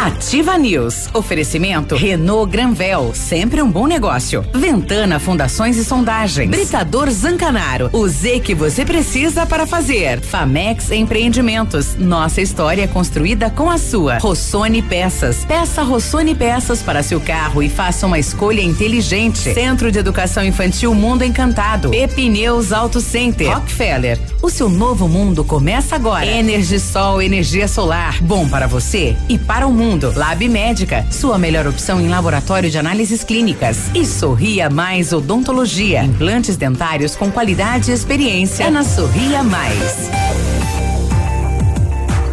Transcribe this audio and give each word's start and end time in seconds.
Ativa 0.00 0.56
News. 0.56 1.08
Oferecimento 1.12 1.96
Renault 1.96 2.52
Granvel, 2.52 3.10
sempre 3.12 3.60
um 3.60 3.68
bom 3.68 3.88
negócio. 3.88 4.44
Ventana 4.54 5.18
Fundações 5.18 5.76
e 5.76 5.84
Sondagens. 5.84 6.48
Britador 6.48 7.10
Zancanaro. 7.10 7.90
O 7.92 8.06
Z 8.06 8.38
que 8.38 8.54
você 8.54 8.84
precisa 8.84 9.44
para 9.44 9.66
fazer. 9.66 10.20
Famex 10.20 10.92
Empreendimentos. 10.92 11.96
Nossa 11.96 12.40
história 12.40 12.82
é 12.82 12.86
construída 12.86 13.50
com 13.50 13.68
a 13.68 13.76
sua. 13.76 14.18
Rossoni 14.18 14.82
Peças. 14.82 15.44
Peça 15.44 15.82
Rossoni 15.82 16.32
Peças 16.32 16.80
para 16.80 17.02
seu 17.02 17.20
carro 17.20 17.60
e 17.60 17.68
faça 17.68 18.06
uma 18.06 18.20
escolha 18.20 18.62
inteligente. 18.62 19.52
Centro 19.52 19.90
de 19.90 19.98
Educação 19.98 20.44
Infantil 20.44 20.94
Mundo 20.94 21.24
Encantado. 21.24 21.90
Pepineus 21.90 22.72
Auto 22.72 23.00
Center. 23.00 23.52
Rockefeller. 23.52 24.20
O 24.40 24.48
seu 24.48 24.68
novo 24.68 25.08
mundo 25.08 25.42
começa 25.42 25.96
agora. 25.96 26.24
Energisol, 26.24 27.20
energia 27.20 27.66
solar. 27.66 28.22
Bom 28.22 28.48
para 28.48 28.68
você 28.68 29.16
e 29.28 29.36
para 29.36 29.66
o 29.66 29.72
mundo. 29.72 29.88
Lab 30.06 30.48
Médica, 30.48 31.04
sua 31.10 31.36
melhor 31.38 31.66
opção 31.66 32.00
em 32.00 32.08
laboratório 32.08 32.70
de 32.70 32.78
análises 32.78 33.24
clínicas. 33.24 33.90
E 33.94 34.06
Sorria 34.06 34.70
Mais 34.70 35.12
Odontologia. 35.12 36.04
Implantes 36.04 36.56
dentários 36.56 37.16
com 37.16 37.30
qualidade 37.30 37.90
e 37.90 37.94
experiência. 37.94 38.64
É 38.64 38.70
na 38.70 38.84
Sorria 38.84 39.42
Mais. 39.42 40.08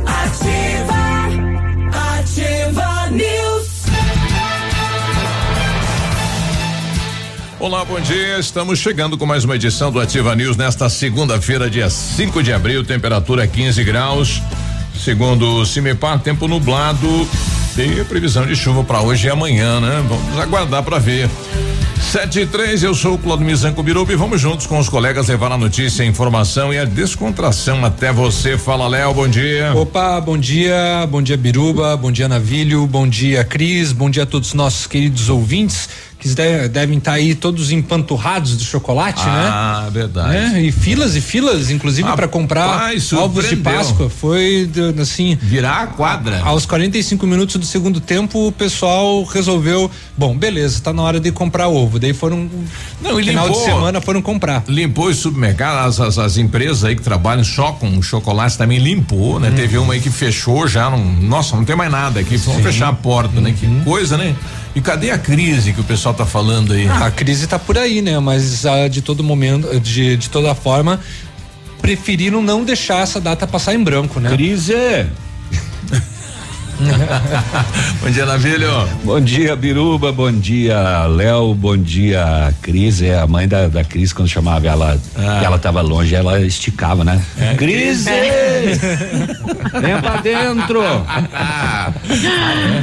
Ativa, 0.06 0.94
ativa 2.20 3.10
News. 3.10 3.86
Olá, 7.60 7.84
bom 7.84 8.00
dia. 8.00 8.38
Estamos 8.38 8.78
chegando 8.78 9.18
com 9.18 9.26
mais 9.26 9.44
uma 9.44 9.56
edição 9.56 9.92
do 9.92 10.00
Ativa 10.00 10.36
News 10.36 10.56
nesta 10.56 10.88
segunda-feira, 10.88 11.70
dia 11.70 11.90
5 11.90 12.44
de 12.44 12.54
abril, 12.54 12.84
temperatura 12.84 13.48
15 13.48 13.84
graus. 13.84 14.42
Segundo 15.00 15.62
o 15.62 15.66
Cimepar, 15.66 16.20
tempo 16.20 16.48
nublado. 16.48 17.28
Tem 17.76 18.04
previsão 18.06 18.46
de 18.46 18.56
chuva 18.56 18.84
para 18.84 19.02
hoje 19.02 19.28
e 19.28 19.30
amanhã, 19.30 19.80
né? 19.80 20.04
Vamos 20.08 20.40
aguardar 20.40 20.82
para 20.84 20.98
ver. 20.98 21.30
7 22.12 22.40
e 22.40 22.46
3, 22.46 22.84
eu 22.84 22.94
sou 22.94 23.16
o 23.16 23.18
Claudio 23.18 23.46
Mizanco 23.46 23.84
Biruba 23.84 24.14
e 24.14 24.16
vamos 24.16 24.40
juntos 24.40 24.66
com 24.66 24.80
os 24.80 24.88
colegas 24.88 25.28
levar 25.28 25.52
a 25.52 25.58
notícia, 25.58 26.04
a 26.04 26.08
informação 26.08 26.74
e 26.74 26.78
a 26.78 26.86
descontração 26.86 27.84
até 27.84 28.14
você. 28.14 28.58
Fala, 28.58 28.88
Léo, 28.88 29.14
bom 29.14 29.28
dia. 29.28 29.74
Opa, 29.76 30.22
bom 30.22 30.38
dia, 30.38 31.06
bom 31.10 31.22
dia 31.22 31.36
Biruba, 31.36 31.98
bom 31.98 32.12
dia 32.12 32.30
Navilho, 32.30 32.88
bom 32.88 33.08
dia 33.08 33.44
Cris, 33.44 33.92
bom 33.92 34.10
dia 34.10 34.24
a 34.24 34.26
todos 34.26 34.50
os 34.50 34.54
nossos 34.54 34.88
queridos 34.88 35.30
ouvintes 35.30 35.90
que 36.30 36.68
devem 36.70 36.98
estar 36.98 37.12
tá 37.12 37.18
aí 37.18 37.36
todos 37.36 37.72
empanturrados 37.72 38.58
de 38.58 38.66
chocolate, 38.66 39.22
ah, 39.24 39.32
né? 39.32 39.50
Ah, 39.52 39.90
verdade. 39.92 40.36
É, 40.36 40.62
e 40.62 40.72
filas 40.72 41.16
e 41.16 41.22
filas, 41.22 41.70
inclusive 41.70 42.12
para 42.14 42.28
comprar 42.28 42.92
ovos 43.18 43.50
de 43.50 43.58
Páscoa. 43.58 44.10
Foi 44.10 44.70
assim. 45.00 45.38
Virar 45.42 45.84
a 45.84 45.88
quadra. 45.88 46.42
Aos 46.44 46.66
45 46.66 47.28
minutos 47.28 47.56
do 47.58 47.66
segundo 47.66 48.00
tempo, 48.00 48.48
o 48.48 48.52
pessoal 48.52 49.24
resolveu, 49.24 49.90
bom, 50.18 50.36
beleza, 50.36 50.82
tá 50.82 50.92
na 50.92 51.04
hora 51.04 51.20
de 51.20 51.32
comprar 51.32 51.68
ovo. 51.68 52.00
Daí 52.00 52.14
foram. 52.14 52.50
Não, 53.02 53.18
final 53.18 53.48
limpou, 53.48 53.60
de 53.60 53.66
semana 53.66 54.02
foram 54.02 54.22
comprar. 54.22 54.64
Limpou 54.68 55.08
os 55.08 55.18
supermercados, 55.18 56.00
as, 56.00 56.08
as, 56.08 56.18
as, 56.18 56.38
empresas 56.38 56.84
aí 56.84 56.96
que 56.96 57.04
trabalham 57.04 57.44
só 57.44 57.72
com 57.74 58.02
chocolate 58.02 58.58
também 58.58 58.80
limpou, 58.80 59.40
né? 59.40 59.50
Hum. 59.50 59.56
Teve 59.56 59.78
uma 59.78 59.94
aí 59.94 60.00
que 60.00 60.10
fechou 60.10 60.68
já, 60.68 60.90
não, 60.90 61.04
nossa, 61.04 61.56
não 61.56 61.64
tem 61.64 61.76
mais 61.76 61.92
nada 61.92 62.20
aqui, 62.20 62.38
vamos 62.38 62.64
fechar 62.64 62.90
a 62.90 62.94
porta, 62.94 63.40
né? 63.40 63.54
Que 63.58 63.66
uhum. 63.66 63.84
coisa, 63.84 64.18
né? 64.18 64.36
E 64.76 64.82
cadê 64.82 65.10
a 65.10 65.18
crise 65.18 65.72
que 65.72 65.80
o 65.80 65.84
pessoal 65.86 66.14
tá 66.14 66.26
falando 66.26 66.74
aí? 66.74 66.86
Ah, 66.86 67.06
a 67.06 67.12
crise 67.12 67.48
tá 67.48 67.58
por 67.58 67.78
aí, 67.78 68.02
né? 68.02 68.20
Mas 68.20 68.66
ah, 68.66 68.90
de 68.90 69.02
todo 69.02 69.24
momento, 69.24 69.80
de, 69.80 70.18
de 70.18 70.30
toda 70.30 70.54
forma, 70.54 71.00
preferiram 71.82 72.42
não 72.42 72.64
deixar 72.66 73.02
essa 73.02 73.22
data 73.22 73.48
passar 73.48 73.74
em 73.74 73.82
branco, 73.82 74.20
né? 74.20 74.30
Crise! 74.30 74.74
bom 78.02 78.10
dia, 78.10 78.26
Navilho. 78.26 78.90
Bom 79.04 79.22
dia, 79.22 79.56
Biruba. 79.56 80.12
Bom 80.12 80.32
dia, 80.32 81.06
Léo. 81.08 81.54
Bom 81.54 81.78
dia, 81.78 82.54
Cris. 82.62 83.02
É 83.02 83.18
a 83.18 83.28
mãe 83.28 83.48
da, 83.48 83.68
da 83.68 83.84
Cris, 83.84 84.12
quando 84.12 84.28
chamava 84.28 84.68
ela, 84.68 85.00
ah. 85.16 85.42
ela 85.44 85.58
tava 85.58 85.82
longe, 85.82 86.14
ela 86.14 86.40
esticava, 86.42 87.04
né? 87.04 87.22
É. 87.40 87.56
Cris! 87.56 88.06
Vem 89.82 90.02
pra 90.02 90.18
dentro! 90.22 90.82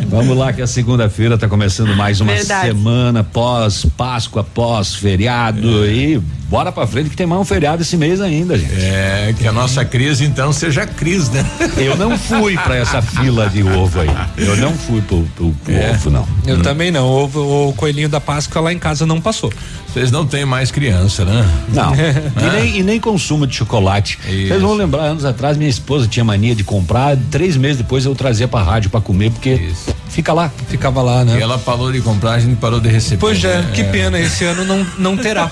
Vamos 0.09 0.37
lá, 0.37 0.53
que 0.53 0.63
a 0.63 0.67
segunda-feira 0.67 1.37
tá 1.37 1.49
começando 1.49 1.95
mais 1.95 2.21
uma 2.21 2.33
Verdade. 2.33 2.69
semana 2.69 3.23
pós 3.23 3.87
Páscoa, 3.97 4.43
pós 4.43 4.95
feriado 4.95 5.85
é. 5.85 5.89
e 5.89 6.23
bora 6.53 6.71
pra 6.71 6.87
frente 6.87 7.09
que 7.09 7.17
tem 7.17 7.27
mais 7.27 7.41
um 7.41 7.47
feriado 7.47 7.81
esse 7.81 7.97
mês 7.97 8.21
ainda, 8.21 8.59
gente. 8.59 8.75
É, 8.75 9.35
que 9.39 9.49
a 9.49 9.53
nossa 9.53 9.87
crise 9.87 10.27
então 10.27 10.53
seja 10.53 10.87
crise, 10.87 11.31
né? 11.31 11.47
Eu 11.79 11.97
não 11.97 12.19
fui 12.19 12.59
pra 12.59 12.77
essa 12.77 13.01
fila 13.01 13.49
de 13.49 13.63
ovo 13.63 14.01
aí. 14.01 14.11
Eu 14.37 14.55
não 14.59 14.75
fui 14.75 15.01
pro, 15.01 15.23
pro, 15.35 15.51
pro 15.51 15.73
é. 15.73 15.93
ovo, 15.93 16.11
não. 16.11 16.29
Eu 16.47 16.59
hum. 16.59 16.61
também 16.61 16.91
não. 16.91 17.09
O, 17.09 17.69
o 17.69 17.73
coelhinho 17.73 18.11
da 18.11 18.21
Páscoa 18.21 18.61
lá 18.61 18.71
em 18.71 18.79
casa 18.79 19.07
não 19.07 19.19
passou. 19.19 19.51
Vocês 19.89 20.11
não 20.11 20.27
têm 20.27 20.45
mais 20.45 20.71
criança, 20.71 21.25
né? 21.25 21.49
Não. 21.71 21.95
e, 21.97 22.61
nem, 22.61 22.77
e 22.81 22.83
nem 22.83 23.01
consumo 23.01 23.47
de 23.47 23.57
chocolate. 23.57 24.19
Vocês 24.23 24.61
vão 24.61 24.75
lembrar, 24.75 25.05
anos 25.05 25.25
atrás, 25.25 25.57
minha 25.57 25.71
esposa 25.71 26.07
tinha 26.07 26.23
mania 26.23 26.55
de 26.55 26.65
comprar, 26.65 27.17
três 27.31 27.57
meses 27.57 27.79
depois 27.79 28.05
eu 28.05 28.15
trazia 28.15 28.47
pra 28.47 28.63
rádio 28.63 28.91
pra 28.91 29.01
comer, 29.01 29.31
porque 29.31 29.55
Isso. 29.55 30.02
Fica 30.13 30.33
lá. 30.33 30.53
Ficava 30.69 31.03
lá, 31.03 31.25
né? 31.25 31.39
E 31.39 31.43
ela 31.43 31.59
parou 31.59 31.91
de 31.91 32.01
comprar, 32.01 32.33
a 32.33 32.39
gente 32.39 32.57
parou 32.57 32.79
de 32.79 32.89
receber. 32.89 33.19
Pois 33.19 33.43
é, 33.43 33.63
né? 33.63 33.71
que 33.75 33.83
pena, 33.85 34.21
esse 34.21 34.45
ano 34.45 34.65
não, 34.65 34.87
não 34.99 35.17
terá. 35.17 35.51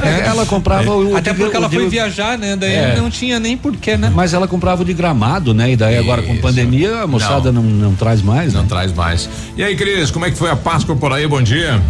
É, 0.00 0.26
ela 0.26 0.46
comprava 0.46 0.84
é. 0.84 0.90
o. 0.90 1.16
Até 1.16 1.34
porque 1.34 1.56
ela 1.56 1.68
foi 1.68 1.88
viajar, 1.88 2.38
né? 2.38 2.56
Daí 2.56 2.74
é. 2.74 2.96
não 2.96 3.10
tinha 3.10 3.38
nem 3.38 3.56
porquê, 3.56 3.96
né? 3.96 4.10
Mas 4.14 4.32
ela 4.32 4.48
comprava 4.48 4.82
o 4.82 4.84
de 4.84 4.94
gramado, 4.94 5.52
né? 5.52 5.72
E 5.72 5.76
daí 5.76 5.94
Isso. 5.94 6.02
agora 6.02 6.22
com 6.22 6.36
pandemia 6.38 7.02
a 7.02 7.06
moçada 7.06 7.50
não, 7.50 7.62
não, 7.62 7.90
não 7.90 7.94
traz 7.94 8.22
mais. 8.22 8.54
Não 8.54 8.62
né? 8.62 8.68
traz 8.68 8.92
mais. 8.92 9.28
E 9.56 9.62
aí, 9.62 9.76
Cris, 9.76 10.10
como 10.10 10.24
é 10.24 10.30
que 10.30 10.36
foi 10.36 10.50
a 10.50 10.56
Páscoa 10.56 10.94
por 10.94 11.12
aí? 11.12 11.26
Bom 11.26 11.42
dia. 11.42 11.80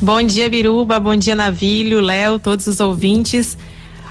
Bom 0.00 0.22
dia, 0.22 0.48
Biruba. 0.48 1.00
Bom 1.00 1.16
dia, 1.16 1.34
Navilho, 1.34 2.00
Léo, 2.00 2.38
todos 2.38 2.66
os 2.66 2.78
ouvintes. 2.80 3.56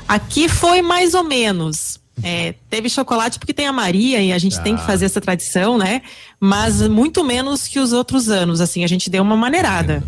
Aqui 0.08 0.50
foi 0.50 0.82
mais 0.82 1.14
ou 1.14 1.24
menos. 1.24 1.99
É, 2.24 2.53
teve 2.69 2.90
chocolate 2.90 3.40
porque 3.40 3.53
tem 3.53 3.68
a 3.68 3.74
Maria 3.74 4.22
e 4.22 4.31
a 4.31 4.38
gente 4.38 4.57
ah. 4.57 4.62
tem 4.62 4.75
que 4.75 4.85
fazer 4.85 5.06
essa 5.06 5.22
tradição, 5.22 5.78
né? 5.78 6.02
Mas 6.40 6.81
muito 6.88 7.24
menos 7.24 7.68
que 7.68 7.80
os 7.80 7.94
outros 7.94 8.30
anos. 8.30 8.62
Assim, 8.62 8.84
a 8.84 8.88
gente 8.88 9.09
deu 9.09 9.24
uma 9.24 9.35
maneirada. 9.35 10.03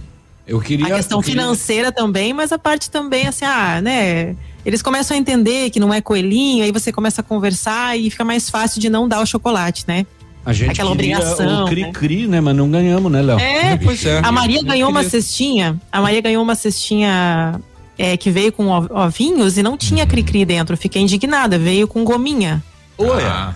Eu 0.48 0.60
queria. 0.60 0.88
A 0.88 0.98
questão 0.98 1.22
queria... 1.22 1.42
financeira 1.42 1.92
também, 1.92 2.34
mas 2.34 2.52
a 2.52 2.60
parte 2.60 2.90
também, 2.90 3.28
assim, 3.28 3.46
ah, 3.46 3.82
né? 3.82 4.36
Eles 4.66 4.82
começam 4.82 5.16
a 5.16 5.20
entender 5.20 5.70
que 5.70 5.80
não 5.80 5.94
é 5.94 6.02
coelhinho, 6.02 6.64
aí 6.64 6.72
você 6.72 6.92
começa 6.92 7.22
a 7.22 7.24
conversar 7.24 7.98
e 7.98 8.10
fica 8.10 8.24
mais 8.24 8.50
fácil 8.50 8.80
de 8.80 8.90
não 8.90 9.08
dar 9.08 9.22
o 9.22 9.26
chocolate, 9.26 9.86
né? 9.88 10.06
A 10.46 10.54
gente 10.54 10.72
Aquela 10.72 10.92
obrigação. 10.92 11.66
O 11.66 11.68
cri-cri, 11.68 12.24
né? 12.24 12.28
né? 12.28 12.42
Mas 12.42 12.56
não 12.56 12.70
ganhamos, 12.70 13.12
né, 13.12 13.22
Léo? 13.22 13.40
É, 13.40 13.78
pois 13.84 14.04
é. 14.06 14.20
A 14.24 14.32
Maria 14.32 14.62
ganhou 14.64 14.90
uma 14.90 15.04
cestinha. 15.04 15.80
A 15.92 16.02
Maria 16.02 16.22
ganhou 16.22 16.44
uma 16.44 16.56
cestinha 16.56 17.60
é, 18.02 18.18
que 18.18 18.32
veio 18.32 18.52
com 18.52 18.68
ovinhos 18.68 19.60
e 19.60 19.64
não 19.64 19.78
tinha 19.78 20.08
cri-cri 20.08 20.44
dentro. 20.44 20.76
Fiquei 20.76 21.04
indignada. 21.04 21.60
Veio 21.60 21.88
com 21.88 22.04
gominha. 22.04 22.64
Olha. 22.98 23.28
Ah, 23.28 23.54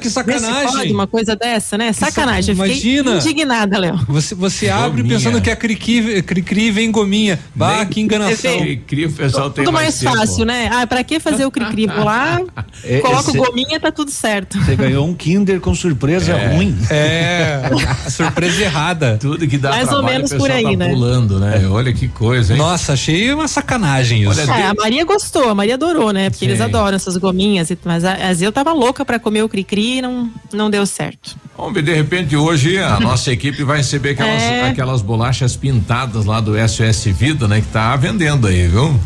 que 0.00 0.10
sacanagem. 0.10 0.72
Pode 0.72 0.92
uma 0.92 1.06
coisa 1.06 1.34
dessa, 1.34 1.78
né? 1.78 1.92
Sacanagem. 1.92 2.54
Sac... 2.54 2.66
Imagina. 2.68 3.16
indignada, 3.16 3.78
Léo. 3.78 3.98
Você, 4.08 4.34
você 4.34 4.68
abre 4.68 5.02
pensando 5.02 5.40
que 5.40 5.50
a 5.50 5.56
Cricri, 5.56 6.22
Cricri 6.22 6.70
vem 6.70 6.90
gominha. 6.90 7.38
Bah, 7.54 7.84
que 7.86 8.00
enganação. 8.00 8.58
Cricri, 8.58 9.06
o 9.06 9.12
pessoal 9.12 9.50
tem 9.50 9.64
Tudo 9.64 9.72
mais, 9.72 10.02
mais 10.02 10.16
fácil, 10.16 10.44
né? 10.44 10.68
Ah, 10.72 10.86
pra 10.86 11.02
que 11.02 11.18
fazer 11.18 11.46
o 11.46 11.50
Cricri? 11.50 11.86
Vou 11.86 12.04
lá, 12.04 12.40
é, 12.84 13.00
coloca 13.00 13.30
o 13.30 13.34
gominha, 13.34 13.80
tá 13.80 13.90
tudo 13.90 14.10
certo. 14.10 14.58
Você 14.58 14.76
ganhou 14.76 15.06
um 15.06 15.14
Kinder 15.14 15.60
com 15.60 15.74
surpresa 15.74 16.32
é. 16.32 16.54
ruim. 16.54 16.76
É, 16.90 17.62
surpresa 18.10 18.62
errada. 18.62 19.16
Tudo 19.20 19.46
que 19.46 19.56
dá 19.56 19.70
Mais 19.70 19.88
trabalho, 19.88 20.06
ou 20.06 20.12
menos 20.12 20.32
por 20.32 20.50
aí, 20.50 20.62
tá 20.62 20.76
né? 20.76 20.88
pulando, 20.88 21.40
né? 21.40 21.66
Olha 21.68 21.92
que 21.92 22.08
coisa, 22.08 22.52
hein? 22.52 22.58
Nossa, 22.58 22.92
achei 22.92 23.32
uma 23.32 23.48
sacanagem 23.48 24.22
isso. 24.22 24.40
Olha, 24.40 24.52
é, 24.52 24.66
a 24.66 24.74
Maria 24.74 25.04
gostou, 25.04 25.48
a 25.48 25.54
Maria 25.54 25.74
adorou, 25.74 26.12
né? 26.12 26.30
Porque 26.30 26.44
Sim. 26.44 26.50
eles 26.50 26.60
adoram 26.60 26.96
essas 26.96 27.16
gominhas, 27.16 27.70
mas 27.84 28.04
a, 28.04 28.16
eu 28.40 28.52
tava 28.52 28.72
louca 28.72 29.04
pra 29.04 29.18
comer 29.18 29.29
o 29.30 29.48
Cricri, 29.48 30.02
não 30.02 30.10
não, 30.10 30.30
não 30.52 30.70
deu 30.70 30.84
certo. 30.84 31.36
Vamos 31.56 31.74
ver, 31.74 31.82
de 31.82 31.94
repente 31.94 32.36
hoje 32.36 32.78
a 32.78 32.98
nossa 33.00 33.32
equipe 33.32 33.62
vai 33.62 33.78
receber 33.78 34.10
aquelas, 34.10 34.42
é. 34.42 34.68
aquelas 34.68 35.02
bolachas 35.02 35.56
pintadas 35.56 36.24
lá 36.24 36.40
do 36.40 36.52
SOS 36.68 37.04
Vida, 37.06 37.46
né? 37.46 37.60
Que 37.60 37.68
tá 37.68 37.94
vendendo 37.96 38.46
aí, 38.46 38.66
viu? 38.66 38.98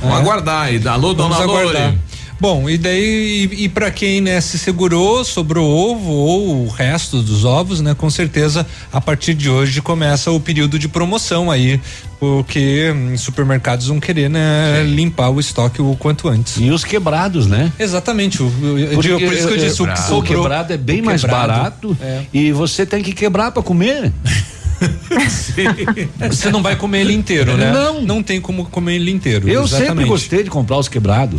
Vamos 0.00 0.16
é. 0.16 0.20
aguardar 0.20 0.64
aí. 0.64 0.80
Alô, 0.88 1.14
Vamos 1.14 1.36
dona 1.36 1.44
Lore. 1.44 1.98
Bom, 2.40 2.70
e 2.70 2.78
daí, 2.78 3.50
e, 3.52 3.64
e 3.64 3.68
para 3.68 3.90
quem 3.90 4.22
né, 4.22 4.40
se 4.40 4.58
segurou, 4.58 5.22
sobrou 5.24 5.68
ovo 5.68 6.10
ou 6.10 6.64
o 6.64 6.68
resto 6.68 7.22
dos 7.22 7.44
ovos, 7.44 7.82
né? 7.82 7.94
Com 7.94 8.08
certeza, 8.08 8.66
a 8.90 8.98
partir 8.98 9.34
de 9.34 9.50
hoje 9.50 9.82
começa 9.82 10.30
o 10.30 10.40
período 10.40 10.78
de 10.78 10.88
promoção 10.88 11.50
aí, 11.50 11.78
porque 12.18 12.94
em 12.96 13.16
supermercados 13.18 13.88
vão 13.88 14.00
querer, 14.00 14.30
né, 14.30 14.82
limpar 14.86 15.28
o 15.28 15.38
estoque 15.38 15.82
o 15.82 15.94
quanto 15.96 16.28
antes. 16.28 16.56
E 16.56 16.70
os 16.70 16.82
quebrados, 16.82 17.46
né? 17.46 17.70
Exatamente. 17.78 18.42
O, 18.42 18.50
eu, 18.78 19.02
digo, 19.02 19.20
por 19.20 19.34
isso 19.34 19.46
que 19.46 19.52
eu 19.52 19.58
disse, 19.58 19.82
o 19.82 19.86
que 19.86 19.98
sobrou. 19.98 20.20
O 20.20 20.22
quebrado 20.22 20.72
é 20.72 20.78
bem 20.78 21.02
mais 21.02 21.22
barato 21.22 21.94
é. 22.00 22.22
e 22.32 22.52
você 22.52 22.86
tem 22.86 23.02
que 23.02 23.12
quebrar 23.12 23.52
para 23.52 23.62
comer. 23.62 24.12
Você 26.30 26.50
não 26.50 26.62
vai 26.62 26.74
comer 26.74 27.00
ele 27.00 27.12
inteiro, 27.12 27.54
né? 27.54 27.70
Não. 27.70 28.00
Não 28.00 28.22
tem 28.22 28.40
como 28.40 28.64
comer 28.64 28.94
ele 28.94 29.10
inteiro. 29.10 29.46
Eu 29.46 29.64
exatamente. 29.64 29.88
sempre 29.88 30.04
gostei 30.06 30.42
de 30.42 30.48
comprar 30.48 30.78
os 30.78 30.88
quebrados. 30.88 31.38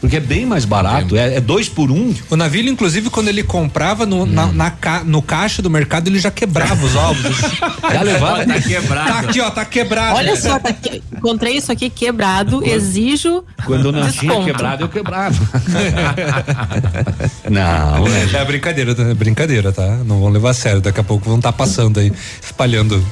Porque 0.00 0.16
é 0.16 0.20
bem 0.20 0.46
mais 0.46 0.64
barato, 0.64 1.14
é, 1.14 1.34
é 1.34 1.40
dois 1.40 1.68
por 1.68 1.90
um. 1.90 2.14
O 2.30 2.36
navio, 2.36 2.66
inclusive, 2.66 3.10
quando 3.10 3.28
ele 3.28 3.42
comprava 3.42 4.06
no, 4.06 4.24
na, 4.24 4.46
na 4.46 4.70
ca, 4.70 5.04
no 5.04 5.20
caixa 5.20 5.60
do 5.60 5.68
mercado, 5.68 6.08
ele 6.08 6.18
já 6.18 6.30
quebrava 6.30 6.82
os 6.84 6.96
ovos. 6.96 7.20
Já 7.90 8.02
levava. 8.02 8.46
Tá 8.46 8.60
quebrado. 8.60 9.08
tá 9.08 9.18
aqui, 9.18 9.40
ó, 9.40 9.50
tá 9.50 9.64
quebrado. 9.64 10.16
Olha 10.16 10.36
só, 10.36 10.58
tá 10.58 10.70
aqui, 10.70 11.02
encontrei 11.12 11.56
isso 11.56 11.72
aqui 11.72 11.90
quebrado, 11.90 12.64
exijo. 12.64 13.44
Quando 13.66 13.90
não 13.90 14.08
tinha 14.10 14.32
desconto. 14.32 14.46
quebrado, 14.46 14.84
eu 14.84 14.88
quebrava. 14.88 15.36
não, 17.50 18.04
né? 18.04 18.30
É 18.32 18.44
brincadeira, 18.44 18.94
tá? 18.94 19.02
é 19.02 19.14
brincadeira, 19.14 19.72
tá? 19.72 19.98
Não 20.04 20.20
vão 20.20 20.30
levar 20.30 20.50
a 20.50 20.54
sério. 20.54 20.80
Daqui 20.80 21.00
a 21.00 21.04
pouco 21.04 21.28
vão 21.28 21.38
estar 21.38 21.52
passando 21.52 22.00
aí, 22.00 22.12
espalhando 22.40 23.04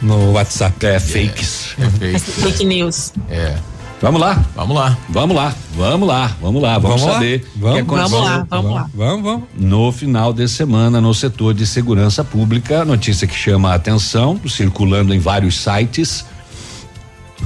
no 0.00 0.32
WhatsApp. 0.32 0.86
É 0.86 1.00
fakes. 1.00 1.74
É 1.78 1.90
fake. 1.90 2.20
Fake 2.20 2.64
news. 2.64 3.12
É. 3.28 3.56
Vamos 4.04 4.20
lá, 4.20 4.44
Vamos 4.54 4.76
lá. 4.76 4.98
vamos 5.08 5.34
lá, 5.34 5.54
vamos 5.74 6.06
lá, 6.06 6.36
vamos 6.38 6.62
lá, 6.62 6.78
vamos, 6.78 7.00
Vamos 7.00 7.06
lá? 7.06 7.12
saber 7.14 7.36
o 7.36 7.40
que 7.40 7.58
Vamos. 7.58 7.80
aconteceu 7.80 8.18
Vamos 8.20 8.30
lá, 8.30 8.46
vamos 8.50 8.74
lá. 8.74 8.90
Vamos, 8.92 9.22
vamos. 9.24 9.44
no 9.56 9.92
final 9.92 10.30
de 10.34 10.46
semana 10.46 11.00
no 11.00 11.14
setor 11.14 11.54
de 11.54 11.66
segurança 11.66 12.22
pública. 12.22 12.84
Notícia 12.84 13.26
que 13.26 13.34
chama 13.34 13.70
a 13.70 13.74
atenção, 13.76 14.38
circulando 14.46 15.14
em 15.14 15.18
vários 15.18 15.56
sites, 15.56 16.22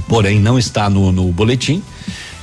porém 0.09 0.37
não 0.37 0.59
está 0.59 0.89
no, 0.89 1.13
no 1.13 1.31
boletim. 1.31 1.81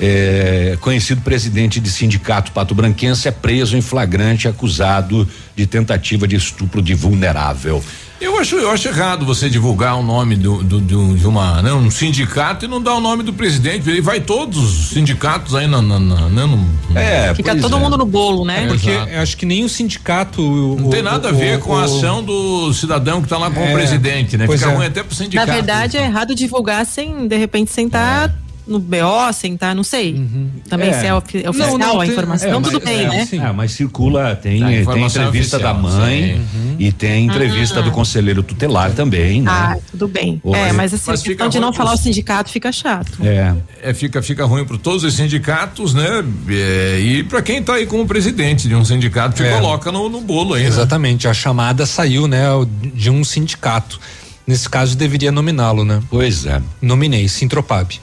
É, 0.01 0.79
conhecido 0.81 1.21
presidente 1.21 1.79
de 1.79 1.91
sindicato 1.91 2.53
Pato 2.53 2.75
Branquense 2.75 3.29
é 3.29 3.31
preso 3.31 3.77
em 3.77 3.83
flagrante 3.83 4.49
acusado 4.49 5.29
de 5.55 5.67
tentativa 5.67 6.27
de 6.27 6.37
estupro 6.37 6.81
de 6.81 6.95
vulnerável. 6.95 7.85
Eu 8.19 8.39
acho, 8.39 8.57
eu 8.57 8.71
acho 8.71 8.89
errado 8.89 9.27
você 9.27 9.49
divulgar 9.51 9.95
o 9.99 10.03
nome 10.03 10.37
do, 10.37 10.63
do- 10.63 10.81
do- 10.81 11.15
de 11.17 11.27
uma, 11.27 11.61
né, 11.61 11.71
um 11.75 11.91
sindicato 11.91 12.65
e 12.65 12.69
não 12.69 12.81
dar 12.81 12.95
o 12.95 13.01
nome 13.01 13.23
do 13.23 13.31
presidente. 13.33 13.89
Ele 13.91 14.01
vai 14.01 14.21
todos 14.21 14.57
os 14.57 14.89
sindicatos 14.89 15.55
aí 15.55 15.67
na, 15.67 15.83
na, 15.83 15.99
na- 16.01 16.29
né, 16.31 16.47
no- 16.47 16.67
É, 16.99 17.35
Fica 17.35 17.55
todo 17.55 17.77
é. 17.77 17.79
mundo 17.79 17.99
no 17.99 18.07
bolo, 18.07 18.45
né? 18.47 18.67
Porque 18.69 18.89
Exato. 18.91 19.11
eu 19.11 19.21
acho 19.21 19.37
que 19.37 19.45
nem 19.45 19.65
o 19.65 19.69
sindicato. 19.69 20.41
Não 20.81 20.89
tem 20.89 21.03
nada 21.03 21.29
a 21.29 21.33
ver 21.33 21.59
com 21.61 21.77
a 21.77 21.85
ação 21.85 22.23
do 22.25 22.73
cidadão 22.73 23.21
que 23.21 23.27
está 23.27 23.37
lá 23.37 23.51
com 23.51 23.61
É, 23.61 23.69
o 23.71 23.73
presidente, 23.75 24.39
né? 24.39 24.47
Fica 24.49 24.71
é. 24.71 24.75
ruim 24.75 24.87
até 24.87 25.03
pro 25.03 25.13
Na 25.13 25.17
sindicato. 25.25 25.53
verdade, 25.53 25.99
é 25.99 26.05
errado 26.05 26.35
divulgar 26.35 26.87
sem, 26.87 27.29
de 27.29 27.37
repente, 27.37 27.71
sem 27.71 27.85
estar 27.87 28.33
no 28.67 28.79
BO, 28.81 29.33
sem 29.33 29.55
estar, 29.55 29.75
não 29.75 29.85
sei. 29.85 30.21
Também 30.69 30.89
É. 30.91 30.93
se 31.01 31.07
é 31.07 31.15
ofi- 31.15 31.43
é 31.45 31.49
oficial 31.49 31.79
não 31.79 32.01
a 32.01 32.03
tem- 32.03 32.11
informação, 32.13 32.49
é, 32.49 32.53
tudo 32.55 32.73
mas- 32.73 32.85
bem, 32.85 33.05
é, 33.05 33.09
né? 33.09 33.27
sim. 33.27 33.39
Ah, 33.39 33.53
mas 33.53 33.73
circula, 33.73 34.35
tem, 34.35 34.63
A 34.63 34.67
tem 34.67 34.81
informação 34.81 35.23
entrevista 35.23 35.59
da 35.59 35.73
oficial, 35.73 35.99
mãe 36.01 36.41
e 36.79 36.91
tem 36.93 37.27
entrevista 37.27 37.81
do 37.81 37.91
conselheiro 37.93 38.43
tutelar 38.43 38.93
também, 38.93 39.43
né? 39.43 39.51
Ah, 39.51 39.77
tudo 39.91 40.09
bem. 40.09 40.41
É, 40.53 40.73
mas- 40.73 40.93
assim, 40.93 41.05
mas 41.07 41.23
questão 41.23 41.49
de 41.49 41.61
não 41.61 41.73
falar 41.73 41.93
o 41.95 41.97
sindicato 41.97 42.51
fica 42.51 42.73
chato. 42.73 43.19
É. 43.23 43.55
É, 43.83 43.95
fica, 43.95 44.21
fica 44.21 44.45
ruim 44.45 44.65
para 44.65 44.79
todos 44.79 45.05
os 45.05 45.15
sindicatos, 45.15 45.95
né? 45.95 46.25
É, 46.49 46.99
e 47.01 47.23
para 47.23 47.43
quem 47.43 47.63
tá 47.63 47.75
aí 47.75 47.87
como 47.87 48.07
presidente 48.07 48.67
de 48.69 48.75
um 48.75 48.85
sindicato, 48.85 49.37
te 49.37 49.45
É. 49.45 49.53
coloca 49.53 49.93
no, 49.93 50.09
no 50.09 50.21
bolo 50.21 50.55
aí, 50.55 50.63
né? 50.63 50.69
Exatamente, 50.69 51.29
a 51.29 51.35
chamada 51.35 51.87
saiu, 51.87 52.27
né, 52.27 52.47
de 52.95 53.11
um 53.11 53.23
sindicato. 53.23 54.01
Nesse 54.47 54.69
caso, 54.69 54.97
deveria 54.97 55.33
nominá-lo, 55.33 55.85
né? 55.85 56.01
Pois 56.09 56.47
é. 56.47 56.63
Nominei, 56.81 57.29
Sintropab. 57.29 58.01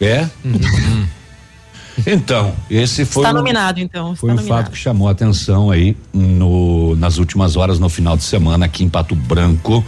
É? 0.00 0.26
então, 2.06 2.54
esse 2.70 3.04
foi 3.04 3.22
Está 3.22 3.32
um, 3.34 3.38
nominado, 3.38 3.80
então. 3.80 4.14
foi 4.16 4.30
está 4.30 4.34
um 4.42 4.44
nominado. 4.44 4.64
fato 4.64 4.72
que 4.72 4.78
chamou 4.78 5.08
a 5.08 5.10
atenção 5.12 5.70
aí 5.70 5.96
no, 6.12 6.96
nas 6.96 7.18
últimas 7.18 7.56
horas, 7.56 7.78
no 7.78 7.88
final 7.88 8.16
de 8.16 8.22
semana, 8.24 8.64
aqui 8.66 8.82
em 8.84 8.88
Pato 8.88 9.14
Branco. 9.14 9.84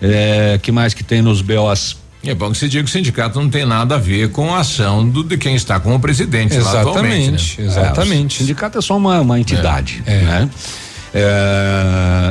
É, 0.00 0.58
que 0.60 0.72
mais 0.72 0.92
que 0.94 1.04
tem 1.04 1.22
nos 1.22 1.40
BOs? 1.42 1.96
É 2.24 2.34
bom 2.34 2.50
que 2.52 2.58
se 2.58 2.68
diga 2.68 2.82
que 2.84 2.88
o 2.90 2.92
sindicato 2.92 3.40
não 3.40 3.48
tem 3.48 3.64
nada 3.64 3.96
a 3.96 3.98
ver 3.98 4.30
com 4.30 4.54
a 4.54 4.60
ação 4.60 5.08
do, 5.08 5.22
de 5.24 5.36
quem 5.36 5.54
está 5.54 5.78
como 5.80 5.98
presidente 6.00 6.56
lá 6.58 6.80
atualmente. 6.80 7.60
Exatamente, 7.60 7.60
Né? 7.60 7.66
É, 7.66 7.68
o 7.68 7.70
exatamente. 7.70 8.38
sindicato 8.38 8.78
é 8.78 8.80
só 8.80 8.96
uma, 8.96 9.20
uma 9.20 9.38
entidade, 9.40 10.02
É. 10.06 10.20
né? 10.22 10.50
É, 10.52 10.91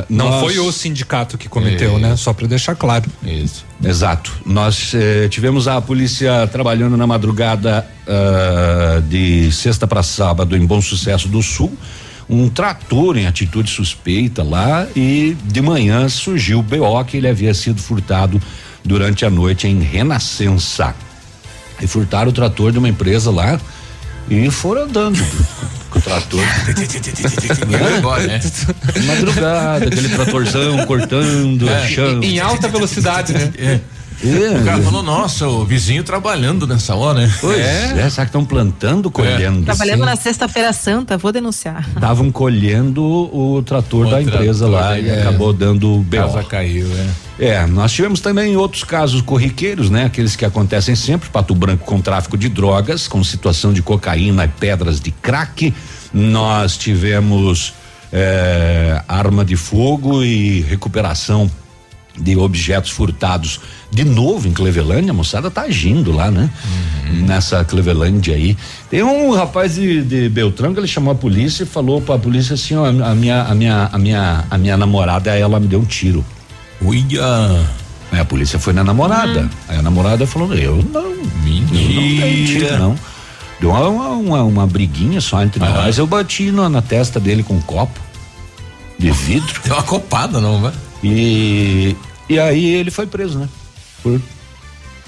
Não 0.08 0.28
nós- 0.30 0.40
foi 0.40 0.58
o 0.58 0.72
sindicato 0.72 1.38
que 1.38 1.48
cometeu, 1.48 1.98
né? 1.98 2.16
Só 2.16 2.32
para 2.32 2.46
deixar 2.46 2.74
claro. 2.74 3.08
Isso. 3.22 3.64
Exato. 3.82 4.32
Nós 4.44 4.92
eh, 4.94 5.28
tivemos 5.28 5.68
a 5.68 5.80
polícia 5.80 6.46
trabalhando 6.48 6.96
na 6.96 7.06
madrugada 7.06 7.86
ah, 8.06 9.00
de 9.08 9.50
sexta 9.52 9.86
para 9.86 10.02
sábado 10.02 10.56
em 10.56 10.64
Bom 10.66 10.80
Sucesso 10.80 11.28
do 11.28 11.42
Sul. 11.42 11.72
Um 12.28 12.48
trator 12.48 13.16
em 13.16 13.26
atitude 13.26 13.70
suspeita 13.70 14.42
lá 14.42 14.86
e 14.96 15.36
de 15.44 15.60
manhã 15.60 16.08
surgiu 16.08 16.60
o 16.60 16.62
BO 16.62 17.04
que 17.04 17.16
ele 17.16 17.28
havia 17.28 17.52
sido 17.52 17.80
furtado 17.80 18.40
durante 18.84 19.24
a 19.24 19.30
noite 19.30 19.66
em 19.68 19.80
Renascença. 19.80 20.94
E 21.80 21.86
furtaram 21.86 22.30
o 22.30 22.32
trator 22.32 22.72
de 22.72 22.78
uma 22.78 22.88
empresa 22.88 23.30
lá 23.30 23.60
e 24.30 24.50
foram 24.50 24.84
andando 24.84 25.18
com 25.92 25.98
o 25.98 26.02
trator. 26.02 26.40
E 27.68 27.96
agora, 27.96 28.26
né? 28.26 28.40
Madrugada, 29.06 29.86
aquele 29.86 30.08
tratorzão 30.08 30.86
cortando, 30.86 31.66
chão. 31.88 32.22
Em 32.22 32.40
alta 32.40 32.68
velocidade, 32.68 33.32
né? 33.32 33.52
É. 33.58 33.80
O 34.24 34.64
cara 34.64 34.80
falou, 34.80 35.02
nossa, 35.02 35.48
o 35.48 35.64
vizinho 35.64 36.04
trabalhando 36.04 36.64
nessa 36.64 36.94
hora, 36.94 37.20
né? 37.20 37.34
Pois 37.40 37.58
é, 37.58 38.08
será 38.08 38.24
que 38.24 38.28
estão 38.28 38.44
plantando, 38.44 39.10
colhendo? 39.10 39.64
Trabalhando 39.64 40.04
na 40.04 40.14
Sexta-feira 40.14 40.72
Santa, 40.72 41.18
vou 41.18 41.32
denunciar. 41.32 41.84
Estavam 41.88 42.30
colhendo 42.30 43.02
o 43.02 43.62
trator 43.64 44.06
O 44.06 44.10
da 44.10 44.22
empresa 44.22 44.68
trator, 44.68 44.88
lá 44.88 44.98
e 44.98 45.08
é. 45.08 45.22
acabou 45.22 45.52
dando 45.52 46.04
Casa 46.08 46.38
BO. 46.40 46.48
caiu, 46.48 46.86
é. 46.86 47.31
É, 47.42 47.66
nós 47.66 47.90
tivemos 47.90 48.20
também 48.20 48.56
outros 48.56 48.84
casos 48.84 49.20
corriqueiros, 49.20 49.90
né? 49.90 50.04
Aqueles 50.04 50.36
que 50.36 50.44
acontecem 50.44 50.94
sempre, 50.94 51.28
Pato 51.28 51.56
Branco 51.56 51.84
com 51.84 52.00
tráfico 52.00 52.38
de 52.38 52.48
drogas, 52.48 53.08
com 53.08 53.24
situação 53.24 53.72
de 53.72 53.82
cocaína 53.82 54.44
e 54.44 54.48
pedras 54.48 55.00
de 55.00 55.10
crack. 55.10 55.74
Nós 56.14 56.76
tivemos 56.76 57.74
eh, 58.12 59.02
arma 59.08 59.44
de 59.44 59.56
fogo 59.56 60.22
e 60.22 60.60
recuperação 60.60 61.50
de 62.16 62.36
objetos 62.36 62.92
furtados 62.92 63.58
de 63.90 64.04
novo 64.04 64.46
em 64.46 64.52
Clevelândia, 64.52 65.10
a 65.10 65.14
moçada 65.14 65.50
tá 65.50 65.62
agindo 65.62 66.12
lá, 66.12 66.30
né? 66.30 66.48
Nessa 67.26 67.64
Clevelândia 67.64 68.36
aí. 68.36 68.56
Tem 68.88 69.02
um 69.02 69.32
rapaz 69.32 69.74
de, 69.74 70.00
de 70.02 70.28
Beltrão 70.28 70.72
que 70.72 70.78
ele 70.78 70.86
chamou 70.86 71.10
a 71.10 71.16
polícia 71.16 71.64
e 71.64 71.66
falou 71.66 72.00
pra 72.00 72.16
polícia 72.16 72.54
assim, 72.54 72.76
ó, 72.76 72.86
a 72.86 73.14
minha, 73.16 73.42
a 73.42 73.52
minha, 73.52 73.90
a 73.92 73.98
minha, 73.98 74.44
a 74.48 74.56
minha 74.56 74.76
namorada, 74.76 75.36
ela 75.36 75.58
me 75.58 75.66
deu 75.66 75.80
um 75.80 75.84
tiro. 75.84 76.24
Uia. 76.84 77.66
Aí 78.10 78.20
a 78.20 78.24
polícia 78.24 78.58
foi 78.58 78.72
na 78.72 78.84
namorada. 78.84 79.48
Aí 79.68 79.78
a 79.78 79.82
namorada 79.82 80.26
falou, 80.26 80.52
eu 80.54 80.76
não, 80.92 81.00
eu 81.00 81.16
não 81.16 81.42
Mentira. 81.42 82.78
não. 82.78 82.94
Deu 83.60 83.70
uma, 83.70 84.08
uma, 84.08 84.42
uma, 84.42 84.66
briguinha 84.66 85.20
só 85.20 85.42
entre 85.42 85.62
Aham. 85.62 85.84
nós, 85.84 85.96
eu 85.96 86.06
bati 86.06 86.50
na, 86.50 86.68
na 86.68 86.82
testa 86.82 87.20
dele 87.20 87.42
com 87.42 87.54
um 87.54 87.60
copo 87.60 87.98
de 88.98 89.10
vidro. 89.10 89.60
Deu 89.64 89.74
uma 89.74 89.82
copada, 89.82 90.40
não, 90.40 90.60
vai? 90.60 90.72
E, 91.02 91.96
e 92.28 92.38
aí 92.38 92.74
ele 92.74 92.90
foi 92.90 93.06
preso, 93.06 93.38
né? 93.38 93.48
Por 94.02 94.20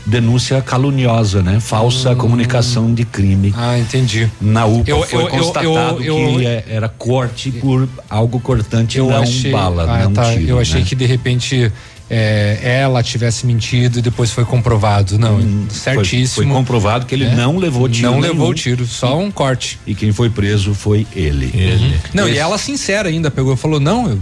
denúncia 0.07 0.61
caluniosa, 0.61 1.43
né? 1.43 1.61
Falsa 1.61 2.15
comunicação 2.15 2.93
de 2.93 3.05
crime. 3.05 3.53
Ah, 3.57 3.79
entendi. 3.79 4.31
Na 4.41 4.67
UPA 4.67 4.91
Eu- 4.91 5.03
foi 5.03 5.23
eu- 5.25 5.29
constatado 5.29 6.03
eu- 6.03 6.19
eu- 6.19 6.39
que 6.39 6.47
é- 6.47 6.65
era 6.69 6.89
corte 6.89 7.51
por 7.51 7.89
algo 8.09 8.39
cortante, 8.41 8.99
Eu 8.99 9.09
não 9.09 9.23
achei, 9.23 9.51
bala, 9.51 9.85
ah, 9.85 10.05
não 10.05 10.13
tá, 10.13 10.33
tiro. 10.33 10.49
eu 10.49 10.59
achei 10.59 10.81
né? 10.81 10.87
que 10.87 10.95
de 10.95 11.07
repente 11.07 11.73
é, 12.11 12.59
ela 12.83 13.03
tivesse 13.03 13.47
mentido 13.47 13.99
e 13.99 14.03
depois 14.03 14.31
foi 14.31 14.45
comprovado. 14.45 15.19
Não, 15.19 15.37
Hum, 15.39 15.65
Foi- 15.71 15.95
certíssimo. 15.95 16.47
Foi, 16.47 16.55
comprovado 16.55 17.07
que 17.07 17.15
ele 17.15 17.25
É. 17.25 17.35
não 17.35 17.57
levou 17.57 17.89
tiro. 17.89 18.11
Não 18.11 18.21
nenhum. 18.21 18.33
levou 18.35 18.53
tiro, 18.53 18.85
só 18.87 19.19
um 19.19 19.31
corte. 19.31 19.79
E 19.87 19.95
quem 19.95 20.13
foi 20.13 20.29
preso 20.29 20.75
foi 20.75 21.07
ele. 21.17 21.51
Ele. 21.55 21.99
Não, 22.13 22.25
Esse- 22.29 22.37
e 22.37 22.39
ela 22.39 22.59
sincera 22.59 23.09
ainda 23.09 23.31
pegou 23.31 23.55
e 23.55 23.57
falou: 23.57 23.81
não, 23.81 24.07
eu, 24.11 24.19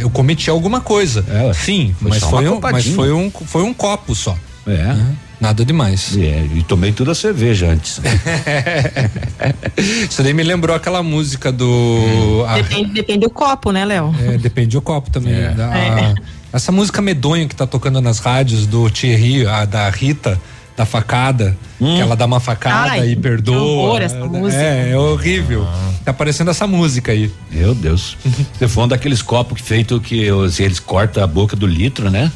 eu 0.00 0.10
cometi 0.10 0.48
alguma 0.48 0.80
coisa. 0.80 1.22
Ela- 1.28 1.52
Sim, 1.52 1.94
foi 2.00 2.08
mas 2.10 2.22
foi, 2.24 2.48
um, 2.48 2.58
mas 2.60 2.86
foi 2.86 3.12
um 3.12 3.30
foi 3.30 3.62
um 3.62 3.74
copo 3.74 4.14
só. 4.14 4.34
É. 4.68 4.96
Nada 5.40 5.64
demais. 5.64 6.16
É, 6.16 6.46
e 6.54 6.62
tomei 6.64 6.92
toda 6.92 7.12
a 7.12 7.14
cerveja 7.14 7.68
antes. 7.68 8.00
Isso 10.10 10.22
daí 10.22 10.34
me 10.34 10.42
lembrou 10.42 10.74
aquela 10.74 11.02
música 11.02 11.52
do. 11.52 12.44
a- 12.48 12.56
Depende, 12.56 12.92
depende 12.92 13.20
do 13.20 13.30
copo, 13.30 13.70
né, 13.70 13.84
Léo? 13.84 14.14
é, 14.20 14.36
depende 14.38 14.70
do 14.76 14.82
copo 14.82 15.10
também. 15.10 15.34
É. 15.34 15.50
Da- 15.50 15.76
É. 15.78 16.14
Essa 16.52 16.72
música 16.72 17.02
medonha 17.02 17.46
que 17.46 17.54
tá 17.54 17.66
tocando 17.66 18.00
nas 18.00 18.18
rádios 18.20 18.66
do 18.66 18.88
Thierry, 18.90 19.46
a 19.46 19.64
da 19.66 19.88
Rita, 19.90 20.40
da 20.76 20.86
facada, 20.86 21.56
que 21.78 22.00
ela 22.00 22.16
dá 22.16 22.26
uma 22.26 22.40
facada 22.40 22.92
Ai, 22.92 23.10
e 23.10 23.16
perdoa. 23.16 23.56
horror 23.56 24.02
essa 24.02 24.24
música. 24.26 24.60
É, 24.62 24.90
é 24.92 24.96
horrível. 24.98 25.66
Tá 26.04 26.12
parecendo 26.12 26.50
essa 26.50 26.66
música 26.66 27.12
aí. 27.12 27.30
Meu 27.50 27.74
Deus. 27.74 28.16
Você 28.58 28.66
foi 28.68 28.84
um 28.84 28.88
daqueles 28.88 29.22
copos 29.22 29.60
que 29.60 29.66
feito 29.66 30.00
que 30.00 30.30
os- 30.32 30.58
eles 30.58 30.80
cortam 30.80 31.22
a 31.22 31.26
boca 31.26 31.54
do 31.54 31.66
litro, 31.66 32.10
né? 32.10 32.30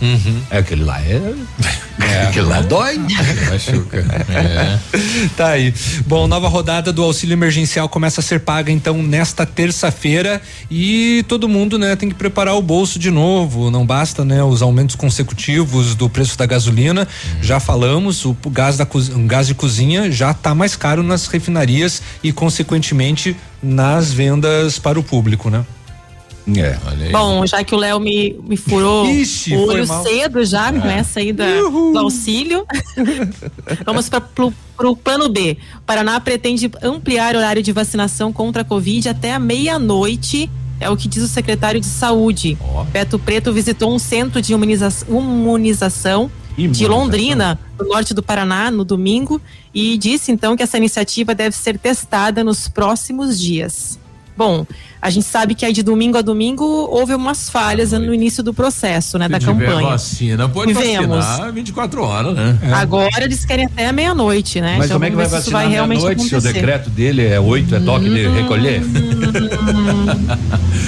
É 0.51 0.59
aquele 0.59 0.85
lá 0.85 1.01
é. 1.01 1.21
É. 2.01 2.23
Aquilo 2.27 2.49
lá 2.49 2.61
dói. 2.63 2.99
Machuca. 3.51 3.99
É. 4.31 4.79
Tá 5.37 5.49
aí. 5.51 5.73
Bom, 6.07 6.27
nova 6.27 6.49
rodada 6.49 6.93
do 6.93 7.03
auxílio 7.03 7.35
emergencial 7.35 7.89
começa 7.89 8.21
a 8.21 8.25
ser 8.25 8.41
paga 8.41 8.73
então 8.73 9.03
nesta 9.03 9.45
terça-feira 9.47 10.41
e 10.71 11.25
todo 11.29 11.49
mundo, 11.49 11.79
né, 11.79 11.95
tem 11.95 12.09
que 12.09 12.15
preparar 12.15 12.57
o 12.57 12.63
bolso 12.63 12.99
de 12.99 13.11
novo. 13.11 13.71
Não 13.71 13.85
basta, 13.87 14.25
né, 14.25 14.43
os 14.43 14.63
aumentos 14.63 14.97
consecutivos 14.97 15.95
do 15.95 16.09
preço 16.09 16.37
da 16.37 16.47
gasolina. 16.47 17.07
Já 17.41 17.61
falamos, 17.61 18.25
o 18.25 18.35
gás 18.51 18.77
da 18.79 18.85
o 18.93 19.27
gás 19.33 19.47
de 19.47 19.55
cozinha 19.55 20.13
já 20.13 20.33
está 20.33 20.55
mais 20.55 20.77
caro 20.77 21.03
nas 21.03 21.27
refinarias 21.27 22.03
e 22.23 22.31
consequentemente 22.35 23.35
nas 23.63 24.13
vendas 24.13 24.79
para 24.79 25.01
o 25.01 25.03
público, 25.03 25.49
né? 25.49 25.65
É. 26.55 26.77
Bom, 27.11 27.47
já 27.47 27.65
que 27.65 27.75
o 27.75 27.79
Léo 27.79 27.99
me, 27.99 28.39
me 28.47 28.59
furou 28.59 29.09
Ixi, 29.09 29.57
o 29.57 29.69
olho 29.69 29.87
cedo 30.03 30.45
já 30.45 30.71
com 30.71 30.87
essa 30.87 31.21
aí 31.21 31.33
da, 31.33 31.47
do 31.47 31.99
auxílio. 31.99 32.67
Vamos 33.87 34.11
para 34.11 34.23
o 34.87 34.97
plano 34.97 35.31
B. 35.31 35.57
O 35.79 35.81
Paraná 35.83 36.21
pretende 36.21 36.71
ampliar 36.83 37.35
o 37.35 37.39
horário 37.39 37.63
de 37.63 37.73
vacinação 37.73 38.35
contra 38.35 38.61
a 38.61 38.65
Covid 38.67 39.09
até 39.09 39.33
a 39.33 39.39
meia-noite. 39.39 40.51
É 40.79 40.91
o 40.91 40.97
que 40.97 41.09
diz 41.09 41.23
o 41.23 41.29
secretário 41.29 41.81
de 41.81 41.87
Saúde. 41.87 42.59
Beto 42.93 43.19
Preto 43.19 43.51
visitou 43.51 43.95
um 43.95 43.99
centro 43.99 44.43
de 44.43 44.53
imuniza- 44.53 45.07
imunização 45.09 46.31
de. 46.57 46.87
Londrina, 46.87 47.59
no 47.79 47.89
norte 47.89 48.15
do 48.15 48.23
Paraná, 48.23 48.71
no 48.71 48.85
domingo, 48.85 49.41
e 49.75 49.97
disse 49.97 50.31
então 50.31 50.57
que 50.57 50.63
essa 50.63 50.77
iniciativa 50.77 51.35
deve 51.35 51.57
ser 51.57 51.79
testada 51.79 52.45
nos 52.45 52.69
próximos 52.69 53.39
dias. 53.39 53.99
Bom, 54.37 54.67
a 55.03 55.11
gente 55.11 55.27
sabe 55.27 55.55
que 55.57 55.67
aí 55.67 55.73
de 55.73 55.83
domingo 55.83 56.17
a 56.17 56.23
domingo 56.23 56.65
houve 56.65 57.13
umas 57.13 57.51
falhas 57.51 57.91
no 57.91 58.15
início 58.15 58.41
do 58.43 58.55
processo, 58.55 59.19
né, 59.19 59.29
da 59.29 59.41
Se 59.41 59.47
tiver 59.47 59.67
campanha. 59.67 59.89
vacina, 59.89 60.49
pode 60.49 60.73
Tivemos. 60.73 61.17
vacinar 61.25 61.53
24 61.53 62.03
horas, 62.05 62.35
né? 62.37 62.57
Agora 62.73 63.25
eles 63.25 63.45
querem 63.45 63.67
até 63.67 63.89
a 63.89 63.93
meia-noite, 63.93 64.61
né? 64.61 64.77
Mas 64.79 64.87
Então, 64.87 64.95
como 64.97 65.05
é 65.07 65.11
que 65.11 65.17
vai 65.17 65.27
vacinar 65.27 65.69
realmente 65.69 66.03
meia-noite 66.05 66.29
se 66.29 66.37
o 66.37 66.41
decreto 66.41 66.89
dele 66.89 67.27
é 67.27 67.41
oito, 67.41 67.75
é 67.75 67.81
toque 67.81 68.09
de 68.09 68.29
recolher? 68.29 68.81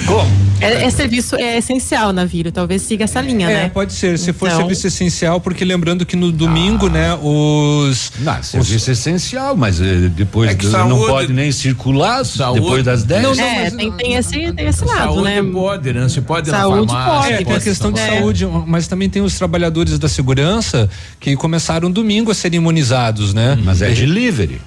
Como? 0.07 0.45
É, 0.61 0.83
é 0.85 0.89
serviço 0.89 1.35
é 1.35 1.57
essencial, 1.57 2.13
Navírio. 2.13 2.49
Talvez 2.51 2.81
siga 2.81 3.03
essa 3.03 3.19
linha, 3.19 3.49
É, 3.49 3.53
né? 3.63 3.69
pode 3.73 3.91
ser, 3.91 4.17
se 4.17 4.31
for 4.31 4.45
Então- 4.47 4.59
serviço 4.59 4.87
essencial, 4.87 5.41
porque 5.41 5.65
lembrando 5.65 6.05
que 6.05 6.15
no 6.15 6.31
domingo, 6.31 6.87
né, 6.87 7.13
os 7.21 8.11
Não, 8.19 8.41
serviço 8.41 8.89
essencial, 8.91 9.55
mas 9.57 9.81
eh, 9.81 10.09
depois 10.15 10.51
É 10.51 10.55
do- 10.55 10.63
não 10.71 10.71
saúde- 10.89 11.07
pode 11.07 11.33
nem 11.33 11.51
circular 11.51 12.23
Saúde- 12.23 12.61
depois 12.61 12.83
das 12.85 13.03
10. 13.03 13.21
Não, 13.21 13.31
é, 13.33 13.69
tem, 13.69 13.91
tem 13.91 14.04
esse, 14.13 14.53
tem 14.53 14.67
esse 14.67 14.85
lado, 14.85 15.13
Saúde 15.15 15.23
né? 15.23 15.43
pode, 15.43 15.93
né? 15.93 16.03
Você 16.03 16.21
pode 16.21 16.49
Saúde 16.49 16.87
na 16.87 16.93
farmácia. 16.93 17.21
pode, 17.21 17.33
É, 17.33 17.45
tem 17.45 17.55
a 17.55 17.59
questão 17.59 17.91
de 17.91 17.99
tomar. 18.01 18.17
saúde, 18.17 18.45
mas 18.67 18.87
também 18.87 19.09
tem 19.09 19.21
os 19.21 19.35
trabalhadores 19.37 19.97
da 19.99 20.07
segurança 20.07 20.89
que 21.19 21.35
começaram 21.35 21.89
domingo 21.91 22.31
a 22.31 22.35
serem 22.35 22.57
imunizados, 22.57 23.33
né? 23.33 23.57
Mas 23.63 23.81
é 23.81 23.89
delivery. 23.89 24.61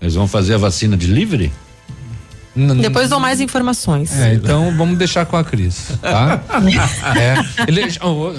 Eles 0.00 0.14
vão 0.14 0.26
fazer 0.26 0.54
a 0.54 0.58
vacina 0.58 0.96
delivery? 0.96 1.52
Depois 2.54 3.08
dou 3.08 3.20
mais 3.20 3.40
informações. 3.40 4.18
É, 4.18 4.34
então 4.34 4.74
vamos 4.76 4.98
deixar 4.98 5.24
com 5.24 5.36
a 5.36 5.44
Cris, 5.44 5.92
tá? 6.02 6.42
é. 7.16 7.64
Ele, 7.68 7.82
oh, 8.02 8.06
oh, 8.08 8.32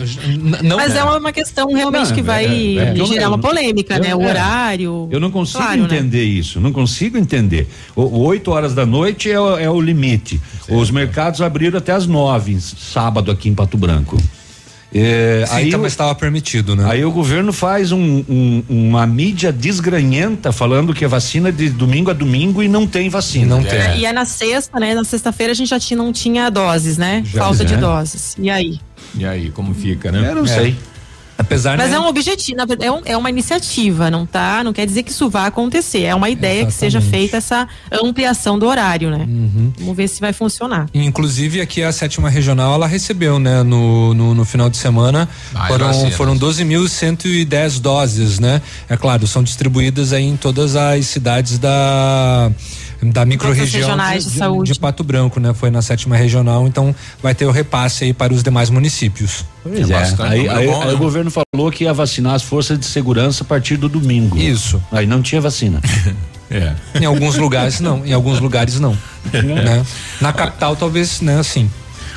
não, 0.64 0.76
Mas 0.78 0.96
é 0.96 1.04
uma, 1.04 1.18
uma 1.18 1.32
questão 1.32 1.72
realmente 1.74 2.08
Não, 2.10 2.14
que 2.16 2.20
é- 2.20 2.24
vai 2.24 2.46
é 2.78 2.94
eu 2.96 3.06
gerar 3.06 3.30
uma 3.30 3.38
polêmica, 3.40 3.96
eu- 3.96 4.02
né? 4.02 4.16
O 4.16 4.22
é. 4.22 4.28
horário. 4.30 5.08
Eu 5.10 5.20
não 5.20 5.32
consigo 5.32 5.60
Claro, 5.64 5.80
né? 5.80 5.86
entender 5.86 6.24
isso, 6.26 6.60
não 6.60 6.74
consigo 6.74 7.18
entender. 7.18 7.70
O, 7.96 8.02
o 8.02 8.20
8 8.26 8.52
horas 8.52 8.74
da 8.74 8.86
noite 8.86 9.32
é, 9.32 9.40
o- 9.40 9.58
é 9.58 9.70
o 9.70 9.80
limite. 9.80 10.42
Os 10.68 10.92
mercados 10.92 11.42
abriram 11.42 11.78
até 11.78 11.94
as 11.94 12.06
9, 12.06 12.60
sábado 12.60 13.32
aqui 13.32 13.48
em 13.50 13.56
Pato 13.56 13.78
Branco. 13.78 14.18
É, 14.94 15.46
Sim, 15.48 15.56
aí, 15.56 15.74
o- 15.76 15.80
mas 15.80 15.94
estava 15.94 16.14
permitido, 16.14 16.76
né? 16.76 16.86
aí 16.90 17.06
o 17.06 17.12
governo 17.12 17.54
faz 17.54 17.94
um- 17.94 18.24
um- 18.28 18.64
uma 18.68 19.08
mídia 19.08 19.52
desgranhenta 19.52 20.52
falando 20.52 20.94
que 20.94 21.06
é 21.06 21.08
vacina 21.08 21.52
de 21.52 21.70
domingo 21.70 22.10
a 22.12 22.14
domingo 22.14 22.62
e 22.62 22.68
não 22.68 22.86
tem 22.86 23.08
vacina. 23.10 23.56
Não 23.56 23.64
tem. 23.64 23.80
É, 23.80 23.98
E 24.00 24.06
é 24.06 24.12
na 24.12 24.26
sexta, 24.26 24.80
né? 24.80 24.94
Na 24.94 25.04
sexta-feira 25.06 25.52
a 25.52 25.56
gente 25.56 25.70
já 25.70 25.80
tinha, 25.80 25.98
não 25.98 26.12
tinha 26.12 26.50
doses, 26.50 26.98
né? 26.98 27.24
Já, 27.26 27.40
Falta 27.44 27.64
de 27.64 27.76
né? 27.76 27.80
doses. 27.80 28.36
E 28.38 28.50
aí? 28.50 28.80
E 29.16 29.26
aí, 29.26 29.50
como 29.52 29.74
fica, 29.74 30.12
né? 30.12 30.30
Eu 30.30 30.36
não 30.36 30.44
É. 30.46 30.48
sei. 30.48 30.76
Apesar 31.42 31.78
Mas 31.78 31.90
né, 31.92 31.98
é 31.98 32.00
um 32.00 32.08
objetivo, 32.08 32.58
na 32.58 32.66
verdade, 32.66 32.88
é, 32.88 32.92
um- 32.92 33.02
é 33.06 33.18
uma 33.18 33.30
iniciativa, 33.30 34.10
não 34.10 34.26
tá? 34.26 34.64
Não 34.64 34.72
quer 34.74 34.86
dizer 34.86 35.04
que 35.04 35.12
isso 35.12 35.30
vá 35.30 35.48
acontecer. 35.48 36.04
É 36.04 36.16
uma 36.16 36.30
ideia 36.30 36.66
que 36.66 36.72
seja 36.72 37.00
Exatamente. 37.00 37.20
feita 37.20 37.38
essa 37.38 37.68
ampliação 37.92 38.58
do 38.58 38.66
horário, 38.68 39.10
né? 39.10 39.26
Uhum. 39.28 39.74
Vamos 39.80 39.96
ver 39.98 40.08
se 40.08 40.22
vai 40.22 40.34
funcionar. 40.34 40.88
Inclusive 40.94 41.60
aqui 41.62 41.84
a 41.84 41.92
sétima 41.92 42.30
regional 42.30 42.74
ela 42.76 42.88
recebeu, 42.88 43.40
né, 43.40 43.64
no, 43.64 44.14
no, 44.14 44.34
no 44.36 44.46
final 44.46 44.70
de 44.70 44.78
semana 44.78 45.28
Mais 45.52 45.68
foram 45.68 45.88
vacinas. 45.88 46.16
foram 46.16 46.38
12.110 46.38 47.80
doses, 47.80 48.40
né? 48.40 48.62
É 48.90 48.96
claro, 48.98 49.26
são 49.28 49.44
distribuídas 49.44 50.14
aí 50.14 50.24
em 50.26 50.38
todas 50.38 50.76
as 50.76 51.06
cidades 51.08 51.58
da 51.58 52.52
da 53.04 53.26
microrregião 53.26 53.98
de 54.18 54.24
saúde. 54.24 54.74
de 54.74 54.80
Pato 54.80 55.04
Branco, 55.04 55.40
né? 55.40 55.54
Foi 55.54 55.72
na 55.72 55.82
sétima 55.82 56.16
regional, 56.16 56.68
então 56.68 56.94
vai 57.22 57.34
ter 57.34 57.46
o 57.46 57.52
repasse 57.52 58.04
aí 58.04 58.14
para 58.14 58.32
os 58.34 58.44
demais 58.44 58.70
municípios. 58.70 59.44
Pois 59.64 59.90
É 59.90 59.94
é. 59.94 60.16
Aí, 60.20 60.48
é 60.48 60.52
aí- 60.54 60.68
bom, 60.68 60.82
aí 60.82 60.88
né? 60.90 60.94
o 60.94 60.98
governo 60.98 61.32
falou 61.32 61.72
que 61.72 61.84
ia 61.86 61.94
vacinar 61.94 62.36
as 62.36 62.44
forças 62.44 62.78
de 62.80 62.86
segurança 62.86 63.44
a 63.44 63.48
partir 63.48 63.78
do 63.78 63.90
domingo. 63.90 64.38
Isso. 64.38 64.82
Aí 64.92 65.08
não 65.08 65.22
tinha 65.22 65.42
vacina. 65.42 65.82
É. 66.54 66.74
Em 67.00 67.06
alguns 67.06 67.38
lugares 67.38 67.80
não, 67.80 68.06
em 68.06 68.12
alguns 68.12 68.42
lugares 68.42 68.78
não, 68.78 68.92
né? 69.32 69.86
Na 70.20 70.34
capital 70.34 70.76
talvez, 70.76 71.22
né, 71.22 71.40
assim. 71.40 71.72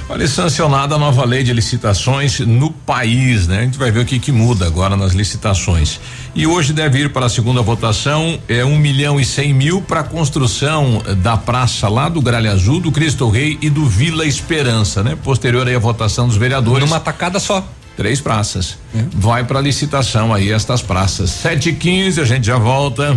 Olha, 0.08 0.26
sancionada 0.26 0.96
a 0.96 0.98
nova 0.98 1.24
lei 1.24 1.44
de 1.44 1.52
licitações 1.52 2.40
no 2.40 2.72
país, 2.72 3.46
né? 3.46 3.60
A 3.60 3.62
gente 3.62 3.78
vai 3.78 3.92
ver 3.92 4.00
o 4.00 4.04
que 4.04 4.18
que 4.18 4.32
muda 4.32 4.66
agora 4.66 4.96
nas 4.96 5.12
licitações. 5.12 6.00
E 6.34 6.48
hoje 6.48 6.72
deve 6.72 6.98
ir 6.98 7.12
para 7.12 7.26
a 7.26 7.28
segunda 7.28 7.62
votação 7.62 8.38
é 8.48 8.64
um 8.64 8.76
milhão 8.76 9.20
e 9.20 9.24
cem 9.24 9.54
mil 9.54 9.80
para 9.80 10.00
a 10.00 10.02
construção 10.02 11.00
da 11.18 11.36
praça 11.36 11.88
lá 11.88 12.08
do 12.08 12.20
Gralha 12.20 12.50
Azul, 12.50 12.80
do 12.80 12.90
Cristo 12.90 13.28
Rei 13.30 13.56
e 13.62 13.70
do 13.70 13.86
Vila 13.86 14.26
Esperança, 14.26 15.02
né? 15.02 15.16
Posterior 15.22 15.68
aí 15.68 15.76
a 15.76 15.78
votação 15.78 16.26
dos 16.26 16.36
vereadores. 16.36 16.80
Numa 16.80 16.98
tacada 16.98 17.38
só. 17.38 17.64
Três 17.96 18.20
praças. 18.20 18.76
Vai 19.12 19.44
para 19.44 19.60
licitação 19.60 20.34
aí 20.34 20.50
estas 20.50 20.82
praças. 20.82 21.30
Sete 21.30 21.68
e 21.68 21.72
quinze, 21.72 22.20
a 22.20 22.24
gente 22.24 22.46
já 22.48 22.58
volta. 22.58 23.16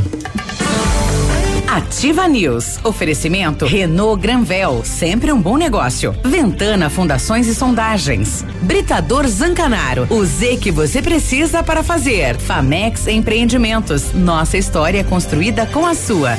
Ativa 1.67 2.29
News. 2.29 2.79
Oferecimento 2.83 3.65
Renault 3.65 4.21
Granvel, 4.21 4.83
sempre 4.85 5.33
um 5.33 5.41
bom 5.41 5.57
negócio. 5.57 6.15
Ventana 6.23 6.89
Fundações 6.89 7.45
e 7.45 7.53
Sondagens. 7.53 8.45
Britador 8.61 9.27
Zancanaro, 9.27 10.07
o 10.09 10.25
Z 10.25 10.57
que 10.57 10.71
você 10.71 11.01
precisa 11.01 11.61
para 11.61 11.83
fazer. 11.83 12.37
Famex 12.37 13.07
Empreendimentos. 13.07 14.13
Nossa 14.13 14.57
história 14.57 14.99
é 15.01 15.03
construída 15.03 15.65
com 15.65 15.85
a 15.85 15.93
sua. 15.93 16.37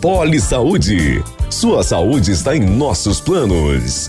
Poli 0.00 0.40
Saúde. 0.40 1.22
Sua 1.50 1.82
saúde 1.82 2.30
está 2.30 2.56
em 2.56 2.60
nossos 2.60 3.20
planos. 3.20 4.08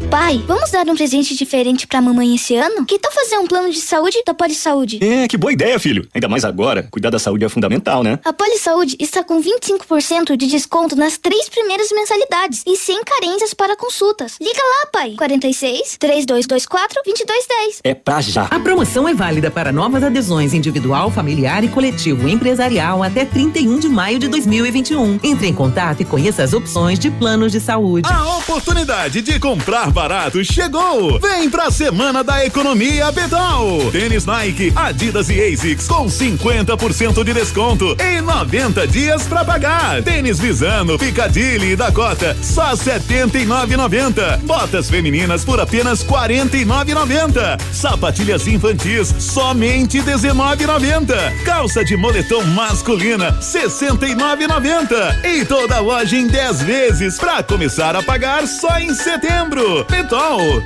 Pai, 0.11 0.43
vamos 0.45 0.69
dar 0.71 0.85
um 0.89 0.93
presente 0.93 1.33
diferente 1.37 1.87
pra 1.87 2.01
mamãe 2.01 2.35
esse 2.35 2.53
ano? 2.53 2.85
Que 2.85 2.99
tal 2.99 3.09
fazer 3.13 3.37
um 3.37 3.47
plano 3.47 3.71
de 3.71 3.79
saúde 3.79 4.21
da 4.25 4.33
Poli 4.33 4.53
Saúde? 4.53 4.99
É, 5.01 5.25
que 5.25 5.37
boa 5.37 5.53
ideia, 5.53 5.79
filho. 5.79 6.05
Ainda 6.13 6.27
mais 6.27 6.43
agora, 6.43 6.85
cuidar 6.91 7.09
da 7.09 7.17
saúde 7.17 7.45
é 7.45 7.49
fundamental, 7.49 8.03
né? 8.03 8.19
A 8.25 8.33
Poli 8.33 8.57
Saúde 8.57 8.97
está 8.99 9.23
com 9.23 9.41
25% 9.41 10.35
de 10.35 10.47
desconto 10.47 10.97
nas 10.97 11.17
três 11.17 11.47
primeiras 11.47 11.87
mensalidades 11.93 12.61
e 12.67 12.75
sem 12.75 13.01
carências 13.05 13.53
para 13.53 13.77
consultas. 13.77 14.35
Liga 14.41 14.59
lá, 14.59 14.87
pai. 14.91 15.15
46 15.17 15.95
3224 15.97 17.01
2210. 17.05 17.79
É 17.81 17.93
pra 17.93 18.19
já. 18.19 18.47
A 18.51 18.59
promoção 18.59 19.07
é 19.07 19.13
válida 19.13 19.49
para 19.49 19.71
novas 19.71 20.03
adesões 20.03 20.53
individual, 20.53 21.09
familiar 21.09 21.63
e 21.63 21.69
coletivo 21.69 22.27
empresarial 22.27 23.01
até 23.01 23.23
31 23.23 23.79
de 23.79 23.87
maio 23.87 24.19
de 24.19 24.27
2021. 24.27 25.21
Entre 25.23 25.47
em 25.47 25.53
contato 25.53 26.01
e 26.01 26.05
conheça 26.05 26.43
as 26.43 26.51
opções 26.51 26.99
de 26.99 27.09
planos 27.11 27.53
de 27.53 27.61
saúde. 27.61 28.09
A 28.11 28.35
oportunidade 28.35 29.21
de 29.21 29.39
comprar 29.39 29.89
barato 30.01 30.43
chegou! 30.43 31.19
Vem 31.19 31.47
pra 31.47 31.69
Semana 31.69 32.23
da 32.23 32.43
Economia 32.43 33.13
Pedal. 33.13 33.91
Tênis 33.91 34.25
Nike, 34.25 34.73
Adidas 34.75 35.29
e 35.29 35.39
ASICS 35.39 35.87
com 35.87 36.07
50% 36.07 37.23
de 37.23 37.33
desconto 37.33 37.95
em 37.99 38.19
90 38.19 38.87
dias 38.87 39.27
pra 39.27 39.45
pagar. 39.45 40.01
Tênis 40.01 40.39
Visano, 40.39 40.97
Piccadilly 40.97 41.73
e 41.73 41.75
Dakota, 41.75 42.35
só 42.41 42.71
79,90. 42.71 44.39
Botas 44.39 44.89
femininas 44.89 45.45
por 45.45 45.59
apenas 45.59 46.03
49,90. 46.03 47.61
Sapatilhas 47.71 48.47
infantis, 48.47 49.13
somente 49.19 50.01
19,90. 50.01 51.15
Calça 51.45 51.85
de 51.85 51.95
moletom 51.95 52.43
masculina, 52.45 53.37
69,90. 53.39 55.25
E 55.25 55.45
toda 55.45 55.75
a 55.75 55.79
loja 55.79 56.17
em 56.17 56.25
10 56.25 56.63
vezes 56.63 57.19
pra 57.19 57.43
começar 57.43 57.95
a 57.95 58.01
pagar 58.01 58.47
só 58.47 58.79
em 58.79 58.95
setembro. 58.95 59.85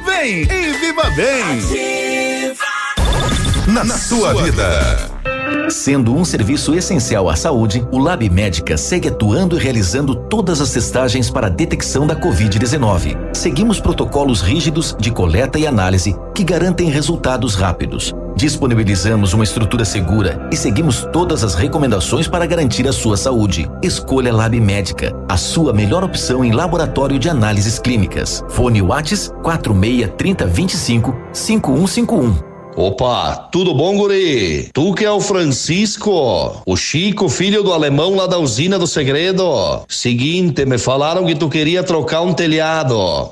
Vem 0.06 0.42
e 0.44 0.72
viva 0.74 1.10
bem! 1.16 2.56
Na, 3.68 3.84
na 3.84 3.98
sua 3.98 4.34
vida. 4.34 5.16
Sendo 5.70 6.16
um 6.16 6.24
serviço 6.24 6.76
essencial 6.76 7.28
à 7.28 7.36
saúde, 7.36 7.86
o 7.92 7.98
Lab 7.98 8.30
Médica 8.30 8.78
segue 8.78 9.10
atuando 9.10 9.58
e 9.58 9.60
realizando 9.60 10.16
todas 10.16 10.62
as 10.62 10.72
testagens 10.72 11.30
para 11.30 11.48
a 11.48 11.50
detecção 11.50 12.06
da 12.06 12.16
Covid-19. 12.16 13.18
Seguimos 13.34 13.80
protocolos 13.80 14.42
rígidos 14.42 14.96
de 15.00 15.12
coleta 15.12 15.58
e 15.58 15.66
análise 15.66 16.16
que 16.34 16.44
garantem 16.44 16.90
resultados 16.90 17.56
rápidos. 17.56 18.14
Disponibilizamos 18.36 19.32
uma 19.32 19.46
estrutura 19.46 19.86
segura 19.86 20.50
e 20.52 20.58
seguimos 20.58 21.08
todas 21.14 21.42
as 21.42 21.56
recomendações 21.56 22.28
para 22.28 22.46
garantir 22.46 22.86
a 22.86 22.92
sua 22.92 23.16
saúde. 23.16 23.70
Escolha 23.82 24.34
Lab 24.34 24.60
Médica, 24.60 25.16
a 25.30 25.38
sua 25.38 25.72
melhor 25.72 26.04
opção 26.04 26.44
em 26.44 26.52
laboratório 26.52 27.18
de 27.18 27.30
análises 27.30 27.80
clínicas. 27.80 28.44
Fone 28.50 28.82
Whats 28.82 29.32
46 29.42 30.12
30 30.18 30.46
25 30.48 31.16
5151. 31.32 32.56
Opa, 32.78 33.48
tudo 33.54 33.74
bom, 33.74 33.96
guri? 33.96 34.70
Tu 34.74 34.94
que 34.96 35.06
é 35.06 35.12
o 35.12 35.22
Francisco, 35.22 36.62
o 36.66 36.76
Chico, 36.76 37.30
filho 37.30 37.64
do 37.64 37.72
alemão 37.72 38.16
lá 38.16 38.28
da 38.28 38.38
usina 38.38 38.78
do 38.78 38.86
segredo. 38.86 39.86
Seguinte, 39.88 40.66
me 40.66 40.78
falaram 40.78 41.26
que 41.26 41.36
tu 41.36 41.48
queria 41.48 41.84
trocar 41.84 42.20
um 42.20 42.34
telhado, 42.34 43.32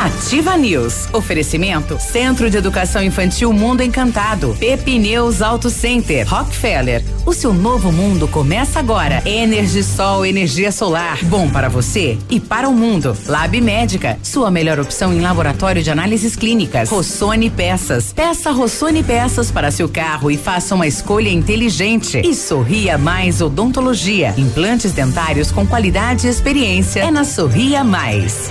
Ativa 0.00 0.56
News. 0.56 1.10
Oferecimento 1.12 2.00
Centro 2.00 2.48
de 2.48 2.56
Educação 2.56 3.02
Infantil 3.02 3.52
Mundo 3.52 3.82
Encantado. 3.82 4.56
Pepineus 4.58 5.42
Auto 5.42 5.68
Center. 5.68 6.26
Rockefeller. 6.26 7.04
O 7.26 7.34
seu 7.34 7.52
novo 7.52 7.92
mundo 7.92 8.26
começa 8.26 8.78
agora. 8.78 9.22
Energisol, 9.26 10.24
energia 10.24 10.72
solar. 10.72 11.22
Bom 11.24 11.50
para 11.50 11.68
você 11.68 12.16
e 12.30 12.40
para 12.40 12.66
o 12.66 12.72
mundo. 12.72 13.14
Lab 13.26 13.60
Médica. 13.60 14.18
Sua 14.22 14.50
melhor 14.50 14.80
opção 14.80 15.12
em 15.12 15.20
laboratório 15.20 15.82
de 15.82 15.90
análises 15.90 16.34
clínicas. 16.34 16.88
Rossoni 16.88 17.50
Peças. 17.50 18.10
Peça 18.10 18.52
Rossoni 18.52 19.02
Peças 19.02 19.50
para 19.50 19.70
seu 19.70 19.86
carro 19.86 20.30
e 20.30 20.38
faça 20.38 20.74
uma 20.74 20.86
escolha 20.86 21.28
inteligente. 21.28 22.22
E 22.24 22.34
Sorria 22.34 22.96
Mais 22.96 23.42
Odontologia. 23.42 24.32
Implantes 24.38 24.92
dentários 24.92 25.52
com 25.52 25.66
qualidade 25.66 26.26
e 26.26 26.30
experiência. 26.30 27.00
É 27.00 27.10
na 27.10 27.22
Sorria 27.22 27.84
Mais. 27.84 28.50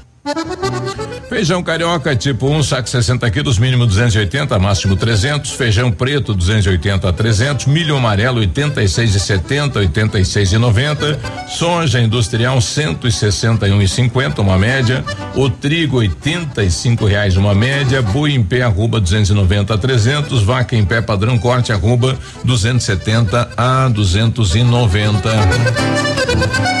Feijão 1.27 1.63
carioca 1.63 2.15
tipo 2.15 2.47
1, 2.47 2.57
um, 2.57 2.61
saco 2.61 2.87
60 2.87 3.29
quilos, 3.31 3.57
mínimo 3.57 3.87
280, 3.87 4.59
máximo 4.59 4.95
300. 4.95 5.51
Feijão 5.51 5.91
preto 5.91 6.33
280 6.33 7.09
a 7.09 7.13
300. 7.13 7.65
Milho 7.65 7.95
amarelo 7.95 8.39
86 8.39 9.15
e 9.15 9.19
70, 9.19 9.79
86 9.79 10.53
e 10.53 10.57
90. 10.57 11.19
Soja 11.47 11.99
industrial 11.99 12.61
161 12.61 13.81
e 13.81 13.87
50, 13.87 14.41
uma 14.41 14.57
média. 14.57 15.03
O 15.35 15.49
trigo 15.49 15.97
85 15.97 17.05
reais, 17.05 17.37
uma 17.37 17.55
média. 17.55 18.01
Boi 18.01 18.33
em 18.33 18.43
pé 18.43 18.61
arroba 18.61 18.99
290 18.99 19.73
a 19.73 19.77
300. 19.77 20.43
Vaca 20.43 20.75
em 20.75 20.85
pé 20.85 21.01
padrão 21.01 21.39
corte 21.39 21.71
arroba 21.71 22.17
270 22.43 23.49
a 23.57 23.87
290. 23.87 26.80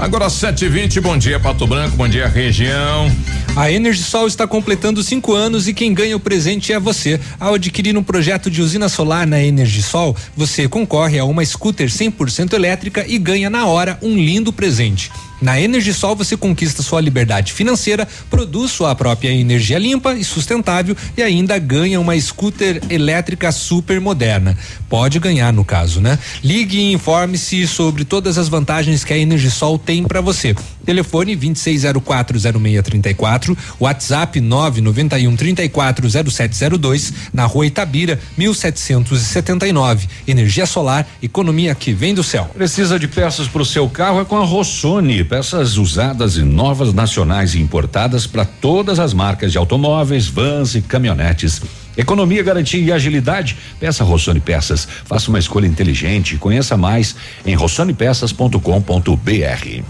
Agora 0.00 0.28
7h20, 0.28 0.98
bom 1.02 1.18
dia 1.18 1.38
Pato 1.38 1.66
Branco, 1.66 1.94
bom 1.94 2.08
dia 2.08 2.26
região. 2.26 3.14
A 3.54 3.70
Energisol 3.70 4.26
está 4.26 4.46
completando 4.46 5.02
cinco 5.02 5.34
anos 5.34 5.68
e 5.68 5.74
quem 5.74 5.92
ganha 5.92 6.16
o 6.16 6.20
presente 6.20 6.72
é 6.72 6.80
você. 6.80 7.20
Ao 7.38 7.52
adquirir 7.52 7.94
um 7.98 8.02
projeto 8.02 8.50
de 8.50 8.62
usina 8.62 8.88
solar 8.88 9.26
na 9.26 9.42
Energisol, 9.42 10.16
você 10.34 10.66
concorre 10.66 11.18
a 11.18 11.24
uma 11.26 11.44
scooter 11.44 11.88
100% 11.88 12.54
elétrica 12.54 13.04
e 13.06 13.18
ganha 13.18 13.50
na 13.50 13.66
hora 13.66 13.98
um 14.00 14.16
lindo 14.16 14.50
presente. 14.50 15.12
Na 15.40 15.60
Energisol 15.60 16.14
você 16.14 16.36
conquista 16.36 16.82
sua 16.82 17.00
liberdade 17.00 17.52
financeira, 17.52 18.06
produz 18.28 18.70
sua 18.70 18.94
própria 18.94 19.30
energia 19.30 19.78
limpa 19.78 20.14
e 20.14 20.22
sustentável 20.22 20.96
e 21.16 21.22
ainda 21.22 21.58
ganha 21.58 22.00
uma 22.00 22.18
scooter 22.20 22.80
elétrica 22.90 23.50
super 23.50 24.00
moderna. 24.00 24.56
Pode 24.88 25.18
ganhar 25.18 25.52
no 25.52 25.64
caso, 25.64 26.00
né? 26.00 26.16
Ligue 26.42 26.78
e 26.78 26.92
informe-se 26.92 27.66
sobre 27.66 28.04
todas 28.04 28.38
as 28.38 28.48
vantagens 28.48 29.04
que 29.04 29.12
a 29.12 29.18
Energisol 29.18 29.78
tem 29.78 30.04
para 30.04 30.20
você. 30.20 30.54
Telefone 30.84 31.36
26040634, 31.36 33.56
WhatsApp 33.78 34.40
991340702, 34.40 37.12
na 37.32 37.46
Rua 37.46 37.66
Itabira, 37.66 38.18
1779. 38.36 40.08
Energia 40.26 40.66
solar, 40.66 41.06
economia 41.22 41.72
que 41.74 41.92
vem 41.92 42.14
do 42.14 42.24
céu. 42.24 42.50
Precisa 42.54 42.98
de 42.98 43.06
peças 43.06 43.46
para 43.46 43.60
o 43.62 43.66
seu 43.66 43.88
carro 43.88 44.20
é 44.20 44.24
com 44.24 44.36
a 44.36 44.44
Rossoni, 44.44 45.22
peças 45.30 45.76
usadas 45.76 46.36
e 46.36 46.42
novas 46.42 46.92
nacionais 46.92 47.54
e 47.54 47.60
importadas 47.60 48.26
para 48.26 48.44
todas 48.44 48.98
as 48.98 49.14
marcas 49.14 49.52
de 49.52 49.58
automóveis, 49.58 50.26
vans 50.26 50.74
e 50.74 50.82
caminhonetes. 50.82 51.62
Economia, 51.96 52.42
garantia 52.42 52.80
e 52.80 52.90
agilidade. 52.90 53.56
Peça 53.78 54.02
Rossoni 54.02 54.40
Peças. 54.40 54.88
Faça 55.04 55.28
uma 55.28 55.38
escolha 55.38 55.68
inteligente. 55.68 56.36
Conheça 56.36 56.76
mais 56.76 57.14
em 57.46 57.54
rossonepeças.com.br. 57.54 59.82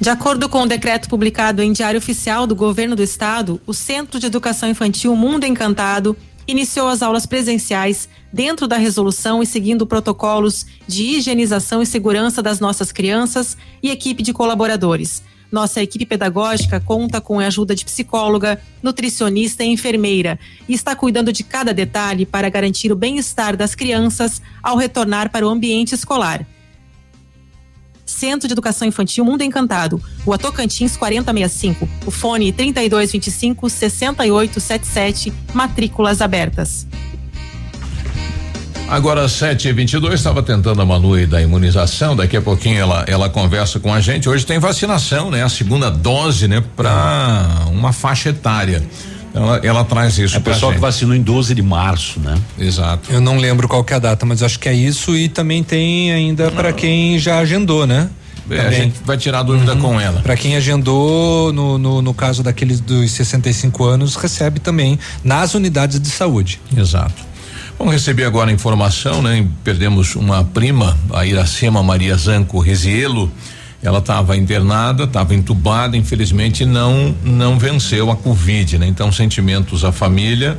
De 0.00 0.10
acordo 0.10 0.48
com 0.48 0.62
o 0.62 0.66
decreto 0.66 1.08
publicado 1.08 1.62
em 1.62 1.72
Diário 1.72 1.98
Oficial 1.98 2.44
do 2.44 2.56
Governo 2.56 2.96
do 2.96 3.02
Estado, 3.04 3.60
o 3.64 3.72
Centro 3.72 4.18
de 4.18 4.26
Educação 4.26 4.68
Infantil 4.68 5.14
Mundo 5.14 5.46
Encantado 5.46 6.16
iniciou 6.52 6.88
as 6.88 7.02
aulas 7.02 7.26
presenciais 7.26 8.08
dentro 8.32 8.68
da 8.68 8.76
resolução 8.76 9.42
e 9.42 9.46
seguindo 9.46 9.86
protocolos 9.86 10.66
de 10.86 11.02
higienização 11.02 11.82
e 11.82 11.86
segurança 11.86 12.42
das 12.42 12.60
nossas 12.60 12.92
crianças 12.92 13.56
e 13.82 13.90
equipe 13.90 14.22
de 14.22 14.32
colaboradores. 14.32 15.22
Nossa 15.50 15.82
equipe 15.82 16.06
pedagógica 16.06 16.80
conta 16.80 17.20
com 17.20 17.38
a 17.38 17.46
ajuda 17.46 17.74
de 17.74 17.84
psicóloga, 17.84 18.60
nutricionista 18.82 19.62
e 19.62 19.68
enfermeira 19.68 20.38
e 20.66 20.72
está 20.72 20.96
cuidando 20.96 21.32
de 21.32 21.44
cada 21.44 21.74
detalhe 21.74 22.24
para 22.24 22.48
garantir 22.48 22.90
o 22.90 22.96
bem-estar 22.96 23.54
das 23.56 23.74
crianças 23.74 24.40
ao 24.62 24.76
retornar 24.76 25.30
para 25.30 25.46
o 25.46 25.50
ambiente 25.50 25.94
escolar 25.94 26.46
Centro 28.22 28.46
de 28.46 28.54
Educação 28.54 28.86
Infantil 28.86 29.24
Mundo 29.24 29.42
Encantado, 29.42 30.00
Rua 30.24 30.38
Tocantins 30.38 30.96
4065. 30.96 31.88
O 32.06 32.10
fone 32.12 32.52
3225 32.52 33.68
6877, 33.68 35.32
matrículas 35.52 36.22
abertas. 36.22 36.86
Agora, 38.88 39.28
7 39.28 39.66
e 39.66 39.72
22 39.72 40.14
estava 40.14 40.40
tentando 40.40 40.80
a 40.80 40.86
Manu 40.86 41.26
da 41.26 41.42
imunização. 41.42 42.14
Daqui 42.14 42.36
a 42.36 42.40
pouquinho 42.40 42.78
ela, 42.78 43.04
ela 43.08 43.28
conversa 43.28 43.80
com 43.80 43.92
a 43.92 44.00
gente. 44.00 44.28
Hoje 44.28 44.46
tem 44.46 44.60
vacinação, 44.60 45.28
né? 45.28 45.42
A 45.42 45.48
segunda 45.48 45.90
dose, 45.90 46.46
né? 46.46 46.62
Para 46.76 47.66
uma 47.72 47.92
faixa 47.92 48.28
etária. 48.28 48.84
Ela, 49.34 49.60
ela 49.62 49.84
traz 49.84 50.18
isso. 50.18 50.36
É 50.36 50.38
o 50.38 50.42
pessoal 50.42 50.72
que 50.72 50.78
vacinou 50.78 51.14
em 51.14 51.22
12 51.22 51.54
de 51.54 51.62
março, 51.62 52.20
né? 52.20 52.36
Exato. 52.58 53.10
Eu 53.10 53.20
não 53.20 53.38
lembro 53.38 53.66
qual 53.66 53.82
que 53.82 53.92
é 53.92 53.96
a 53.96 53.98
data, 53.98 54.26
mas 54.26 54.42
acho 54.42 54.58
que 54.58 54.68
é 54.68 54.74
isso 54.74 55.16
e 55.16 55.28
também 55.28 55.62
tem 55.62 56.12
ainda 56.12 56.50
para 56.50 56.72
quem 56.72 57.18
já 57.18 57.38
agendou, 57.38 57.86
né? 57.86 58.10
É, 58.50 58.60
a 58.60 58.70
gente 58.70 59.00
vai 59.04 59.16
tirar 59.16 59.40
a 59.40 59.42
dúvida 59.42 59.74
uhum. 59.74 59.80
com 59.80 60.00
ela. 60.00 60.20
Para 60.20 60.36
quem 60.36 60.56
agendou, 60.56 61.52
no, 61.52 61.78
no, 61.78 62.02
no, 62.02 62.14
caso 62.14 62.42
daqueles 62.42 62.80
dos 62.80 63.10
65 63.12 63.84
anos, 63.84 64.16
recebe 64.16 64.60
também 64.60 64.98
nas 65.22 65.54
unidades 65.54 66.00
de 66.00 66.08
saúde. 66.08 66.60
Exato. 66.76 67.32
Vamos 67.78 67.94
receber 67.94 68.24
agora 68.24 68.50
a 68.50 68.52
informação, 68.52 69.22
né? 69.22 69.46
Perdemos 69.64 70.14
uma 70.14 70.44
prima, 70.44 70.98
a 71.12 71.24
Iracema 71.24 71.82
Maria 71.82 72.16
Zanco 72.16 72.58
Rezielo. 72.60 73.30
Ela 73.82 73.98
estava 73.98 74.36
internada, 74.36 75.04
estava 75.04 75.34
entubada, 75.34 75.96
infelizmente 75.96 76.64
não 76.64 77.14
não 77.24 77.58
venceu 77.58 78.10
a 78.10 78.16
Covid, 78.16 78.78
né? 78.78 78.86
Então, 78.86 79.10
sentimentos 79.10 79.84
à 79.84 79.90
família 79.90 80.56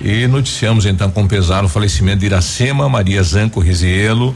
e 0.00 0.26
noticiamos 0.26 0.84
então 0.84 1.10
com 1.10 1.26
pesar 1.26 1.64
o 1.64 1.68
falecimento 1.68 2.18
de 2.18 2.26
Iracema 2.26 2.88
Maria 2.88 3.22
Zanco 3.22 3.60
Rizielo, 3.60 4.34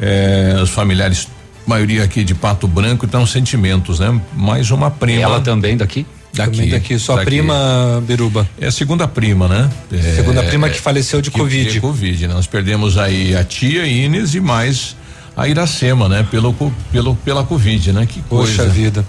eh, 0.00 0.58
os 0.62 0.70
familiares, 0.70 1.26
maioria 1.66 2.04
aqui 2.04 2.22
de 2.22 2.34
Pato 2.34 2.68
Branco, 2.68 3.04
então 3.04 3.26
sentimentos, 3.26 3.98
né? 3.98 4.20
Mais 4.32 4.70
uma 4.70 4.90
prima. 4.90 5.22
Ela 5.22 5.40
também 5.40 5.76
daqui? 5.76 6.06
Daqui, 6.32 6.50
também 6.52 6.70
daqui, 6.70 6.98
sua 6.98 7.16
daqui. 7.16 7.26
prima 7.26 8.02
Beruba. 8.06 8.48
É 8.58 8.68
a 8.68 8.72
segunda 8.72 9.06
prima, 9.06 9.48
né? 9.48 9.68
É, 9.92 10.16
segunda 10.16 10.42
prima 10.44 10.70
que 10.70 10.80
faleceu 10.80 11.20
de 11.20 11.30
que, 11.30 11.38
Covid. 11.38 11.72
De 11.72 11.80
Covid, 11.80 12.28
né? 12.28 12.34
Nós 12.34 12.46
perdemos 12.46 12.96
aí 12.96 13.36
a 13.36 13.44
tia 13.44 13.84
Inês 13.86 14.34
e 14.34 14.40
mais 14.40 14.96
a 15.36 15.48
Iracema, 15.48 16.08
né? 16.08 16.26
Pelo, 16.30 16.54
pelo, 16.90 17.14
pela 17.16 17.44
Covid, 17.44 17.92
né? 17.92 18.06
Que 18.06 18.20
Poxa 18.22 18.56
coisa. 18.56 18.70
vida. 18.70 19.06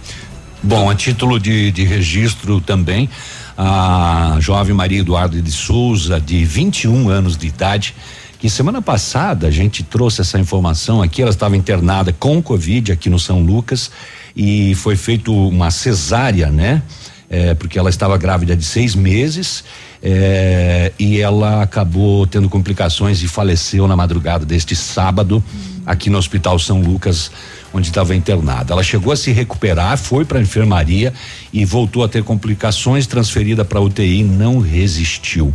Bom, 0.61 0.89
a 0.89 0.95
título 0.95 1.39
de, 1.39 1.71
de 1.71 1.83
registro 1.83 2.61
também, 2.61 3.09
a 3.57 4.37
jovem 4.39 4.73
Maria 4.73 5.01
Eduardo 5.01 5.41
de 5.41 5.51
Souza, 5.51 6.21
de 6.21 6.45
21 6.45 7.09
anos 7.09 7.35
de 7.35 7.47
idade, 7.47 7.93
que 8.39 8.49
semana 8.49 8.81
passada 8.81 9.47
a 9.47 9.51
gente 9.51 9.83
trouxe 9.83 10.21
essa 10.21 10.39
informação 10.39 11.01
aqui, 11.01 11.21
ela 11.21 11.31
estava 11.31 11.57
internada 11.57 12.13
com 12.13 12.41
Covid 12.41 12.93
aqui 12.93 13.09
no 13.09 13.19
São 13.19 13.41
Lucas 13.41 13.91
e 14.35 14.73
foi 14.75 14.95
feito 14.95 15.33
uma 15.33 15.69
cesárea, 15.69 16.49
né? 16.49 16.81
É, 17.29 17.53
porque 17.55 17.79
ela 17.79 17.89
estava 17.89 18.17
grávida 18.17 18.55
de 18.55 18.63
seis 18.63 18.95
meses 18.95 19.63
é, 20.01 20.91
e 20.99 21.19
ela 21.19 21.63
acabou 21.63 22.27
tendo 22.27 22.47
complicações 22.47 23.23
e 23.23 23.27
faleceu 23.27 23.87
na 23.87 23.95
madrugada 23.95 24.45
deste 24.45 24.75
sábado 24.75 25.43
aqui 25.85 26.09
no 26.09 26.17
Hospital 26.17 26.57
São 26.59 26.81
Lucas, 26.81 27.31
onde 27.73 27.87
estava 27.87 28.15
internada. 28.15 28.73
Ela 28.73 28.83
chegou 28.83 29.11
a 29.11 29.15
se 29.15 29.31
recuperar, 29.31 29.97
foi 29.97 30.25
para 30.25 30.39
a 30.39 30.41
enfermaria 30.41 31.13
e 31.51 31.65
voltou 31.65 32.03
a 32.03 32.07
ter 32.07 32.23
complicações, 32.23 33.07
transferida 33.07 33.65
para 33.65 33.81
UTI, 33.81 34.23
não 34.23 34.59
resistiu. 34.59 35.53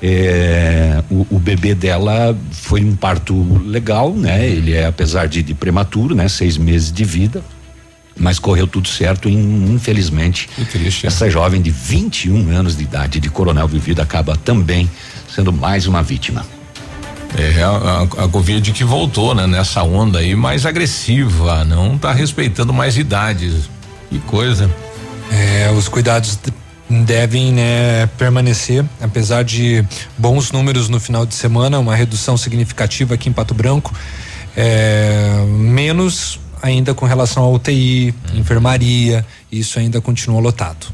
É, 0.00 1.02
o, 1.10 1.26
o, 1.30 1.38
bebê 1.40 1.74
dela 1.74 2.36
foi 2.52 2.84
um 2.84 2.94
parto 2.94 3.34
legal, 3.64 4.14
né? 4.14 4.48
Ele 4.48 4.72
é 4.72 4.86
apesar 4.86 5.26
de, 5.26 5.42
de 5.42 5.54
prematuro, 5.54 6.14
né? 6.14 6.28
Seis 6.28 6.56
meses 6.56 6.92
de 6.92 7.02
vida, 7.02 7.42
mas 8.16 8.38
correu 8.38 8.68
tudo 8.68 8.86
certo 8.86 9.28
e 9.28 9.34
infelizmente 9.34 10.48
triste, 10.70 11.04
essa 11.04 11.24
né? 11.24 11.30
jovem 11.32 11.60
de 11.60 11.70
21 11.70 12.48
anos 12.50 12.76
de 12.76 12.84
idade 12.84 13.18
de 13.18 13.28
Coronel 13.28 13.66
Vivida 13.66 14.00
acaba 14.02 14.36
também 14.36 14.88
sendo 15.28 15.52
mais 15.52 15.88
uma 15.88 16.00
vítima. 16.00 16.46
É, 17.36 17.62
a, 17.62 17.68
a, 17.68 18.02
a, 18.24 18.28
Covid 18.28 18.72
que 18.72 18.84
voltou, 18.84 19.34
né? 19.34 19.46
Nessa 19.46 19.82
onda 19.82 20.18
aí 20.20 20.34
mais 20.34 20.64
agressiva, 20.64 21.64
não 21.64 21.96
está 21.96 22.12
respeitando 22.12 22.72
mais 22.72 22.96
idades. 22.96 23.68
Que 24.08 24.18
coisa. 24.20 24.70
É, 25.30 25.70
os 25.70 25.88
cuidados 25.88 26.38
devem 26.88 27.52
né, 27.52 28.06
permanecer, 28.16 28.84
apesar 29.00 29.44
de 29.44 29.84
bons 30.16 30.50
números 30.50 30.88
no 30.88 30.98
final 30.98 31.26
de 31.26 31.34
semana, 31.34 31.78
uma 31.78 31.94
redução 31.94 32.36
significativa 32.36 33.14
aqui 33.14 33.28
em 33.28 33.32
Pato 33.32 33.52
Branco, 33.52 33.92
é, 34.56 35.44
menos 35.46 36.40
ainda 36.62 36.94
com 36.94 37.04
relação 37.04 37.44
à 37.44 37.50
UTI, 37.50 38.14
enfermaria, 38.34 39.24
isso 39.52 39.78
ainda 39.78 40.00
continua 40.00 40.40
lotado. 40.40 40.86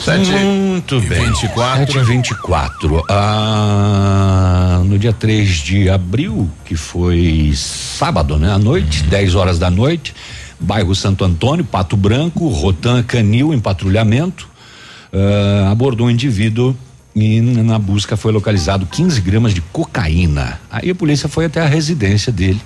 Sete 0.00 0.30
Muito 0.30 1.00
bem. 1.00 1.24
24. 1.24 1.92
7 1.92 2.04
24. 2.06 3.04
Ah, 3.08 4.82
no 4.84 4.98
dia 4.98 5.12
3 5.12 5.48
de 5.48 5.90
abril, 5.90 6.48
que 6.64 6.76
foi 6.76 7.52
sábado, 7.54 8.38
né? 8.38 8.52
À 8.52 8.58
noite, 8.58 9.02
10 9.04 9.34
horas 9.34 9.58
da 9.58 9.70
noite, 9.70 10.14
bairro 10.60 10.94
Santo 10.94 11.24
Antônio, 11.24 11.64
Pato 11.64 11.96
Branco, 11.96 12.48
Rotan 12.48 13.02
Canil 13.02 13.52
em 13.52 13.58
patrulhamento, 13.58 14.48
ah, 15.12 15.70
abordou 15.70 16.06
um 16.06 16.10
indivíduo 16.10 16.76
e 17.14 17.40
na 17.40 17.78
busca 17.78 18.16
foi 18.16 18.30
localizado 18.30 18.86
15 18.86 19.20
gramas 19.22 19.54
de 19.54 19.60
cocaína. 19.60 20.60
Aí 20.70 20.90
a 20.90 20.94
polícia 20.94 21.28
foi 21.28 21.46
até 21.46 21.60
a 21.60 21.66
residência 21.66 22.30
dele 22.30 22.60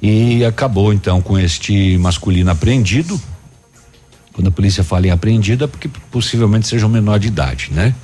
e 0.00 0.44
acabou 0.44 0.92
então 0.92 1.20
com 1.20 1.38
este 1.38 1.98
masculino 1.98 2.50
apreendido. 2.50 3.20
Quando 4.40 4.48
a 4.48 4.50
polícia 4.50 4.82
fala 4.82 5.06
em 5.06 5.10
apreendido 5.10 5.64
é 5.64 5.66
porque 5.66 5.86
possivelmente 6.10 6.66
seja 6.66 6.86
um 6.86 6.88
menor 6.88 7.18
de 7.18 7.28
idade, 7.28 7.68
né? 7.72 7.94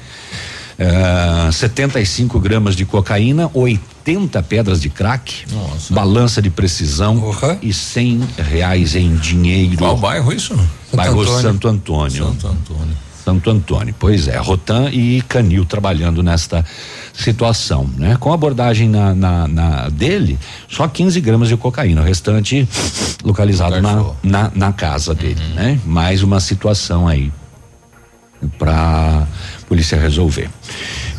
Uh, 0.79 1.51
75 1.51 2.39
gramas 2.39 2.77
de 2.77 2.85
cocaína, 2.85 3.51
80 3.55 4.43
pedras 4.43 4.79
de 4.79 4.91
crack, 4.91 5.47
Nossa. 5.51 5.95
balança 5.95 6.43
de 6.43 6.51
precisão 6.51 7.17
Uhum. 7.17 7.59
e 7.63 7.73
100 7.73 8.21
reais 8.37 8.95
em 8.95 9.17
dinheiro. 9.17 9.79
Qual 9.79 9.97
bairro 9.97 10.31
isso? 10.31 10.55
Bairro 10.93 11.23
Antônio. 11.23 11.41
Santo 11.41 11.69
Antônio. 11.69 12.25
Santo 12.27 12.47
Antônio. 12.49 12.97
Santo 13.27 13.51
Antônio. 13.51 13.93
Pois 13.99 14.29
é, 14.29 14.37
Rotan 14.37 14.89
e 14.93 15.21
Canil 15.23 15.65
trabalhando 15.65 16.23
nesta 16.23 16.65
situação, 17.13 17.91
né? 17.97 18.17
Com 18.21 18.33
abordagem 18.33 18.89
na, 18.89 19.13
na, 19.17 19.49
na 19.49 19.89
dele, 19.89 20.39
só 20.69 20.87
15 20.87 21.21
gramas 21.21 21.49
de 21.49 21.57
cocaína, 21.57 22.03
o 22.03 22.05
restante 22.05 22.69
localizado 23.25 23.83
na, 23.83 24.13
na, 24.23 24.53
na 24.55 24.73
casa 24.73 25.13
dele, 25.13 25.43
né? 25.57 25.81
Mais 25.85 26.23
uma 26.23 26.39
situação 26.39 27.09
aí 27.09 27.33
pra 28.59 29.27
polícia 29.69 29.99
resolver. 29.99 30.49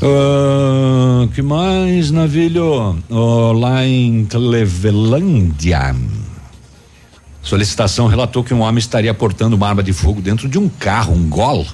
Ah, 0.02 1.28
que 1.36 1.42
mais, 1.42 2.10
Navilho? 2.10 3.04
Oh, 3.10 3.52
lá 3.52 3.86
em 3.86 4.24
Clevelândia. 4.24 5.94
Solicitação 7.42 8.08
relatou 8.08 8.46
que 8.46 8.54
um 8.54 8.62
homem 8.62 8.80
estaria 8.80 9.14
portando 9.14 9.58
uma 9.58 9.68
arma 9.68 9.84
de 9.84 9.92
fogo 9.92 10.22
dentro 10.22 10.48
de 10.48 10.58
um 10.58 10.70
carro, 10.70 11.14
um 11.14 11.28
gol. 11.28 11.68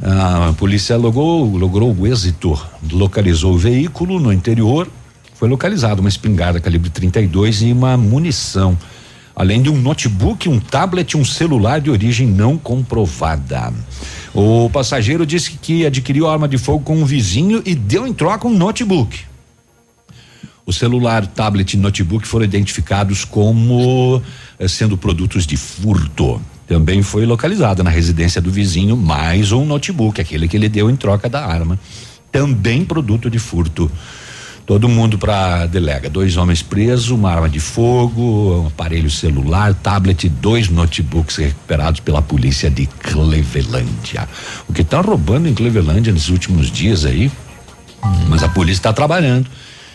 A 0.00 0.54
polícia 0.56 0.96
logrou, 0.96 1.56
logrou 1.56 1.94
o 1.94 2.06
êxito, 2.06 2.58
localizou 2.92 3.54
o 3.54 3.58
veículo 3.58 4.20
no 4.20 4.32
interior. 4.32 4.88
Foi 5.34 5.48
localizada 5.48 6.00
uma 6.00 6.08
espingarda 6.08 6.60
calibre 6.60 6.88
32 6.88 7.62
e 7.62 7.72
uma 7.72 7.96
munição, 7.96 8.78
além 9.34 9.60
de 9.60 9.68
um 9.68 9.76
notebook, 9.76 10.48
um 10.48 10.60
tablet, 10.60 11.12
e 11.12 11.16
um 11.16 11.24
celular 11.24 11.80
de 11.80 11.90
origem 11.90 12.28
não 12.28 12.56
comprovada. 12.56 13.72
O 14.32 14.70
passageiro 14.70 15.26
disse 15.26 15.52
que 15.52 15.84
adquiriu 15.84 16.28
a 16.28 16.32
arma 16.32 16.48
de 16.48 16.58
fogo 16.58 16.84
com 16.84 16.96
um 16.96 17.04
vizinho 17.04 17.60
e 17.64 17.74
deu 17.74 18.06
em 18.06 18.12
troca 18.12 18.46
um 18.46 18.56
notebook. 18.56 19.26
O 20.64 20.72
celular, 20.72 21.26
tablet 21.26 21.74
e 21.74 21.76
notebook 21.76 22.28
foram 22.28 22.44
identificados 22.44 23.24
como 23.24 24.22
eh, 24.58 24.68
sendo 24.68 24.96
produtos 24.96 25.46
de 25.46 25.56
furto. 25.56 26.40
Também 26.68 27.02
foi 27.02 27.24
localizada 27.24 27.82
na 27.82 27.88
residência 27.88 28.42
do 28.42 28.50
vizinho 28.50 28.94
mais 28.94 29.52
um 29.52 29.64
notebook, 29.64 30.20
aquele 30.20 30.46
que 30.46 30.54
ele 30.54 30.68
deu 30.68 30.90
em 30.90 30.96
troca 30.96 31.26
da 31.26 31.42
arma. 31.42 31.80
Também 32.30 32.84
produto 32.84 33.30
de 33.30 33.38
furto. 33.38 33.90
Todo 34.66 34.86
mundo 34.86 35.16
para 35.16 35.64
delega. 35.64 36.10
Dois 36.10 36.36
homens 36.36 36.62
presos, 36.62 37.08
uma 37.08 37.32
arma 37.32 37.48
de 37.48 37.58
fogo, 37.58 38.64
um 38.64 38.66
aparelho 38.66 39.10
celular, 39.10 39.72
tablet 39.72 40.24
e 40.24 40.28
dois 40.28 40.68
notebooks 40.68 41.36
recuperados 41.36 42.00
pela 42.00 42.20
polícia 42.20 42.68
de 42.68 42.84
Clevelândia. 42.84 44.28
O 44.68 44.74
que 44.74 44.82
está 44.82 45.00
roubando 45.00 45.48
em 45.48 45.54
Clevelândia 45.54 46.12
nesses 46.12 46.28
últimos 46.28 46.70
dias 46.70 47.06
aí, 47.06 47.32
mas 48.28 48.42
a 48.42 48.48
polícia 48.50 48.80
está 48.80 48.92
trabalhando 48.92 49.48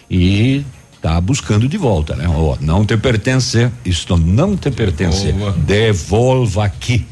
e 0.09 0.65
tá 1.03 1.19
buscando 1.19 1.67
de 1.67 1.77
volta, 1.77 2.15
né? 2.15 2.25
Ó, 2.29 2.55
não 2.61 2.85
te 2.85 2.95
pertence, 2.95 3.69
isto 3.83 4.15
não 4.15 4.55
te 4.55 4.71
pertence. 4.71 5.35
Devolva 5.57 6.63
aqui. 6.63 7.05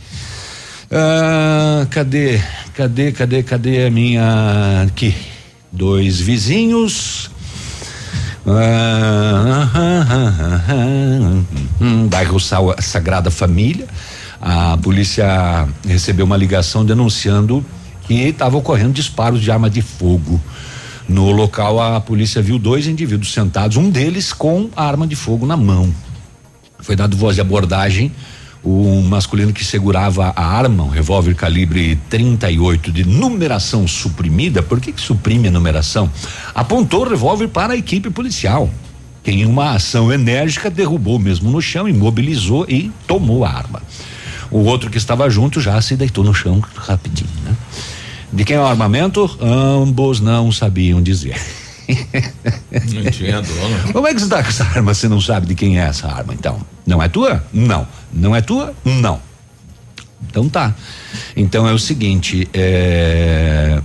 Ah, 0.89 1.86
cadê? 1.89 2.41
Cadê? 2.73 3.12
Cadê? 3.12 3.43
Cadê 3.43 3.86
a 3.86 3.91
minha 3.91 4.84
aqui? 4.88 5.13
Dois 5.69 6.21
vizinhos 6.21 7.30
Ah, 8.47 9.69
ah, 9.73 10.06
ah, 10.10 10.62
ah, 10.69 11.43
hum, 11.82 12.08
bairro 12.08 12.39
Sagrada 12.80 13.30
Família. 13.30 13.88
A 14.41 14.77
polícia 14.82 15.67
recebeu 15.86 16.25
uma 16.25 16.38
ligação 16.38 16.86
denunciando 16.86 17.63
que 18.08 18.13
estava 18.13 18.58
ocorrendo 18.58 18.93
disparos 18.93 19.41
de 19.41 19.51
arma 19.51 19.69
de 19.69 19.82
fogo. 19.82 20.41
No 21.12 21.30
local, 21.30 21.78
a 21.82 22.00
polícia 22.00 22.41
viu 22.41 22.58
dois 22.58 22.88
indivíduos 22.88 23.34
sentados, 23.34 23.76
um 23.76 23.89
deles 23.89 24.32
com 24.32 24.69
a 24.74 24.86
arma 24.86 25.06
de 25.06 25.13
fogo 25.13 25.45
na 25.45 25.58
mão. 25.58 25.93
Foi 26.80 26.95
dado 26.95 27.17
voz 27.17 27.36
de 27.36 27.41
abordagem. 27.41 28.13
O 28.63 29.02
masculino 29.02 29.52
que 29.52 29.65
segurava 29.65 30.32
a 30.34 30.45
arma, 30.45 30.84
um 30.84 30.89
revólver 30.89 31.36
calibre 31.36 32.00
38 32.10 32.93
de 32.93 33.04
numeração 33.04 33.86
suprimida, 33.89 34.63
por 34.63 34.80
que, 34.80 34.93
que 34.93 35.02
suprime 35.02 35.50
a 35.50 35.52
numeração? 35.52 36.10
Apontou 36.56 37.02
o 37.02 37.10
revólver 37.10 37.50
para 37.50 37.74
a 37.74 37.78
equipe 37.78 38.10
policial 38.10 38.69
que 39.21 39.32
em 39.32 39.45
uma 39.45 39.71
ação 39.74 40.13
enérgica 40.13 40.69
derrubou 40.69 41.19
mesmo 41.19 41.52
no 41.52 41.62
chão, 41.62 41.89
imobilizou 41.89 42.65
e 42.69 42.89
tomou 43.06 43.43
a 43.43 43.50
arma. 43.50 43.82
O 44.50 44.60
outro 44.60 44.89
que 44.89 44.97
estava 44.97 45.30
junto 45.30 45.60
já 45.60 45.80
se 45.82 45.95
deitou 45.97 46.24
no 46.24 46.34
chão 46.34 46.63
rapidinho? 46.76 47.40
De 48.32 48.44
quem 48.46 48.56
é 48.56 48.60
o 48.60 48.65
armamento? 48.65 49.30
Ambos 49.41 50.20
não 50.20 50.52
sabiam 50.52 51.02
dizer. 51.02 51.39
Não 52.94 53.12
tinha 53.12 53.41
dono. 53.41 53.94
Como 53.94 54.08
é 54.08 54.13
que 54.13 54.20
você 54.20 54.26
está 54.26 54.41
com 54.41 54.50
essa 54.50 54.63
arma? 54.63 54.94
Você 54.94 55.10
não 55.10 55.20
sabe 55.20 55.48
de 55.48 55.56
quem 55.56 55.80
é 55.80 55.84
essa 55.84 56.08
arma, 56.08 56.34
então? 56.34 56.60
Não 56.86 57.02
é 57.02 57.10
tua? 57.10 57.44
Não. 57.52 57.86
Não 58.13 58.36
é 58.36 58.41
tua? 58.41 58.74
Não. 58.86 59.20
Então 60.30 60.48
tá. 60.48 60.74
Então 61.36 61.67
é 61.67 61.74
o 61.74 61.80
seguinte, 61.80 62.48
é, 62.54 63.82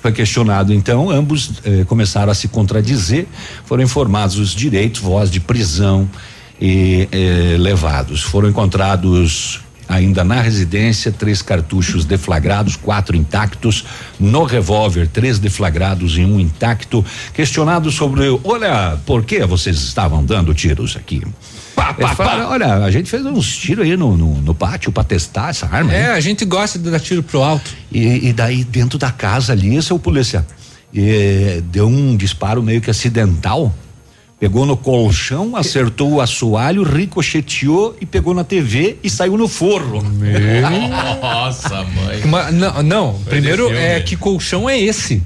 foi 0.00 0.12
questionado 0.12 0.72
então, 0.72 1.10
ambos 1.10 1.50
eh, 1.64 1.84
começaram 1.84 2.30
a 2.30 2.34
se 2.34 2.48
contradizer, 2.48 3.26
foram 3.64 3.82
informados 3.82 4.38
os 4.38 4.54
direitos, 4.54 5.00
voz 5.00 5.30
de 5.30 5.40
prisão 5.40 6.08
e 6.60 7.08
eh, 7.10 7.56
levados. 7.58 8.22
Foram 8.22 8.48
encontrados 8.48 9.60
ainda 9.88 10.22
na 10.22 10.40
residência, 10.40 11.10
três 11.10 11.40
cartuchos 11.40 12.04
deflagrados, 12.04 12.76
quatro 12.76 13.16
intactos. 13.16 13.84
No 14.20 14.44
revólver, 14.44 15.08
três 15.08 15.38
deflagrados 15.38 16.18
e 16.18 16.20
um 16.20 16.38
intacto. 16.38 17.04
Questionado 17.32 17.90
sobre, 17.90 18.28
olha, 18.44 18.98
por 19.06 19.24
que 19.24 19.44
vocês 19.46 19.76
estavam 19.76 20.24
dando 20.24 20.52
tiros 20.54 20.96
aqui? 20.96 21.22
Pá, 21.74 21.94
pá, 21.94 22.14
pá. 22.14 22.46
Olha, 22.50 22.74
a 22.74 22.90
gente 22.90 23.08
fez 23.08 23.24
uns 23.24 23.56
tiros 23.56 23.84
aí 23.84 23.96
no, 23.96 24.16
no, 24.16 24.34
no 24.42 24.54
pátio 24.54 24.90
para 24.90 25.04
testar 25.04 25.50
essa 25.50 25.66
arma. 25.66 25.94
É, 25.94 26.10
a 26.10 26.20
gente 26.20 26.44
gosta 26.44 26.78
de 26.78 26.90
dar 26.90 26.98
tiro 26.98 27.22
pro 27.22 27.42
alto. 27.42 27.70
E, 27.90 28.28
e 28.28 28.32
daí 28.32 28.64
dentro 28.64 28.98
da 28.98 29.12
casa 29.12 29.52
ali, 29.52 29.80
seu 29.80 29.98
polícia, 29.98 30.44
e, 30.92 31.62
deu 31.70 31.86
um 31.86 32.16
disparo 32.16 32.62
meio 32.62 32.80
que 32.80 32.90
acidental. 32.90 33.72
Pegou 34.40 34.64
no 34.64 34.76
colchão, 34.76 35.56
acertou 35.56 36.12
o 36.12 36.20
assoalho, 36.20 36.84
ricocheteou 36.84 37.96
e 38.00 38.06
pegou 38.06 38.32
na 38.32 38.44
TV 38.44 38.96
e 39.02 39.10
saiu 39.10 39.36
no 39.36 39.48
forro. 39.48 40.00
Nossa, 41.20 41.82
mãe. 41.82 42.20
Ma- 42.24 42.50
não, 42.52 42.82
não, 42.84 43.18
primeiro 43.24 43.68
é 43.72 44.00
que 44.00 44.16
colchão 44.16 44.70
é 44.70 44.78
esse? 44.78 45.22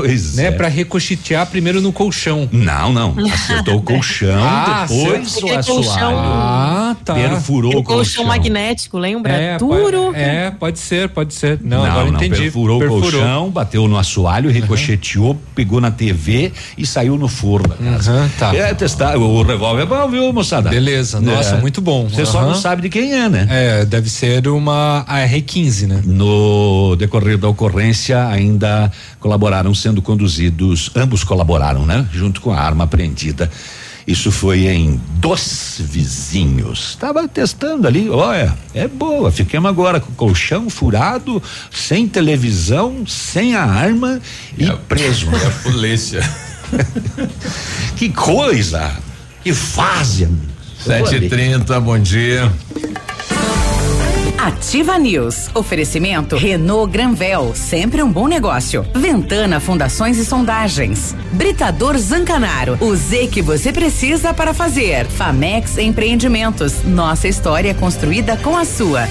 Pois 0.00 0.34
né? 0.36 0.46
é. 0.46 0.50
Pra 0.50 0.68
ricochetear 0.68 1.46
primeiro 1.46 1.80
no 1.80 1.92
colchão. 1.92 2.48
Não, 2.52 2.92
não. 2.92 3.14
Acertou 3.32 3.76
o 3.76 3.82
colchão, 3.82 4.36
Ah, 4.44 4.86
depois 4.88 5.36
o 5.42 5.52
assoalho. 5.58 6.16
Ah, 6.18 6.96
tá. 7.04 7.14
Perfurou 7.14 7.70
Tem 7.72 7.80
o 7.80 7.82
colchão 7.84 8.24
colchão. 8.24 8.24
magnético, 8.24 8.98
lembra? 8.98 9.32
É, 9.32 9.58
Duro. 9.58 10.06
pode, 10.06 10.18
é, 10.18 10.50
pode 10.50 10.78
ser, 10.78 11.08
pode 11.08 11.34
ser. 11.34 11.58
Não, 11.62 11.78
Não, 11.78 11.84
agora 11.86 12.10
não, 12.10 12.14
entendi. 12.16 12.42
perfurou, 12.42 12.82
o 12.82 12.88
colchão, 12.88 13.50
bateu 13.50 13.86
no 13.88 13.98
assoalho, 13.98 14.50
ricocheteou, 14.50 15.38
pegou 15.54 15.80
na 15.80 15.90
TV 15.90 16.52
e 16.76 16.86
saiu 16.86 17.16
no 17.16 17.28
forno 17.28 17.68
da 17.68 17.76
casa. 17.76 18.12
Aham, 18.12 18.30
tá. 18.38 18.54
É, 18.54 18.74
testar, 18.74 19.16
o 19.16 19.42
revólver 19.42 19.82
é 19.82 19.86
bom, 19.86 20.08
viu, 20.08 20.32
moçada? 20.32 20.70
Beleza, 20.70 21.20
nossa, 21.20 21.56
É. 21.56 21.60
muito 21.60 21.80
bom. 21.80 22.08
Você 22.08 22.24
só 22.26 22.38
Aham. 22.40 22.48
não 22.48 22.54
sabe 22.54 22.82
de 22.82 22.88
quem 22.88 23.12
é, 23.14 23.28
né? 23.28 23.46
É, 23.50 23.84
deve 23.84 24.08
ser 24.10 24.46
uma 24.48 25.04
AR-15, 25.06 25.86
né? 25.86 26.02
No 26.04 26.96
decorrer 26.96 27.38
da 27.38 27.48
ocorrência, 27.48 28.26
ainda 28.28 28.90
colaboraram 29.20 29.74
sendo 29.86 30.02
conduzidos, 30.02 30.90
ambos 30.96 31.22
colaboraram, 31.22 31.86
né? 31.86 32.08
Junto 32.12 32.40
com 32.40 32.50
a 32.50 32.58
arma 32.58 32.82
apreendida. 32.82 33.48
Isso 34.04 34.32
foi 34.32 34.66
em 34.66 35.00
Dos 35.20 35.76
Vizinhos. 35.78 36.90
Estava 36.90 37.28
testando 37.28 37.86
ali, 37.86 38.10
olha, 38.10 38.52
é 38.74 38.88
boa. 38.88 39.30
Fiquemos 39.30 39.68
agora 39.68 40.00
com 40.00 40.10
o 40.10 40.14
colchão 40.14 40.68
furado, 40.68 41.40
sem 41.70 42.08
televisão, 42.08 43.06
sem 43.06 43.54
a 43.54 43.62
arma 43.62 44.20
e 44.58 44.68
preso. 44.88 45.28
É 45.36 45.46
a 45.46 45.50
polícia. 45.50 46.30
que 47.96 48.08
coisa! 48.08 48.92
Que 49.44 49.54
fase! 49.54 50.28
Sete 50.84 51.16
e 51.16 51.28
trinta, 51.28 51.78
bom 51.80 51.98
dia. 51.98 52.52
Ativa 54.38 54.98
News. 54.98 55.48
Oferecimento 55.54 56.36
Renault 56.36 56.92
Granvel, 56.92 57.52
sempre 57.54 58.02
um 58.02 58.12
bom 58.12 58.28
negócio. 58.28 58.86
Ventana 58.94 59.58
Fundações 59.58 60.18
e 60.18 60.26
Sondagens. 60.26 61.16
Britador 61.32 61.96
Zancanaro, 61.96 62.76
o 62.80 62.94
Z 62.94 63.28
que 63.28 63.40
você 63.40 63.72
precisa 63.72 64.34
para 64.34 64.52
fazer. 64.52 65.06
Famex 65.06 65.78
Empreendimentos. 65.78 66.84
Nossa 66.84 67.26
história 67.26 67.74
construída 67.74 68.36
com 68.36 68.56
a 68.56 68.64
sua. 68.64 69.08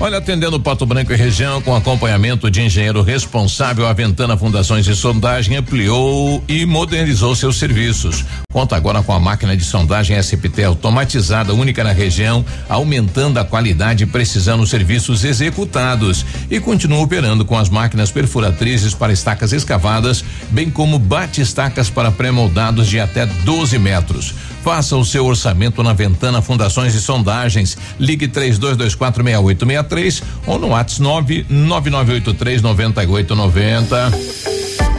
Olha, 0.00 0.18
atendendo 0.18 0.60
Pato 0.60 0.86
Branco 0.86 1.12
e 1.12 1.16
região 1.16 1.60
com 1.60 1.74
acompanhamento 1.74 2.48
de 2.48 2.62
engenheiro 2.62 3.02
responsável, 3.02 3.84
a 3.84 3.92
Ventana 3.92 4.36
Fundações 4.36 4.86
e 4.86 4.94
Sondagem 4.94 5.56
ampliou 5.56 6.42
e 6.46 6.64
modernizou 6.64 7.34
seus 7.34 7.58
serviços. 7.58 8.24
Conta 8.52 8.76
agora 8.76 9.02
com 9.02 9.12
a 9.12 9.18
máquina 9.18 9.56
de 9.56 9.64
sondagem 9.64 10.16
SPT 10.16 10.62
automatizada, 10.62 11.52
única 11.52 11.82
na 11.82 11.90
região, 11.90 12.44
aumentando 12.68 13.38
a 13.38 13.44
qualidade 13.44 14.04
e 14.04 14.06
precisão 14.06 14.56
nos 14.56 14.70
serviços 14.70 15.24
executados. 15.24 16.24
E 16.48 16.60
continua 16.60 17.00
operando 17.00 17.44
com 17.44 17.58
as 17.58 17.68
máquinas 17.68 18.12
perfuratrizes 18.12 18.94
para 18.94 19.12
estacas 19.12 19.52
escavadas, 19.52 20.24
bem 20.50 20.70
como 20.70 20.96
bate-estacas 20.96 21.90
para 21.90 22.12
pré-moldados 22.12 22.86
de 22.86 23.00
até 23.00 23.26
12 23.26 23.76
metros. 23.80 24.32
Faça 24.68 24.98
o 24.98 25.04
seu 25.04 25.24
orçamento 25.24 25.82
na 25.82 25.94
Ventana 25.94 26.42
Fundações 26.42 26.94
e 26.94 27.00
Sondagens. 27.00 27.78
Ligue 27.98 28.28
32246863 28.28 30.22
ou 30.46 30.58
no 30.58 30.68
WhatsApp 30.68 31.46
99983 31.48 32.60
9890. 32.60 34.67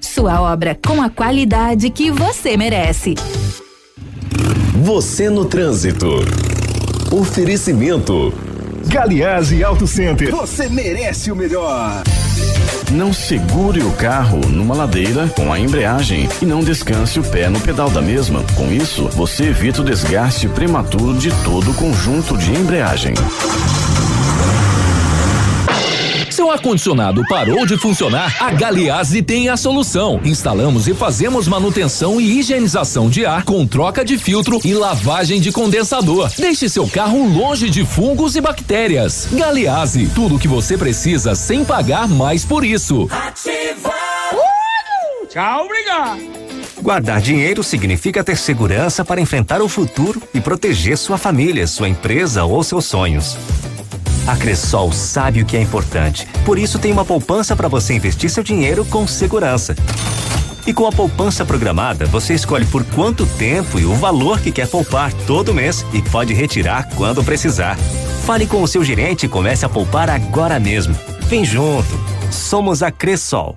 Sua 0.00 0.40
obra 0.40 0.78
com 0.86 1.00
a 1.00 1.08
qualidade 1.08 1.90
que 1.90 2.10
você 2.10 2.56
merece. 2.56 3.14
Você 4.82 5.28
no 5.30 5.44
trânsito. 5.44 6.08
Oferecimento. 7.10 8.32
Galiase 8.86 9.62
Auto 9.62 9.86
Center. 9.86 10.30
Você 10.30 10.68
merece 10.68 11.30
o 11.30 11.36
melhor. 11.36 12.02
Não 12.90 13.12
segure 13.12 13.82
o 13.82 13.92
carro 13.92 14.40
numa 14.48 14.74
ladeira 14.74 15.28
com 15.28 15.52
a 15.52 15.60
embreagem 15.60 16.28
e 16.42 16.44
não 16.44 16.60
descanse 16.60 17.20
o 17.20 17.22
pé 17.22 17.48
no 17.48 17.60
pedal 17.60 17.88
da 17.88 18.02
mesma. 18.02 18.42
Com 18.56 18.72
isso, 18.72 19.08
você 19.10 19.44
evita 19.44 19.80
o 19.80 19.84
desgaste 19.84 20.48
prematuro 20.48 21.16
de 21.16 21.30
todo 21.44 21.70
o 21.70 21.74
conjunto 21.74 22.36
de 22.36 22.52
embreagem. 22.52 23.14
Seu 26.50 26.54
ar-condicionado 26.54 27.22
parou 27.28 27.64
de 27.64 27.76
funcionar? 27.76 28.36
A 28.42 28.50
Galiase 28.50 29.22
tem 29.22 29.48
a 29.48 29.56
solução. 29.56 30.20
Instalamos 30.24 30.88
e 30.88 30.94
fazemos 30.94 31.46
manutenção 31.46 32.20
e 32.20 32.40
higienização 32.40 33.08
de 33.08 33.24
ar 33.24 33.44
com 33.44 33.64
troca 33.64 34.04
de 34.04 34.18
filtro 34.18 34.58
e 34.64 34.74
lavagem 34.74 35.40
de 35.40 35.52
condensador. 35.52 36.28
Deixe 36.36 36.68
seu 36.68 36.88
carro 36.88 37.24
longe 37.32 37.70
de 37.70 37.84
fungos 37.84 38.34
e 38.34 38.40
bactérias. 38.40 39.28
Galiase, 39.30 40.10
tudo 40.12 40.34
o 40.34 40.38
que 40.40 40.48
você 40.48 40.76
precisa 40.76 41.36
sem 41.36 41.64
pagar 41.64 42.08
mais 42.08 42.44
por 42.44 42.64
isso. 42.64 43.08
Tchau, 45.28 45.66
obrigado. 45.66 46.20
Guardar 46.82 47.20
dinheiro 47.20 47.62
significa 47.62 48.24
ter 48.24 48.36
segurança 48.36 49.04
para 49.04 49.20
enfrentar 49.20 49.62
o 49.62 49.68
futuro 49.68 50.20
e 50.34 50.40
proteger 50.40 50.98
sua 50.98 51.16
família, 51.16 51.64
sua 51.68 51.88
empresa 51.88 52.42
ou 52.42 52.64
seus 52.64 52.86
sonhos. 52.86 53.36
A 54.26 54.36
Cressol 54.36 54.92
sabe 54.92 55.42
o 55.42 55.46
que 55.46 55.56
é 55.56 55.60
importante, 55.60 56.26
por 56.44 56.58
isso 56.58 56.78
tem 56.78 56.92
uma 56.92 57.04
poupança 57.04 57.56
para 57.56 57.68
você 57.68 57.94
investir 57.94 58.30
seu 58.30 58.42
dinheiro 58.42 58.84
com 58.84 59.06
segurança. 59.06 59.74
E 60.66 60.72
com 60.72 60.86
a 60.86 60.92
poupança 60.92 61.44
programada, 61.44 62.06
você 62.06 62.34
escolhe 62.34 62.66
por 62.66 62.84
quanto 62.84 63.26
tempo 63.26 63.78
e 63.78 63.84
o 63.84 63.94
valor 63.94 64.40
que 64.40 64.52
quer 64.52 64.68
poupar 64.68 65.12
todo 65.26 65.54
mês 65.54 65.84
e 65.92 66.02
pode 66.02 66.34
retirar 66.34 66.88
quando 66.94 67.24
precisar. 67.24 67.76
Fale 68.24 68.46
com 68.46 68.62
o 68.62 68.68
seu 68.68 68.84
gerente 68.84 69.26
e 69.26 69.28
comece 69.28 69.64
a 69.64 69.68
poupar 69.68 70.10
agora 70.10 70.60
mesmo. 70.60 70.94
Vem 71.22 71.44
junto. 71.44 71.98
Somos 72.30 72.82
a 72.82 72.90
Cressol. 72.90 73.56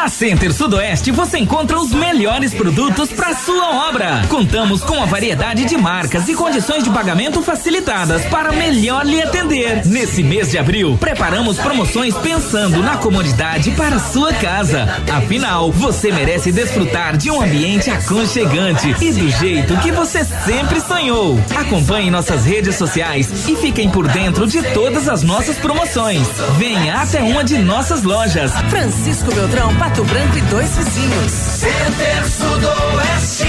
Na 0.00 0.08
Center 0.08 0.50
Sudoeste 0.50 1.10
você 1.10 1.36
encontra 1.36 1.78
os 1.78 1.92
melhores 1.92 2.54
produtos 2.54 3.12
para 3.12 3.34
sua 3.34 3.86
obra. 3.86 4.22
Contamos 4.30 4.82
com 4.82 5.02
a 5.02 5.04
variedade 5.04 5.66
de 5.66 5.76
marcas 5.76 6.26
e 6.26 6.34
condições 6.34 6.82
de 6.82 6.88
pagamento 6.88 7.42
facilitadas 7.42 8.24
para 8.24 8.50
melhor 8.50 9.04
lhe 9.04 9.20
atender. 9.20 9.84
Nesse 9.84 10.22
mês 10.22 10.50
de 10.50 10.56
abril, 10.56 10.96
preparamos 10.98 11.58
promoções 11.58 12.14
pensando 12.16 12.82
na 12.82 12.96
comodidade 12.96 13.72
para 13.72 13.98
sua 13.98 14.32
casa. 14.32 14.88
Afinal, 15.12 15.70
você 15.70 16.10
merece 16.10 16.50
desfrutar 16.50 17.18
de 17.18 17.30
um 17.30 17.42
ambiente 17.42 17.90
aconchegante 17.90 18.96
e 19.02 19.12
do 19.12 19.28
jeito 19.28 19.76
que 19.80 19.92
você 19.92 20.24
sempre 20.24 20.80
sonhou. 20.80 21.38
Acompanhe 21.54 22.10
nossas 22.10 22.46
redes 22.46 22.74
sociais 22.76 23.46
e 23.46 23.54
fiquem 23.54 23.90
por 23.90 24.08
dentro 24.08 24.46
de 24.46 24.62
todas 24.72 25.10
as 25.10 25.22
nossas 25.22 25.58
promoções. 25.58 26.26
Venha 26.56 27.02
até 27.02 27.22
uma 27.22 27.44
de 27.44 27.58
nossas 27.58 28.02
lojas. 28.02 28.50
Francisco 28.70 29.30
Beltrão, 29.34 29.74
Pato 29.90 30.04
Branco 30.04 30.38
e 30.38 30.40
dois 30.42 30.76
vizinhos. 30.76 31.32
Center 31.32 32.24
Sudoeste, 32.24 33.44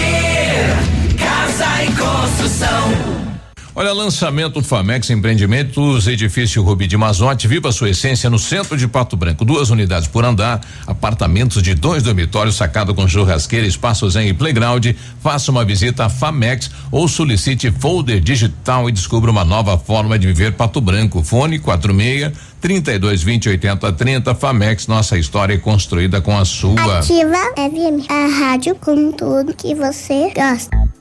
casa 1.20 1.84
e 1.84 1.92
construção. 1.92 3.31
Olha, 3.74 3.94
lançamento 3.94 4.62
Famex 4.62 5.10
Empreendimentos, 5.10 6.06
edifício 6.06 6.62
Rubi 6.62 6.88
de 6.88 6.98
Mazote, 6.98 7.48
viva 7.48 7.72
sua 7.72 7.90
essência 7.90 8.30
no 8.30 8.38
centro 8.38 8.76
de 8.76 8.86
Pato 8.86 9.16
Branco. 9.16 9.46
Duas 9.46 9.70
unidades 9.70 10.10
por 10.10 10.26
andar, 10.26 10.60
apartamentos 10.86 11.64
de 11.64 11.74
dois 11.74 12.04
dormitórios, 12.04 12.56
sacado 12.56 12.94
com 12.94 13.08
churrasqueira, 13.08 13.66
espaço 13.66 14.10
zen 14.10 14.28
e 14.28 14.34
playground. 14.34 14.88
Faça 15.22 15.52
uma 15.52 15.64
visita 15.64 16.06
a 16.06 16.10
Famex 16.10 16.70
ou 16.92 17.08
solicite 17.08 17.72
folder 17.72 18.20
digital 18.20 18.90
e 18.90 18.92
descubra 18.92 19.32
uma 19.32 19.46
nova 19.46 19.78
forma 19.78 20.20
de 20.20 20.28
viver 20.28 20.52
Pato 20.52 20.82
Branco. 20.82 21.24
Fone 21.24 21.58
46 21.58 22.34
32 22.60 23.24
20 23.24 23.50
80 23.50 23.94
30 23.94 24.36
Famex, 24.36 24.88
nossa 24.88 25.18
história 25.18 25.54
é 25.54 25.58
construída 25.58 26.20
com 26.20 26.38
a 26.38 26.44
sua. 26.44 27.00
Ativa 27.00 27.38
FM, 27.56 28.06
a 28.10 28.28
rádio 28.38 28.76
com 28.76 29.14
tudo 29.14 29.56
que 29.56 29.74
você 29.74 30.34
gosta. 30.36 31.01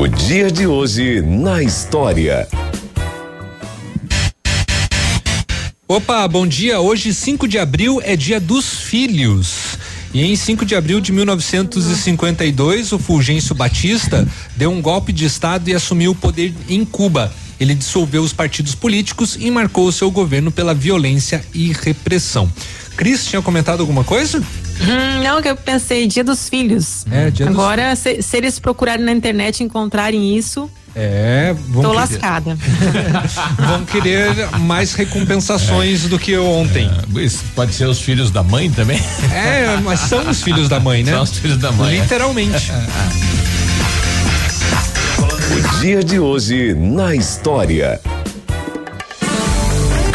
O 0.00 0.08
dia 0.08 0.50
de 0.50 0.66
hoje 0.66 1.20
na 1.20 1.62
história. 1.62 2.48
Opa, 5.86 6.26
bom 6.26 6.46
dia. 6.46 6.80
Hoje, 6.80 7.12
5 7.12 7.46
de 7.46 7.58
abril, 7.58 8.00
é 8.02 8.16
dia 8.16 8.40
dos 8.40 8.78
filhos. 8.80 9.76
E 10.14 10.24
em 10.24 10.34
5 10.34 10.64
de 10.64 10.74
abril 10.74 11.02
de 11.02 11.12
1952, 11.12 12.92
o 12.92 12.98
Fulgêncio 12.98 13.54
Batista 13.54 14.26
deu 14.56 14.72
um 14.72 14.80
golpe 14.80 15.12
de 15.12 15.26
Estado 15.26 15.68
e 15.68 15.74
assumiu 15.74 16.12
o 16.12 16.16
poder 16.16 16.54
em 16.66 16.82
Cuba. 16.82 17.30
Ele 17.60 17.74
dissolveu 17.74 18.22
os 18.22 18.32
partidos 18.32 18.74
políticos 18.74 19.36
e 19.38 19.50
marcou 19.50 19.86
o 19.86 19.92
seu 19.92 20.10
governo 20.10 20.50
pela 20.50 20.72
violência 20.72 21.44
e 21.52 21.74
repressão. 21.74 22.50
Cris, 22.96 23.26
tinha 23.26 23.42
comentado 23.42 23.80
alguma 23.80 24.02
coisa? 24.02 24.42
Hum, 24.80 25.22
não, 25.22 25.42
que 25.42 25.48
eu 25.48 25.56
pensei, 25.56 26.06
dia 26.06 26.24
dos 26.24 26.48
filhos. 26.48 27.04
É, 27.10 27.30
dia 27.30 27.46
Agora, 27.48 27.94
se, 27.96 28.22
se 28.22 28.36
eles 28.36 28.58
procurarem 28.58 29.04
na 29.04 29.12
internet 29.12 29.60
e 29.60 29.64
encontrarem 29.64 30.36
isso, 30.36 30.70
É, 30.96 31.54
vão 31.68 31.82
tô 31.82 31.90
querer- 31.90 32.00
lascada. 32.00 32.56
vão 33.58 33.84
querer 33.84 34.48
mais 34.60 34.94
recompensações 34.94 36.04
do 36.08 36.18
que 36.18 36.36
ontem. 36.38 36.90
É, 37.16 37.20
isso 37.20 37.44
pode 37.54 37.74
ser 37.74 37.86
os 37.86 38.00
filhos 38.00 38.30
da 38.30 38.42
mãe 38.42 38.70
também? 38.70 39.00
É, 39.32 39.76
mas 39.84 40.00
são 40.00 40.28
os 40.28 40.42
filhos 40.42 40.68
da 40.68 40.80
mãe, 40.80 41.02
né? 41.04 41.12
São 41.12 41.22
os 41.22 41.38
filhos 41.38 41.58
da 41.58 41.70
mãe. 41.72 41.98
é. 41.98 42.02
Literalmente. 42.02 42.72
O 45.52 45.80
dia 45.80 46.02
de 46.02 46.18
hoje 46.18 46.74
na 46.74 47.14
história. 47.14 48.00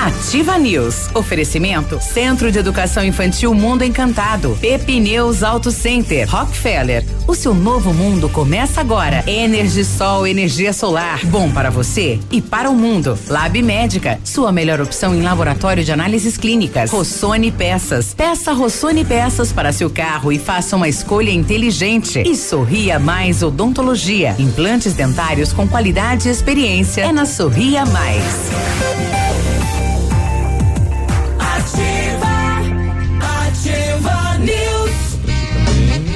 Ativa 0.05 0.55
News. 0.59 1.09
Oferecimento 1.15 1.99
Centro 1.99 2.51
de 2.51 2.59
Educação 2.59 3.03
Infantil 3.03 3.51
Mundo 3.55 3.83
Encantado. 3.83 4.55
Pepineus 4.61 5.41
Auto 5.41 5.71
Center. 5.71 6.29
Rockefeller. 6.29 7.03
O 7.27 7.33
seu 7.33 7.55
novo 7.55 7.91
mundo 7.91 8.29
começa 8.29 8.79
agora. 8.79 9.23
Energisol, 9.25 10.27
energia 10.27 10.73
solar. 10.73 11.25
Bom 11.25 11.49
para 11.49 11.71
você 11.71 12.19
e 12.29 12.39
para 12.39 12.69
o 12.69 12.75
mundo. 12.75 13.17
Lab 13.27 13.59
Médica. 13.63 14.19
Sua 14.23 14.51
melhor 14.51 14.79
opção 14.79 15.15
em 15.15 15.23
laboratório 15.23 15.83
de 15.83 15.91
análises 15.91 16.37
clínicas. 16.37 16.91
Rossoni 16.91 17.51
Peças. 17.51 18.13
Peça 18.13 18.53
Rossoni 18.53 19.03
Peças 19.03 19.51
para 19.51 19.73
seu 19.73 19.89
carro 19.89 20.31
e 20.31 20.37
faça 20.37 20.75
uma 20.75 20.87
escolha 20.87 21.31
inteligente. 21.31 22.21
E 22.23 22.35
Sorria 22.35 22.99
Mais 22.99 23.41
Odontologia. 23.41 24.35
Implantes 24.37 24.93
dentários 24.93 25.51
com 25.51 25.67
qualidade 25.67 26.27
e 26.27 26.31
experiência. 26.31 27.01
É 27.01 27.11
na 27.11 27.25
Sorria 27.25 27.87
Mais. 27.87 29.24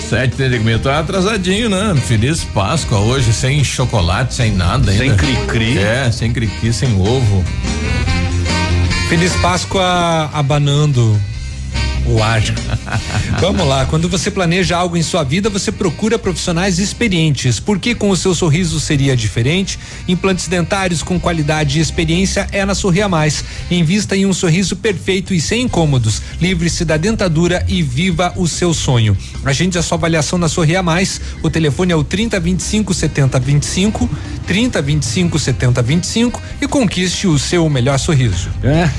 Sete 0.09 0.37
tem 0.37 0.79
tá 0.79 1.01
atrasadinho, 1.01 1.69
né? 1.69 1.93
Feliz 2.07 2.43
Páscoa 2.43 2.97
hoje, 2.97 3.31
sem 3.31 3.63
chocolate, 3.63 4.33
sem 4.33 4.51
nada 4.51 4.89
ainda. 4.89 5.03
Sem 5.03 5.15
cri-cri. 5.15 5.77
É, 5.77 6.11
sem 6.11 6.33
cri-cri, 6.33 6.73
sem 6.73 6.99
ovo. 6.99 7.45
Feliz 9.07 9.35
Páscoa 9.35 10.31
abanando 10.33 11.15
Vamos 13.39 13.67
lá, 13.67 13.85
quando 13.85 14.09
você 14.09 14.31
planeja 14.31 14.75
algo 14.75 14.97
em 14.97 15.03
sua 15.03 15.23
vida, 15.23 15.49
você 15.49 15.71
procura 15.71 16.17
profissionais 16.17 16.79
experientes. 16.79 17.59
Porque 17.59 17.93
com 17.93 18.09
o 18.09 18.17
seu 18.17 18.33
sorriso 18.33 18.79
seria 18.79 19.15
diferente? 19.15 19.77
Implantes 20.07 20.47
dentários 20.47 21.03
com 21.03 21.19
qualidade 21.19 21.77
e 21.77 21.81
experiência 21.81 22.47
é 22.51 22.65
na 22.65 22.73
Sorria 22.73 23.07
Mais. 23.07 23.43
Invista 23.69 24.15
em 24.15 24.25
um 24.25 24.33
sorriso 24.33 24.75
perfeito 24.75 25.33
e 25.33 25.39
sem 25.41 25.63
incômodos. 25.63 26.21
Livre-se 26.41 26.83
da 26.83 26.97
dentadura 26.97 27.63
e 27.67 27.81
viva 27.81 28.33
o 28.35 28.47
seu 28.47 28.73
sonho. 28.73 29.15
Agende 29.45 29.77
a 29.77 29.83
sua 29.83 29.97
avaliação 29.97 30.39
na 30.39 30.49
Sorria 30.49 30.81
Mais. 30.81 31.21
O 31.43 31.49
telefone 31.49 31.91
é 31.91 31.95
o 31.95 32.03
3025 32.03 32.93
7025, 32.93 34.09
3025 34.47 35.39
7025 35.39 36.41
e 36.61 36.67
conquiste 36.67 37.27
o 37.27 37.37
seu 37.37 37.69
melhor 37.69 37.99
sorriso. 37.99 38.49
É. 38.63 38.89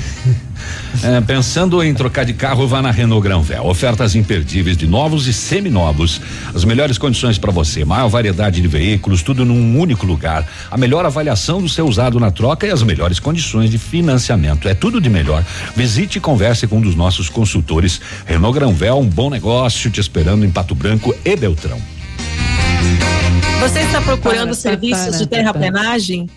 É, 1.03 1.21
pensando 1.21 1.81
em 1.83 1.93
trocar 1.93 2.25
de 2.25 2.33
carro, 2.33 2.67
vá 2.67 2.81
na 2.81 2.91
Renault 2.91 3.23
Granvel. 3.23 3.65
Ofertas 3.65 4.13
imperdíveis 4.13 4.77
de 4.77 4.87
novos 4.87 5.25
e 5.27 5.33
seminovos. 5.33 6.21
As 6.53 6.63
melhores 6.63 6.97
condições 6.97 7.37
para 7.37 7.51
você. 7.51 7.83
Maior 7.85 8.07
variedade 8.07 8.61
de 8.61 8.67
veículos, 8.67 9.23
tudo 9.23 9.45
num 9.45 9.79
único 9.79 10.05
lugar. 10.05 10.47
A 10.69 10.77
melhor 10.77 11.05
avaliação 11.05 11.61
do 11.61 11.69
seu 11.69 11.87
usado 11.87 12.19
na 12.19 12.29
troca 12.29 12.67
e 12.67 12.71
as 12.71 12.83
melhores 12.83 13.19
condições 13.19 13.71
de 13.71 13.77
financiamento. 13.77 14.67
É 14.67 14.73
tudo 14.73 15.01
de 15.01 15.09
melhor. 15.09 15.43
Visite 15.75 16.17
e 16.17 16.21
converse 16.21 16.67
com 16.67 16.77
um 16.77 16.81
dos 16.81 16.95
nossos 16.95 17.29
consultores. 17.29 18.01
Renault 18.25 18.57
Granvel, 18.57 18.99
um 18.99 19.07
bom 19.07 19.29
negócio 19.29 19.89
te 19.89 19.99
esperando 19.99 20.45
em 20.45 20.51
Pato 20.51 20.75
Branco 20.75 21.15
e 21.23 21.35
Beltrão. 21.35 21.81
Você 23.61 23.79
está 23.79 24.01
procurando 24.01 24.45
Para, 24.45 24.53
serviços 24.55 25.05
para, 25.05 25.17
de 25.17 25.27
para. 25.27 25.37
terraplenagem? 25.37 26.29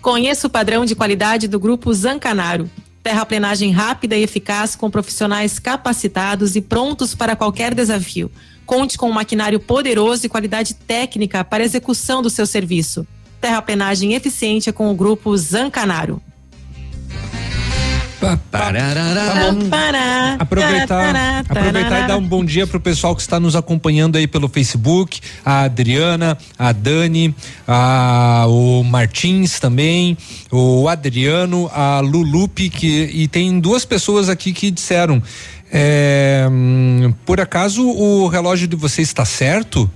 Conheça 0.00 0.46
o 0.46 0.50
padrão 0.50 0.84
de 0.84 0.94
qualidade 0.94 1.46
do 1.46 1.60
Grupo 1.60 1.92
Zancanaro. 1.94 2.68
Terraplenagem 3.02 3.72
rápida 3.72 4.16
e 4.16 4.22
eficaz 4.22 4.76
com 4.76 4.90
profissionais 4.90 5.58
capacitados 5.58 6.54
e 6.54 6.60
prontos 6.60 7.14
para 7.14 7.34
qualquer 7.34 7.74
desafio. 7.74 8.30
Conte 8.64 8.96
com 8.96 9.10
um 9.10 9.12
maquinário 9.12 9.58
poderoso 9.58 10.24
e 10.24 10.28
qualidade 10.28 10.74
técnica 10.74 11.42
para 11.42 11.64
execução 11.64 12.22
do 12.22 12.30
seu 12.30 12.46
serviço. 12.46 13.06
Terraplenagem 13.40 14.14
eficiente 14.14 14.70
é 14.70 14.72
com 14.72 14.88
o 14.90 14.94
Grupo 14.94 15.36
Zancanaro. 15.36 16.22
Tá. 18.22 18.38
Aproveitar, 20.38 21.12
aproveitar 21.40 22.04
e 22.04 22.06
dar 22.06 22.16
um 22.16 22.22
bom 22.22 22.44
dia 22.44 22.68
pro 22.68 22.78
pessoal 22.78 23.16
que 23.16 23.20
está 23.20 23.40
nos 23.40 23.56
acompanhando 23.56 24.16
aí 24.16 24.28
pelo 24.28 24.48
Facebook, 24.48 25.20
a 25.44 25.62
Adriana, 25.62 26.38
a 26.56 26.70
Dani, 26.70 27.34
a 27.66 28.44
o 28.46 28.84
Martins 28.84 29.58
também, 29.58 30.16
o 30.52 30.88
Adriano, 30.88 31.68
a 31.74 31.98
Lulupe 31.98 32.70
que 32.70 33.10
e 33.12 33.26
tem 33.26 33.58
duas 33.58 33.84
pessoas 33.84 34.28
aqui 34.28 34.52
que 34.52 34.70
disseram 34.70 35.20
é, 35.72 36.46
hum, 36.48 37.12
por 37.26 37.40
acaso 37.40 37.84
o 37.84 38.28
relógio 38.28 38.68
de 38.68 38.76
vocês 38.76 39.08
está 39.08 39.24
certo? 39.24 39.90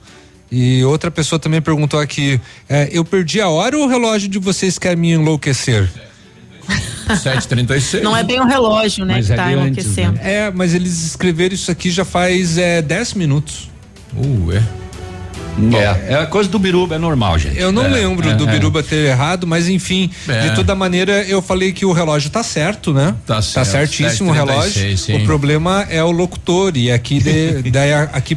E 0.51 0.83
outra 0.85 1.13
pessoa 1.13 1.39
também 1.39 1.63
perguntou 1.63 2.01
aqui, 2.01 2.41
é, 2.69 2.89
eu 2.91 3.05
perdi 3.05 3.41
a 3.41 3.49
hora 3.49 3.77
ou 3.77 3.85
o 3.85 3.89
relógio 3.89 4.29
de 4.29 4.39
vocês 4.41 4.79
quer 4.81 4.97
me 4.97 5.13
enlouquecer? 5.13 6.06
736. 7.23 8.03
Não 8.03 8.17
é 8.17 8.23
bem 8.23 8.41
o 8.41 8.45
relógio, 8.47 9.05
né, 9.05 9.15
Mas 9.15 9.27
que 9.27 9.33
é 9.33 9.37
tá 9.37 9.53
enlouquecendo. 9.53 10.13
né? 10.13 10.21
É, 10.23 10.51
mas 10.51 10.75
eles 10.75 11.05
escreveram 11.05 11.55
isso 11.55 11.71
aqui 11.71 11.91
já 11.91 12.05
faz 12.05 12.59
é, 12.59 12.83
10 12.83 13.15
minutos. 13.15 13.71
Uh, 14.17 14.53
é. 14.53 14.63
É, 15.73 16.13
é 16.13 16.15
a 16.17 16.27
coisa 16.27 16.51
do 16.51 16.59
Biruba, 16.59 16.97
é 16.97 16.99
normal, 16.99 17.39
gente. 17.39 17.59
Eu 17.59 17.73
não 17.73 17.87
É, 17.87 17.89
lembro 17.89 18.29
é, 18.29 18.35
do 18.35 18.47
é. 18.47 18.53
Biruba 18.53 18.83
ter 18.83 19.07
errado, 19.07 19.47
mas 19.47 19.69
enfim, 19.71 20.11
É. 20.29 20.49
de 20.51 20.55
toda 20.55 20.75
maneira, 20.75 21.23
eu 21.23 21.41
falei 21.41 21.73
que 21.73 21.87
o 21.87 21.93
relógio 21.93 22.29
tá 22.29 22.43
certo, 22.43 22.93
né? 22.93 23.15
Tá 23.27 23.41
certo, 23.41 23.67
certíssimo 23.71 24.31
o 24.33 24.35
7h36, 24.35 24.37
relógio. 24.37 24.99
sim. 24.99 25.17
O 25.17 25.25
problema 25.25 25.87
é 25.89 26.05
o 26.05 26.11
locutor. 26.11 26.77
E 26.77 26.93
aqui, 26.93 27.21
de, 27.21 27.63
daí, 27.73 27.91
a- 27.91 28.11
aqui 28.13 28.37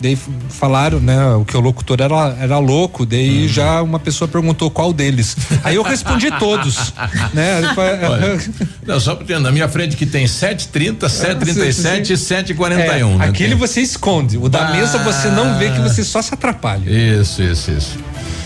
daí 0.00 0.16
falaram, 0.50 1.00
né? 1.00 1.34
O 1.34 1.44
que 1.44 1.56
o 1.56 1.60
locutor 1.60 2.00
era, 2.00 2.36
era 2.40 2.58
louco, 2.58 3.04
daí 3.06 3.42
Uhum. 3.42 3.48
já 3.48 3.82
uma 3.82 3.98
pessoa 3.98 4.28
perguntou 4.28 4.70
qual 4.70 4.92
deles. 4.92 5.36
Aí 5.64 5.76
eu 5.76 5.82
respondi 5.82 6.30
todos, 6.38 6.92
né? 7.32 7.60
Olha, 7.76 8.38
não, 8.86 9.00
só 9.00 9.14
porque 9.14 9.38
na 9.38 9.50
minha 9.50 9.68
frente 9.68 9.96
que 9.96 10.06
tem 10.06 10.26
730, 10.26 11.08
737 11.08 12.12
e 12.12 12.16
741. 12.16 13.14
É, 13.14 13.16
né? 13.18 13.24
aquele 13.28 13.50
Tem- 13.50 13.58
você 13.58 13.80
esconde. 13.80 14.36
O 14.38 14.48
da 14.48 14.68
Ah. 14.68 14.72
mesa 14.72 14.98
você 14.98 15.28
não 15.28 15.58
vê 15.58 15.70
que 15.70 15.80
você 15.80 16.02
só 16.04 16.20
se 16.22 16.32
atrapalha. 16.34 16.88
Isso, 16.90 17.42
isso, 17.42 17.70
isso. 17.70 17.98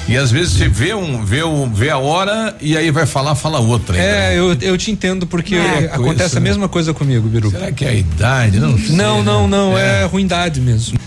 E 0.09 0.17
às 0.17 0.31
vezes 0.31 0.55
você 0.55 0.69
vê 0.69 0.93
um, 0.93 1.25
vê 1.25 1.45
um, 1.45 1.73
vê 1.73 1.89
a 1.91 1.99
hora 1.99 2.57
e 2.61 2.77
aí 2.77 2.91
vai 2.91 3.07
falar, 3.07 3.35
fala 3.37 3.61
outra. 3.61 3.95
ainda. 3.97 4.07
É, 4.09 4.37
eu, 4.39 4.55
eu 4.61 4.77
te 4.77 4.91
entendo 4.91 5.25
porque 5.27 5.55
É, 5.55 5.89
acontece 5.93 6.31
isso, 6.31 6.37
a 6.39 6.41
né? 6.41 6.49
mesma 6.49 6.69
coisa 6.69 6.93
comigo, 6.93 7.29
Biru. 7.29 7.51
Será 7.51 7.71
que 7.71 7.85
é 7.85 7.91
a 7.91 7.95
idade? 7.95 8.59
Não, 8.59 8.77
sei, 8.77 8.97
Não, 8.97 9.19
né? 9.19 9.25
não, 9.25 9.47
não, 9.47 9.79
é, 9.79 10.05
ruindade 10.07 10.61
mesmo. 10.61 10.99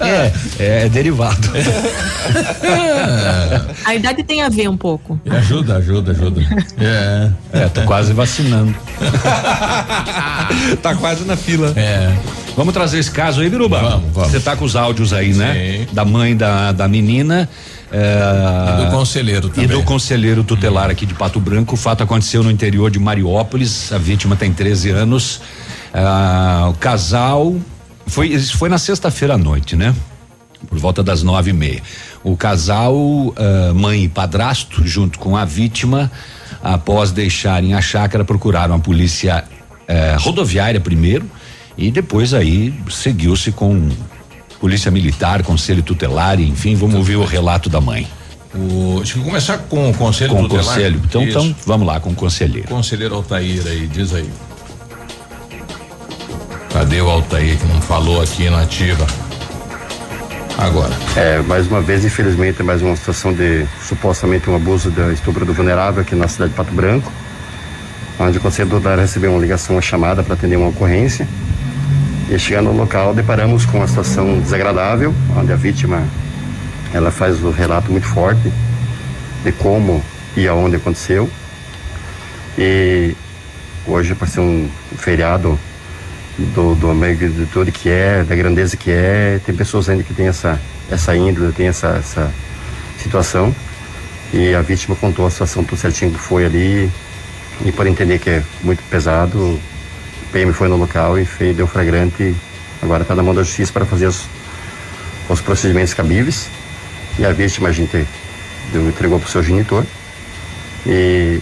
É, 0.00 0.32
é 0.84 0.88
derivado. 0.88 1.48
A 3.84 3.94
idade 3.94 4.22
tem 4.22 4.42
a 4.42 4.48
ver 4.48 4.68
um 4.68 4.76
pouco. 4.76 5.18
Ajuda, 5.28 5.76
ajuda, 5.76 6.12
ajuda. 6.12 6.42
É. 6.78 7.30
É, 7.52 7.68
tô 7.68 7.82
quase 7.82 8.12
vacinando. 8.12 8.74
tá 10.82 10.94
quase 10.96 11.24
na 11.24 11.36
fila. 11.36 11.72
É. 11.76 12.12
Vamos 12.56 12.72
trazer 12.72 12.98
esse 12.98 13.10
caso 13.10 13.40
aí, 13.42 13.50
Biruba? 13.50 13.80
Vamos, 13.80 14.12
vamos. 14.14 14.30
Você 14.30 14.40
tá 14.40 14.56
com 14.56 14.64
os 14.64 14.74
áudios 14.76 15.12
aí, 15.12 15.34
né? 15.34 15.86
Da 15.92 16.04
mãe 16.04 16.34
da, 16.36 16.72
da 16.72 16.88
menina. 16.88 17.48
é, 17.92 18.80
E 18.82 18.84
do 18.86 18.90
conselheiro 18.90 19.48
E 19.48 19.50
também. 19.50 19.68
do 19.68 19.82
conselheiro 19.82 20.42
tutelar 20.42 20.88
aqui 20.90 21.04
de 21.04 21.12
Pato 21.14 21.38
Branco. 21.38 21.74
O 21.74 21.76
fato 21.76 22.02
aconteceu 22.02 22.42
no 22.42 22.50
interior 22.50 22.90
de 22.90 22.98
Mariópolis. 22.98 23.92
A 23.92 23.98
vítima 23.98 24.36
tem 24.36 24.52
13 24.52 24.90
anos. 24.90 25.40
Ah, 25.98 26.68
o 26.70 26.74
casal. 26.74 27.56
Foi, 28.06 28.28
isso 28.28 28.56
foi 28.56 28.68
na 28.68 28.78
sexta-feira 28.78 29.34
à 29.34 29.38
noite, 29.38 29.74
né? 29.74 29.94
Por 30.68 30.78
volta 30.78 31.02
das 31.02 31.22
nove 31.22 31.50
e 31.50 31.52
meia. 31.52 31.82
O 32.22 32.36
casal, 32.36 32.94
ah, 33.36 33.72
mãe 33.74 34.04
e 34.04 34.08
padrasto, 34.08 34.86
junto 34.86 35.18
com 35.18 35.36
a 35.36 35.44
vítima, 35.44 36.10
após 36.62 37.10
deixarem 37.12 37.74
a 37.74 37.80
chácara, 37.80 38.24
procuraram 38.24 38.74
a 38.74 38.78
polícia 38.78 39.44
eh, 39.88 40.16
rodoviária 40.18 40.80
primeiro 40.80 41.30
e 41.78 41.90
depois 41.90 42.34
aí 42.34 42.74
seguiu-se 42.90 43.52
com 43.52 43.88
polícia 44.60 44.90
militar, 44.90 45.42
conselho 45.42 45.82
tutelar, 45.82 46.40
enfim, 46.40 46.74
vamos 46.74 46.96
ouvir 46.96 47.16
o 47.16 47.24
relato 47.24 47.68
da 47.68 47.80
mãe. 47.80 48.08
O, 48.54 48.96
deixa 48.96 49.18
eu 49.18 49.22
começar 49.22 49.58
com 49.58 49.90
o 49.90 49.94
conselho 49.94 50.30
Com 50.30 50.40
o 50.40 50.48
tutelar. 50.48 50.64
conselho. 50.64 51.02
Então, 51.04 51.22
Isso. 51.22 51.38
então, 51.38 51.56
vamos 51.66 51.86
lá 51.86 52.00
com 52.00 52.10
o 52.10 52.14
conselheiro. 52.14 52.66
Conselheiro 52.68 53.14
Altair 53.14 53.62
aí, 53.66 53.86
diz 53.86 54.14
aí. 54.14 54.28
Cadê 56.86 57.02
o 57.02 57.10
Altair 57.10 57.58
que 57.58 57.66
não 57.66 57.82
falou 57.82 58.22
aqui 58.22 58.48
na 58.48 58.62
ativa? 58.62 59.04
Agora. 60.56 60.94
É, 61.16 61.40
mais 61.40 61.66
uma 61.66 61.80
vez, 61.80 62.04
infelizmente, 62.04 62.60
é 62.60 62.62
mais 62.62 62.80
uma 62.80 62.94
situação 62.94 63.34
de 63.34 63.66
supostamente 63.82 64.48
um 64.48 64.54
abuso 64.54 64.88
de 64.88 65.12
estupro 65.12 65.44
do 65.44 65.52
vulnerável 65.52 66.02
aqui 66.02 66.14
na 66.14 66.28
cidade 66.28 66.52
de 66.52 66.56
Pato 66.56 66.72
Branco, 66.72 67.10
onde 68.20 68.38
o 68.38 68.40
conselho 68.40 68.70
tutelar 68.70 69.00
recebeu 69.00 69.32
uma 69.32 69.40
ligação, 69.40 69.74
uma 69.74 69.82
chamada 69.82 70.22
para 70.22 70.34
atender 70.34 70.54
uma 70.54 70.68
ocorrência. 70.68 71.26
E 72.30 72.38
chegando 72.38 72.66
no 72.66 72.78
local, 72.78 73.12
deparamos 73.12 73.66
com 73.66 73.78
uma 73.78 73.88
situação 73.88 74.38
desagradável, 74.38 75.12
onde 75.36 75.52
a 75.52 75.56
vítima 75.56 76.04
ela 76.94 77.10
faz 77.10 77.42
o 77.42 77.50
relato 77.50 77.90
muito 77.90 78.06
forte 78.06 78.52
de 79.42 79.50
como 79.50 80.00
e 80.36 80.46
aonde 80.46 80.76
aconteceu. 80.76 81.28
E 82.56 83.12
hoje, 83.88 84.14
por 84.14 84.28
ser 84.28 84.38
um 84.38 84.70
feriado 84.96 85.58
do, 86.38 86.74
do 86.74 86.94
magnitude 86.94 87.72
que 87.72 87.88
é, 87.88 88.22
da 88.22 88.34
grandeza 88.34 88.76
que 88.76 88.90
é, 88.90 89.40
tem 89.44 89.54
pessoas 89.54 89.88
ainda 89.88 90.02
que 90.02 90.12
tem 90.12 90.28
essa, 90.28 90.60
essa 90.90 91.16
índole, 91.16 91.52
tem 91.52 91.68
essa, 91.68 91.88
essa 91.88 92.32
situação. 92.98 93.54
E 94.32 94.54
a 94.54 94.60
vítima 94.60 94.94
contou 94.96 95.26
a 95.26 95.30
situação 95.30 95.64
tudo 95.64 95.78
certinho 95.78 96.12
que 96.12 96.18
foi 96.18 96.44
ali. 96.44 96.90
E 97.64 97.72
por 97.72 97.86
entender 97.86 98.18
que 98.18 98.28
é 98.28 98.42
muito 98.62 98.82
pesado, 98.90 99.38
o 99.38 99.60
PM 100.32 100.52
foi 100.52 100.68
no 100.68 100.76
local 100.76 101.18
e 101.18 101.24
fez, 101.24 101.56
deu 101.56 101.66
flagrante. 101.66 102.34
Agora 102.82 103.02
está 103.02 103.14
na 103.14 103.22
mão 103.22 103.34
da 103.34 103.42
justiça 103.42 103.72
para 103.72 103.86
fazer 103.86 104.06
os, 104.06 104.28
os 105.28 105.40
procedimentos 105.40 105.94
cabíveis. 105.94 106.50
E 107.18 107.24
a 107.24 107.32
vítima 107.32 107.70
a 107.70 107.72
gente 107.72 108.06
entregou 108.74 109.18
para 109.18 109.26
o 109.26 109.30
seu 109.30 109.42
genitor. 109.42 109.84
E 110.86 111.40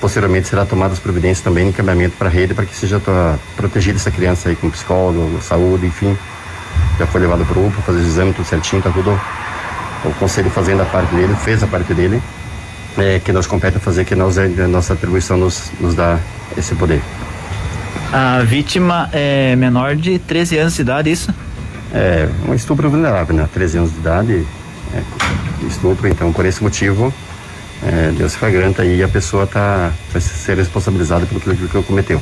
posteriormente 0.00 0.48
será 0.48 0.64
tomadas 0.64 0.98
providências 0.98 1.40
também 1.40 1.66
em 1.66 1.68
encaminhamento 1.68 2.16
para 2.16 2.28
a 2.28 2.30
rede 2.30 2.54
para 2.54 2.64
que 2.64 2.74
seja 2.74 3.00
protegida 3.56 3.98
essa 3.98 4.10
criança 4.10 4.48
aí 4.48 4.56
com 4.56 4.70
psicólogo, 4.70 5.40
saúde, 5.42 5.86
enfim. 5.86 6.16
Já 6.98 7.06
foi 7.06 7.20
levado 7.20 7.44
para 7.44 7.58
o 7.58 7.66
UPA, 7.66 7.82
fazer 7.82 7.98
o 7.98 8.02
exame, 8.02 8.32
tudo 8.32 8.46
certinho, 8.46 8.82
tá 8.82 8.90
tudo 8.90 9.18
o 10.04 10.10
conselho 10.14 10.50
fazendo 10.50 10.82
a 10.82 10.84
parte 10.84 11.14
dele, 11.14 11.34
fez 11.34 11.62
a 11.62 11.66
parte 11.66 11.92
dele, 11.92 12.22
é, 12.96 13.18
que 13.18 13.32
nos 13.32 13.46
compete 13.46 13.78
fazer, 13.78 14.04
que 14.04 14.14
nós, 14.14 14.38
a 14.38 14.46
nossa 14.68 14.92
atribuição 14.94 15.36
nos, 15.36 15.70
nos 15.80 15.94
dá 15.94 16.18
esse 16.56 16.74
poder. 16.74 17.02
A 18.12 18.40
vítima 18.42 19.08
é 19.12 19.56
menor 19.56 19.96
de 19.96 20.18
13 20.18 20.58
anos 20.58 20.74
de 20.76 20.82
idade, 20.82 21.10
isso? 21.10 21.34
É 21.92 22.28
um 22.48 22.54
estupro 22.54 22.88
vulnerável, 22.88 23.34
né? 23.34 23.48
13 23.52 23.78
anos 23.78 23.92
de 23.92 23.98
idade, 23.98 24.46
é, 24.94 25.66
estupro, 25.66 26.08
então 26.08 26.32
por 26.32 26.46
esse 26.46 26.62
motivo, 26.62 27.12
é, 27.82 28.10
Deus 28.16 28.34
flagrante 28.34 28.80
aí 28.80 28.98
e 28.98 29.02
a 29.02 29.08
pessoa 29.08 29.46
tá, 29.46 29.90
vai 30.12 30.20
ser 30.20 30.56
responsabilizada 30.56 31.26
pelo 31.26 31.40
que, 31.40 31.54
que 31.68 31.82
cometeu. 31.82 32.20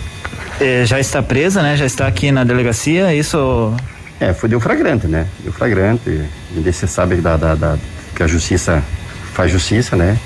É, 0.61 0.85
já 0.85 0.99
está 1.01 1.23
presa, 1.23 1.63
né? 1.63 1.77
Já 1.77 1.87
está 1.87 2.07
aqui 2.07 2.31
na 2.33 2.45
delegacia, 2.45 3.15
isso... 3.15 3.75
É, 4.21 4.33
foi 4.33 4.49
deu 4.49 4.61
flagrante, 4.61 5.07
né? 5.07 5.27
Deu 5.43 5.53
flagrante. 5.53 6.09
E 6.09 6.61
você 6.61 6.87
sabe 6.87 7.17
da, 7.17 7.37
da- 7.37 7.55
da- 7.57 7.77
que 8.15 8.23
a 8.23 8.27
justiça 8.27 8.83
faz 9.33 9.51
justiça, 9.51 9.97
né? 9.97 10.17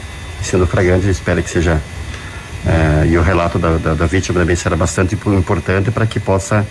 Sendo 0.42 0.66
flagrante, 0.66 1.08
espera 1.08 1.40
que 1.40 1.48
seja. 1.50 1.80
é, 2.66 3.06
e 3.06 3.16
o 3.16 3.22
relato 3.22 3.58
da, 3.58 3.76
da, 3.78 3.94
da 3.94 4.06
vítima 4.06 4.38
também 4.40 4.54
será 4.56 4.76
bastante 4.76 5.14
impo- 5.14 5.32
importante 5.32 5.90
para 5.90 6.06
que 6.06 6.20
possa 6.20 6.66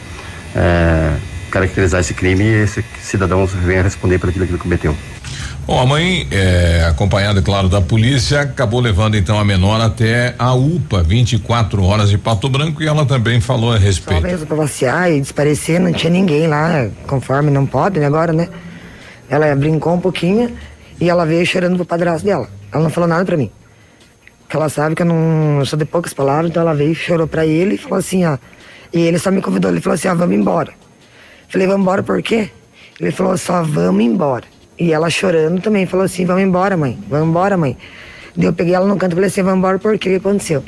é, 0.56 1.14
caracterizar 1.50 2.02
esse 2.02 2.14
crime 2.14 2.44
e 2.44 2.64
esse 2.64 2.86
cidadão 3.02 3.46
venha 3.48 3.82
responder 3.82 4.20
por 4.20 4.30
aquilo 4.30 4.46
que 4.46 4.52
ele 4.52 4.60
cometeu. 4.60 4.96
Bom, 5.68 5.82
a 5.82 5.86
mãe, 5.86 6.26
é, 6.32 6.86
acompanhada, 6.90 7.42
claro, 7.42 7.68
da 7.68 7.82
polícia, 7.82 8.40
acabou 8.40 8.80
levando 8.80 9.18
então 9.18 9.38
a 9.38 9.44
menor 9.44 9.82
até 9.82 10.34
a 10.40 10.54
UPA, 10.54 11.04
24 11.04 11.84
horas 11.84 12.10
de 12.10 12.18
Pato 12.18 12.48
Branco, 12.48 12.82
e 12.82 12.88
ela 12.88 13.06
também 13.06 13.42
falou 13.42 13.74
a 13.74 13.78
Só 13.78 13.84
respeito. 13.84 14.24
mesmo 14.24 14.46
pra 14.48 14.56
passear 14.56 15.12
e 15.12 15.20
desaparecer, 15.20 15.78
não 15.82 15.92
tinha 15.92 16.10
ninguém 16.10 16.48
lá, 16.48 16.88
conforme 17.06 17.52
não 17.52 17.66
pode, 17.66 18.00
né, 18.00 18.06
agora, 18.06 18.32
né? 18.32 18.48
Ela 19.30 19.54
brincou 19.58 19.94
um 19.94 20.00
pouquinho 20.00 20.58
e 21.02 21.10
ela 21.10 21.26
veio 21.26 21.46
chorando 21.46 21.76
pro 21.76 21.84
padrasto 21.84 22.26
dela. 22.26 22.48
Ela 22.72 22.84
não 22.84 22.90
falou 22.90 23.10
nada 23.10 23.26
pra 23.26 23.36
mim. 23.36 23.52
Porque 24.44 24.56
ela 24.56 24.70
sabe 24.70 24.96
que 24.96 25.02
eu 25.02 25.06
não 25.06 25.60
eu 25.60 25.66
sou 25.66 25.78
de 25.78 25.84
poucas 25.84 26.14
palavras, 26.14 26.50
então 26.50 26.62
ela 26.62 26.74
veio, 26.74 26.96
chorou 26.96 27.28
pra 27.28 27.46
ele 27.46 27.76
e 27.76 27.78
falou 27.78 28.00
assim, 28.00 28.24
ó. 28.26 28.38
E 28.94 29.02
ele 29.02 29.20
só 29.20 29.30
me 29.32 29.42
convidou, 29.42 29.70
ele 29.70 29.82
falou 29.82 29.96
assim, 29.96 30.08
ó, 30.08 30.16
vamos 30.16 30.34
embora. 30.34 30.72
Falei, 31.50 31.68
vamos 31.68 31.82
embora 31.82 32.02
por 32.02 32.24
quê? 32.24 32.50
Ele 33.02 33.12
falou, 33.12 33.38
só 33.38 33.62
vamos 33.64 34.02
embora. 34.02 34.46
E 34.80 34.94
ela 34.94 35.10
chorando 35.10 35.62
também, 35.62 35.86
falou 35.86 36.06
assim, 36.06 36.26
vamos 36.26 36.44
embora, 36.44 36.78
mãe, 36.78 37.00
vamos 37.10 37.30
embora, 37.30 37.58
mãe. 37.58 37.78
Daí 38.36 38.46
eu 38.46 38.54
peguei 38.54 38.76
ela 38.76 38.86
no 38.86 38.96
canto 38.98 39.14
e 39.14 39.16
falei 39.16 39.28
assim, 39.28 39.42
vamos 39.42 39.58
embora 39.58 39.80
por 39.80 39.98
que 39.98 40.16
aconteceu? 40.16 40.64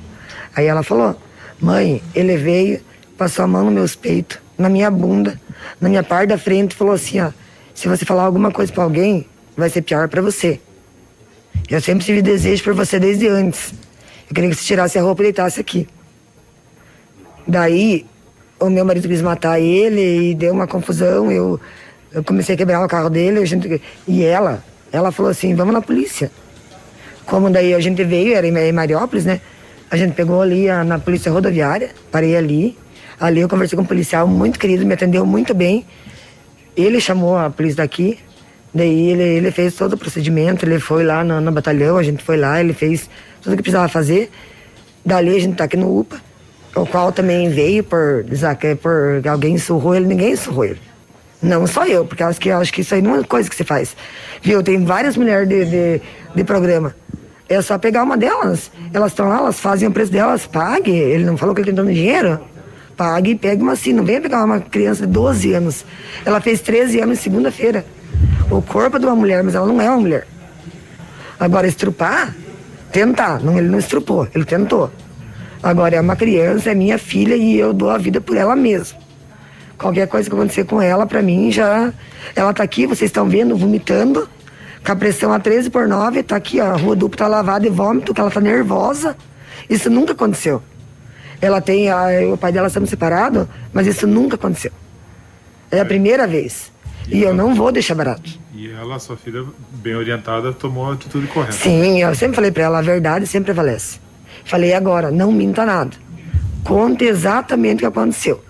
Aí 0.56 0.66
ela 0.66 0.82
falou, 0.82 1.16
mãe, 1.60 2.02
ele 2.16 2.36
veio, 2.38 2.82
passou 3.18 3.46
a 3.46 3.48
mão 3.48 3.66
nos 3.66 3.74
meus 3.74 3.96
peitos, 3.96 4.40
na 4.58 4.68
minha 4.68 4.90
bunda, 4.90 5.40
na 5.80 5.90
minha 5.90 6.02
parte 6.04 6.30
da 6.30 6.38
frente 6.38 6.72
e 6.72 6.76
falou 6.76 6.94
assim, 6.94 7.20
ó, 7.20 7.32
se 7.74 7.88
você 7.88 8.04
falar 8.04 8.24
alguma 8.24 8.52
coisa 8.52 8.74
pra 8.74 8.84
alguém, 8.84 9.26
vai 9.56 9.70
ser 9.70 9.84
pior 9.84 10.08
pra 10.10 10.22
você. 10.22 10.60
Eu 11.70 11.80
sempre 11.80 12.04
tive 12.04 12.22
desejo 12.22 12.64
por 12.64 12.74
você 12.74 13.00
desde 13.00 13.28
antes. 13.28 13.74
Eu 14.28 14.34
queria 14.34 14.50
que 14.50 14.56
você 14.56 14.64
tirasse 14.64 14.98
a 14.98 15.02
roupa 15.02 15.22
e 15.22 15.26
deitasse 15.26 15.60
aqui. 15.60 15.88
Daí, 17.48 18.06
o 18.60 18.70
meu 18.70 18.84
marido 18.84 19.08
quis 19.08 19.22
matar 19.22 19.60
ele 19.60 20.32
e 20.32 20.36
deu 20.36 20.52
uma 20.52 20.68
confusão. 20.68 21.32
Eu, 21.32 21.60
eu 22.14 22.24
comecei 22.24 22.56
a 22.56 22.58
quebrar 22.58 22.84
o 22.84 22.88
carro 22.88 23.10
dele. 23.10 23.40
A 23.40 23.46
gente, 23.46 23.82
e 24.08 24.24
ela, 24.24 24.64
ela 24.92 25.12
falou 25.12 25.32
assim: 25.32 25.54
vamos 25.56 25.74
na 25.74 25.82
polícia. 25.82 26.32
Como 27.26 27.50
daí 27.50 27.74
a 27.74 27.80
gente 27.80 28.04
veio, 28.04 28.36
era 28.36 28.48
em 28.48 28.72
Mariópolis, 28.72 29.26
né? 29.26 29.40
A 29.92 29.98
gente 29.98 30.14
pegou 30.14 30.42
ali 30.42 30.70
a- 30.70 30.84
na 30.84 30.98
polícia 31.00 31.32
rodoviária, 31.32 31.90
parei 32.12 32.36
ali. 32.36 32.78
Ali 33.20 33.42
eu 33.42 33.50
conversei 33.50 33.76
com 33.76 33.84
um 33.84 33.88
policial 33.88 34.28
muito 34.28 34.58
querido, 34.58 34.86
me 34.86 34.94
atendeu 34.94 35.26
muito 35.26 35.54
bem. 35.54 35.86
Ele 36.76 37.00
chamou 37.02 37.38
a 37.38 37.50
polícia 37.50 37.78
daqui, 37.78 38.18
daí 38.74 39.10
ele, 39.12 39.24
ele 39.24 39.52
fez 39.52 39.76
todo 39.76 39.94
o 39.94 39.98
procedimento, 39.98 40.66
ele 40.66 40.80
foi 40.80 41.04
lá 41.04 41.24
no, 41.24 41.42
no 41.42 41.52
batalhão, 41.52 41.98
a 41.98 42.04
gente 42.04 42.24
foi 42.24 42.38
lá, 42.38 42.60
ele 42.60 42.74
fez 42.74 43.10
tudo 43.42 43.54
o 43.54 43.56
que 43.58 43.62
precisava 43.64 43.90
fazer. 43.90 44.32
Dali 45.06 45.36
a 45.36 45.40
gente 45.40 45.56
tá 45.56 45.66
aqui 45.66 45.76
no 45.76 46.00
UPA, 46.00 46.22
o 46.76 46.86
qual 46.86 47.12
também 47.12 47.50
veio 47.50 47.84
por, 47.84 48.24
que- 48.60 48.76
por 48.76 49.22
alguém 49.30 49.58
surrou 49.58 49.96
ele, 49.96 50.06
ninguém 50.06 50.36
surrou 50.36 50.66
ele. 50.66 50.80
Não 51.42 51.66
só 51.66 51.86
eu, 51.86 52.06
porque 52.06 52.22
acho 52.22 52.40
que, 52.40 52.52
acho 52.52 52.74
que 52.74 52.82
isso 52.82 52.94
aí 52.94 53.02
não 53.02 53.16
é 53.16 53.24
coisa 53.24 53.50
que 53.50 53.56
você 53.56 53.64
faz. 53.64 53.96
Viu? 54.42 54.62
Tem 54.62 54.84
várias 54.84 55.16
mulheres 55.16 55.48
de, 55.48 55.66
de, 55.66 56.02
de 56.36 56.44
programa. 56.44 56.94
É 57.48 57.62
só 57.62 57.78
pegar 57.78 58.04
uma 58.04 58.18
delas. 58.18 58.70
Elas 58.94 59.12
estão 59.12 59.30
lá, 59.30 59.38
elas 59.38 59.60
fazem 59.60 59.88
o 59.88 59.92
preço 59.92 60.12
delas, 60.12 60.46
pague. 60.46 60.92
Ele 60.92 61.24
não 61.24 61.38
falou 61.38 61.56
que 61.56 61.62
ele 61.62 61.68
tem 61.68 61.76
dando 61.76 61.94
dinheiro? 61.94 62.40
Pague 62.98 63.32
e 63.32 63.36
pegue 63.36 63.62
uma 63.62 63.72
assim. 63.72 63.94
Não 63.94 64.04
venha 64.04 64.20
pegar 64.20 64.44
uma 64.44 64.60
criança 64.60 65.08
de 65.08 65.14
12 65.14 65.54
anos. 65.54 65.86
Ela 66.26 66.42
fez 66.42 66.60
13 66.62 67.00
anos 67.00 67.20
segunda-feira. 67.20 67.86
O 68.52 68.62
corpo 68.62 68.98
é 68.98 69.00
de 69.00 69.06
uma 69.06 69.16
mulher, 69.16 69.44
mas 69.44 69.56
ela 69.56 69.66
não 69.66 69.82
é 69.82 69.90
uma 69.90 70.00
mulher. 70.00 70.28
Agora, 71.40 71.66
estrupar, 71.66 72.36
tentar. 72.92 73.40
Não, 73.40 73.58
ele 73.58 73.70
não 73.70 73.80
estrupou, 73.80 74.28
ele 74.36 74.44
tentou. 74.44 74.92
Agora, 75.64 75.96
é 75.96 76.02
uma 76.02 76.16
criança, 76.16 76.72
é 76.72 76.76
minha 76.76 76.98
filha 76.98 77.36
e 77.36 77.58
eu 77.58 77.74
dou 77.74 77.90
a 77.90 77.98
vida 77.98 78.20
por 78.20 78.36
ela 78.36 78.56
mesma. 78.56 79.00
Qualquer 79.80 80.08
coisa 80.08 80.30
que 80.30 80.36
acontecer 80.36 80.66
com 80.66 80.82
ela, 80.82 81.08
pra 81.08 81.22
mim 81.22 81.50
já. 81.52 81.94
Ela 82.36 82.54
tá 82.54 82.62
aqui, 82.62 82.86
vocês 82.86 83.10
estão 83.10 83.30
vendo, 83.30 83.56
vomitando, 83.56 84.28
com 84.86 84.92
a 84.92 84.96
pressão 84.96 85.32
a 85.32 85.40
13 85.40 85.70
por 85.70 85.88
9, 85.88 86.22
tá 86.22 86.36
aqui, 86.36 86.60
ó, 86.60 86.74
a 86.74 86.76
rua 86.76 86.96
dupla 86.98 87.18
tá 87.18 87.28
lavada 87.28 87.62
de 87.62 87.70
vômito, 87.70 88.14
que 88.14 88.20
ela 88.20 88.30
tá 88.30 88.42
nervosa. 88.42 89.16
Isso 89.70 89.90
nunca 89.90 90.12
aconteceu. 90.12 90.62
Ela 91.42 91.62
tem. 91.62 91.90
A, 91.90 92.08
o 92.34 92.38
pai 92.38 92.52
dela 92.52 92.68
estamos 92.68 92.90
separados, 92.90 93.48
mas 93.72 93.88
isso 93.88 94.06
nunca 94.06 94.36
aconteceu. 94.36 94.72
É 95.72 95.80
a 95.80 95.86
primeira 95.86 96.28
vez. 96.28 96.72
E 97.08 97.24
eu 97.24 97.34
não 97.34 97.56
vou 97.56 97.72
deixar 97.72 97.96
barato. 97.96 98.30
E 98.54 98.70
ela, 98.70 99.00
sua 99.00 99.16
filha, 99.16 99.46
bem 99.72 99.96
orientada, 99.96 100.52
tomou 100.52 100.90
a 100.90 100.94
atitude 100.94 101.28
correta. 101.28 101.54
Sim, 101.54 102.02
eu 102.02 102.14
sempre 102.14 102.36
falei 102.36 102.52
pra 102.52 102.64
ela, 102.64 102.80
a 102.80 102.82
verdade 102.82 103.26
sempre 103.26 103.54
prevalece. 103.54 104.00
Falei 104.44 104.74
agora, 104.74 105.10
não 105.10 105.32
minta 105.32 105.66
nada. 105.66 105.96
Conte 106.64 107.06
exatamente 107.06 107.78
o 107.78 107.80
que 107.80 107.86
aconteceu. 107.86 108.44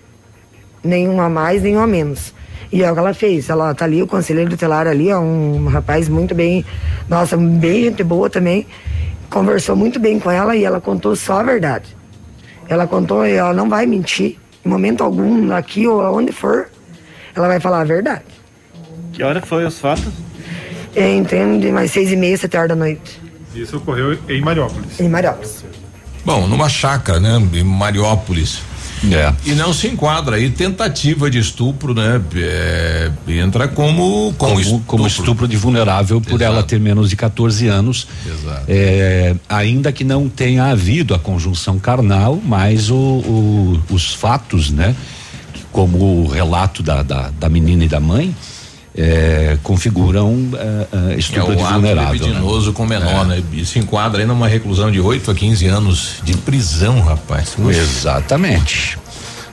Nenhuma 0.83 1.25
a 1.25 1.29
mais, 1.29 1.61
nenhuma 1.61 1.83
a 1.83 1.87
menos. 1.87 2.33
E 2.71 2.83
é 2.83 2.91
o 2.91 2.93
que 2.93 2.99
ela 2.99 3.13
fez. 3.13 3.49
Ela 3.49 3.73
tá 3.73 3.85
ali, 3.85 4.01
o 4.01 4.07
conselheiro 4.07 4.49
tutelar 4.51 4.87
ali, 4.87 5.09
é 5.09 5.17
um 5.17 5.67
rapaz 5.67 6.07
muito 6.07 6.33
bem, 6.35 6.63
nossa, 7.07 7.35
bem 7.35 7.83
gente 7.85 8.03
boa 8.03 8.29
também. 8.29 8.65
Conversou 9.29 9.75
muito 9.75 9.99
bem 9.99 10.19
com 10.19 10.29
ela 10.31 10.55
e 10.55 10.63
ela 10.63 10.79
contou 10.81 11.15
só 11.15 11.39
a 11.39 11.43
verdade. 11.43 11.95
Ela 12.67 12.85
contou, 12.87 13.23
ela 13.25 13.53
não 13.53 13.67
vai 13.69 13.85
mentir, 13.85 14.37
em 14.63 14.69
momento 14.69 15.03
algum, 15.03 15.51
aqui 15.53 15.87
ou 15.87 16.01
aonde 16.01 16.31
for, 16.31 16.69
ela 17.35 17.47
vai 17.47 17.59
falar 17.59 17.81
a 17.81 17.83
verdade. 17.83 18.23
Que 19.13 19.23
hora 19.23 19.41
foi 19.41 19.65
os 19.65 19.79
fatos? 19.79 20.13
É, 20.95 21.15
Entrei 21.15 21.59
de 21.59 21.71
mais 21.71 21.91
seis 21.91 22.11
e 22.11 22.15
meia, 22.15 22.37
sete 22.37 22.55
horas 22.57 22.69
da 22.69 22.75
noite, 22.75 23.19
Isso 23.55 23.77
ocorreu 23.77 24.17
em 24.27 24.41
Mariópolis. 24.41 24.99
em 24.99 25.09
Mariópolis. 25.09 25.63
Bom, 26.25 26.47
numa 26.47 26.69
chácara, 26.69 27.19
né? 27.19 27.37
Em 27.53 27.63
Mariópolis. 27.63 28.61
É. 29.11 29.33
E 29.45 29.51
não 29.53 29.73
se 29.73 29.87
enquadra 29.87 30.35
aí 30.35 30.49
tentativa 30.49 31.29
de 31.29 31.39
estupro, 31.39 31.93
né? 31.93 32.21
É, 32.35 33.11
entra 33.27 33.67
como 33.67 34.33
como, 34.33 34.33
como, 34.37 34.59
estupro. 34.59 34.83
como 34.85 35.07
estupro 35.07 35.47
de 35.47 35.55
vulnerável 35.57 36.19
por 36.19 36.41
ela 36.41 36.63
ter 36.63 36.79
menos 36.79 37.09
de 37.09 37.15
14 37.15 37.67
anos. 37.67 38.07
Exato. 38.25 38.63
É, 38.67 39.35
ainda 39.47 39.91
que 39.91 40.03
não 40.03 40.27
tenha 40.27 40.65
havido 40.65 41.13
a 41.15 41.19
conjunção 41.19 41.79
carnal, 41.79 42.39
mas 42.43 42.89
o, 42.89 42.95
o- 42.95 43.79
os 43.89 44.13
fatos, 44.13 44.69
né? 44.69 44.95
Como 45.71 46.23
o 46.23 46.27
relato 46.27 46.81
da, 46.81 47.03
da, 47.03 47.29
da 47.29 47.47
menina 47.47 47.85
e 47.85 47.87
da 47.87 47.99
mãe, 47.99 48.35
é, 49.01 49.57
configuram 49.63 50.49
é, 50.53 51.09
é, 51.11 51.13
É 51.13 51.17
estupro 51.17 51.55
de 51.55 51.61
o 51.61 51.65
ato 51.65 51.73
vulnerável. 51.75 52.11
né? 52.11 52.17
libidinoso 52.27 52.73
com 52.73 52.85
menor, 52.85 53.23
É. 53.25 53.27
né? 53.37 53.43
E 53.53 53.65
se 53.65 53.79
enquadra 53.79 54.21
aí 54.21 54.27
numa 54.27 54.47
reclusão 54.47 54.91
de 54.91 54.99
8 54.99 55.31
a 55.31 55.35
15 55.35 55.65
anos 55.67 56.15
de 56.23 56.35
prisão, 56.37 56.99
rapaz. 57.01 57.55
Exatamente. 57.69 58.97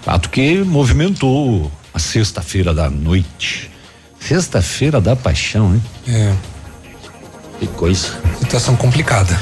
Fato 0.02 0.30
que 0.30 0.58
movimentou 0.64 1.70
a 1.94 1.98
sexta-feira 1.98 2.72
da 2.74 2.88
noite. 2.90 3.70
Sexta-feira 4.20 5.00
da 5.00 5.14
paixão, 5.14 5.74
hein? 5.74 5.82
É. 6.08 6.32
Que 7.60 7.66
coisa. 7.68 8.08
Situação 8.40 8.76
complicada. 8.76 9.38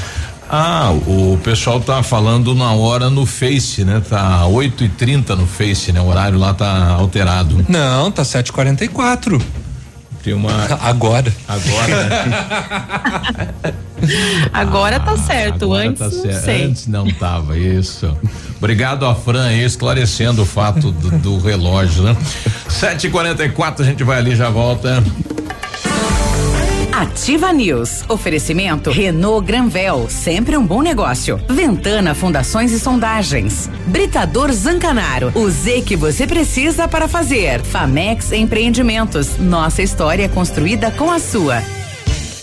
Ah, 0.49 0.93
o 1.07 1.39
pessoal 1.43 1.81
tá 1.81 2.03
falando 2.03 2.55
na 2.55 2.73
hora 2.73 3.11
no 3.11 3.27
Face, 3.27 3.83
né? 3.85 4.01
Tá 4.09 4.47
8 4.47 4.85
e 4.85 4.89
30 4.89 5.35
no 5.35 5.47
Face, 5.47 5.91
né? 5.91 6.01
O 6.01 6.07
horário 6.07 6.39
lá 6.39 6.55
tá 6.55 6.91
alterado. 6.91 7.65
Não, 7.69 8.11
tá 8.11 8.23
7h44. 8.23 9.41
Tem 10.25 10.33
uma. 10.33 10.51
Agora. 10.81 11.31
Agora, 11.47 12.05
né? 12.05 13.75
Agora 14.53 14.99
tá 14.99 15.17
certo, 15.19 15.65
Agora 15.65 15.89
antes 15.89 15.99
tá 15.99 16.05
não 16.09 16.23
certo. 16.23 16.45
sei. 16.45 16.65
Antes 16.65 16.87
não 16.87 17.07
tava, 17.07 17.59
isso. 17.59 18.17
Obrigado 18.57 19.05
a 19.05 19.15
Fran 19.15 19.49
aí, 19.49 19.63
esclarecendo 19.63 20.43
o 20.43 20.47
fato 20.47 20.91
do, 20.91 21.11
do 21.19 21.39
relógio, 21.39 22.03
né? 22.05 22.17
7h44, 22.69 23.81
a 23.81 23.85
gente 23.85 24.03
vai 24.03 24.19
ali 24.19 24.33
e 24.33 24.37
já 24.37 24.49
volta. 24.49 25.03
Ativa 26.97 27.53
News. 27.53 28.05
Oferecimento 28.09 28.93
Renault 28.93 29.45
Granvel, 29.45 30.07
sempre 30.09 30.57
um 30.57 30.65
bom 30.65 30.81
negócio. 30.81 31.41
Ventana 31.49 32.15
Fundações 32.15 32.71
e 32.71 32.79
Sondagens. 32.79 33.69
Britador 33.89 34.53
Zancanaro, 34.53 35.33
o 35.35 35.51
Z 35.51 35.83
que 35.83 35.97
você 35.97 36.25
precisa 36.25 36.87
para 36.87 37.09
fazer. 37.09 37.61
Famex 37.63 38.31
Empreendimentos, 38.31 39.37
nossa 39.39 39.83
história 39.83 40.29
construída 40.29 40.93
com 40.93 41.11
a 41.11 41.19
sua. 41.19 41.65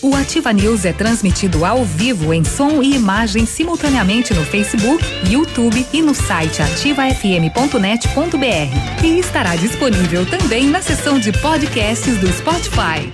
O 0.02 0.14
Ativa 0.14 0.52
News 0.52 0.84
é 0.84 0.92
transmitido 0.92 1.64
ao 1.64 1.86
vivo 1.86 2.34
em 2.34 2.44
som 2.44 2.84
e 2.84 2.94
imagem 2.94 3.46
simultaneamente 3.46 4.34
no 4.34 4.44
Facebook, 4.44 5.02
YouTube 5.30 5.88
e 5.94 6.02
no 6.02 6.14
site 6.14 6.62
ativafm.net.br. 6.62 9.06
E 9.06 9.18
estará 9.18 9.56
disponível 9.56 10.26
também 10.26 10.68
na 10.68 10.82
seção 10.82 11.18
de 11.18 11.32
podcasts 11.32 12.18
do 12.18 12.28
Spotify. 12.34 13.14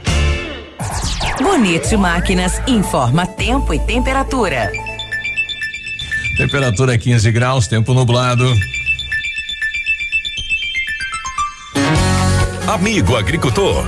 Bonito 1.41 1.97
Máquinas 1.97 2.61
informa 2.67 3.25
tempo 3.25 3.73
e 3.73 3.79
temperatura. 3.79 4.71
Temperatura 6.38 6.97
15 6.97 7.31
graus, 7.31 7.67
tempo 7.67 7.93
nublado. 7.93 8.45
Amigo 12.67 13.15
agricultor, 13.15 13.88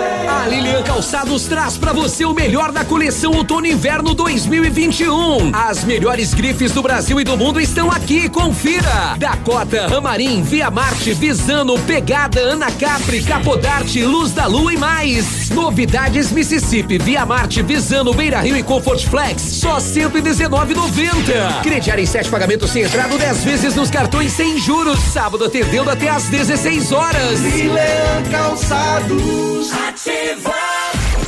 A 0.00 0.46
Lilian 0.48 0.82
Calçados 0.82 1.46
traz 1.46 1.76
pra 1.76 1.92
você 1.92 2.24
o 2.24 2.34
melhor 2.34 2.72
da 2.72 2.84
coleção 2.84 3.32
outono 3.32 3.66
inverno 3.66 4.12
2021. 4.14 5.54
As 5.54 5.84
melhores 5.84 6.34
grifes 6.34 6.72
do 6.72 6.82
Brasil 6.82 7.20
e 7.20 7.24
do 7.24 7.36
mundo 7.36 7.60
estão 7.60 7.90
aqui, 7.90 8.28
confira. 8.28 9.14
Dakota, 9.16 9.86
Ramarim, 9.86 10.42
Via 10.42 10.70
Marte, 10.70 11.12
Visano, 11.14 11.78
Pegada, 11.80 12.40
Ana 12.40 12.70
Capri, 12.72 13.22
Capodarte, 13.22 14.02
Luz 14.04 14.32
da 14.32 14.46
Lua 14.46 14.72
e 14.74 14.76
mais. 14.76 15.50
Novidades 15.50 16.32
Mississippi, 16.32 16.98
Via 16.98 17.24
Marte, 17.24 17.62
Visano, 17.62 18.12
Beira 18.12 18.40
Rio 18.40 18.56
e 18.56 18.62
Comfort 18.62 19.06
Flex, 19.06 19.42
só 19.42 19.76
119,90. 19.76 21.62
Crediar 21.62 22.00
em 22.00 22.06
sete 22.06 22.28
pagamentos 22.28 22.70
sem 22.70 22.82
entrada, 22.82 23.16
10 23.16 23.44
vezes 23.44 23.74
nos 23.74 23.90
cartões 23.90 24.32
sem 24.32 24.58
juros. 24.58 24.98
Sábado 25.12 25.44
atendendo 25.44 25.88
até 25.88 26.08
às 26.08 26.24
16 26.24 26.90
horas. 26.90 27.40
Milan 27.40 28.22
Calçados. 28.30 29.83
Ativa. 29.86 30.54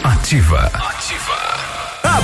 Ativa. 0.02 0.70
A 0.72 1.55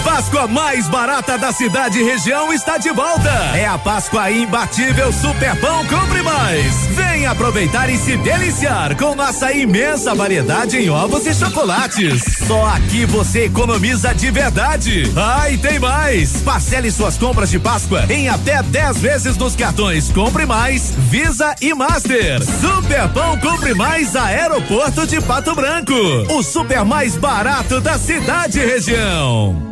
Páscoa 0.04 0.48
mais 0.48 0.88
barata 0.88 1.38
da 1.38 1.52
cidade 1.52 2.00
e 2.00 2.02
região 2.02 2.52
está 2.52 2.76
de 2.76 2.90
volta. 2.90 3.30
É 3.54 3.66
a 3.66 3.78
Páscoa 3.78 4.30
imbatível 4.30 5.12
Super 5.12 5.54
Pão 5.60 5.86
Compre 5.86 6.22
Mais. 6.22 6.86
Vem 6.90 7.24
aproveitar 7.26 7.88
e 7.88 7.96
se 7.96 8.16
deliciar 8.16 8.96
com 8.96 9.14
nossa 9.14 9.52
imensa 9.52 10.12
variedade 10.14 10.76
em 10.76 10.90
ovos 10.90 11.24
e 11.26 11.32
chocolates. 11.32 12.22
Só 12.46 12.66
aqui 12.66 13.06
você 13.06 13.44
economiza 13.44 14.12
de 14.12 14.30
verdade. 14.30 15.04
Ah, 15.16 15.48
e 15.48 15.56
tem 15.56 15.78
mais. 15.78 16.42
Parcele 16.42 16.90
suas 16.90 17.16
compras 17.16 17.50
de 17.50 17.60
Páscoa 17.60 18.04
em 18.10 18.28
até 18.28 18.60
10 18.62 18.98
vezes 18.98 19.36
nos 19.36 19.54
cartões 19.54 20.10
Compre 20.10 20.44
Mais, 20.44 20.92
Visa 20.96 21.54
e 21.60 21.72
Master. 21.74 22.42
Super 22.42 23.08
Pão 23.10 23.38
Compre 23.38 23.72
Mais 23.72 24.16
Aeroporto 24.16 25.06
de 25.06 25.20
Pato 25.20 25.54
Branco. 25.54 25.94
O 26.28 26.42
super 26.42 26.84
mais 26.84 27.16
barato 27.16 27.80
da 27.80 27.96
cidade 27.98 28.58
e 28.58 28.66
região. 28.66 29.71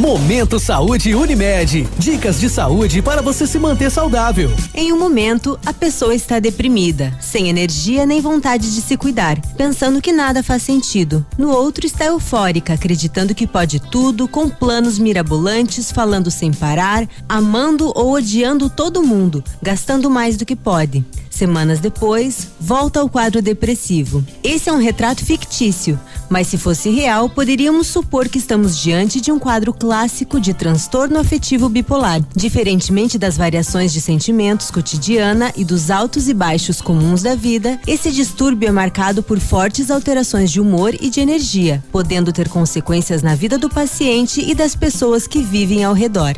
Momento 0.00 0.58
Saúde 0.58 1.14
Unimed. 1.14 1.86
Dicas 1.98 2.40
de 2.40 2.48
saúde 2.48 3.02
para 3.02 3.20
você 3.20 3.46
se 3.46 3.58
manter 3.58 3.90
saudável. 3.90 4.50
Em 4.74 4.94
um 4.94 4.98
momento, 4.98 5.60
a 5.66 5.74
pessoa 5.74 6.14
está 6.14 6.38
deprimida, 6.38 7.14
sem 7.20 7.50
energia 7.50 8.06
nem 8.06 8.18
vontade 8.18 8.74
de 8.74 8.80
se 8.80 8.96
cuidar, 8.96 9.38
pensando 9.58 10.00
que 10.00 10.10
nada 10.10 10.42
faz 10.42 10.62
sentido. 10.62 11.26
No 11.36 11.50
outro, 11.50 11.84
está 11.84 12.06
eufórica, 12.06 12.72
acreditando 12.72 13.34
que 13.34 13.46
pode 13.46 13.78
tudo, 13.78 14.26
com 14.26 14.48
planos 14.48 14.98
mirabolantes, 14.98 15.92
falando 15.92 16.30
sem 16.30 16.50
parar, 16.50 17.06
amando 17.28 17.92
ou 17.94 18.12
odiando 18.14 18.70
todo 18.70 19.02
mundo, 19.02 19.44
gastando 19.60 20.08
mais 20.08 20.38
do 20.38 20.46
que 20.46 20.56
pode. 20.56 21.04
Semanas 21.28 21.78
depois, 21.78 22.48
volta 22.58 23.00
ao 23.00 23.08
quadro 23.08 23.40
depressivo. 23.40 24.24
Esse 24.42 24.68
é 24.68 24.72
um 24.72 24.78
retrato 24.78 25.24
fictício, 25.24 25.98
mas 26.30 26.46
se 26.46 26.56
fosse 26.56 26.88
real, 26.88 27.28
poderíamos 27.28 27.88
supor 27.88 28.28
que 28.28 28.38
estamos 28.38 28.78
diante 28.78 29.20
de 29.20 29.32
um 29.32 29.38
quadro 29.38 29.74
clássico 29.74 30.40
de 30.40 30.54
transtorno 30.54 31.18
afetivo 31.18 31.68
bipolar. 31.68 32.22
Diferentemente 32.34 33.18
das 33.18 33.36
variações 33.36 33.92
de 33.92 34.00
sentimentos 34.00 34.70
cotidiana 34.70 35.52
e 35.56 35.64
dos 35.64 35.90
altos 35.90 36.28
e 36.28 36.32
baixos 36.32 36.80
comuns 36.80 37.22
da 37.22 37.34
vida, 37.34 37.80
esse 37.86 38.12
distúrbio 38.12 38.68
é 38.68 38.72
marcado 38.72 39.22
por 39.22 39.40
fortes 39.40 39.90
alterações 39.90 40.52
de 40.52 40.60
humor 40.60 40.94
e 41.00 41.10
de 41.10 41.20
energia, 41.20 41.82
podendo 41.90 42.32
ter 42.32 42.48
consequências 42.48 43.22
na 43.22 43.34
vida 43.34 43.58
do 43.58 43.68
paciente 43.68 44.40
e 44.40 44.54
das 44.54 44.76
pessoas 44.76 45.26
que 45.26 45.42
vivem 45.42 45.82
ao 45.82 45.92
redor. 45.92 46.36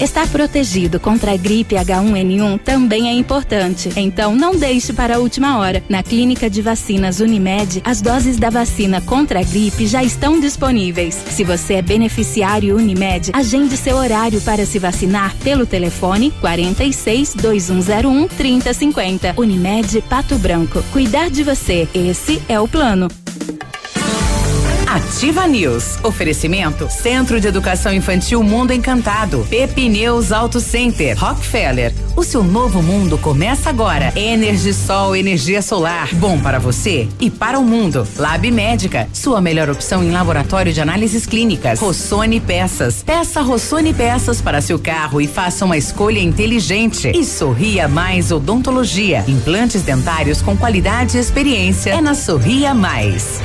Estar 0.00 0.26
protegido 0.28 0.98
contra 0.98 1.32
a 1.32 1.36
gripe 1.36 1.76
H1N1 1.76 2.60
também 2.64 3.08
é 3.08 3.12
importante. 3.12 3.90
Então 3.96 4.34
não 4.34 4.56
deixe 4.56 4.92
para 4.92 5.16
a 5.16 5.18
última 5.20 5.58
hora. 5.58 5.82
Na 5.88 6.02
Clínica 6.02 6.50
de 6.50 6.60
Vacinas 6.60 7.20
Unimed, 7.20 7.80
as 7.84 8.00
doses 8.00 8.36
da 8.36 8.50
vacina 8.50 9.00
contra 9.04 9.40
a 9.40 9.42
gripe 9.42 9.86
já 9.86 10.02
estão 10.02 10.40
disponíveis. 10.40 11.14
Se 11.14 11.44
você 11.44 11.74
é 11.74 11.82
beneficiário 11.82 12.76
Unimed, 12.76 13.30
agende 13.32 13.76
seu 13.76 13.96
horário 13.96 14.40
para 14.40 14.66
se 14.66 14.78
vacinar 14.78 15.34
pelo 15.44 15.66
telefone 15.66 16.30
46 16.40 17.34
2101 17.34 18.28
3050. 18.28 19.34
Unimed 19.36 20.02
Pato 20.08 20.36
Branco. 20.38 20.82
Cuidar 20.92 21.30
de 21.30 21.42
você, 21.42 21.88
esse 21.94 22.42
é 22.48 22.58
o 22.60 22.66
plano. 22.66 23.08
Ativa 24.94 25.44
News. 25.48 25.98
Oferecimento 26.04 26.88
Centro 26.88 27.40
de 27.40 27.48
Educação 27.48 27.92
Infantil 27.92 28.40
Mundo 28.44 28.72
Encantado. 28.72 29.44
Pepineus 29.50 30.30
Auto 30.30 30.60
Center. 30.60 31.18
Rockefeller. 31.18 31.92
O 32.14 32.22
seu 32.22 32.44
novo 32.44 32.80
mundo 32.80 33.18
começa 33.18 33.68
agora. 33.68 34.12
Energisol, 34.14 35.16
energia 35.16 35.60
solar. 35.62 36.14
Bom 36.14 36.38
para 36.38 36.60
você 36.60 37.08
e 37.18 37.28
para 37.28 37.58
o 37.58 37.64
mundo. 37.64 38.06
Lab 38.16 38.48
Médica. 38.52 39.08
Sua 39.12 39.40
melhor 39.40 39.68
opção 39.68 40.00
em 40.04 40.12
laboratório 40.12 40.72
de 40.72 40.80
análises 40.80 41.26
clínicas. 41.26 41.80
Rossoni 41.80 42.38
Peças. 42.38 43.02
Peça 43.02 43.42
Rossoni 43.42 43.92
Peças 43.92 44.40
para 44.40 44.60
seu 44.60 44.78
carro 44.78 45.20
e 45.20 45.26
faça 45.26 45.64
uma 45.64 45.76
escolha 45.76 46.20
inteligente. 46.20 47.10
E 47.12 47.24
Sorria 47.24 47.88
Mais 47.88 48.30
Odontologia. 48.30 49.24
Implantes 49.26 49.82
dentários 49.82 50.40
com 50.40 50.56
qualidade 50.56 51.16
e 51.16 51.20
experiência. 51.20 51.90
É 51.90 52.00
na 52.00 52.14
Sorria 52.14 52.72
Mais. 52.72 53.40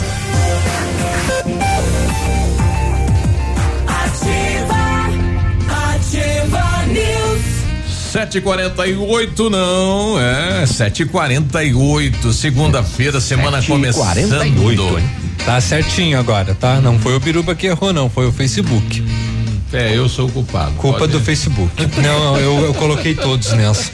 Sete 8.11 8.41
quarenta 8.41 8.87
e 8.87 8.95
oito, 8.95 9.51
não, 9.51 10.19
é, 10.19 10.65
sete 10.65 11.05
quarenta 11.05 11.63
e 11.63 11.75
oito, 11.75 12.33
segunda-feira, 12.33 13.21
semana 13.21 13.61
começando. 13.61 14.01
48, 14.01 14.99
hein? 14.99 15.09
Tá 15.45 15.61
certinho 15.61 16.17
agora, 16.17 16.55
tá? 16.55 16.81
Não 16.81 16.97
foi 16.97 17.15
o 17.15 17.19
Biruba 17.19 17.53
que 17.53 17.67
errou, 17.67 17.93
não, 17.93 18.09
foi 18.09 18.27
o 18.27 18.31
Facebook. 18.31 19.03
É, 19.71 19.95
eu 19.95 20.09
sou 20.09 20.27
o 20.27 20.31
culpado. 20.31 20.71
Culpa 20.77 21.07
do 21.07 21.19
Facebook. 21.19 21.71
Não, 22.01 22.37
eu, 22.37 22.65
eu 22.65 22.73
coloquei 22.73 23.13
todos 23.13 23.53
nessa. 23.53 23.91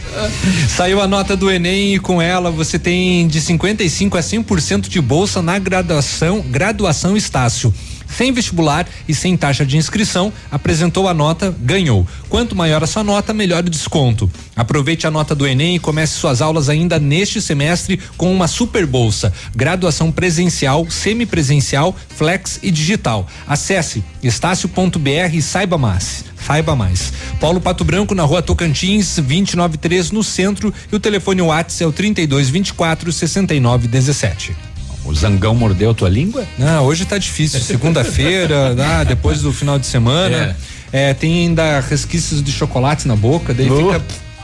Saiu 0.69 1.01
a 1.01 1.07
nota 1.07 1.35
do 1.35 1.51
Enem 1.51 1.95
e 1.95 1.99
com 1.99 2.21
ela 2.21 2.49
você 2.49 2.79
tem 2.79 3.27
de 3.27 3.41
55 3.41 4.17
a 4.17 4.21
100% 4.21 4.87
de 4.87 5.01
bolsa 5.01 5.41
na 5.41 5.59
graduação, 5.59 6.39
graduação 6.39 7.17
Estácio. 7.17 7.73
Sem 8.07 8.31
vestibular 8.31 8.87
e 9.07 9.13
sem 9.13 9.35
taxa 9.35 9.65
de 9.65 9.77
inscrição, 9.77 10.31
apresentou 10.49 11.07
a 11.07 11.13
nota, 11.13 11.55
ganhou. 11.59 12.07
Quanto 12.29 12.55
maior 12.55 12.83
a 12.83 12.87
sua 12.87 13.03
nota, 13.03 13.33
melhor 13.33 13.63
o 13.63 13.69
desconto. 13.69 14.29
Aproveite 14.55 15.05
a 15.05 15.11
nota 15.11 15.35
do 15.35 15.45
Enem 15.45 15.75
e 15.75 15.79
comece 15.79 16.13
suas 16.13 16.41
aulas 16.41 16.69
ainda 16.69 16.97
neste 16.99 17.41
semestre 17.41 17.99
com 18.17 18.31
uma 18.33 18.47
super 18.47 18.85
bolsa. 18.85 19.33
Graduação 19.55 20.11
presencial, 20.11 20.89
semipresencial, 20.89 21.95
flex 22.09 22.59
e 22.63 22.71
digital. 22.71 23.27
Acesse 23.47 24.03
estácio.br 24.23 25.33
e 25.33 25.41
saiba 25.41 25.77
mais. 25.77 26.25
Saiba 26.45 26.75
mais. 26.75 27.11
Paulo 27.39 27.59
Pato 27.59 27.83
Branco 27.83 28.13
na 28.13 28.23
rua 28.23 28.41
Tocantins, 28.41 29.15
293 29.15 30.11
no 30.11 30.23
centro 30.23 30.73
e 30.91 30.95
o 30.95 30.99
telefone 30.99 31.41
WhatsApp 31.41 31.83
é 31.83 31.87
o 31.87 31.91
3224 31.91 33.11
6917. 33.11 34.74
O 35.05 35.13
zangão 35.13 35.53
mordeu 35.53 35.93
tua 35.93 36.09
língua? 36.09 36.45
Não, 36.57 36.83
hoje 36.83 37.05
tá 37.05 37.17
difícil. 37.17 37.59
Segunda-feira, 37.59 38.75
ah, 38.99 39.03
depois 39.03 39.41
do 39.41 39.53
final 39.53 39.77
de 39.77 39.85
semana. 39.85 40.55
É. 40.91 41.13
tem 41.13 41.41
ainda 41.45 41.79
resquícios 41.79 42.41
de 42.41 42.51
chocolate 42.51 43.07
na 43.07 43.15
boca, 43.15 43.53
daí 43.53 43.69
Oh, 43.69 43.93
fica. 43.93 44.01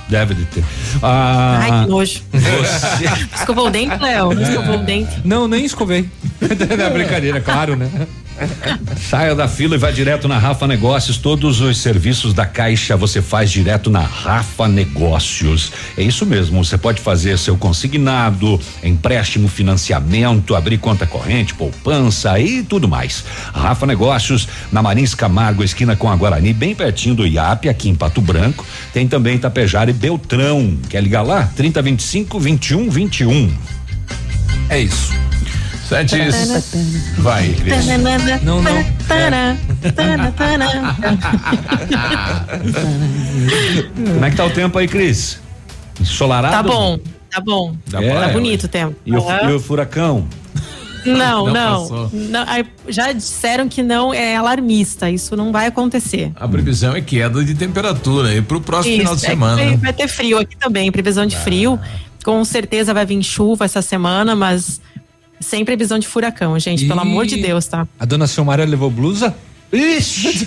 Deve 0.10 0.34
de 0.34 0.44
ter. 0.46 0.64
Ah, 1.02 1.60
Ai, 1.62 1.84
que 1.84 1.90
nojo. 1.90 2.22
Você. 2.34 3.06
Escovou 3.34 3.68
o 3.68 3.70
dente, 3.70 3.98
Léo? 3.98 4.34
Escovou 4.42 4.76
o 4.76 4.84
dente. 4.84 5.22
Não, 5.24 5.48
nem 5.48 5.64
escovei. 5.64 6.10
é 6.42 6.90
brincadeira, 6.90 7.40
claro, 7.40 7.78
né? 7.78 7.90
Saia 8.98 9.36
da 9.36 9.48
fila 9.48 9.76
e 9.76 9.78
vá 9.78 9.92
direto 9.92 10.28
na 10.28 10.38
Rafa 10.38 10.68
Negócios. 10.68 11.18
Todos 11.18 11.62
os 11.62 11.78
serviços 11.78 12.34
da 12.34 12.46
Caixa 12.46 12.96
você 12.96 13.22
faz 13.22 13.52
direto 13.52 13.90
na 13.90 14.02
Rafa 14.02 14.68
Negócios. 14.68 15.72
É 15.98 16.04
isso 16.04 16.26
mesmo. 16.26 16.64
Você 16.64 16.78
pode 16.78 17.02
fazer 17.02 17.38
seu 17.38 17.58
consignado, 17.58 18.60
empréstimo, 18.84 19.48
financiamento, 19.48 20.56
abrir 20.56 20.78
conta 20.78 21.06
corrente, 21.06 21.54
poupança 21.54 22.40
e 22.40 22.64
tudo 22.64 22.88
mais. 22.88 23.24
Rafa 23.54 23.86
Negócios, 23.86 24.48
na 24.72 24.82
Marins 24.82 25.14
Camargo, 25.14 25.64
esquina 25.64 25.96
com 25.96 26.10
a 26.10 26.16
Guarani, 26.16 26.54
bem 26.54 26.76
pertinho 26.76 27.16
do 27.16 27.28
IAP, 27.28 27.70
aqui 27.70 27.90
em 27.90 27.96
Pato 27.96 28.22
Branco. 28.22 28.66
Tem 28.94 29.08
também 29.08 29.38
Tapejara 29.38 29.90
e 29.90 29.94
Beltrão. 29.94 30.78
Quer 30.90 31.02
ligar 31.02 31.22
lá? 31.22 31.50
3025 31.56 32.40
21 32.40 32.90
21. 32.90 33.52
É 34.70 34.80
isso. 34.80 35.12
Sete. 35.92 36.16
Vai, 37.18 37.50
Cris. 37.50 37.86
Não, 38.44 38.62
não. 38.62 38.72
Como 44.14 44.26
é 44.26 44.30
que 44.30 44.38
tá 44.38 44.46
o 44.46 44.50
tempo 44.52 44.78
aí, 44.78 44.88
Cris? 44.88 45.42
Ensolarado? 46.00 46.54
Tá 46.54 46.64
bom, 46.64 46.98
tá 47.30 47.42
bom. 47.42 47.76
Dá 47.88 48.00
Tá 48.02 48.30
bonito 48.30 48.64
o 48.64 48.68
tempo. 48.70 48.96
E 49.06 49.14
o, 49.14 49.50
e 49.50 49.52
o 49.54 49.60
furacão? 49.60 50.26
Não, 51.06 51.48
Não 51.48 51.90
não. 51.90 52.10
não 52.14 52.46
já 52.88 53.12
disseram 53.12 53.68
que 53.68 53.84
não 53.84 54.14
é 54.14 54.38
alarmista. 54.38 55.10
Isso 55.10 55.36
não 55.36 55.52
vai 55.52 55.68
acontecer. 55.68 56.32
A 56.38 56.48
previsão 56.48 56.96
é 56.96 57.02
queda 57.02 57.44
de 57.44 57.54
temperatura 57.54 58.30
aí 58.30 58.42
pro 58.42 58.62
próximo 58.62 58.96
final 58.96 59.14
de 59.16 59.18
Isso, 59.20 59.26
é 59.26 59.30
semana. 59.30 59.56
vai, 59.58 59.72
né? 59.72 59.78
vai 59.78 59.92
ter 59.92 60.08
frio 60.08 60.38
aqui 60.38 60.56
também, 60.56 60.90
previsão 60.90 61.26
de 61.26 61.36
frio. 61.36 61.78
Com 62.24 62.46
certeza 62.46 62.94
vai 62.94 63.06
vir 63.06 63.22
chuva 63.24 63.66
essa 63.66 63.82
semana, 63.82 64.38
mas 64.38 64.80
sem 65.42 65.66
previsão 65.66 66.00
de 66.00 66.08
furacão, 66.08 66.58
gente. 66.58 66.88
Pelo 66.88 67.00
Ih. 67.00 67.02
amor 67.02 67.26
de 67.26 67.38
Deus, 67.38 67.66
tá? 67.68 67.88
A 68.00 68.06
dona 68.06 68.28
Silmara 68.28 68.64
levou 68.64 68.90
blusa? 68.90 69.36
Ixi! 69.74 70.46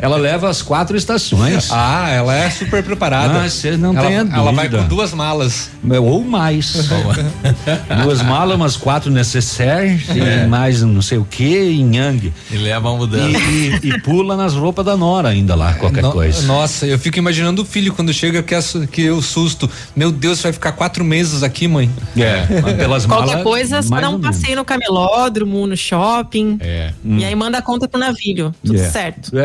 Ela 0.00 0.16
leva 0.16 0.48
as 0.48 0.60
quatro 0.62 0.96
estações. 0.96 1.68
Ah, 1.70 2.10
ela 2.10 2.34
é 2.34 2.50
super 2.50 2.82
preparada. 2.82 3.40
Ah, 3.42 3.48
você 3.48 3.76
não 3.76 3.96
ela, 3.96 4.06
tenha 4.06 4.28
Ela 4.32 4.52
vai 4.52 4.68
dúvida. 4.68 4.82
com 4.82 4.88
duas 4.88 5.12
malas. 5.14 5.70
Ou 6.02 6.22
mais. 6.24 6.74
Duas 8.04 8.22
malas, 8.22 8.56
umas 8.56 8.76
quatro 8.76 9.10
necessárias 9.10 10.02
É. 10.10 10.44
e 10.44 10.46
mais 10.46 10.82
não 10.82 11.00
sei 11.02 11.18
o 11.18 11.24
que 11.24 11.44
em 11.56 11.96
Yang. 11.96 12.32
E 12.50 12.56
leva 12.56 12.90
a 12.90 12.96
mudança. 12.96 13.38
E, 13.38 13.78
e- 13.82 13.88
e 13.90 14.00
pula 14.00 14.36
nas 14.36 14.54
roupas 14.54 14.84
da 14.84 14.96
Nora 14.96 15.28
ainda 15.28 15.54
lá, 15.54 15.74
qualquer 15.74 16.02
No- 16.02 16.12
coisa. 16.12 16.46
Nossa, 16.46 16.86
eu 16.86 16.98
fico 16.98 17.18
imaginando 17.18 17.62
o 17.62 17.64
filho 17.64 17.92
quando 17.92 18.12
chega 18.12 18.42
que, 18.42 18.54
é 18.54 18.60
su- 18.60 18.86
que 18.86 19.10
o 19.10 19.22
susto. 19.22 19.70
Meu 19.94 20.10
Deus, 20.10 20.40
vai 20.42 20.52
ficar 20.52 20.72
quatro 20.72 21.04
meses 21.04 21.42
aqui, 21.42 21.66
mãe. 21.68 21.90
É, 22.16 22.42
pelas 22.76 23.06
Qualquer 23.06 23.26
malas. 23.28 23.42
coisa, 23.44 23.80
dá 23.82 24.08
ou 24.10 24.16
um 24.16 24.20
passeio 24.20 24.56
no 24.56 24.64
camelódromo, 24.64 25.66
no 25.66 25.76
shopping. 25.76 26.58
É. 26.60 26.92
E 27.04 27.24
aí 27.24 27.34
manda 27.34 27.58
a 27.58 27.62
conta 27.62 27.86
pro 27.94 27.98
navilho. 28.00 28.54
Tudo 28.64 28.74
Yeah. 28.74 28.92
certo. 28.92 29.30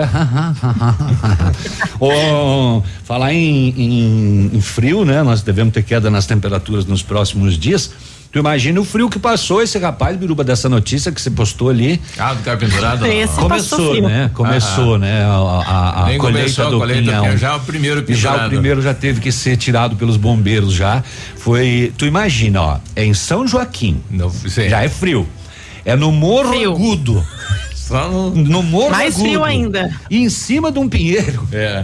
Ô, 2.00 2.82
falar 3.04 3.34
em, 3.34 3.70
em- 3.78 4.52
em 4.58 4.62
frio, 4.62 5.06
né? 5.06 5.22
Nós 5.24 5.42
devemos 5.42 5.74
ter 5.74 5.84
queda 5.84 6.10
nas 6.10 6.26
temperaturas 6.26 6.86
nos 6.86 7.04
próximos 7.04 7.58
dias. 7.58 7.92
Tu 8.32 8.38
imagina 8.38 8.80
o 8.80 8.86
frio 8.86 9.10
que 9.10 9.18
passou 9.18 9.60
esse 9.60 9.78
rapaz, 9.80 10.16
Biruba, 10.16 10.44
dessa 10.44 10.70
notícia 10.70 11.12
que 11.12 11.20
você 11.20 11.32
postou 11.32 11.70
ali. 11.70 12.00
Ah, 12.18 12.36
do 12.36 12.44
cara 12.44 12.58
pendurado? 12.58 13.00
Começou, 13.00 14.02
né? 14.04 14.30
Começou, 14.36 14.90
Aham. 14.92 14.98
né? 15.00 15.24
A, 15.24 15.34
a- 15.34 16.04
a 16.04 16.06
Nem 16.06 16.18
colheita 16.20 16.42
começou 16.44 16.68
a 16.68 16.70
do 16.70 16.78
colheita, 16.78 17.02
pinhão. 17.12 17.38
já 17.38 17.56
o 17.56 17.60
primeiro 17.62 18.06
E 18.08 18.14
já 18.14 18.30
o 18.30 18.32
pendurado. 18.34 18.50
primeiro 18.50 18.82
já 18.84 18.94
teve 18.94 19.20
que 19.20 19.32
ser 19.32 19.58
tirado 19.58 19.96
pelos 19.96 20.16
bombeiros 20.16 20.74
já. 20.74 21.04
Foi, 21.38 21.92
tu 21.98 22.06
imagina, 22.06 22.62
ó, 22.62 22.78
é 22.96 23.04
em 23.04 23.16
São 23.16 23.48
Joaquim. 23.48 24.00
Não. 24.12 24.32
Já 24.46 24.84
é 24.84 24.90
frio. 24.90 25.28
É 25.84 25.96
no 25.96 26.12
Morro 26.12 26.50
Frio. 26.50 26.72
Agudo. 26.74 27.26
Só 27.90 28.08
no. 28.08 28.30
No 28.30 28.62
Morro 28.62 28.92
Mais 28.92 29.16
Agudo. 29.16 29.28
frio 29.30 29.44
ainda. 29.44 29.90
E 30.12 30.20
em 30.20 30.30
cima 30.30 30.72
de 30.72 30.78
um 30.78 30.88
pinheiro. 30.88 31.48
É. 31.52 31.84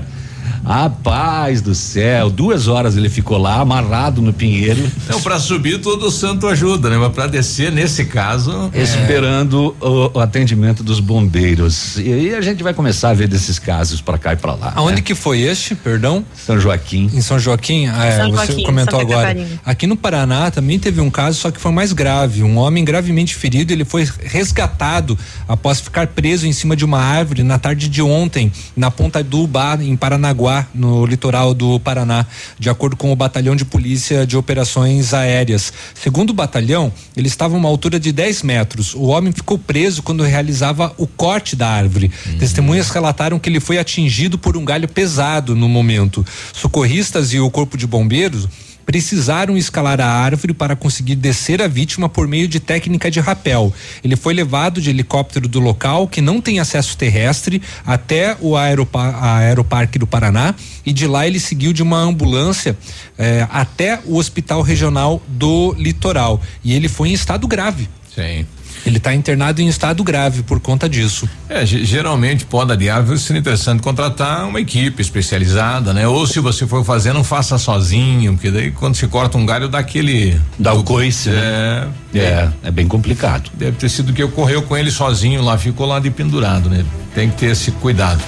Rapaz 0.65 1.61
do 1.61 1.75
céu, 1.75 2.29
duas 2.29 2.67
horas 2.67 2.97
ele 2.97 3.07
ficou 3.09 3.37
lá 3.37 3.61
amarrado 3.61 4.21
no 4.21 4.33
pinheiro. 4.33 4.83
Então, 5.05 5.21
pra 5.21 5.39
subir, 5.39 5.79
todo 5.79 6.09
santo 6.09 6.47
ajuda, 6.47 6.89
né? 6.89 6.97
Mas 6.97 7.13
pra 7.13 7.27
descer, 7.27 7.71
nesse 7.71 8.05
caso. 8.05 8.69
é, 8.73 8.81
Esperando 8.81 9.75
o, 9.79 10.17
o 10.17 10.19
atendimento 10.19 10.83
dos 10.83 10.99
bombeiros. 10.99 11.97
E 11.97 12.11
aí 12.11 12.33
a 12.35 12.41
gente 12.41 12.63
vai 12.63 12.73
começar 12.73 13.09
a 13.09 13.13
ver 13.13 13.27
desses 13.27 13.59
casos 13.59 14.01
pra 14.01 14.17
cá 14.17 14.33
e 14.33 14.35
pra 14.35 14.55
lá. 14.55 14.73
Aonde 14.75 14.95
né? 14.97 15.01
que 15.01 15.13
foi 15.13 15.41
este, 15.41 15.75
perdão? 15.75 16.25
São 16.35 16.59
Joaquim. 16.59 17.09
Em 17.13 17.21
São 17.21 17.37
Joaquim? 17.37 17.87
Ah, 17.87 18.05
é, 18.05 18.17
São 18.17 18.31
você 18.31 18.47
Joaquim, 18.47 18.63
comentou 18.63 18.99
Santa 18.99 19.13
agora. 19.13 19.27
Catarina. 19.35 19.59
Aqui 19.65 19.87
no 19.87 19.95
Paraná 19.95 20.49
também 20.49 20.79
teve 20.79 20.99
um 21.01 21.09
caso, 21.09 21.39
só 21.39 21.51
que 21.51 21.59
foi 21.59 21.71
mais 21.71 21.93
grave. 21.93 22.41
Um 22.43 22.57
homem 22.57 22.83
gravemente 22.83 23.35
ferido, 23.35 23.71
ele 23.71 23.85
foi 23.85 24.07
resgatado 24.23 25.17
após 25.47 25.79
ficar 25.79 26.07
preso 26.07 26.47
em 26.47 26.53
cima 26.53 26.75
de 26.75 26.83
uma 26.85 26.99
árvore 26.99 27.43
na 27.43 27.59
tarde 27.59 27.87
de 27.87 28.01
ontem, 28.01 28.51
na 28.75 28.89
Ponta 28.89 29.23
do 29.23 29.41
Ubá, 29.41 29.77
em 29.79 29.95
Paranaguá, 29.95 30.54
no 30.73 31.05
litoral 31.05 31.53
do 31.53 31.79
Paraná, 31.79 32.25
de 32.59 32.69
acordo 32.69 32.95
com 32.95 33.11
o 33.11 33.15
Batalhão 33.15 33.55
de 33.55 33.65
Polícia 33.65 34.25
de 34.25 34.37
Operações 34.37 35.13
Aéreas. 35.13 35.73
Segundo 35.93 36.29
o 36.29 36.33
batalhão, 36.33 36.91
ele 37.17 37.27
estava 37.27 37.55
a 37.55 37.57
uma 37.57 37.69
altura 37.69 37.99
de 37.99 38.11
10 38.11 38.43
metros. 38.43 38.93
O 38.93 39.05
homem 39.05 39.31
ficou 39.31 39.57
preso 39.57 40.03
quando 40.03 40.23
realizava 40.23 40.93
o 40.97 41.07
corte 41.07 41.55
da 41.55 41.67
árvore. 41.67 42.11
Testemunhas 42.39 42.89
relataram 42.89 43.39
que 43.39 43.49
ele 43.49 43.59
foi 43.59 43.77
atingido 43.77 44.37
por 44.37 44.55
um 44.55 44.65
galho 44.65 44.87
pesado 44.87 45.55
no 45.55 45.67
momento. 45.67 46.25
Socorristas 46.53 47.33
e 47.33 47.39
o 47.39 47.49
corpo 47.49 47.77
de 47.77 47.87
bombeiros 47.87 48.47
precisaram 48.85 49.57
escalar 49.57 49.99
a 49.99 50.07
árvore 50.07 50.53
para 50.53 50.75
conseguir 50.75 51.15
descer 51.15 51.61
a 51.61 51.67
vítima 51.67 52.07
por 52.07 52.27
meio 52.27 52.47
de 52.47 52.59
técnica 52.59 53.09
de 53.09 53.19
rapel. 53.19 53.73
Ele 54.03 54.15
foi 54.15 54.33
levado 54.33 54.79
de 54.79 54.89
helicóptero 54.89 55.47
do 55.47 55.59
local, 55.59 56.07
que 56.07 56.21
não 56.21 56.39
tem 56.39 56.59
acesso 56.59 56.95
terrestre, 56.97 57.61
até 57.85 58.37
o 58.39 58.55
aeropa- 58.55 59.01
a 59.19 59.37
Aeroparque 59.37 59.97
do 59.97 60.05
Paraná 60.05 60.53
e 60.85 60.93
de 60.93 61.07
lá 61.07 61.25
ele 61.25 61.39
seguiu 61.39 61.73
de 61.73 61.81
uma 61.81 61.97
ambulância 61.99 62.77
eh, 63.17 63.47
até 63.51 63.99
o 64.05 64.17
Hospital 64.17 64.61
Regional 64.61 65.21
do 65.27 65.73
Litoral. 65.77 66.41
E 66.63 66.73
ele 66.73 66.87
foi 66.87 67.09
em 67.09 67.13
estado 67.13 67.47
grave. 67.47 67.89
Sim. 68.13 68.45
Ele 68.85 68.97
está 68.97 69.13
internado 69.15 69.61
em 69.61 69.67
estado 69.67 70.03
grave 70.03 70.43
por 70.43 70.59
conta 70.59 70.87
disso. 70.87 71.27
É, 71.49 71.65
ge- 71.65 71.83
geralmente 71.83 72.45
poda 72.45 72.77
de 72.77 72.89
árvore 72.89 73.17
seria 73.17 73.39
interessante 73.39 73.81
contratar 73.81 74.45
uma 74.47 74.59
equipe 74.61 75.01
especializada, 75.01 75.91
né? 75.93 76.07
Ou 76.07 76.27
se 76.27 76.39
você 76.39 76.67
for 76.67 76.83
fazer, 76.85 77.11
não 77.13 77.23
faça 77.23 77.57
sozinho, 77.57 78.33
porque 78.33 78.51
daí 78.51 78.71
quando 78.71 78.95
se 78.95 79.07
corta 79.07 79.37
um 79.37 79.45
galho 79.45 79.67
dá 79.67 79.79
aquele. 79.79 80.39
Dá 80.59 80.73
o 80.73 80.83
coice, 80.83 81.29
né? 81.29 81.89
É, 82.13 82.19
É, 82.19 82.49
é 82.63 82.71
bem 82.71 82.87
complicado. 82.87 83.49
Deve 83.55 83.77
ter 83.77 83.89
sido 83.89 84.09
o 84.09 84.13
que 84.13 84.23
ocorreu 84.23 84.61
com 84.61 84.77
ele 84.77 84.91
sozinho 84.91 85.41
lá, 85.41 85.57
ficou 85.57 85.85
lá 85.87 85.99
de 85.99 86.09
pendurado, 86.11 86.69
né? 86.69 86.85
Tem 87.13 87.29
que 87.29 87.37
ter 87.37 87.47
esse 87.47 87.71
cuidado. 87.71 88.21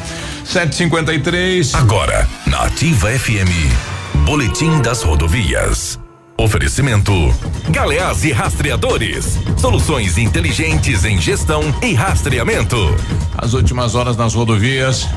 753. 0.46 1.76
Agora, 1.76 2.28
na 2.48 2.64
Ativa 2.64 3.10
FM, 3.12 3.52
Boletim 4.26 4.82
das 4.82 5.04
Rodovias. 5.04 6.00
Oferecimento: 6.40 7.12
Galeás 7.72 8.24
e 8.24 8.32
Rastreadores. 8.32 9.40
Soluções 9.58 10.20
inteligentes 10.20 11.04
em 11.04 11.20
gestão 11.20 11.64
e 11.82 11.96
rastreamento. 11.96 12.78
As 13.36 13.56
últimas 13.56 13.96
horas 13.96 14.16
nas 14.16 14.36
rodovias. 14.36 15.08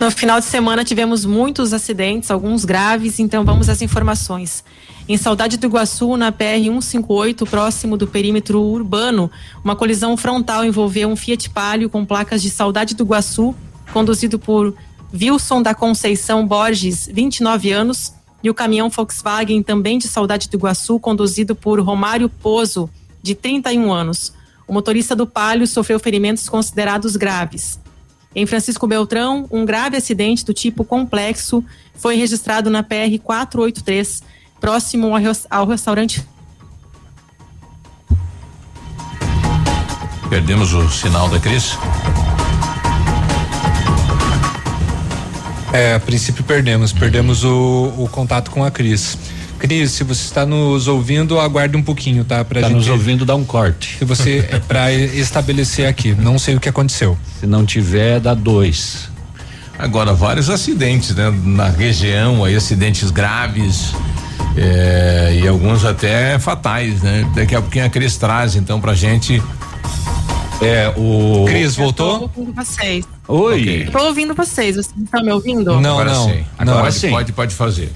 No 0.00 0.10
final 0.10 0.40
de 0.40 0.46
semana 0.46 0.82
tivemos 0.82 1.24
muitos 1.24 1.72
acidentes, 1.72 2.28
alguns 2.28 2.64
graves, 2.64 3.20
então 3.20 3.44
vamos 3.44 3.68
às 3.68 3.82
informações. 3.82 4.64
Em 5.08 5.16
Saudade 5.16 5.56
do 5.56 5.66
Iguaçu, 5.68 6.16
na 6.16 6.32
PR 6.32 6.58
158, 6.60 7.46
próximo 7.46 7.96
do 7.96 8.08
perímetro 8.08 8.60
urbano, 8.60 9.30
uma 9.62 9.76
colisão 9.76 10.16
frontal 10.16 10.64
envolveu 10.64 11.08
um 11.08 11.14
Fiat 11.14 11.50
Palio 11.50 11.88
com 11.88 12.04
placas 12.04 12.42
de 12.42 12.50
Saudade 12.50 12.96
do 12.96 13.04
Iguaçu, 13.04 13.54
conduzido 13.92 14.40
por 14.40 14.74
Wilson 15.14 15.62
da 15.62 15.74
Conceição 15.74 16.46
Borges, 16.46 17.08
29 17.12 17.70
anos, 17.70 18.12
e 18.42 18.48
o 18.50 18.54
caminhão 18.54 18.88
Volkswagen, 18.88 19.62
também 19.62 19.98
de 19.98 20.08
Saudade 20.08 20.48
do 20.48 20.56
Iguaçu, 20.56 20.98
conduzido 20.98 21.54
por 21.54 21.80
Romário 21.80 22.28
Pozo, 22.28 22.88
de 23.22 23.34
31 23.34 23.92
anos. 23.92 24.32
O 24.66 24.72
motorista 24.72 25.14
do 25.16 25.26
Palio 25.26 25.66
sofreu 25.66 25.98
ferimentos 25.98 26.48
considerados 26.48 27.16
graves. 27.16 27.78
Em 28.34 28.46
Francisco 28.46 28.86
Beltrão, 28.86 29.46
um 29.50 29.64
grave 29.64 29.96
acidente 29.96 30.44
do 30.44 30.54
tipo 30.54 30.84
complexo 30.84 31.64
foi 31.94 32.14
registrado 32.16 32.70
na 32.70 32.82
PR 32.82 33.18
483, 33.22 34.22
próximo 34.60 35.08
ao, 35.08 35.20
res- 35.20 35.46
ao 35.50 35.66
restaurante. 35.66 36.24
Perdemos 40.28 40.72
o 40.72 40.88
sinal 40.88 41.28
da 41.28 41.40
Cris. 41.40 41.76
É, 45.72 45.94
a 45.94 46.00
princípio 46.00 46.42
perdemos, 46.42 46.92
perdemos 46.92 47.44
o, 47.44 47.92
o 47.98 48.08
contato 48.10 48.50
com 48.50 48.64
a 48.64 48.70
Cris. 48.70 49.16
Cris, 49.58 49.92
se 49.92 50.02
você 50.04 50.22
está 50.24 50.44
nos 50.46 50.88
ouvindo, 50.88 51.38
aguarde 51.38 51.76
um 51.76 51.82
pouquinho, 51.82 52.24
tá? 52.24 52.44
Pra 52.44 52.60
Tá 52.62 52.68
gente, 52.68 52.78
nos 52.78 52.88
ouvindo, 52.88 53.24
dá 53.26 53.36
um 53.36 53.44
corte. 53.44 53.98
Se 53.98 54.04
você, 54.04 54.48
é 54.50 54.58
pra 54.58 54.90
estabelecer 54.92 55.86
aqui, 55.86 56.14
não 56.14 56.38
sei 56.38 56.56
o 56.56 56.60
que 56.60 56.68
aconteceu. 56.68 57.16
Se 57.38 57.46
não 57.46 57.64
tiver, 57.64 58.18
dá 58.20 58.32
dois. 58.34 59.08
Agora, 59.78 60.12
vários 60.12 60.50
acidentes, 60.50 61.14
né? 61.14 61.32
Na 61.44 61.68
região, 61.68 62.44
aí, 62.44 62.56
acidentes 62.56 63.10
graves. 63.10 63.92
é, 64.56 65.38
e 65.42 65.46
alguns 65.46 65.84
até 65.84 66.38
fatais, 66.38 67.00
né? 67.02 67.30
Daqui 67.34 67.54
a 67.54 67.60
pouquinho 67.62 67.84
a 67.84 67.88
Cris 67.90 68.16
traz, 68.16 68.56
então, 68.56 68.80
pra 68.80 68.94
gente. 68.94 69.42
É, 70.62 70.92
o. 70.96 71.44
Cris, 71.46 71.76
Tô 71.76 71.82
voltou? 71.82 72.22
ouvindo 72.22 72.52
vocês. 72.54 73.04
Oi. 73.30 73.88
Tô 73.92 73.98
ouvindo 74.06 74.34
vocês. 74.34 74.76
Vocês 74.76 74.94
estão 75.04 75.22
me 75.22 75.32
ouvindo? 75.32 75.80
Não, 75.80 75.92
Agora 76.00 76.12
não. 76.12 76.28
sim. 76.28 76.44
Agora 76.58 76.84
Não. 76.84 76.90
sim. 76.90 77.10
Pode, 77.10 77.32
pode 77.32 77.54
fazer. 77.54 77.92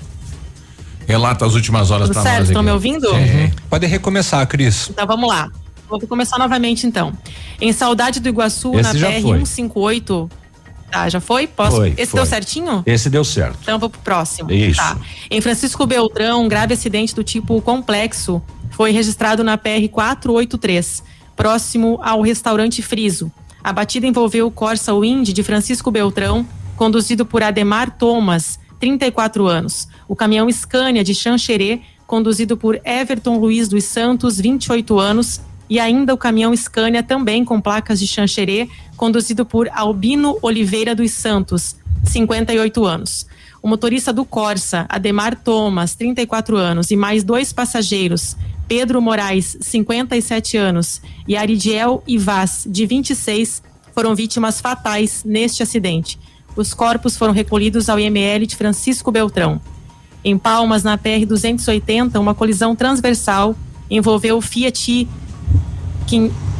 Relata 1.07 1.45
as 1.45 1.55
últimas 1.55 1.91
horas 1.91 2.09
certo? 2.09 2.24
nós. 2.24 2.49
Estão 2.49 2.61
aqui. 2.61 2.66
me 2.66 2.72
ouvindo? 2.72 3.09
Sim. 3.11 3.53
Pode 3.68 3.87
recomeçar, 3.87 4.47
Cris. 4.47 4.89
Então 4.91 5.07
vamos 5.07 5.28
lá. 5.28 5.51
Vou 5.89 6.01
começar 6.01 6.39
novamente 6.39 6.87
então. 6.87 7.12
Em 7.61 7.72
Saudade 7.72 8.20
do 8.20 8.28
Iguaçu, 8.28 8.72
Esse 8.74 8.82
na 8.82 8.95
já 8.99 9.09
PR 9.09 9.20
foi. 9.22 9.39
158. 9.39 10.30
Tá, 10.91 11.09
já 11.09 11.20
foi? 11.20 11.47
Posso? 11.49 11.76
Foi, 11.76 11.89
Esse 11.97 12.12
foi. 12.12 12.20
deu 12.20 12.26
certinho? 12.26 12.82
Esse 12.87 13.11
deu 13.11 13.24
certo. 13.24 13.59
Então 13.62 13.78
vou 13.78 13.91
pro 13.91 14.01
próximo. 14.01 14.51
Isso. 14.51 14.78
Tá. 14.80 14.97
Em 15.30 15.41
Francisco 15.41 15.85
Beltrão, 15.87 16.45
um 16.45 16.49
grave 16.49 16.72
acidente 16.74 17.14
do 17.14 17.24
tipo 17.24 17.61
complexo 17.61 18.41
foi 18.70 18.93
registrado 18.93 19.43
na 19.45 19.59
PR 19.59 19.89
483, 19.91 21.03
próximo 21.37 21.99
ao 22.03 22.22
restaurante 22.22 22.80
Friso. 22.80 23.30
A 23.64 23.72
batida 23.72 24.06
envolveu 24.06 24.46
o 24.46 24.50
Corsa 24.50 24.92
Wind 24.92 25.30
de 25.32 25.42
Francisco 25.42 25.90
Beltrão, 25.90 26.46
conduzido 26.76 27.24
por 27.24 27.42
Ademar 27.42 27.96
Thomas, 27.96 28.58
34 28.78 29.46
anos. 29.46 29.88
O 30.06 30.14
caminhão 30.14 30.52
Scania 30.52 31.02
de 31.02 31.14
Xanxerê, 31.14 31.80
conduzido 32.06 32.58
por 32.58 32.78
Everton 32.84 33.38
Luiz 33.38 33.66
dos 33.66 33.84
Santos, 33.84 34.38
28 34.38 34.98
anos, 34.98 35.40
e 35.66 35.80
ainda 35.80 36.12
o 36.12 36.18
caminhão 36.18 36.54
Scania 36.54 37.02
também 37.02 37.42
com 37.42 37.58
placas 37.58 37.98
de 37.98 38.06
Xanxerê, 38.06 38.68
conduzido 38.98 39.46
por 39.46 39.66
Albino 39.72 40.36
Oliveira 40.42 40.94
dos 40.94 41.12
Santos, 41.12 41.74
58 42.04 42.84
anos. 42.84 43.26
O 43.62 43.68
motorista 43.68 44.12
do 44.12 44.26
Corsa, 44.26 44.84
Ademar 44.90 45.34
Thomas, 45.36 45.94
34 45.94 46.58
anos, 46.58 46.90
e 46.90 46.96
mais 46.96 47.24
dois 47.24 47.50
passageiros, 47.50 48.36
Pedro 48.66 49.00
Moraes, 49.00 49.56
57 49.60 50.56
anos, 50.56 51.00
e 51.28 51.36
Aridiel 51.36 52.02
Ivaz, 52.06 52.66
de 52.68 52.86
26, 52.86 53.62
foram 53.94 54.14
vítimas 54.14 54.60
fatais 54.60 55.22
neste 55.24 55.62
acidente. 55.62 56.18
Os 56.56 56.72
corpos 56.72 57.16
foram 57.16 57.32
recolhidos 57.32 57.88
ao 57.88 57.98
IML 57.98 58.46
de 58.46 58.56
Francisco 58.56 59.10
Beltrão. 59.10 59.60
Em 60.24 60.38
Palmas, 60.38 60.82
na 60.82 60.96
PR 60.96 61.26
280, 61.26 62.18
uma 62.18 62.34
colisão 62.34 62.74
transversal 62.74 63.54
envolveu 63.90 64.38
o 64.38 64.40
Fiat, 64.40 65.06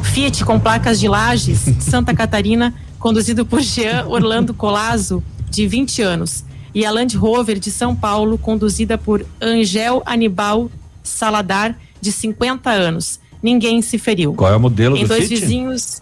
Fiat 0.03 0.45
com 0.45 0.59
placas 0.59 0.99
de 0.99 1.07
Lages, 1.07 1.65
Santa 1.81 2.13
Catarina, 2.13 2.73
conduzido 2.99 3.45
por 3.45 3.61
Jean 3.61 4.05
Orlando 4.07 4.53
Colazo, 4.53 5.23
de 5.49 5.67
20 5.67 6.01
anos, 6.01 6.43
e 6.73 6.85
a 6.85 6.91
Land 6.91 7.17
Rover 7.17 7.57
de 7.57 7.71
São 7.71 7.95
Paulo, 7.95 8.37
conduzida 8.37 8.97
por 8.97 9.25
Angel 9.41 10.03
Anibal 10.05 10.69
Saladar, 11.01 11.77
de 12.05 12.11
50 12.11 12.69
anos. 12.69 13.19
Ninguém 13.41 13.81
se 13.81 13.97
feriu. 13.97 14.33
Qual 14.33 14.51
é 14.51 14.55
o 14.55 14.59
modelo 14.59 14.95
Em 14.95 15.01
do 15.03 15.07
dois 15.09 15.27
Fit? 15.27 15.41
vizinhos. 15.41 16.01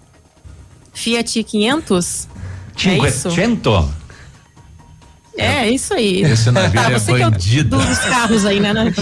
Fiat 0.94 1.44
500. 1.44 2.28
É 2.86 2.98
isso? 3.08 3.30
500? 3.30 3.86
É, 5.36 5.46
é 5.46 5.72
isso 5.72 5.94
aí. 5.94 6.22
Esse 6.22 6.52
navio 6.52 6.74
tá, 6.82 6.92
é 6.92 7.00
você 7.00 7.12
bandido. 7.18 7.78
Que 7.78 7.84
é 7.84 7.86
o 7.86 7.90
dos 7.90 8.00
carros 8.00 8.46
aí, 8.46 8.60
né, 8.60 8.74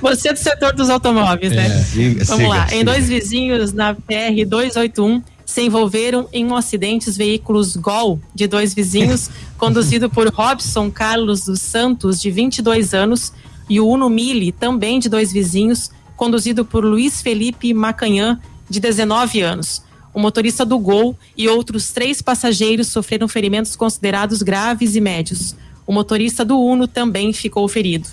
você 0.00 0.28
é 0.28 0.32
do 0.32 0.38
setor 0.38 0.72
dos 0.72 0.90
automóveis, 0.90 1.52
né? 1.52 1.66
É, 1.66 1.82
siga, 1.82 2.24
Vamos 2.24 2.48
lá. 2.48 2.66
siga, 2.66 2.80
Em 2.80 2.84
dois 2.84 3.08
vizinhos 3.08 3.72
na 3.72 3.94
PR 3.94 4.44
281 4.46 5.22
se 5.44 5.62
envolveram 5.62 6.28
em 6.32 6.44
um 6.44 6.56
acidente 6.56 7.08
os 7.08 7.16
veículos 7.16 7.76
Gol 7.76 8.18
de 8.34 8.46
dois 8.46 8.74
vizinhos, 8.74 9.30
conduzido 9.56 10.10
por 10.10 10.28
Robson 10.28 10.90
Carlos 10.90 11.44
dos 11.44 11.60
Santos, 11.60 12.20
de 12.20 12.30
22 12.30 12.94
anos, 12.94 13.32
e 13.68 13.80
o 13.80 13.88
Uno 13.88 14.08
Mille, 14.10 14.52
também 14.52 14.98
de 14.98 15.08
dois 15.08 15.32
vizinhos, 15.32 15.90
conduzido 16.16 16.64
por 16.64 16.84
Luiz 16.84 17.20
Felipe 17.22 17.72
Macanhã, 17.74 18.40
de 18.68 18.80
19 18.80 19.40
anos. 19.40 19.82
O 20.12 20.20
motorista 20.20 20.64
do 20.64 20.78
Gol 20.78 21.18
e 21.36 21.48
outros 21.48 21.92
três 21.92 22.22
passageiros 22.22 22.88
sofreram 22.88 23.26
ferimentos 23.26 23.74
considerados 23.74 24.42
graves 24.42 24.94
e 24.94 25.00
médios. 25.00 25.56
O 25.86 25.92
motorista 25.92 26.44
do 26.44 26.58
Uno 26.58 26.86
também 26.86 27.32
ficou 27.32 27.66
ferido. 27.66 28.08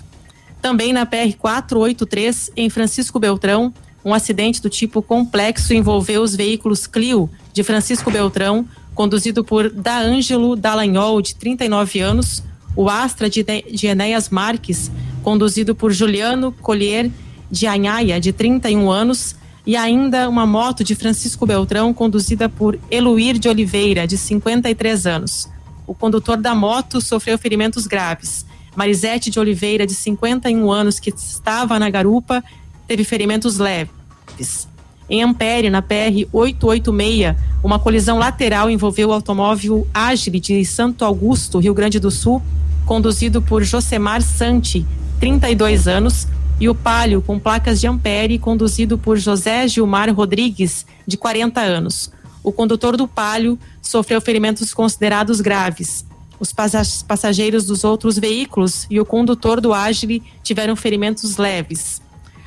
Também 0.60 0.92
na 0.92 1.06
PR 1.06 1.36
483, 1.38 2.50
em 2.56 2.68
Francisco 2.68 3.18
Beltrão, 3.18 3.72
um 4.04 4.12
acidente 4.12 4.60
do 4.60 4.68
tipo 4.68 5.00
complexo 5.00 5.72
envolveu 5.72 6.22
os 6.22 6.34
veículos 6.34 6.86
Clio 6.86 7.30
de 7.52 7.62
Francisco 7.62 8.10
Beltrão, 8.10 8.66
conduzido 8.94 9.44
por 9.44 9.70
Daângelo 9.70 10.56
Dallagnol, 10.56 11.22
de 11.22 11.36
39 11.36 12.00
anos, 12.00 12.42
o 12.74 12.88
Astra 12.88 13.28
de, 13.28 13.42
de 13.42 13.86
Enéas 13.86 14.28
Marques, 14.28 14.90
conduzido 15.22 15.74
por 15.74 15.92
Juliano 15.92 16.52
Collier 16.52 17.10
de 17.50 17.66
Anhaia, 17.66 18.20
de 18.20 18.32
31 18.32 18.90
anos, 18.90 19.36
e 19.66 19.76
ainda 19.76 20.28
uma 20.28 20.46
moto 20.46 20.82
de 20.82 20.94
Francisco 20.94 21.46
Beltrão, 21.46 21.92
conduzida 21.94 22.48
por 22.48 22.78
Eluir 22.90 23.38
de 23.38 23.48
Oliveira, 23.48 24.06
de 24.06 24.16
53 24.16 25.06
anos. 25.06 25.48
O 25.86 25.94
condutor 25.94 26.36
da 26.36 26.54
moto 26.54 27.00
sofreu 27.00 27.38
ferimentos 27.38 27.86
graves. 27.86 28.44
Marisete 28.74 29.30
de 29.30 29.38
Oliveira, 29.38 29.86
de 29.86 29.94
51 29.94 30.70
anos, 30.72 30.98
que 30.98 31.10
estava 31.10 31.78
na 31.78 31.90
garupa, 31.90 32.42
teve 32.88 33.04
ferimentos 33.04 33.58
leves. 33.58 34.66
Em 35.12 35.22
Ampere, 35.22 35.68
na 35.68 35.82
PR 35.82 36.26
886, 36.32 37.36
uma 37.62 37.78
colisão 37.78 38.18
lateral 38.18 38.70
envolveu 38.70 39.10
o 39.10 39.12
automóvel 39.12 39.86
Agile 39.92 40.40
de 40.40 40.64
Santo 40.64 41.04
Augusto, 41.04 41.58
Rio 41.58 41.74
Grande 41.74 42.00
do 42.00 42.10
Sul, 42.10 42.40
conduzido 42.86 43.42
por 43.42 43.62
Josemar 43.62 44.22
Santi, 44.22 44.86
32 45.20 45.86
anos, 45.86 46.26
e 46.58 46.66
o 46.66 46.74
Palio, 46.74 47.20
com 47.20 47.38
placas 47.38 47.78
de 47.78 47.86
Ampere, 47.86 48.38
conduzido 48.38 48.96
por 48.96 49.18
José 49.18 49.68
Gilmar 49.68 50.10
Rodrigues, 50.14 50.86
de 51.06 51.18
40 51.18 51.60
anos. 51.60 52.10
O 52.42 52.50
condutor 52.50 52.96
do 52.96 53.06
Palio 53.06 53.58
sofreu 53.82 54.18
ferimentos 54.18 54.72
considerados 54.72 55.42
graves. 55.42 56.06
Os 56.40 56.54
passageiros 57.02 57.66
dos 57.66 57.84
outros 57.84 58.18
veículos 58.18 58.86
e 58.88 58.98
o 58.98 59.04
condutor 59.04 59.60
do 59.60 59.74
Agile 59.74 60.22
tiveram 60.42 60.74
ferimentos 60.74 61.36
leves. 61.36 62.00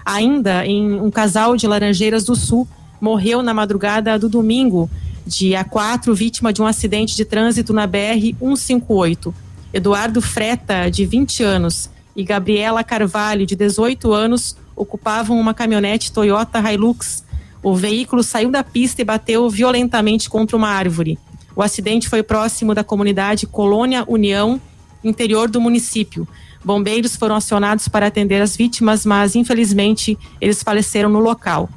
Ainda 0.05 0.63
em 0.65 1.01
um 1.01 1.09
casal 1.09 1.57
de 1.57 1.65
Laranjeiras 1.65 2.23
do 2.23 2.35
Sul 2.35 2.67
morreu 3.01 3.41
na 3.41 3.53
madrugada 3.55 4.19
do 4.19 4.29
domingo, 4.29 4.87
dia 5.25 5.63
4, 5.63 6.13
vítima 6.13 6.53
de 6.53 6.61
um 6.61 6.67
acidente 6.67 7.15
de 7.15 7.25
trânsito 7.25 7.73
na 7.73 7.87
BR 7.87 8.35
158. 8.39 9.33
Eduardo 9.73 10.21
Freta, 10.21 10.89
de 10.89 11.05
20 11.05 11.43
anos, 11.43 11.89
e 12.15 12.23
Gabriela 12.23 12.83
Carvalho, 12.83 13.45
de 13.45 13.55
18 13.55 14.13
anos, 14.13 14.55
ocupavam 14.75 15.39
uma 15.39 15.53
caminhonete 15.53 16.11
Toyota 16.11 16.59
Hilux. 16.59 17.25
O 17.63 17.73
veículo 17.75 18.21
saiu 18.21 18.51
da 18.51 18.63
pista 18.63 19.01
e 19.01 19.05
bateu 19.05 19.49
violentamente 19.49 20.29
contra 20.29 20.55
uma 20.55 20.69
árvore. 20.69 21.17
O 21.55 21.63
acidente 21.63 22.07
foi 22.07 22.21
próximo 22.21 22.75
da 22.75 22.83
comunidade 22.83 23.47
Colônia 23.47 24.05
União, 24.07 24.61
interior 25.03 25.49
do 25.49 25.59
município. 25.59 26.27
Bombeiros 26.66 27.16
foram 27.16 27.36
acionados 27.36 27.88
para 27.88 28.07
atender 28.07 28.41
as 28.41 28.57
vítimas, 28.57 29.05
mas 29.05 29.36
infelizmente 29.36 30.18
eles 30.41 30.63
faleceram 30.63 31.09
no 31.09 31.20
local. 31.20 31.70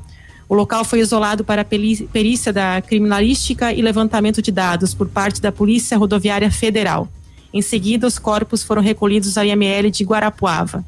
O 0.48 0.54
local 0.54 0.82
foi 0.82 1.00
isolado 1.00 1.44
para 1.44 1.62
perícia 1.62 2.54
da 2.54 2.80
criminalística 2.80 3.70
e 3.70 3.82
levantamento 3.82 4.40
de 4.40 4.50
dados 4.50 4.94
por 4.94 5.06
parte 5.06 5.42
da 5.42 5.52
Polícia 5.52 5.98
Rodoviária 5.98 6.50
Federal. 6.50 7.06
Em 7.52 7.60
seguida, 7.60 8.06
os 8.06 8.18
corpos 8.18 8.62
foram 8.62 8.80
recolhidos 8.80 9.36
ao 9.36 9.44
IML 9.44 9.90
de 9.90 10.04
Guarapuava. 10.04 10.82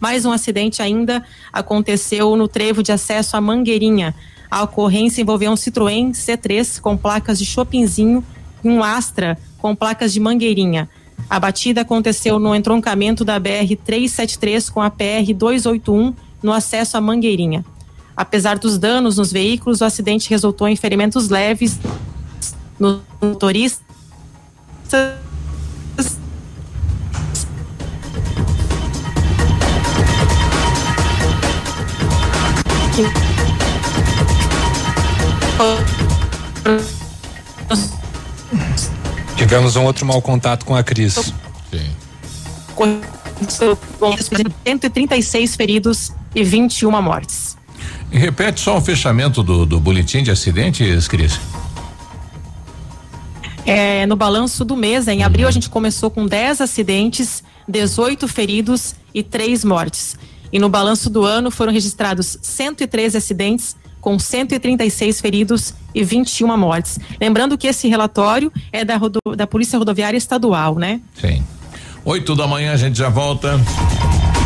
Mais 0.00 0.24
um 0.24 0.32
acidente 0.32 0.80
ainda 0.80 1.22
aconteceu 1.52 2.34
no 2.36 2.48
trevo 2.48 2.82
de 2.82 2.90
acesso 2.90 3.36
à 3.36 3.40
Mangueirinha. 3.40 4.14
A 4.50 4.62
ocorrência 4.62 5.20
envolveu 5.20 5.50
um 5.50 5.56
Citroën 5.56 6.12
C3 6.12 6.80
com 6.80 6.96
placas 6.96 7.38
de 7.38 7.44
Chopinzinho 7.44 8.24
e 8.64 8.68
um 8.70 8.82
Astra 8.82 9.38
com 9.58 9.76
placas 9.76 10.10
de 10.10 10.20
Mangueirinha. 10.20 10.88
A 11.28 11.38
batida 11.38 11.82
aconteceu 11.82 12.38
no 12.38 12.54
entroncamento 12.54 13.24
da 13.24 13.38
BR 13.38 13.76
373 13.84 14.70
com 14.70 14.80
a 14.80 14.90
PR 14.90 15.32
281 15.34 16.14
no 16.42 16.52
acesso 16.52 16.96
à 16.96 17.00
Mangueirinha. 17.00 17.64
Apesar 18.16 18.58
dos 18.58 18.78
danos 18.78 19.16
nos 19.16 19.32
veículos, 19.32 19.80
o 19.80 19.84
acidente 19.84 20.28
resultou 20.28 20.68
em 20.68 20.76
ferimentos 20.76 21.28
leves 21.28 21.78
no 22.78 23.00
motorista 23.20 23.90
Tivemos 39.50 39.74
um 39.74 39.82
outro 39.82 40.06
mau 40.06 40.22
contato 40.22 40.64
com 40.64 40.76
a 40.76 40.84
Cris. 40.84 41.34
Sim. 41.72 41.90
136 44.64 45.56
feridos 45.56 46.12
e 46.32 46.44
21 46.44 47.02
mortes. 47.02 47.56
E 48.12 48.16
repete 48.16 48.60
só 48.60 48.78
o 48.78 48.80
fechamento 48.80 49.42
do, 49.42 49.66
do 49.66 49.80
boletim 49.80 50.22
de 50.22 50.30
acidentes, 50.30 51.08
Cris. 51.08 51.40
É, 53.66 54.06
no 54.06 54.14
balanço 54.14 54.64
do 54.64 54.76
mês, 54.76 55.08
em 55.08 55.24
abril, 55.24 55.48
a 55.48 55.50
gente 55.50 55.68
começou 55.68 56.12
com 56.12 56.28
10 56.28 56.60
acidentes, 56.60 57.42
18 57.66 58.28
feridos 58.28 58.94
e 59.12 59.20
3 59.20 59.64
mortes. 59.64 60.16
E 60.52 60.60
no 60.60 60.68
balanço 60.68 61.10
do 61.10 61.24
ano 61.24 61.50
foram 61.50 61.72
registrados 61.72 62.38
113 62.40 63.18
acidentes, 63.18 63.74
com 64.00 64.18
136 64.18 65.20
feridos 65.20 65.74
e 65.94 66.02
21 66.02 66.56
mortes. 66.56 66.98
Lembrando 67.20 67.58
que 67.58 67.66
esse 67.66 67.88
relatório 67.88 68.52
é 68.72 68.84
da, 68.84 68.98
da 69.36 69.46
Polícia 69.46 69.78
Rodoviária 69.78 70.16
Estadual, 70.16 70.76
né? 70.76 71.00
Sim. 71.14 71.42
Oito 72.04 72.34
da 72.34 72.46
manhã 72.46 72.72
a 72.72 72.76
gente 72.76 72.96
já 72.98 73.08
volta. 73.08 73.60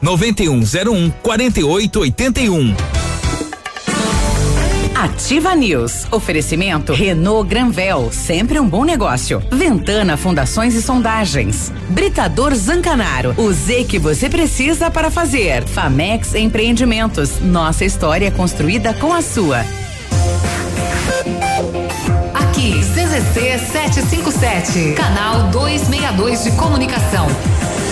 9101 0.00 1.10
4881. 1.22 2.74
Ativa 5.02 5.52
News. 5.56 6.06
Oferecimento 6.12 6.92
Renault 6.92 7.48
Granvel, 7.48 8.10
sempre 8.12 8.60
um 8.60 8.68
bom 8.68 8.84
negócio. 8.84 9.42
Ventana 9.50 10.16
Fundações 10.16 10.74
e 10.74 10.82
Sondagens. 10.82 11.72
Britador 11.88 12.54
Zancanaro, 12.54 13.34
o 13.36 13.52
Z 13.52 13.84
que 13.84 13.98
você 13.98 14.28
precisa 14.28 14.92
para 14.92 15.10
fazer. 15.10 15.64
Famex 15.64 16.36
Empreendimentos. 16.36 17.40
Nossa 17.40 17.84
história 17.84 18.28
é 18.28 18.30
construída 18.30 18.94
com 18.94 19.12
a 19.12 19.20
sua. 19.20 19.64
Aqui, 22.32 22.78
CZC 22.80 23.58
757, 23.72 24.92
canal 24.92 25.50
262 25.50 26.44
de 26.44 26.52
comunicação. 26.52 27.26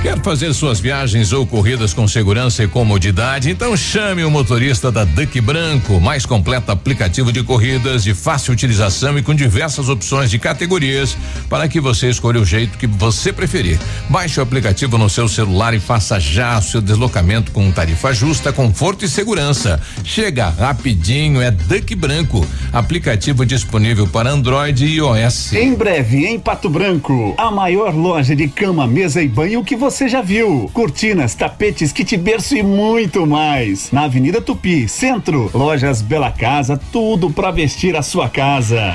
Quer 0.00 0.16
fazer 0.22 0.54
suas 0.54 0.78
viagens 0.78 1.32
ou 1.32 1.44
corridas 1.44 1.92
com 1.92 2.06
segurança 2.06 2.62
e 2.62 2.68
comodidade? 2.68 3.50
Então 3.50 3.76
chame 3.76 4.22
o 4.22 4.30
motorista 4.30 4.92
da 4.92 5.04
Duck 5.04 5.40
Branco, 5.40 6.00
mais 6.00 6.24
completo 6.24 6.70
aplicativo 6.70 7.32
de 7.32 7.42
corridas 7.42 8.04
de 8.04 8.14
fácil 8.14 8.52
utilização 8.52 9.18
e 9.18 9.22
com 9.22 9.34
diversas 9.34 9.88
opções 9.88 10.30
de 10.30 10.38
categorias 10.38 11.18
para 11.50 11.66
que 11.66 11.80
você 11.80 12.08
escolha 12.08 12.40
o 12.40 12.44
jeito 12.44 12.78
que 12.78 12.86
você 12.86 13.32
preferir. 13.32 13.76
Baixe 14.08 14.38
o 14.38 14.42
aplicativo 14.42 14.96
no 14.96 15.10
seu 15.10 15.26
celular 15.26 15.74
e 15.74 15.80
faça 15.80 16.20
já 16.20 16.56
o 16.56 16.62
seu 16.62 16.80
deslocamento 16.80 17.50
com 17.50 17.68
tarifa 17.72 18.12
justa, 18.12 18.52
conforto 18.52 19.04
e 19.04 19.08
segurança. 19.08 19.80
Chega 20.04 20.48
rapidinho, 20.48 21.42
é 21.42 21.50
Duck 21.50 21.92
Branco, 21.96 22.46
aplicativo 22.72 23.44
disponível 23.44 24.06
para 24.06 24.30
Android 24.30 24.86
e 24.86 24.98
iOS. 24.98 25.52
Em 25.54 25.74
breve, 25.74 26.24
em 26.24 26.38
Pato 26.38 26.70
Branco, 26.70 27.34
a 27.36 27.50
maior 27.50 27.92
loja 27.92 28.36
de 28.36 28.46
cama, 28.46 28.86
mesa 28.86 29.20
e 29.20 29.26
banho 29.26 29.64
que 29.64 29.74
você 29.74 29.87
já 30.08 30.20
viu. 30.20 30.70
Cortinas, 30.72 31.34
tapetes, 31.34 31.92
kit 31.92 32.16
berço 32.16 32.56
e 32.56 32.62
muito 32.62 33.26
mais. 33.26 33.90
Na 33.90 34.04
Avenida 34.04 34.40
Tupi, 34.40 34.88
Centro, 34.88 35.50
lojas 35.54 36.02
Bela 36.02 36.30
Casa, 36.30 36.78
tudo 36.92 37.30
para 37.30 37.50
vestir 37.50 37.96
a 37.96 38.02
sua 38.02 38.28
casa. 38.28 38.94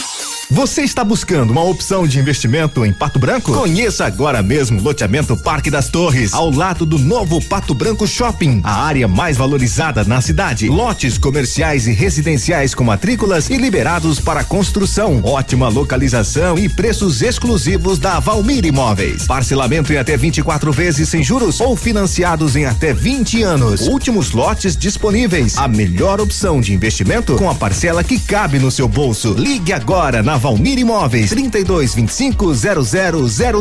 Você 0.51 0.81
está 0.81 1.01
buscando 1.01 1.51
uma 1.51 1.63
opção 1.63 2.05
de 2.05 2.19
investimento 2.19 2.85
em 2.85 2.91
Pato 2.91 3.17
Branco? 3.17 3.53
Conheça 3.53 4.05
agora 4.05 4.43
mesmo 4.43 4.81
o 4.81 4.83
loteamento 4.83 5.37
Parque 5.37 5.71
das 5.71 5.87
Torres, 5.87 6.33
ao 6.33 6.51
lado 6.51 6.85
do 6.85 6.99
novo 6.99 7.41
Pato 7.41 7.73
Branco 7.73 8.05
Shopping, 8.05 8.59
a 8.61 8.83
área 8.83 9.07
mais 9.07 9.37
valorizada 9.37 10.03
na 10.03 10.19
cidade. 10.19 10.67
Lotes 10.67 11.17
comerciais 11.17 11.87
e 11.87 11.93
residenciais 11.93 12.75
com 12.75 12.83
matrículas 12.83 13.49
e 13.49 13.55
liberados 13.55 14.19
para 14.19 14.43
construção. 14.43 15.21
Ótima 15.23 15.69
localização 15.69 16.59
e 16.59 16.67
preços 16.67 17.21
exclusivos 17.21 17.97
da 17.97 18.19
Valmir 18.19 18.65
Imóveis. 18.65 19.25
Parcelamento 19.25 19.93
em 19.93 19.97
até 19.97 20.17
24 20.17 20.69
vezes 20.73 21.07
sem 21.07 21.23
juros 21.23 21.61
ou 21.61 21.77
financiados 21.77 22.57
em 22.57 22.65
até 22.65 22.93
20 22.93 23.41
anos. 23.41 23.87
Últimos 23.87 24.31
lotes 24.31 24.75
disponíveis. 24.75 25.57
A 25.57 25.69
melhor 25.69 26.19
opção 26.19 26.59
de 26.59 26.73
investimento 26.73 27.37
com 27.37 27.49
a 27.49 27.55
parcela 27.55 28.03
que 28.03 28.19
cabe 28.19 28.59
no 28.59 28.69
seu 28.69 28.89
bolso. 28.89 29.33
Ligue 29.33 29.71
agora 29.71 30.21
na 30.21 30.40
Valmir 30.41 30.79
Imóveis, 30.79 31.29
32 31.29 31.93
25 31.93 32.51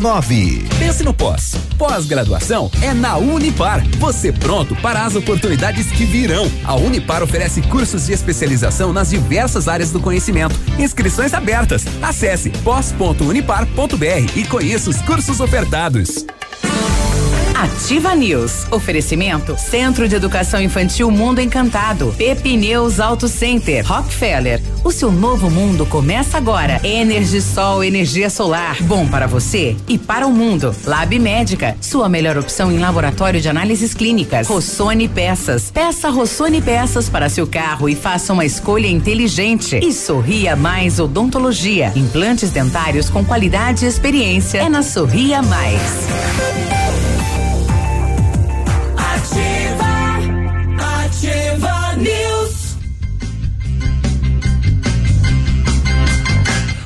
0009. 0.01 0.64
Pense 0.78 1.05
no 1.05 1.12
pós. 1.12 1.55
Pós-graduação 1.76 2.70
é 2.81 2.95
na 2.95 3.18
Unipar. 3.18 3.87
Você 3.99 4.33
pronto 4.33 4.74
para 4.76 5.05
as 5.05 5.14
oportunidades 5.14 5.89
que 5.89 6.07
virão. 6.07 6.51
A 6.64 6.74
Unipar 6.74 7.22
oferece 7.22 7.61
cursos 7.61 8.07
de 8.07 8.14
especialização 8.14 8.95
nas 8.95 9.11
diversas 9.11 9.68
áreas 9.68 9.91
do 9.91 10.01
conhecimento. 10.01 10.59
Inscrições 10.78 11.35
abertas. 11.35 11.85
Acesse 12.01 12.49
pós.unipar.br 12.49 14.35
e 14.35 14.45
conheça 14.47 14.89
os 14.89 15.03
cursos 15.03 15.39
ofertados. 15.39 16.24
Ativa 17.61 18.15
News. 18.15 18.67
Oferecimento 18.71 19.55
Centro 19.59 20.09
de 20.09 20.17
Educação 20.17 20.63
Infantil 20.63 21.11
Mundo 21.11 21.43
Encantado. 21.43 22.15
Pepineus 22.17 22.99
Auto 22.99 23.29
Center. 23.29 23.87
Rockefeller. 23.87 24.63
O 24.83 24.91
seu 24.91 25.13
novo 25.13 25.51
mundo 25.51 25.85
começa 25.85 26.39
agora. 26.39 26.81
Energisol 26.83 27.85
energia 27.85 28.31
solar. 28.31 28.83
Bom 28.85 29.07
para 29.07 29.27
você 29.27 29.77
e 29.87 29.99
para 29.99 30.27
o 30.27 30.33
mundo. 30.33 30.75
Lab 30.87 31.19
Médica. 31.19 31.77
Sua 31.83 32.09
melhor 32.09 32.39
opção 32.39 32.73
em 32.73 32.79
laboratório 32.79 33.43
de 33.43 33.49
análises 33.51 33.93
clínicas. 33.93 34.49
Rossoni 34.49 35.07
Peças. 35.07 35.71
Peça 35.71 36.09
Rossoni 36.09 36.63
Peças 36.63 37.11
para 37.11 37.29
seu 37.29 37.47
carro 37.47 37.91
e 37.91 37.95
faça 37.95 38.33
uma 38.33 38.47
escolha 38.47 38.87
inteligente. 38.87 39.79
E 39.83 39.93
Sorria 39.93 40.57
Mais 40.57 40.99
Odontologia. 40.99 41.93
Implantes 41.95 42.53
dentários 42.53 43.11
com 43.11 43.23
qualidade 43.23 43.85
e 43.85 43.89
experiência. 43.89 44.61
É 44.61 44.69
na 44.71 44.83
Sorria 44.83 45.43
Mais. 45.43 46.80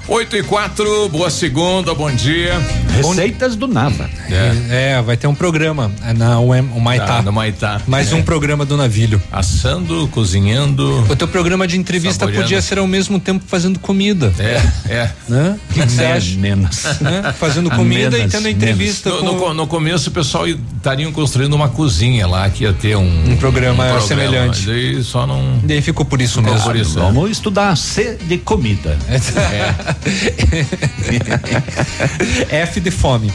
8 0.06 0.36
e 0.36 0.42
4, 0.42 1.08
boa 1.08 1.30
segunda, 1.30 1.94
bom 1.94 2.10
dia. 2.14 2.52
Receitas 2.96 3.56
do 3.56 3.66
Nava. 3.66 4.08
É. 4.30 4.92
é, 4.98 5.02
vai 5.02 5.16
ter 5.16 5.26
um 5.26 5.34
programa 5.34 5.90
é, 6.04 6.12
na 6.12 6.40
UEM, 6.40 6.68
o 6.74 6.80
Maitá. 6.80 7.18
Ah, 7.18 7.22
no 7.22 7.32
Maitá. 7.32 7.80
Mais 7.86 8.12
É. 8.12 8.14
um 8.14 8.22
programa 8.22 8.64
do 8.64 8.76
Navilho. 8.76 9.20
Assando, 9.32 10.08
cozinhando. 10.08 11.04
O 11.10 11.16
teu 11.16 11.26
programa 11.28 11.66
de 11.66 11.76
entrevista 11.76 12.20
Saboreando. 12.20 12.44
podia 12.44 12.62
ser 12.62 12.78
ao 12.78 12.86
mesmo 12.86 13.18
tempo 13.18 13.44
fazendo 13.46 13.78
comida. 13.78 14.32
É, 14.38 14.62
é. 14.92 15.10
Né? 15.28 15.58
O 15.70 15.74
que 15.74 15.80
você 15.82 16.04
acha? 16.04 16.36
Menos. 16.38 16.84
Né? 17.00 17.34
Fazendo 17.38 17.70
comida 17.70 18.18
e 18.18 18.28
tendo 18.28 18.46
a 18.46 18.50
entrevista 18.50 19.10
No, 19.10 19.36
com... 19.36 19.48
no 19.48 19.54
no 19.54 19.66
começo 19.66 20.10
o 20.10 20.12
pessoal 20.12 20.46
estariam 20.46 21.10
construindo 21.10 21.54
uma 21.54 21.68
cozinha 21.68 22.26
lá 22.26 22.48
que 22.50 22.64
ia 22.64 22.72
ter 22.72 22.96
um, 22.96 23.30
Um 23.30 23.36
programa 23.36 23.98
semelhante. 24.02 24.58
mas 24.58 24.66
Daí 24.66 25.02
só 25.02 25.26
não. 25.26 25.58
Daí 25.64 25.80
ficou 25.80 26.04
por 26.04 26.20
isso 26.20 26.38
Ficou 26.38 26.52
mesmo. 26.52 26.66
por 26.66 26.76
isso, 26.76 26.98
é. 26.98 27.02
Vamos 27.02 27.30
estudar 27.30 27.74
C 27.76 28.18
de 28.26 28.36
comida. 28.38 28.96
F 32.50 32.80
de 32.84 32.90
fome. 32.90 33.32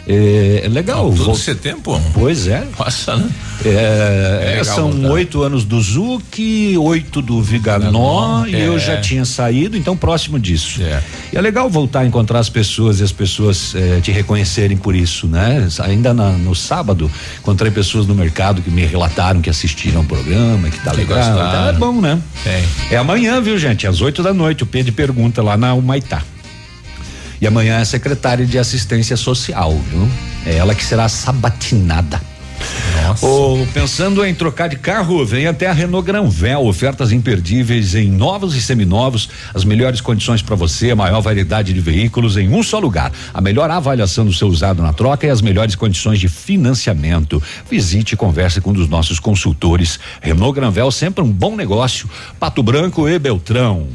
É, 0.06 0.62
é 0.64 0.68
legal. 0.68 1.04
Todo 1.10 1.24
vol- 1.24 1.34
esse 1.34 1.54
tempo? 1.54 2.00
Pois 2.12 2.46
é. 2.48 2.66
Nossa, 2.78 3.16
né? 3.16 3.30
É, 3.64 4.56
É 4.58 4.64
são 4.64 4.90
voltar. 4.90 5.10
oito 5.12 5.42
anos 5.42 5.64
do 5.64 5.80
Zuc, 5.80 6.38
oito 6.78 7.22
do 7.22 7.40
Viganó, 7.40 8.44
e 8.46 8.54
eu 8.60 8.74
é. 8.76 8.78
já 8.80 9.00
tinha 9.00 9.24
saído, 9.24 9.76
então 9.76 9.96
próximo 9.96 10.38
disso. 10.38 10.82
É. 10.82 11.00
E 11.32 11.36
é 11.36 11.40
legal 11.40 11.70
voltar 11.70 12.00
a 12.00 12.06
encontrar 12.06 12.40
as 12.40 12.48
pessoas 12.48 12.98
e 12.98 13.04
as 13.04 13.12
pessoas 13.12 13.74
eh, 13.76 14.00
te 14.02 14.10
reconhecerem 14.10 14.76
por 14.76 14.94
isso, 14.96 15.28
né? 15.28 15.68
Ainda 15.80 16.12
na- 16.12 16.32
no 16.32 16.54
sábado, 16.54 17.08
encontrei 17.38 17.70
pessoas 17.70 18.04
no 18.06 18.14
mercado 18.14 18.60
que 18.60 18.70
me 18.70 18.84
relataram 18.84 19.40
que 19.40 19.48
assistiram 19.50 20.00
o 20.00 20.04
programa, 20.04 20.68
que 20.68 20.78
tá 20.80 20.90
Que 20.90 20.96
legal. 20.98 21.18
gostaram. 21.18 21.48
Então 21.48 21.68
é 21.68 21.72
bom, 21.74 22.00
né? 22.00 22.18
É 22.90 22.96
amanhã, 22.96 23.40
viu, 23.40 23.56
gente? 23.58 23.86
Às 23.86 24.00
oito 24.00 24.22
da 24.22 24.34
noite, 24.34 24.64
o 24.64 24.66
Pedro 24.66 24.92
pergunta 24.92 25.40
lá 25.42 25.56
na 25.56 25.72
Humaitá. 25.74 26.22
E 27.42 27.46
amanhã 27.48 27.80
é 27.80 27.84
secretária 27.84 28.46
de 28.46 28.56
assistência 28.56 29.16
social, 29.16 29.76
viu? 29.90 30.08
É 30.46 30.54
ela 30.54 30.76
que 30.76 30.84
será 30.84 31.08
sabatinada. 31.08 32.20
Nossa. 33.02 33.26
Oh, 33.26 33.66
pensando 33.74 34.24
em 34.24 34.32
trocar 34.32 34.68
de 34.68 34.76
carro, 34.76 35.26
vem 35.26 35.48
até 35.48 35.66
a 35.66 35.72
Renault 35.72 36.06
Granvel, 36.06 36.64
ofertas 36.64 37.10
imperdíveis 37.10 37.96
em 37.96 38.08
novos 38.08 38.54
e 38.54 38.62
seminovos, 38.62 39.28
as 39.52 39.64
melhores 39.64 40.00
condições 40.00 40.40
para 40.40 40.54
você, 40.54 40.92
a 40.92 40.96
maior 40.96 41.20
variedade 41.20 41.72
de 41.72 41.80
veículos 41.80 42.36
em 42.36 42.48
um 42.48 42.62
só 42.62 42.78
lugar, 42.78 43.10
a 43.34 43.40
melhor 43.40 43.68
avaliação 43.68 44.24
do 44.24 44.32
seu 44.32 44.46
usado 44.46 44.80
na 44.80 44.92
troca 44.92 45.26
e 45.26 45.30
as 45.30 45.42
melhores 45.42 45.74
condições 45.74 46.20
de 46.20 46.28
financiamento. 46.28 47.42
Visite 47.68 48.12
e 48.12 48.16
converse 48.16 48.60
com 48.60 48.70
um 48.70 48.74
dos 48.74 48.88
nossos 48.88 49.18
consultores. 49.18 49.98
Renault 50.20 50.54
Granvel 50.54 50.92
sempre 50.92 51.24
um 51.24 51.32
bom 51.32 51.56
negócio. 51.56 52.08
Pato 52.38 52.62
Branco 52.62 53.08
e 53.08 53.18
Beltrão. 53.18 53.88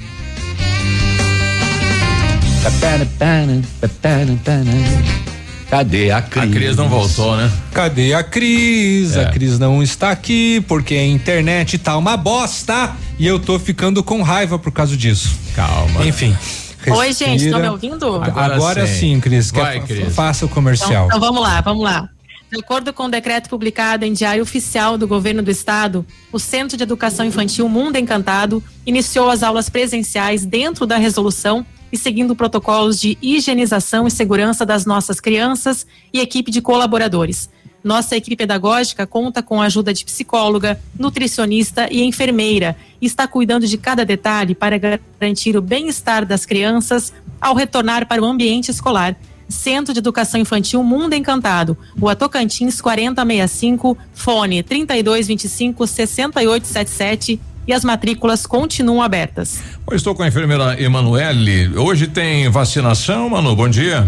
Cadê 5.70 6.12
a 6.12 6.22
Cris? 6.22 6.44
A 6.44 6.48
Cris 6.48 6.76
não 6.76 6.90
voltou, 6.90 7.38
né? 7.38 7.50
Cadê 7.74 8.14
a 8.14 8.24
Cris? 8.24 9.16
É. 9.16 9.24
A 9.24 9.32
Cris 9.32 9.58
não 9.58 9.82
está 9.82 10.12
aqui 10.12 10.60
porque 10.68 10.96
a 10.96 11.06
internet 11.06 11.78
tá 11.78 11.96
uma 11.96 12.18
bosta 12.18 12.94
e 13.18 13.26
eu 13.26 13.40
tô 13.40 13.58
ficando 13.58 14.04
com 14.04 14.22
raiva 14.22 14.60
por 14.60 14.74
causa 14.74 14.98
disso. 14.98 15.34
Calma. 15.56 16.06
Enfim. 16.06 16.36
Respira. 16.78 16.96
Oi, 16.98 17.14
gente, 17.14 17.46
estão 17.46 17.62
me 17.62 17.70
ouvindo? 17.70 18.22
Agora, 18.22 18.56
Agora 18.56 18.86
sim. 18.86 19.14
sim, 19.14 19.20
Cris. 19.22 19.50
Vai, 19.50 19.80
Cris. 19.80 20.14
Faça 20.14 20.46
o 20.46 20.50
comercial. 20.50 21.06
Então, 21.06 21.18
então 21.18 21.20
vamos 21.22 21.42
lá, 21.42 21.62
vamos 21.62 21.84
lá. 21.84 22.10
De 22.52 22.60
acordo 22.60 22.92
com 22.94 23.04
o 23.04 23.06
um 23.08 23.10
decreto 23.10 23.50
publicado 23.50 24.04
em 24.04 24.12
Diário 24.12 24.44
Oficial 24.44 24.98
do 24.98 25.08
Governo 25.08 25.42
do 25.42 25.52
Estado, 25.52 26.06
o 26.32 26.40
Centro 26.40 26.78
de 26.78 26.84
Educação 26.84 27.26
Infantil 27.26 27.68
Mundo 27.70 27.98
Encantado 27.98 28.64
iniciou 28.86 29.30
as 29.30 29.44
aulas 29.44 29.70
presenciais 29.70 30.46
dentro 30.46 30.86
da 30.86 30.98
resolução 30.98 31.66
e 31.92 31.98
seguindo 31.98 32.36
protocolos 32.36 33.00
de 33.00 33.18
higienização 33.22 34.08
e 34.08 34.12
segurança 34.12 34.66
das 34.66 34.86
nossas 34.86 35.20
crianças 35.20 35.86
e 36.14 36.20
equipe 36.20 36.52
de 36.52 36.62
colaboradores. 36.62 37.50
Nossa 37.84 38.18
equipe 38.18 38.36
pedagógica 38.36 39.08
conta 39.08 39.42
com 39.42 39.62
a 39.62 39.66
ajuda 39.66 39.94
de 39.94 40.04
psicóloga, 40.04 40.80
nutricionista 40.98 41.88
e 41.92 42.04
enfermeira 42.04 42.76
e 43.02 43.06
está 43.06 43.28
cuidando 43.28 43.66
de 43.66 43.78
cada 43.78 44.04
detalhe 44.04 44.54
para 44.54 44.78
garantir 44.78 45.56
o 45.56 45.62
bem-estar 45.62 46.26
das 46.26 46.46
crianças 46.46 47.14
ao 47.40 47.56
retornar 47.56 48.08
para 48.08 48.22
o 48.22 48.26
ambiente 48.26 48.72
escolar 48.72 49.16
Centro 49.50 49.94
de 49.94 50.00
Educação 50.00 50.40
Infantil 50.40 50.84
Mundo 50.84 51.14
Encantado, 51.14 51.78
Rua 52.00 52.16
Tocantins 52.16 52.82
4065, 52.82 53.98
fone 54.14 54.62
3225 54.62 55.88
6877 55.88 57.40
e 57.68 57.74
as 57.74 57.84
matrículas 57.84 58.46
continuam 58.46 59.02
abertas. 59.02 59.62
Eu 59.90 59.96
estou 59.96 60.16
com 60.16 60.24
a 60.24 60.28
enfermeira 60.28 60.82
Emanuele. 60.82 61.78
Hoje 61.78 62.08
tem 62.08 62.50
vacinação, 62.50 63.30
Manu, 63.30 63.56
bom 63.56 63.68
dia. 63.68 64.08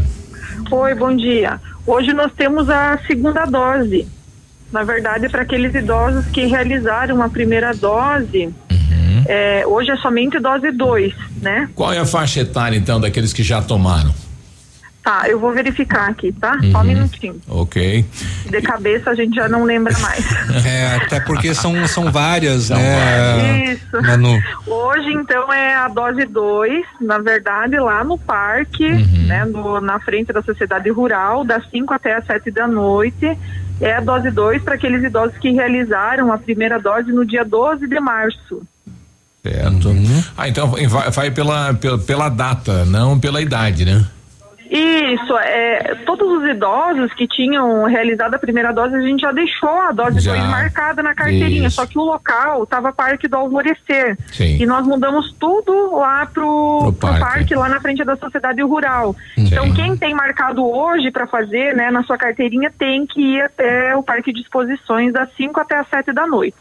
Oi, 0.72 0.96
bom 0.96 1.16
dia. 1.16 1.60
Hoje 1.86 2.14
nós 2.14 2.32
temos 2.38 2.70
a 2.70 2.98
segunda 3.06 3.46
dose. 3.46 4.08
Na 4.72 4.84
verdade, 4.84 5.28
para 5.30 5.42
aqueles 5.42 5.74
idosos 5.74 6.26
que 6.28 6.46
realizaram 6.46 7.22
a 7.22 7.28
primeira 7.28 7.74
dose, 7.74 8.46
uhum. 8.72 9.24
é, 9.28 9.66
hoje 9.66 9.90
é 9.90 9.98
somente 9.98 10.40
dose 10.40 10.72
2, 10.72 11.14
né? 11.42 11.70
Qual 11.74 11.92
é 11.92 11.98
a 11.98 12.06
faixa 12.06 12.42
etária, 12.42 12.78
então, 12.78 13.00
daqueles 13.02 13.34
que 13.34 13.42
já 13.42 13.62
tomaram? 13.62 14.14
Tá, 15.04 15.24
eu 15.28 15.40
vou 15.40 15.54
verificar 15.54 16.10
aqui, 16.10 16.32
tá? 16.34 16.60
Uhum. 16.62 16.72
Só 16.72 16.78
um 16.78 16.82
uhum. 16.82 16.88
minutinho. 16.88 17.42
Ok. 17.48 18.06
De 18.46 18.62
cabeça 18.62 19.12
a 19.12 19.16
gente 19.16 19.34
já 19.36 19.48
não 19.48 19.64
lembra 19.64 19.98
mais. 20.00 20.26
é, 20.66 20.96
até 20.98 21.20
porque 21.22 21.56
são, 21.56 21.88
são 21.88 22.12
várias, 22.12 22.64
são 22.64 22.78
né? 22.78 23.38
Várias. 23.38 23.78
Isso. 23.78 24.02
Manu. 24.02 24.40
Hoje, 24.68 25.14
então, 25.14 25.52
é 25.54 25.76
a 25.76 25.88
dose 25.88 26.26
2, 26.26 26.86
na 27.02 27.18
verdade, 27.18 27.80
lá 27.80 28.04
no 28.04 28.18
parque, 28.18 28.86
uhum. 28.86 29.26
né? 29.26 29.46
No, 29.46 29.80
na 29.80 30.00
frente 30.02 30.34
da 30.34 30.42
sociedade 30.42 30.90
rural, 30.90 31.46
das 31.46 31.68
5 31.70 31.94
até 31.94 32.16
as 32.16 32.26
7 32.26 32.52
da 32.52 32.68
noite. 32.68 33.38
É 33.80 33.94
a 33.94 34.02
dose 34.02 34.30
2 34.30 34.62
para 34.62 34.76
aqueles 34.76 35.02
idosos 35.02 35.38
que 35.38 35.52
realizaram 35.52 36.34
a 36.34 36.38
primeira 36.38 36.78
dose 36.78 37.14
no 37.14 37.26
dia 37.26 37.46
12 37.46 37.88
de 37.88 38.00
março. 38.02 38.62
Certo. 39.42 39.88
Uhum. 39.88 40.24
Ah, 40.38 40.50
então 40.50 40.68
vai, 40.68 41.10
vai 41.10 41.32
pela, 41.32 41.74
pela, 41.74 41.98
pela 41.98 42.30
data, 42.30 42.84
não 42.84 43.18
pela 43.18 43.42
idade, 43.42 43.86
né? 43.86 44.06
Isso, 44.70 45.38
é, 45.38 45.96
todos 46.06 46.28
os 46.30 46.50
idosos 46.50 47.12
que 47.14 47.28
tinham 47.28 47.86
realizado 47.86 48.36
a 48.36 48.40
primeira 48.40 48.72
dose, 48.72 48.96
a 48.96 49.02
gente 49.02 49.22
já 49.22 49.32
deixou 49.32 49.70
a 49.70 49.92
dose 49.92 50.24
2 50.24 50.44
marcada 50.46 51.02
na 51.02 51.16
carteirinha, 51.16 51.68
Isso. 51.68 51.78
só 51.78 51.86
que 51.86 51.98
o 51.98 52.04
local 52.04 52.64
estava 52.64 52.94
Parque 52.94 53.28
do 53.28 53.36
Alvorecer. 53.36 54.18
Sim. 54.28 54.58
E 54.62 54.66
nós 54.66 54.86
mudamos 54.86 55.34
tudo 55.40 55.96
lá 55.96 56.26
pro, 56.28 56.80
pro, 56.80 56.94
parque. 56.94 57.20
pro 57.20 57.28
parque. 57.28 57.56
lá 57.56 57.70
na 57.70 57.82
frente 57.82 58.04
da 58.04 58.16
Sociedade 58.16 58.62
Rural. 58.62 59.16
Sim. 59.36 59.48
Então, 59.48 59.74
quem 59.74 59.98
tem 59.98 60.14
marcado 60.14 60.64
hoje 60.64 61.10
para 61.12 61.26
fazer, 61.26 61.76
né, 61.76 61.90
na 61.90 62.04
sua 62.04 62.18
carteirinha, 62.18 62.72
tem 62.78 63.08
que 63.08 63.22
ir 63.22 63.42
até 63.42 63.96
o 63.96 64.04
Parque 64.04 64.32
de 64.32 64.42
Exposições 64.42 65.12
das 65.14 65.30
5 65.36 65.60
até 65.60 65.78
as 65.78 65.88
7 65.88 66.14
da 66.14 66.28
noite. 66.28 66.56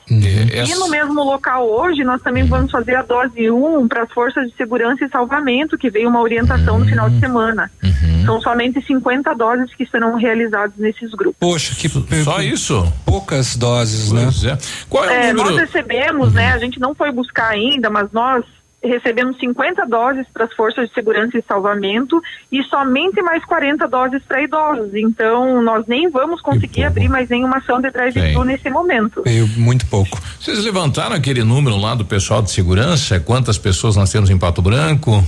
E 0.64 0.74
no 0.74 0.88
mesmo 0.88 1.22
local 1.22 1.68
hoje, 1.68 2.04
nós 2.04 2.22
também 2.22 2.42
uhum. 2.44 2.48
vamos 2.48 2.70
fazer 2.70 2.94
a 2.94 3.02
dose 3.02 3.50
1 3.50 3.78
um 3.78 3.88
para 3.88 4.02
as 4.02 4.12
forças 4.12 4.48
de 4.48 4.56
segurança 4.56 5.04
e 5.04 5.08
salvamento, 5.08 5.76
que 5.76 5.90
veio 5.90 6.08
uma 6.08 6.20
orientação 6.20 6.74
uhum. 6.74 6.80
no 6.80 6.86
final 6.86 7.10
de 7.10 7.20
semana. 7.20 7.70
Uhum. 7.82 7.88
Uhum. 8.08 8.24
São 8.24 8.40
somente 8.40 8.80
50 8.84 9.34
doses 9.34 9.74
que 9.74 9.86
serão 9.86 10.14
realizadas 10.14 10.76
nesses 10.76 11.10
grupos. 11.12 11.36
Poxa, 11.38 11.74
que 11.74 11.88
só 12.22 12.40
isso? 12.40 12.90
Poucas 13.04 13.56
doses, 13.56 14.12
né? 14.12 14.24
pois 14.24 14.42
né? 14.42 14.52
É. 14.52 14.58
Qual 14.88 15.04
é, 15.04 15.28
é 15.28 15.32
o 15.32 15.36
número? 15.36 15.56
Nós 15.56 15.60
recebemos, 15.60 16.28
uhum. 16.28 16.34
né? 16.34 16.52
A 16.52 16.58
gente 16.58 16.78
não 16.78 16.94
foi 16.94 17.10
buscar 17.10 17.50
ainda, 17.50 17.90
mas 17.90 18.10
nós 18.12 18.44
recebemos 18.82 19.38
50 19.38 19.84
doses 19.86 20.26
para 20.32 20.44
as 20.44 20.54
forças 20.54 20.88
de 20.88 20.94
segurança 20.94 21.36
e 21.36 21.42
salvamento 21.42 22.20
e 22.50 22.62
somente 22.64 23.20
mais 23.22 23.44
40 23.44 23.88
doses 23.88 24.22
para 24.22 24.42
idosos. 24.42 24.94
Então, 24.94 25.62
nós 25.62 25.86
nem 25.86 26.08
vamos 26.08 26.40
conseguir 26.40 26.84
abrir 26.84 27.08
mais 27.08 27.28
nenhuma 27.28 27.58
ação 27.58 27.80
de 27.80 27.90
drive-thru 27.90 28.44
nesse 28.44 28.70
momento. 28.70 29.22
Veio 29.24 29.48
muito 29.56 29.86
pouco. 29.86 30.20
Vocês 30.38 30.64
levantaram 30.64 31.16
aquele 31.16 31.42
número 31.42 31.76
lá 31.76 31.94
do 31.94 32.04
pessoal 32.04 32.40
de 32.40 32.50
segurança? 32.50 33.18
Quantas 33.18 33.58
pessoas 33.58 33.96
nós 33.96 34.10
temos 34.10 34.30
em 34.30 34.38
Pato 34.38 34.62
Branco? 34.62 35.24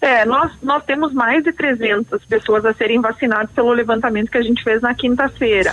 É, 0.00 0.24
nós, 0.24 0.52
nós 0.62 0.84
temos 0.84 1.12
mais 1.12 1.42
de 1.42 1.52
300 1.52 2.24
pessoas 2.26 2.64
a 2.64 2.72
serem 2.72 3.00
vacinadas 3.00 3.50
pelo 3.50 3.72
levantamento 3.72 4.30
que 4.30 4.38
a 4.38 4.42
gente 4.42 4.62
fez 4.62 4.80
na 4.80 4.94
quinta-feira. 4.94 5.72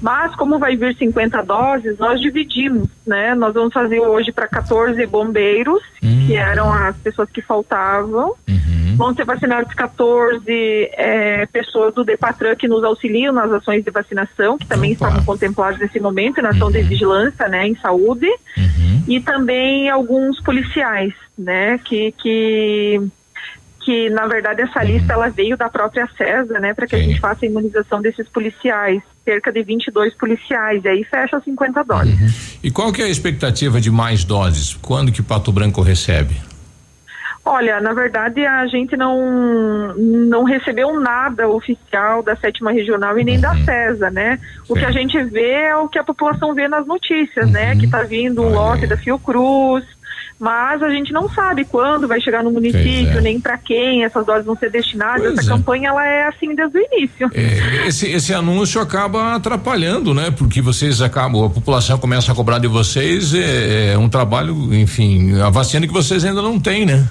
Mas 0.00 0.34
como 0.34 0.58
vai 0.58 0.76
vir 0.76 0.96
50 0.96 1.42
doses, 1.42 1.98
nós 1.98 2.20
dividimos, 2.20 2.88
né? 3.06 3.34
Nós 3.34 3.52
vamos 3.52 3.72
fazer 3.72 4.00
hoje 4.00 4.32
para 4.32 4.48
14 4.48 5.04
bombeiros, 5.06 5.82
uhum. 6.02 6.26
que 6.26 6.34
eram 6.34 6.72
as 6.72 6.96
pessoas 6.96 7.28
que 7.30 7.42
faltavam. 7.42 8.34
Uhum. 8.48 8.96
Vão 8.96 9.14
ser 9.14 9.24
vacinados 9.24 9.72
14 9.74 10.42
é, 10.92 11.46
pessoas 11.46 11.94
do 11.94 12.04
Depatran 12.04 12.56
que 12.56 12.68
nos 12.68 12.82
auxiliam 12.82 13.32
nas 13.32 13.50
ações 13.52 13.84
de 13.84 13.90
vacinação, 13.90 14.56
que 14.58 14.66
também 14.66 14.92
Opa. 14.92 15.06
estavam 15.06 15.24
contempladas 15.24 15.78
nesse 15.78 16.00
momento, 16.00 16.40
na 16.40 16.50
ação 16.50 16.68
uhum. 16.68 16.72
de 16.72 16.82
vigilância, 16.82 17.48
né, 17.48 17.66
em 17.66 17.76
saúde. 17.76 18.28
Uhum. 18.56 19.04
E 19.06 19.20
também 19.20 19.90
alguns 19.90 20.40
policiais, 20.40 21.12
né, 21.38 21.78
que, 21.78 22.12
que 22.12 23.00
que 23.90 24.08
na 24.08 24.24
verdade 24.28 24.62
essa 24.62 24.84
lista 24.84 25.14
ela 25.14 25.28
veio 25.28 25.56
da 25.56 25.68
própria 25.68 26.08
CESA, 26.16 26.60
né, 26.60 26.72
para 26.72 26.86
que 26.86 26.96
Sim. 26.96 27.02
a 27.02 27.04
gente 27.06 27.20
faça 27.20 27.44
a 27.44 27.48
imunização 27.48 28.00
desses 28.00 28.28
policiais, 28.28 29.02
cerca 29.24 29.50
de 29.50 29.64
22 29.64 30.14
policiais, 30.14 30.84
e 30.84 30.88
aí 30.88 31.02
fecha 31.02 31.40
50 31.40 31.82
doses. 31.82 32.20
Uhum. 32.20 32.58
E 32.62 32.70
qual 32.70 32.92
que 32.92 33.02
é 33.02 33.06
a 33.06 33.08
expectativa 33.08 33.80
de 33.80 33.90
mais 33.90 34.22
doses? 34.22 34.74
Quando 34.80 35.10
que 35.10 35.20
Pato 35.22 35.50
Branco 35.50 35.82
recebe? 35.82 36.36
Olha, 37.44 37.80
na 37.80 37.92
verdade 37.92 38.46
a 38.46 38.64
gente 38.68 38.96
não 38.96 39.92
não 39.96 40.44
recebeu 40.44 41.00
nada 41.00 41.48
oficial 41.48 42.22
da 42.22 42.36
sétima 42.36 42.70
regional 42.70 43.18
e 43.18 43.24
nem 43.24 43.36
uhum. 43.36 43.40
da 43.40 43.56
CESA, 43.64 44.08
né? 44.08 44.38
O 44.68 44.74
Sim. 44.74 44.80
que 44.80 44.86
a 44.86 44.92
gente 44.92 45.20
vê 45.24 45.50
é 45.50 45.76
o 45.76 45.88
que 45.88 45.98
a 45.98 46.04
população 46.04 46.54
vê 46.54 46.68
nas 46.68 46.86
notícias, 46.86 47.50
né? 47.50 47.62
uhum. 47.62 47.68
né? 47.70 47.76
Que 47.76 47.86
está 47.86 48.02
vindo 48.04 48.40
um 48.40 48.50
lote 48.50 48.86
da 48.86 48.96
Fiocruz, 48.96 49.84
mas 50.40 50.82
a 50.82 50.88
gente 50.88 51.12
não 51.12 51.28
sabe 51.28 51.66
quando 51.66 52.08
vai 52.08 52.18
chegar 52.18 52.42
no 52.42 52.50
município, 52.50 53.18
é. 53.18 53.20
nem 53.20 53.38
para 53.38 53.58
quem 53.58 54.04
essas 54.04 54.24
doses 54.24 54.46
vão 54.46 54.56
ser 54.56 54.70
destinadas. 54.70 55.20
Pois 55.22 55.38
Essa 55.38 55.52
é. 55.52 55.54
campanha 55.54 55.88
ela 55.90 56.06
é 56.06 56.28
assim 56.28 56.54
desde 56.54 56.78
o 56.78 56.80
início. 56.80 57.30
É, 57.34 57.86
esse, 57.86 58.10
esse 58.10 58.32
anúncio 58.32 58.80
acaba 58.80 59.34
atrapalhando, 59.34 60.14
né? 60.14 60.30
Porque 60.30 60.62
vocês 60.62 61.02
acabam, 61.02 61.44
a 61.44 61.50
população 61.50 61.98
começa 61.98 62.32
a 62.32 62.34
cobrar 62.34 62.58
de 62.58 62.68
vocês 62.68 63.34
é, 63.34 63.92
é 63.92 63.98
um 63.98 64.08
trabalho, 64.08 64.74
enfim, 64.74 65.38
a 65.38 65.50
vacina 65.50 65.86
que 65.86 65.92
vocês 65.92 66.24
ainda 66.24 66.40
não 66.40 66.58
têm, 66.58 66.86
né? 66.86 67.06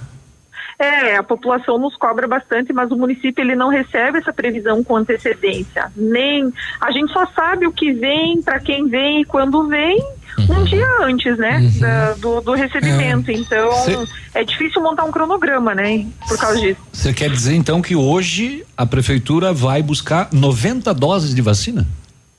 É, 0.80 1.18
a 1.18 1.24
população 1.24 1.78
nos 1.78 1.94
cobra 1.98 2.26
bastante, 2.26 2.72
mas 2.72 2.90
o 2.90 2.96
município 2.96 3.44
ele 3.44 3.54
não 3.54 3.68
recebe 3.68 4.20
essa 4.20 4.32
previsão 4.32 4.82
com 4.82 4.96
antecedência. 4.96 5.92
Nem 5.94 6.54
a 6.80 6.90
gente 6.90 7.12
só 7.12 7.26
sabe 7.36 7.68
o 7.68 7.72
que 7.74 7.92
vem, 7.92 8.42
para 8.42 8.62
quem 8.62 8.88
vem 8.88 9.22
e 9.22 9.26
quando 9.26 9.68
vem 9.68 10.00
uhum. 10.38 10.62
um 10.62 10.64
dia 10.64 10.88
antes, 11.02 11.38
né, 11.38 11.58
uhum. 11.58 11.80
da, 11.82 12.14
do, 12.14 12.42
do, 12.42 12.54
recebimento. 12.54 13.30
É. 13.30 13.34
Então 13.34 13.72
Cê... 13.74 13.98
é 14.34 14.44
difícil 14.46 14.82
montar 14.82 15.04
um 15.04 15.12
cronograma, 15.12 15.76
né, 15.76 16.06
por 16.26 16.40
causa 16.40 16.58
disso. 16.62 16.80
Você 16.94 17.12
quer 17.14 17.30
dizer 17.30 17.56
então 17.56 17.82
que 17.82 17.98
hoje 17.98 18.66
a 18.78 18.86
prefeitura 18.86 19.52
vai 19.52 19.84
buscar 19.84 20.30
90 20.32 20.94
doses 20.94 21.36
de 21.36 21.42
vacina? 21.42 21.86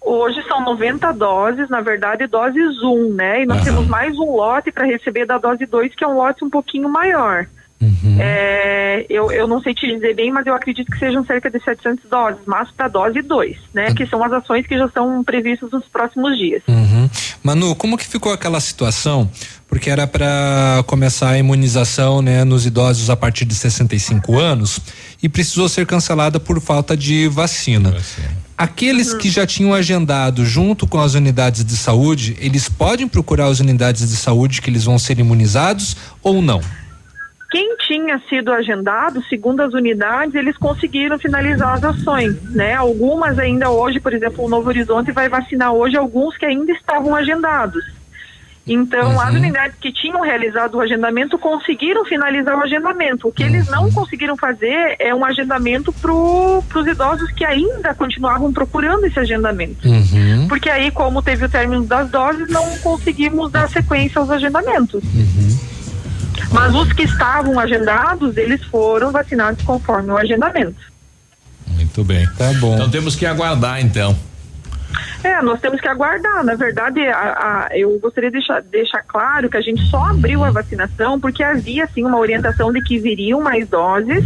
Hoje 0.00 0.42
são 0.48 0.64
90 0.64 1.12
doses, 1.12 1.68
na 1.68 1.82
verdade, 1.82 2.26
doses 2.26 2.82
1, 2.82 3.12
né? 3.12 3.42
E 3.42 3.46
nós 3.46 3.62
temos 3.62 3.86
mais 3.86 4.18
um 4.18 4.34
lote 4.34 4.72
para 4.72 4.86
receber 4.86 5.26
da 5.26 5.36
dose 5.36 5.66
2, 5.66 5.94
que 5.94 6.02
é 6.02 6.08
um 6.08 6.16
lote 6.16 6.42
um 6.42 6.48
pouquinho 6.48 6.88
maior. 6.88 7.46
Uhum. 7.80 8.18
É, 8.20 9.06
eu, 9.08 9.32
eu 9.32 9.48
não 9.48 9.62
sei 9.62 9.72
te 9.72 9.86
dizer 9.86 10.14
bem, 10.14 10.30
mas 10.30 10.46
eu 10.46 10.54
acredito 10.54 10.90
que 10.90 10.98
sejam 10.98 11.24
cerca 11.24 11.50
de 11.50 11.62
700 11.62 12.10
doses, 12.10 12.40
mas 12.44 12.70
para 12.70 12.88
dose 12.88 13.22
2, 13.22 13.56
né? 13.72 13.94
Que 13.94 14.06
são 14.06 14.22
as 14.22 14.32
ações 14.32 14.66
que 14.66 14.76
já 14.76 14.84
estão 14.84 15.24
previstas 15.24 15.70
nos 15.70 15.86
próximos 15.86 16.36
dias. 16.36 16.62
Uhum. 16.68 17.08
Manu, 17.42 17.74
como 17.74 17.96
que 17.96 18.06
ficou 18.06 18.32
aquela 18.32 18.60
situação? 18.60 19.30
Porque 19.66 19.88
era 19.88 20.06
para 20.06 20.84
começar 20.86 21.30
a 21.30 21.38
imunização, 21.38 22.20
né, 22.20 22.44
nos 22.44 22.66
idosos 22.66 23.08
a 23.08 23.16
partir 23.16 23.44
de 23.46 23.54
65 23.54 24.38
anos 24.38 24.80
e 25.22 25.28
precisou 25.28 25.68
ser 25.68 25.86
cancelada 25.86 26.38
por 26.38 26.60
falta 26.60 26.96
de 26.96 27.28
vacina. 27.28 27.94
Aqueles 28.58 29.14
que 29.14 29.30
já 29.30 29.46
tinham 29.46 29.72
agendado 29.72 30.44
junto 30.44 30.86
com 30.86 31.00
as 31.00 31.14
unidades 31.14 31.64
de 31.64 31.76
saúde, 31.76 32.36
eles 32.40 32.68
podem 32.68 33.08
procurar 33.08 33.46
as 33.46 33.60
unidades 33.60 34.10
de 34.10 34.16
saúde 34.16 34.60
que 34.60 34.68
eles 34.68 34.84
vão 34.84 34.98
ser 34.98 35.18
imunizados 35.18 35.96
ou 36.22 36.42
não? 36.42 36.60
Quem 37.50 37.76
tinha 37.78 38.20
sido 38.28 38.52
agendado, 38.52 39.22
segundo 39.28 39.60
as 39.60 39.74
unidades, 39.74 40.34
eles 40.36 40.56
conseguiram 40.56 41.18
finalizar 41.18 41.74
as 41.74 41.82
ações, 41.84 42.40
né? 42.54 42.74
Algumas 42.74 43.38
ainda 43.40 43.70
hoje, 43.70 43.98
por 43.98 44.12
exemplo, 44.14 44.44
o 44.44 44.48
Novo 44.48 44.68
Horizonte 44.68 45.10
vai 45.10 45.28
vacinar 45.28 45.72
hoje 45.72 45.96
alguns 45.96 46.36
que 46.36 46.46
ainda 46.46 46.70
estavam 46.72 47.14
agendados. 47.14 47.84
Então, 48.66 49.10
Uhum. 49.14 49.20
as 49.20 49.34
unidades 49.34 49.76
que 49.80 49.90
tinham 49.92 50.20
realizado 50.20 50.76
o 50.76 50.80
agendamento 50.80 51.36
conseguiram 51.38 52.04
finalizar 52.04 52.56
o 52.56 52.62
agendamento. 52.62 53.26
O 53.26 53.32
que 53.32 53.42
eles 53.42 53.66
Uhum. 53.66 53.74
não 53.74 53.90
conseguiram 53.90 54.36
fazer 54.36 54.94
é 55.00 55.12
um 55.12 55.24
agendamento 55.24 55.92
para 55.92 56.12
os 56.12 56.86
idosos 56.86 57.32
que 57.32 57.44
ainda 57.44 57.92
continuavam 57.94 58.52
procurando 58.52 59.04
esse 59.06 59.18
agendamento. 59.18 59.88
Uhum. 59.88 60.46
Porque 60.46 60.70
aí, 60.70 60.90
como 60.92 61.20
teve 61.20 61.46
o 61.46 61.48
término 61.48 61.84
das 61.84 62.08
doses, 62.10 62.48
não 62.48 62.78
conseguimos 62.78 63.50
dar 63.50 63.68
sequência 63.68 64.20
aos 64.20 64.30
agendamentos. 64.30 65.02
Mas 66.52 66.74
os 66.74 66.92
que 66.92 67.02
estavam 67.02 67.58
agendados, 67.58 68.36
eles 68.36 68.62
foram 68.64 69.10
vacinados 69.12 69.62
conforme 69.64 70.10
o 70.10 70.16
agendamento. 70.16 70.80
Muito 71.68 72.04
bem. 72.04 72.26
Tá 72.36 72.52
bom. 72.60 72.74
Então 72.74 72.90
temos 72.90 73.14
que 73.16 73.24
aguardar, 73.26 73.80
então. 73.80 74.16
É, 75.22 75.40
nós 75.42 75.60
temos 75.60 75.80
que 75.80 75.86
aguardar. 75.88 76.42
Na 76.44 76.54
verdade, 76.54 77.00
a- 77.06 77.68
a- 77.68 77.78
eu 77.78 77.98
gostaria 78.00 78.30
de 78.30 78.38
deixar, 78.38 78.62
deixar 78.62 79.02
claro 79.02 79.48
que 79.48 79.56
a 79.56 79.60
gente 79.60 79.82
só 79.86 80.06
abriu 80.06 80.42
a 80.44 80.50
vacinação 80.50 81.20
porque 81.20 81.42
havia, 81.42 81.86
sim, 81.94 82.04
uma 82.04 82.18
orientação 82.18 82.72
de 82.72 82.80
que 82.82 82.98
viriam 82.98 83.40
mais 83.40 83.68
doses, 83.68 84.24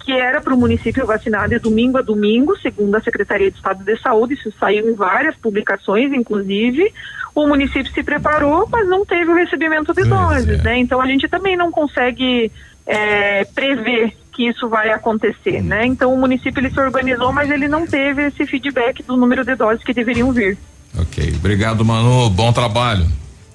que 0.00 0.12
era 0.12 0.40
para 0.40 0.54
o 0.54 0.56
município 0.56 1.06
vacinar 1.06 1.48
de 1.48 1.58
domingo 1.58 1.98
a 1.98 2.02
domingo, 2.02 2.56
segundo 2.58 2.96
a 2.96 3.00
Secretaria 3.00 3.50
de 3.50 3.56
Estado 3.56 3.84
de 3.84 3.96
Saúde. 4.00 4.34
Isso 4.34 4.52
saiu 4.58 4.88
em 4.90 4.94
várias 4.94 5.36
publicações, 5.36 6.12
inclusive. 6.12 6.92
O 7.34 7.46
município 7.46 7.90
se 7.92 8.02
preparou, 8.02 8.68
mas 8.70 8.86
não 8.88 9.06
teve 9.06 9.30
o 9.30 9.34
recebimento 9.34 9.94
de 9.94 10.04
doses, 10.04 10.62
né? 10.62 10.78
Então, 10.78 11.00
a 11.00 11.06
gente 11.06 11.28
também 11.28 11.56
não 11.56 11.70
consegue 11.70 12.52
é, 12.86 13.44
prever 13.44 14.14
que 14.32 14.48
isso 14.48 14.68
vai 14.68 14.90
acontecer, 14.90 15.62
né? 15.62 15.86
Então, 15.86 16.12
o 16.12 16.18
município 16.18 16.60
ele 16.60 16.70
se 16.70 16.80
organizou, 16.80 17.32
mas 17.32 17.50
ele 17.50 17.68
não 17.68 17.86
teve 17.86 18.26
esse 18.26 18.46
feedback 18.46 19.02
do 19.02 19.16
número 19.16 19.44
de 19.44 19.54
doses 19.54 19.84
que 19.84 19.92
deveriam 19.92 20.32
vir. 20.32 20.58
Ok. 20.98 21.34
Obrigado, 21.36 21.84
Manu. 21.84 22.28
Bom 22.30 22.52
trabalho. 22.52 23.06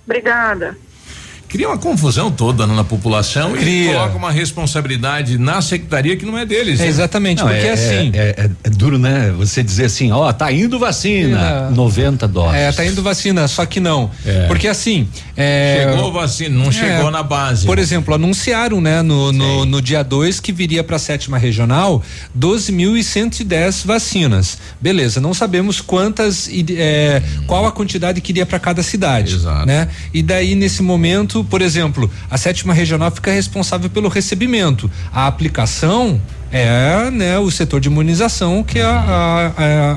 Obrigada. 0.06 0.78
Cria 1.50 1.68
uma 1.70 1.78
confusão 1.78 2.30
toda 2.30 2.68
na 2.68 2.84
população 2.84 3.56
e 3.56 3.60
Cria. 3.60 3.94
coloca 3.94 4.18
uma 4.18 4.32
responsabilidade 4.32 5.38
na 5.38 5.62
secretaria 5.62 6.18
que 6.18 6.26
não 6.26 6.38
é 6.38 6.46
deles. 6.46 6.80
É, 6.80 6.84
né? 6.84 6.90
exatamente, 6.90 7.40
Não, 7.42 7.48
porque 7.48 7.66
é, 7.66 7.72
assim. 7.72 8.12
É, 8.14 8.36
é- 8.38 8.50
é 8.66 8.70
duro, 8.70 8.98
né? 9.00 9.34
Você 9.38 9.64
dizer 9.64 9.86
assim, 9.86 10.12
ó, 10.12 10.32
tá 10.34 10.52
indo 10.52 10.78
vacina, 10.78 11.70
É. 11.72 11.74
90 11.74 12.28
doses. 12.28 12.56
É, 12.56 12.72
tá 12.72 12.86
indo 12.86 13.02
vacina, 13.02 13.48
só 13.48 13.66
que 13.66 13.80
não. 13.80 14.12
Porque 14.48 14.68
assim. 14.68 15.08
é, 15.38 15.86
Chegou 15.90 16.12
vacina, 16.12 16.64
não 16.64 16.72
chegou 16.72 17.10
na 17.12 17.24
base. 17.24 17.66
Por 17.66 17.80
exemplo, 17.80 18.14
anunciaram, 18.14 18.82
né, 18.82 19.02
no, 19.02 19.32
no, 19.32 19.66
no 19.66 19.82
dia 19.82 20.04
2 20.04 20.40
que 20.42 20.52
viria 20.52 20.84
para 20.84 20.98
a 20.98 21.00
sétima 21.00 21.38
regional 21.38 22.04
12.110 22.38 23.86
vacinas. 23.86 24.58
Beleza, 24.82 25.20
não 25.22 25.34
sabemos 25.34 25.82
quantas, 25.82 26.48
e, 26.48 26.66
é, 26.78 27.22
qual 27.46 27.66
a 27.66 27.72
quantidade 27.72 28.22
que 28.22 28.32
iria 28.32 28.46
para 28.46 28.60
cada 28.60 28.84
cidade. 28.84 29.36
Exato. 29.36 29.66
Né? 29.66 29.88
E 30.14 30.22
daí, 30.22 30.56
nesse 30.56 30.82
momento, 30.84 31.37
por 31.44 31.62
exemplo, 31.62 32.10
a 32.30 32.38
sétima 32.38 32.74
regional 32.74 33.12
fica 33.12 33.32
responsável 33.32 33.90
pelo 33.90 34.10
recebimento. 34.10 34.90
A 35.12 35.28
aplicação 35.28 36.22
é 36.52 37.10
né, 37.12 37.38
o 37.40 37.50
setor 37.52 37.80
de 37.82 37.88
imunização 37.90 38.64
que 38.64 38.80
a, 38.80 38.90
a, 38.90 39.48
a, 39.48 39.92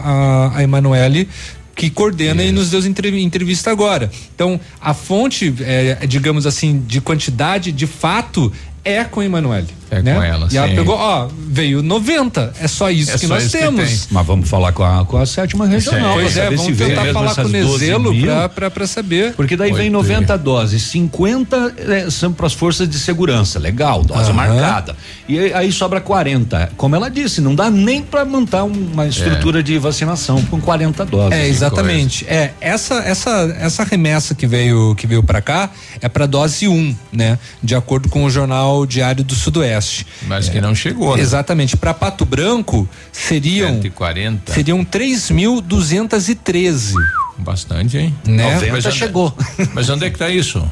a, 0.54 0.56
a 0.58 0.62
Emanuele 0.62 1.28
que 1.74 1.88
coordena 1.88 2.42
e 2.42 2.52
nos 2.52 2.68
deu 2.68 2.80
entrev- 2.80 3.14
entrevista 3.16 3.70
agora. 3.70 4.10
Então, 4.34 4.60
a 4.80 4.92
fonte, 4.92 5.54
é, 5.60 6.06
digamos 6.06 6.44
assim, 6.44 6.84
de 6.86 7.00
quantidade, 7.00 7.72
de 7.72 7.86
fato, 7.86 8.52
é 8.84 9.04
com 9.04 9.20
a 9.20 9.24
Emanuele. 9.24 9.80
É 9.90 10.00
né? 10.02 10.14
com 10.14 10.22
ela, 10.22 10.48
E 10.52 10.56
ela 10.56 10.68
sim. 10.68 10.76
pegou, 10.76 10.94
ó, 10.96 11.28
veio 11.48 11.82
90. 11.82 12.52
É 12.60 12.68
só 12.68 12.90
isso 12.92 13.10
É 13.10 13.14
que 13.18 13.26
só 13.26 13.34
nós 13.34 13.44
isso 13.44 13.56
que 13.58 13.64
temos. 13.64 13.88
tem. 13.90 13.98
Mas 14.12 14.24
vamos 14.24 14.48
falar 14.48 14.70
com 14.70 14.84
a, 14.84 15.04
com 15.04 15.16
a 15.16 15.26
sétima 15.26 15.66
regional. 15.66 16.14
Pois 16.14 16.36
é, 16.36 16.48
vamos 16.48 16.76
tentar 16.78 17.12
falar 17.12 17.34
com 17.34 17.40
o 17.42 17.48
12 17.48 17.52
Nezelo 17.52 18.20
pra, 18.22 18.48
pra, 18.48 18.70
pra 18.70 18.86
saber. 18.86 19.34
Porque 19.34 19.56
daí 19.56 19.72
vem 19.72 19.90
90 19.90 20.38
doses, 20.38 20.82
50 20.82 21.74
eh, 21.76 22.06
são 22.08 22.32
para 22.32 22.46
as 22.46 22.52
forças 22.52 22.88
de 22.88 23.00
segurança, 23.00 23.58
legal, 23.58 24.04
dose 24.04 24.30
Aham. 24.30 24.32
marcada. 24.32 24.96
E 25.28 25.36
aí, 25.36 25.52
aí 25.54 25.72
sobra 25.72 26.00
40. 26.00 26.70
Como 26.76 26.94
ela 26.94 27.10
disse, 27.10 27.40
não 27.40 27.56
dá 27.56 27.68
nem 27.68 28.00
para 28.00 28.24
montar 28.24 28.62
uma 28.62 29.08
estrutura 29.08 29.60
de 29.60 29.76
vacinação 29.76 30.40
com 30.44 30.60
40 30.60 31.04
doses. 31.04 31.36
É, 31.36 31.48
exatamente. 31.48 32.24
É, 32.28 32.52
essa 32.60 32.94
essa 33.00 33.56
essa 33.58 33.82
remessa 33.82 34.36
que 34.36 34.46
veio 34.46 34.94
que 34.94 35.04
veio 35.08 35.22
para 35.24 35.40
cá 35.42 35.68
é 36.00 36.08
para 36.08 36.26
dose 36.26 36.68
1, 36.68 36.94
né? 37.12 37.40
De 37.60 37.74
acordo 37.74 38.08
com 38.08 38.24
o 38.24 38.30
jornal 38.30 38.69
Diário 38.86 39.24
do 39.24 39.34
Sudoeste. 39.34 40.06
Mas 40.26 40.48
que 40.48 40.60
não 40.60 40.74
chegou, 40.74 41.16
né? 41.16 41.22
Exatamente. 41.22 41.76
Para 41.76 41.94
Pato 41.94 42.24
Branco 42.24 42.88
seriam 43.12 43.82
140. 43.82 44.52
seriam 44.52 44.84
3.213. 44.84 46.94
Bastante, 47.38 47.98
hein? 47.98 48.14
Né? 48.26 48.54
90 48.54 48.72
Mas 48.72 48.84
chegou. 48.94 49.32
Mas 49.74 49.88
onde 49.88 50.04
é 50.04 50.10
que 50.10 50.18
tá 50.18 50.28
isso? 50.28 50.68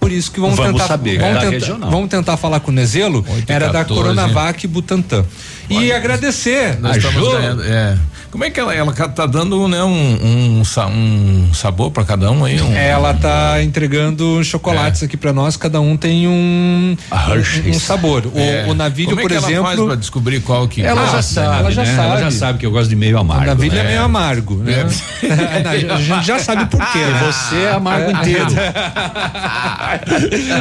Por 0.00 0.10
isso 0.10 0.32
que 0.32 0.40
vamos, 0.40 0.56
Vamos 0.56 0.72
tentar 0.72 0.88
saber, 0.88 1.18
vamos, 1.18 1.44
é 1.44 1.50
tentar 1.50 1.90
vamos 1.90 2.08
tentar 2.08 2.36
falar 2.38 2.60
com 2.60 2.70
o 2.70 2.74
Nezelo, 2.74 3.24
era 3.46 3.66
da 3.66 3.84
14. 3.84 4.00
Coronavac 4.00 4.66
Butantan. 4.66 5.26
E 5.68 5.92
agradecer 5.92 6.80
Nós 6.80 6.94
a 6.94 6.98
estamos 6.98 7.32
ganhando, 7.32 7.62
é. 7.62 7.98
Como 8.30 8.44
é 8.44 8.50
que 8.50 8.60
ela, 8.60 8.72
ela 8.72 8.92
tá 8.92 9.26
dando, 9.26 9.66
né, 9.66 9.82
um, 9.82 9.90
um, 9.90 10.62
um 10.92 11.52
sabor 11.54 11.90
para 11.90 12.04
cada 12.04 12.30
um 12.30 12.44
aí? 12.44 12.60
Um, 12.60 12.72
Ela 12.74 13.12
tá 13.12 13.60
entregando 13.60 14.42
chocolates 14.44 15.02
aqui 15.02 15.16
pra 15.16 15.32
nós, 15.32 15.56
cada 15.56 15.80
um 15.80 15.96
tem 15.96 16.28
um, 16.28 16.96
um, 17.12 17.70
um 17.70 17.74
sabor. 17.80 18.26
O, 18.32 18.38
É. 18.38 18.66
o 18.68 18.74
navilho, 18.74 19.08
Como 19.10 19.20
é 19.20 19.22
por 19.24 19.30
que 19.30 19.36
ela 19.36 19.46
exemplo. 19.48 19.64
faz 19.66 19.80
pra 19.80 19.94
descobrir 19.96 20.40
qual 20.42 20.68
que 20.68 20.80
Ela 20.80 21.06
já 21.08 21.18
Ah, 21.18 21.22
sabe, 21.22 21.58
ela 21.58 21.70
já 21.72 21.82
né? 21.82 21.96
sabe. 21.96 22.08
Ela 22.08 22.20
já 22.20 22.30
sabe 22.30 22.58
que 22.60 22.66
eu 22.66 22.70
gosto 22.70 22.88
de 22.88 22.94
meio 22.96 23.18
amargo. 23.18 23.42
O 23.42 23.46
navilho 23.48 23.76
é 23.78 23.82
né? 23.82 23.88
meio 23.88 24.02
amargo, 24.04 24.56
né? 24.58 24.86
a 25.88 25.96
gente 26.00 26.26
já 26.26 26.38
sabe 26.40 26.66
por 26.66 26.80
quê. 26.92 26.98
E 26.98 27.24
você 27.24 27.56
é 27.64 27.72
amargo 27.72 28.10
inteiro. 28.12 28.46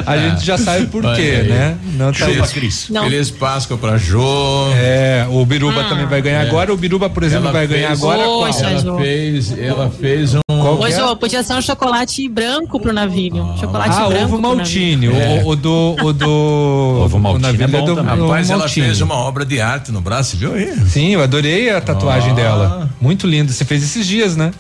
A 0.06 0.18
gente 0.18 0.46
já 0.46 0.58
sabe 0.58 0.88
por 0.88 1.04
quê, 1.16 1.46
né? 1.48 1.78
Não 1.94 2.12
tá- 2.12 2.26
Feliz, 2.48 2.86
Feliz 2.88 3.30
Páscoa 3.32 3.78
pra 3.78 3.98
Jô. 3.98 4.72
É, 4.76 5.26
o 5.30 5.46
Biruba 5.46 5.84
também 5.84 6.06
vai 6.08 6.22
ganhar 6.22 6.42
agora. 6.42 6.74
O 6.74 6.78
Biruba, 6.78 7.10
por 7.10 7.24
exemplo, 7.24 7.48
Ela 7.50 7.59
vai 7.60 7.68
ganhar 7.68 7.88
fez- 7.90 8.00
agora. 8.04 8.24
Poxa, 8.24 8.60
qual? 8.62 8.80
Jô. 8.80 8.90
Ela 8.90 9.00
fez, 9.00 9.60
ela 9.60 9.90
fez 9.90 10.36
um. 10.36 10.40
Qual 10.48 10.88
é? 10.88 11.02
ó, 11.04 11.16
podia 11.16 11.42
ser 11.44 11.54
um 11.54 11.62
chocolate 11.62 12.28
branco 12.28 12.80
pro 12.80 12.92
navilho. 12.94 13.54
chocolate 13.60 13.96
Ah, 13.98 14.08
branco. 14.08 14.24
ovo 14.26 14.30
pro 14.40 14.42
maltine. 14.42 15.08
navilho. 15.08 15.46
O, 15.46 15.50
o 15.50 15.56
do. 15.56 15.96
O 16.04 16.14
do. 16.14 17.00
Ovo 17.06 17.20
maltine 17.20 17.44
o 17.44 17.48
navilho 17.48 17.64
é 17.64 17.68
bom 17.80 17.86
do, 17.86 17.96
também. 17.96 18.20
Rapaz, 18.22 18.50
ela 18.50 18.68
fez 18.68 19.02
uma 19.02 19.16
obra 19.16 19.46
de 19.46 19.60
arte 19.62 19.92
no 19.92 20.02
braço, 20.02 20.36
viu 20.38 20.54
aí? 20.54 20.74
Sim, 20.88 21.10
eu 21.14 21.24
adorei 21.24 21.70
a 21.70 21.80
tatuagem 21.82 22.32
Ah. 22.32 22.36
dela. 22.36 22.90
Muito 23.00 23.26
linda. 23.28 23.52
Você 23.54 23.64
fez 23.66 23.84
esses 23.84 24.06
dias, 24.06 24.36
né? 24.36 24.52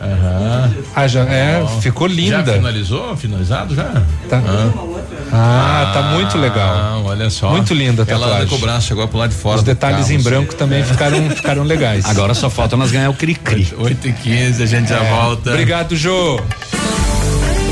Aham. 0.00 0.72
Ah, 0.96 1.06
já, 1.06 1.20
é, 1.24 1.62
ficou 1.80 2.08
Já 2.08 2.14
linda. 2.38 2.52
finalizou? 2.54 3.14
Finalizado 3.16 3.74
já? 3.74 4.02
Tá. 4.30 4.42
Ah, 5.32 5.90
tá 5.92 6.02
muito 6.14 6.38
legal. 6.38 6.74
Ah, 6.74 7.00
olha 7.04 7.28
só. 7.28 7.50
Muito 7.50 7.74
linda 7.74 8.02
a 8.08 8.10
Ela 8.10 8.26
anda 8.26 8.32
tatuagem. 8.36 8.48
com 8.48 8.54
o 8.56 8.58
braço 8.58 8.92
agora 8.92 9.08
pro 9.08 9.18
lado 9.18 9.30
de 9.30 9.36
fora. 9.36 9.58
Os 9.58 9.62
detalhes 9.62 10.06
carro, 10.06 10.12
em 10.18 10.22
branco 10.22 10.54
também 10.54 10.82
ficaram, 10.82 11.30
ficaram 11.30 11.62
legais. 11.64 12.06
Agora 12.06 12.32
só 12.34 12.48
falta 12.48 12.76
nós 12.76 12.90
ganhar 12.90 13.10
o 13.10 13.14
cri-cri. 13.14 13.68
8 13.78 14.08
e 14.08 14.12
15 14.12 14.62
a 14.62 14.66
gente 14.66 14.88
já 14.88 15.02
volta. 15.02 15.50
Obrigado, 15.50 15.94
Jô. 15.94 16.40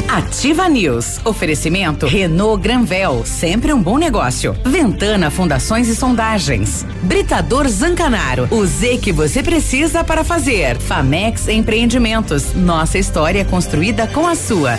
Ativa 0.09 0.69
News. 0.71 1.21
Oferecimento 1.23 2.07
Renault 2.07 2.63
Granvel, 2.63 3.27
sempre 3.27 3.75
um 3.75 3.83
bom 3.83 3.99
negócio. 3.99 4.57
Ventana 4.65 5.31
Fundações 5.31 5.87
e 5.87 5.95
Sondagens. 5.95 6.87
Britador 7.03 7.69
Zancanaro, 7.69 8.49
o 8.51 8.65
Z 8.65 8.99
que 8.99 9.13
você 9.13 9.43
precisa 9.43 10.03
para 10.03 10.25
fazer. 10.25 10.79
Famex 10.79 11.47
Empreendimentos, 11.49 12.55
nossa 12.55 12.99
história 12.99 13.45
construída 13.45 14.07
com 14.07 14.27
a 14.27 14.35
sua. 14.35 14.79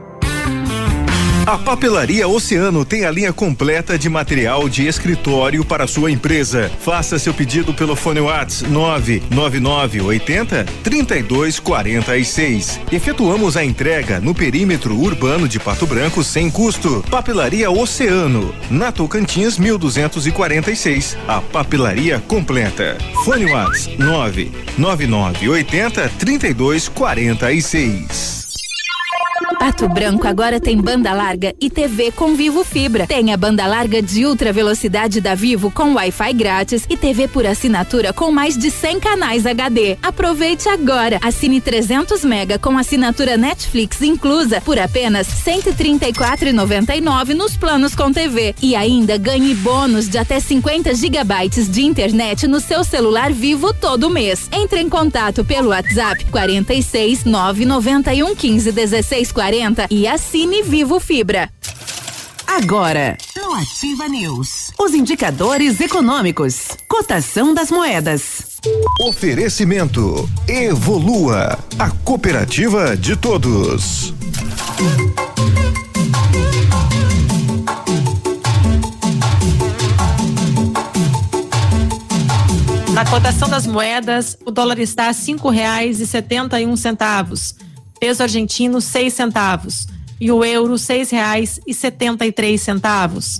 A 1.51 1.57
Papelaria 1.57 2.27
Oceano 2.29 2.85
tem 2.85 3.03
a 3.03 3.11
linha 3.11 3.33
completa 3.33 3.99
de 3.99 4.07
material 4.07 4.69
de 4.69 4.87
escritório 4.87 5.65
para 5.65 5.85
sua 5.85 6.09
empresa. 6.09 6.71
Faça 6.79 7.19
seu 7.19 7.33
pedido 7.33 7.73
pelo 7.73 7.93
fone 7.93 8.21
Whats 8.21 8.61
99980 8.61 10.63
3246. 10.81 12.79
Efetuamos 12.89 13.57
a 13.57 13.65
entrega 13.65 14.21
no 14.21 14.33
perímetro 14.33 14.95
urbano 14.95 15.45
de 15.45 15.59
Pato 15.59 15.85
Branco 15.85 16.23
sem 16.23 16.49
custo. 16.49 17.03
Papelaria 17.11 17.69
Oceano, 17.69 18.55
na 18.69 18.93
Tocantins 18.93 19.57
1246. 19.57 21.17
A 21.27 21.41
papelaria 21.41 22.23
completa. 22.29 22.97
Fone 23.25 23.51
Whats 23.51 23.89
99980 23.97 26.09
3246. 26.17 28.50
Pato 29.61 29.87
Branco 29.87 30.27
agora 30.27 30.59
tem 30.59 30.75
banda 30.75 31.13
larga 31.13 31.53
e 31.61 31.69
TV 31.69 32.11
com 32.11 32.33
Vivo 32.33 32.63
Fibra. 32.63 33.05
Tem 33.05 33.31
a 33.31 33.37
banda 33.37 33.67
larga 33.67 34.01
de 34.01 34.25
ultra 34.25 34.51
velocidade 34.51 35.21
da 35.21 35.35
Vivo 35.35 35.69
com 35.69 35.93
Wi-Fi 35.93 36.33
grátis 36.33 36.83
e 36.89 36.97
TV 36.97 37.27
por 37.27 37.45
assinatura 37.45 38.11
com 38.11 38.31
mais 38.31 38.57
de 38.57 38.71
100 38.71 38.99
canais 38.99 39.45
HD. 39.45 39.99
Aproveite 40.01 40.67
agora. 40.67 41.19
Assine 41.21 41.61
300 41.61 42.25
mega 42.25 42.57
com 42.57 42.75
assinatura 42.75 43.37
Netflix 43.37 44.01
inclusa 44.01 44.59
por 44.61 44.79
apenas 44.79 45.27
134,99 45.27 47.35
nos 47.35 47.55
planos 47.55 47.93
com 47.93 48.11
TV 48.11 48.55
e 48.63 48.75
ainda 48.75 49.15
ganhe 49.15 49.53
bônus 49.53 50.09
de 50.09 50.17
até 50.17 50.39
50 50.39 50.95
gigabytes 50.95 51.69
de 51.69 51.83
internet 51.83 52.47
no 52.47 52.59
seu 52.59 52.83
celular 52.83 53.31
Vivo 53.31 53.75
todo 53.75 54.09
mês. 54.09 54.49
Entre 54.51 54.81
em 54.81 54.89
contato 54.89 55.45
pelo 55.45 55.69
WhatsApp 55.69 56.25
46 56.31 57.25
991 57.25 58.35
15 58.35 58.71
16 58.71 59.31
40 59.31 59.50
e 59.89 60.07
assine 60.07 60.63
Vivo 60.63 60.97
Fibra. 60.97 61.49
Agora, 62.47 63.17
no 63.35 63.53
Ativa 63.53 64.07
News, 64.07 64.71
os 64.79 64.93
indicadores 64.93 65.81
econômicos, 65.81 66.69
cotação 66.87 67.53
das 67.53 67.69
moedas. 67.69 68.61
Oferecimento 69.01 70.29
Evolua, 70.47 71.59
a 71.77 71.89
cooperativa 71.89 72.95
de 72.95 73.17
todos. 73.17 74.13
Na 82.93 83.05
cotação 83.05 83.49
das 83.49 83.67
moedas, 83.67 84.37
o 84.45 84.51
dólar 84.51 84.79
está 84.79 85.09
a 85.09 85.13
cinco 85.13 85.49
reais 85.49 85.99
e 85.99 86.07
setenta 86.07 86.61
e 86.61 86.65
um 86.65 86.77
centavos 86.77 87.53
peso 88.01 88.23
argentino 88.23 88.81
seis 88.81 89.13
centavos 89.13 89.85
e 90.19 90.31
o 90.31 90.43
euro 90.43 90.75
seis 90.75 91.11
reais 91.11 91.59
e 91.67 91.73
setenta 91.73 92.25
e 92.25 92.31
três 92.31 92.61
centavos. 92.61 93.39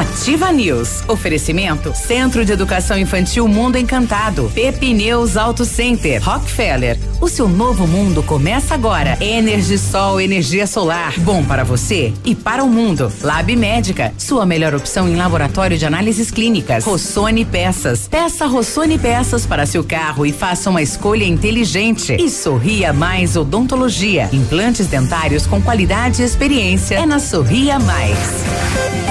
Ativa 0.00 0.50
News. 0.50 1.04
Oferecimento 1.08 1.92
Centro 1.94 2.42
de 2.42 2.52
Educação 2.52 2.96
Infantil 2.96 3.46
Mundo 3.46 3.76
Encantado. 3.76 4.50
Pepineus 4.54 5.36
Auto 5.36 5.66
Center. 5.66 6.22
Rockefeller. 6.24 6.98
O 7.20 7.28
seu 7.28 7.46
novo 7.46 7.86
mundo 7.86 8.22
começa 8.22 8.72
agora. 8.72 9.18
Energisol, 9.22 10.18
energia 10.18 10.66
solar. 10.66 11.12
Bom 11.18 11.44
para 11.44 11.64
você 11.64 12.14
e 12.24 12.34
para 12.34 12.64
o 12.64 12.68
mundo. 12.70 13.12
Lab 13.20 13.54
Médica. 13.54 14.14
Sua 14.16 14.46
melhor 14.46 14.74
opção 14.74 15.06
em 15.06 15.16
laboratório 15.16 15.76
de 15.76 15.84
análises 15.84 16.30
clínicas. 16.30 16.82
Rossoni 16.82 17.44
Peças. 17.44 18.08
Peça 18.08 18.46
Rossoni 18.46 18.98
Peças 18.98 19.44
para 19.44 19.66
seu 19.66 19.84
carro 19.84 20.24
e 20.24 20.32
faça 20.32 20.70
uma 20.70 20.80
escolha 20.80 21.26
inteligente. 21.26 22.16
E 22.18 22.30
Sorria 22.30 22.90
Mais 22.90 23.36
Odontologia. 23.36 24.30
Implantes 24.32 24.86
dentários 24.86 25.46
com 25.46 25.60
qualidade 25.60 26.22
e 26.22 26.24
experiência. 26.24 26.94
É 26.94 27.04
na 27.04 27.18
Sorria 27.18 27.78
Mais. 27.78 29.09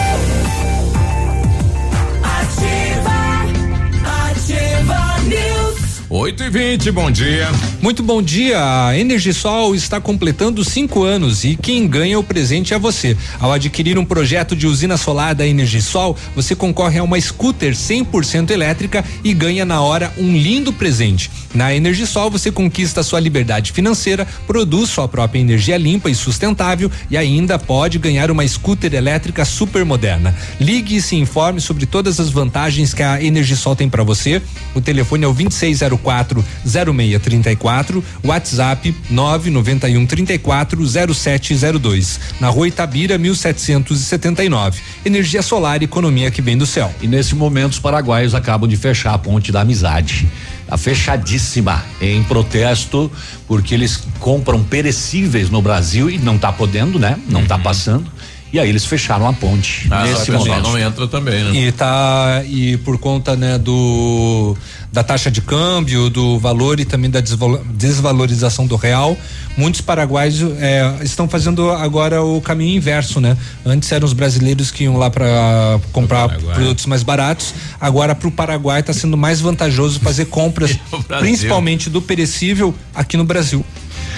8 6.19 6.43
e 6.43 6.49
20 6.49 6.91
bom 6.91 7.09
dia. 7.09 7.47
Muito 7.81 8.03
bom 8.03 8.21
dia. 8.21 8.59
A 8.59 8.97
Energisol 8.97 9.73
está 9.73 10.01
completando 10.01 10.65
cinco 10.65 11.03
anos 11.03 11.45
e 11.45 11.55
quem 11.55 11.87
ganha 11.87 12.19
o 12.19 12.23
presente 12.23 12.73
é 12.73 12.77
você. 12.77 13.15
Ao 13.39 13.53
adquirir 13.53 13.97
um 13.97 14.03
projeto 14.03 14.53
de 14.53 14.67
usina 14.67 14.97
solar 14.97 15.33
da 15.33 15.47
Energisol, 15.47 16.17
você 16.35 16.53
concorre 16.53 16.99
a 16.99 17.03
uma 17.03 17.19
scooter 17.21 17.73
100% 17.73 18.51
elétrica 18.51 19.05
e 19.23 19.33
ganha 19.33 19.63
na 19.63 19.79
hora 19.79 20.13
um 20.17 20.35
lindo 20.35 20.73
presente. 20.73 21.31
Na 21.53 21.73
Energisol 21.73 22.29
você 22.29 22.51
conquista 22.51 23.01
sua 23.01 23.21
liberdade 23.21 23.71
financeira, 23.71 24.27
produz 24.45 24.89
sua 24.89 25.07
própria 25.07 25.39
energia 25.39 25.77
limpa 25.77 26.09
e 26.09 26.15
sustentável 26.15 26.91
e 27.09 27.15
ainda 27.15 27.57
pode 27.57 27.97
ganhar 27.97 28.29
uma 28.29 28.45
scooter 28.45 28.93
elétrica 28.93 29.45
super 29.45 29.85
moderna. 29.85 30.35
Ligue 30.59 30.97
e 30.97 31.01
se 31.01 31.15
informe 31.15 31.61
sobre 31.61 31.85
todas 31.85 32.19
as 32.19 32.29
vantagens 32.29 32.93
que 32.93 33.03
a 33.03 33.23
Energisol 33.23 33.73
tem 33.73 33.89
para 33.89 34.03
você. 34.03 34.41
O 34.75 34.81
telefone 34.81 35.23
é 35.23 35.27
o 35.27 35.33
2604 35.33 36.08
34 36.09 36.43
0634, 36.65 38.03
WhatsApp 38.23 38.95
991 39.09 40.05
34 40.05 40.85
0702. 41.13 42.19
Na 42.39 42.49
rua 42.49 42.67
Itabira, 42.67 43.17
1779. 43.17 44.81
Energia 45.05 45.41
solar 45.41 45.81
e 45.81 45.85
economia 45.85 46.31
que 46.31 46.41
vem 46.41 46.57
do 46.57 46.65
céu. 46.65 46.91
E 47.01 47.07
nesse 47.07 47.35
momento 47.35 47.73
os 47.73 47.79
paraguaios 47.79 48.33
acabam 48.33 48.67
de 48.67 48.75
fechar 48.75 49.13
a 49.13 49.17
ponte 49.17 49.51
da 49.51 49.61
amizade. 49.61 50.27
Tá 50.67 50.77
fechadíssima 50.77 51.83
em 52.01 52.23
protesto 52.23 53.11
porque 53.47 53.73
eles 53.73 53.99
compram 54.19 54.63
perecíveis 54.63 55.49
no 55.49 55.61
Brasil 55.61 56.09
e 56.09 56.17
não 56.17 56.37
tá 56.37 56.51
podendo, 56.51 56.99
né? 56.99 57.17
Não 57.27 57.45
tá 57.45 57.57
passando. 57.57 58.05
E 58.51 58.59
aí 58.59 58.67
eles 58.67 58.83
fecharam 58.83 59.27
a 59.27 59.33
ponte 59.33 59.87
Ah, 59.91 60.03
nesse 60.05 60.25
que 60.25 60.31
momento. 60.31 60.63
não 60.63 60.77
entra 60.77 61.07
também, 61.07 61.43
né? 61.43 61.55
E 61.55 61.71
tá 61.71 62.41
e 62.47 62.77
por 62.77 62.97
conta 62.97 63.35
né 63.35 63.59
do 63.59 64.57
da 64.91 65.03
taxa 65.03 65.29
de 65.29 65.41
câmbio, 65.41 66.09
do 66.09 66.39
valor 66.39 66.79
e 66.79 66.85
também 66.85 67.09
da 67.09 67.19
desvalo- 67.19 67.63
desvalorização 67.75 68.65
do 68.65 68.75
real, 68.75 69.15
muitos 69.55 69.81
paraguaios 69.81 70.41
eh, 70.59 70.95
estão 71.03 71.27
fazendo 71.29 71.69
agora 71.69 72.23
o 72.23 72.41
caminho 72.41 72.75
inverso, 72.77 73.21
né? 73.21 73.37
Antes 73.65 73.91
eram 73.91 74.05
os 74.05 74.13
brasileiros 74.13 74.71
que 74.71 74.85
iam 74.85 74.97
lá 74.97 75.09
para 75.09 75.79
comprar 75.91 76.27
produtos 76.55 76.85
mais 76.87 77.03
baratos, 77.03 77.53
agora 77.79 78.15
para 78.15 78.27
o 78.27 78.31
Paraguai 78.31 78.79
está 78.79 78.91
sendo 78.93 79.15
mais 79.15 79.39
vantajoso 79.39 79.99
fazer 79.99 80.25
compras, 80.29 80.77
principalmente 81.19 81.89
do 81.89 82.01
perecível 82.01 82.73
aqui 82.95 83.15
no 83.15 83.23
Brasil. 83.23 83.63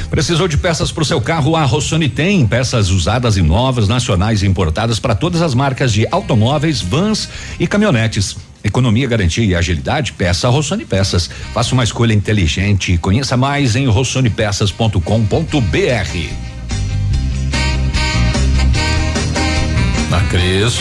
Precisou 0.10 0.48
de 0.48 0.58
peças 0.58 0.92
para 0.92 1.04
o 1.04 1.06
seu 1.06 1.22
carro? 1.22 1.56
A 1.56 1.64
Rossoni 1.64 2.10
tem 2.10 2.46
peças 2.46 2.90
usadas 2.90 3.38
e 3.38 3.42
novas, 3.42 3.88
nacionais 3.88 4.44
e 4.44 4.48
importadas 4.48 5.00
para 5.00 5.16
todas 5.16 5.42
as 5.42 5.54
marcas 5.54 5.92
de 5.94 6.06
automóveis, 6.12 6.82
vans 6.82 7.30
e 7.60 7.66
caminhonetes. 7.68 8.36
Economia, 8.64 9.08
garantia 9.08 9.44
e 9.44 9.56
agilidade? 9.56 10.14
Peça 10.14 10.48
a 10.48 10.52
Rossoni 10.52 10.86
Peças. 10.86 11.30
Faça 11.54 11.74
uma 11.74 11.84
escolha 11.84 12.14
inteligente. 12.14 12.98
Conheça 12.98 13.36
mais 13.36 13.76
em 13.76 13.88
rossonipeças.com.br. 13.88 16.52
A 20.12 20.20
Cris. 20.30 20.78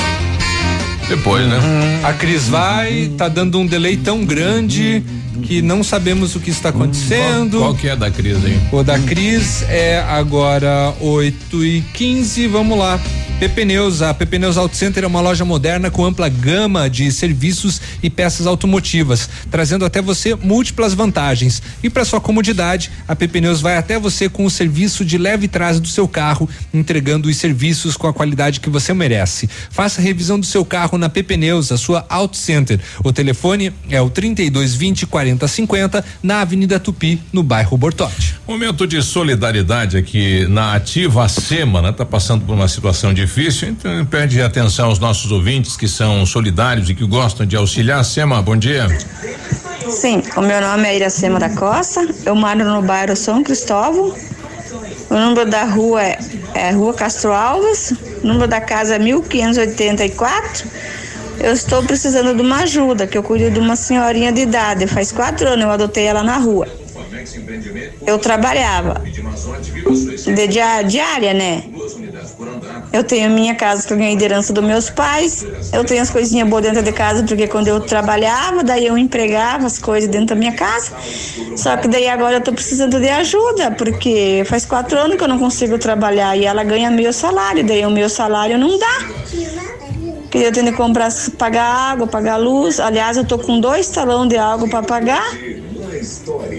Depois, 1.08 1.46
né? 1.46 1.58
A 2.04 2.12
Cris 2.12 2.48
vai, 2.48 3.10
tá 3.16 3.28
dando 3.28 3.58
um 3.58 3.66
delay 3.66 3.96
tão 3.96 4.24
grande 4.24 5.02
que 5.42 5.62
não 5.62 5.82
sabemos 5.82 6.36
o 6.36 6.40
que 6.40 6.50
está 6.50 6.68
acontecendo. 6.68 7.58
Qual, 7.58 7.70
qual 7.70 7.74
que 7.74 7.88
é 7.88 7.96
da 7.96 8.10
Cris 8.10 8.44
aí? 8.44 8.60
O 8.70 8.82
da 8.82 8.98
Cris 8.98 9.62
é 9.68 10.04
agora 10.08 10.94
8 11.00 11.64
e 11.64 11.80
15 11.94 12.46
vamos 12.46 12.78
lá. 12.78 13.00
PP 13.40 13.64
Neus, 13.64 14.02
a 14.02 14.12
PP 14.12 14.38
Neus 14.38 14.58
Auto 14.58 14.76
Center 14.76 15.02
é 15.02 15.06
uma 15.06 15.22
loja 15.22 15.46
moderna 15.46 15.90
com 15.90 16.04
ampla 16.04 16.28
gama 16.28 16.90
de 16.90 17.10
serviços 17.10 17.80
e 18.02 18.10
peças 18.10 18.46
automotivas, 18.46 19.30
trazendo 19.50 19.82
até 19.82 20.02
você 20.02 20.34
múltiplas 20.34 20.92
vantagens. 20.92 21.62
E 21.82 21.88
para 21.88 22.04
sua 22.04 22.20
comodidade, 22.20 22.90
a 23.08 23.16
PP 23.16 23.40
Neus 23.40 23.62
vai 23.62 23.78
até 23.78 23.98
você 23.98 24.28
com 24.28 24.44
o 24.44 24.50
serviço 24.50 25.06
de 25.06 25.16
leve 25.16 25.48
trás 25.48 25.80
do 25.80 25.88
seu 25.88 26.06
carro, 26.06 26.46
entregando 26.74 27.30
os 27.30 27.36
serviços 27.38 27.96
com 27.96 28.06
a 28.06 28.12
qualidade 28.12 28.60
que 28.60 28.68
você 28.68 28.92
merece. 28.92 29.48
Faça 29.70 30.02
a 30.02 30.04
revisão 30.04 30.38
do 30.38 30.44
seu 30.44 30.62
carro 30.62 30.98
na 30.98 31.08
PP 31.08 31.38
Neus, 31.38 31.72
a 31.72 31.78
sua 31.78 32.04
Auto 32.10 32.36
Center. 32.36 32.78
O 33.02 33.10
telefone 33.10 33.72
é 33.88 34.02
o 34.02 34.10
3220 34.10 35.06
4050 35.06 36.04
na 36.22 36.42
Avenida 36.42 36.78
Tupi, 36.78 37.18
no 37.32 37.42
bairro 37.42 37.78
Bortote. 37.78 38.38
Momento 38.46 38.86
de 38.86 39.00
solidariedade 39.00 39.96
aqui 39.96 40.46
na 40.46 40.74
Ativa 40.74 41.24
a 41.24 41.28
SEMA, 41.28 41.80
né? 41.80 41.90
Tá 41.90 42.04
passando 42.04 42.44
por 42.44 42.54
uma 42.54 42.68
situação 42.68 43.14
difícil, 43.14 43.29
então 43.66 44.04
pede 44.06 44.42
atenção 44.42 44.86
aos 44.86 44.98
nossos 44.98 45.30
ouvintes 45.30 45.76
que 45.76 45.86
são 45.86 46.26
solidários 46.26 46.90
e 46.90 46.94
que 46.94 47.06
gostam 47.06 47.46
de 47.46 47.56
auxiliar. 47.56 48.04
SEMA, 48.04 48.42
bom 48.42 48.56
dia. 48.56 48.88
Sim, 49.88 50.22
o 50.36 50.40
meu 50.40 50.60
nome 50.60 50.88
é 50.88 50.96
Iracema 50.96 51.38
da 51.38 51.48
Costa, 51.50 52.06
eu 52.26 52.34
moro 52.34 52.64
no 52.64 52.82
bairro 52.82 53.16
São 53.16 53.42
Cristóvão. 53.42 54.14
O 55.08 55.14
número 55.14 55.48
da 55.48 55.64
rua 55.64 56.02
é, 56.02 56.18
é 56.54 56.70
Rua 56.70 56.94
Castro 56.94 57.32
Alves, 57.32 57.92
o 58.22 58.26
número 58.26 58.46
da 58.46 58.60
casa 58.60 58.96
é 58.96 58.98
1584. 58.98 60.68
Eu 61.40 61.52
estou 61.52 61.82
precisando 61.82 62.34
de 62.34 62.42
uma 62.42 62.62
ajuda, 62.62 63.06
que 63.06 63.16
eu 63.16 63.22
cuido 63.22 63.50
de 63.50 63.58
uma 63.58 63.74
senhorinha 63.74 64.30
de 64.30 64.42
idade. 64.42 64.86
Faz 64.86 65.10
quatro 65.10 65.48
anos 65.48 65.64
eu 65.64 65.70
adotei 65.70 66.04
ela 66.04 66.22
na 66.22 66.36
rua. 66.36 66.68
Eu 68.06 68.18
trabalhava 68.18 69.02
de 70.34 70.46
dia- 70.48 70.82
diária, 70.82 71.34
né? 71.34 71.64
Eu 72.92 73.04
tenho 73.04 73.30
minha 73.30 73.54
casa 73.54 73.86
que 73.86 73.92
eu 73.92 73.96
ganhei 73.96 74.16
de 74.16 74.24
herança 74.24 74.52
dos 74.52 74.64
meus 74.64 74.90
pais. 74.90 75.44
Eu 75.72 75.84
tenho 75.84 76.02
as 76.02 76.10
coisinhas 76.10 76.48
boas 76.48 76.62
dentro 76.62 76.82
de 76.82 76.92
casa, 76.92 77.22
porque 77.24 77.46
quando 77.46 77.68
eu 77.68 77.80
trabalhava, 77.80 78.62
daí 78.64 78.86
eu 78.86 78.96
empregava 78.98 79.66
as 79.66 79.78
coisas 79.78 80.08
dentro 80.08 80.28
da 80.28 80.34
minha 80.34 80.52
casa. 80.52 80.92
Só 81.56 81.76
que 81.76 81.88
daí 81.88 82.08
agora 82.08 82.36
eu 82.36 82.40
tô 82.40 82.52
precisando 82.52 82.98
de 83.00 83.08
ajuda, 83.08 83.70
porque 83.72 84.42
faz 84.46 84.64
quatro 84.64 84.98
anos 84.98 85.16
que 85.16 85.22
eu 85.24 85.28
não 85.28 85.38
consigo 85.38 85.78
trabalhar 85.78 86.36
e 86.36 86.44
ela 86.44 86.64
ganha 86.64 86.90
meu 86.90 87.12
salário, 87.12 87.64
daí 87.64 87.84
o 87.84 87.90
meu 87.90 88.08
salário 88.08 88.58
não 88.58 88.78
dá. 88.78 88.98
Que 90.30 90.38
eu 90.38 90.52
tenho 90.52 90.66
que 90.70 90.76
comprar, 90.76 91.10
pagar 91.36 91.64
água, 91.64 92.06
pagar 92.06 92.36
luz. 92.36 92.78
Aliás, 92.78 93.16
eu 93.16 93.24
tô 93.24 93.36
com 93.38 93.60
dois 93.60 93.88
talão 93.88 94.26
de 94.28 94.36
água 94.36 94.68
para 94.68 94.82
pagar. 94.82 95.28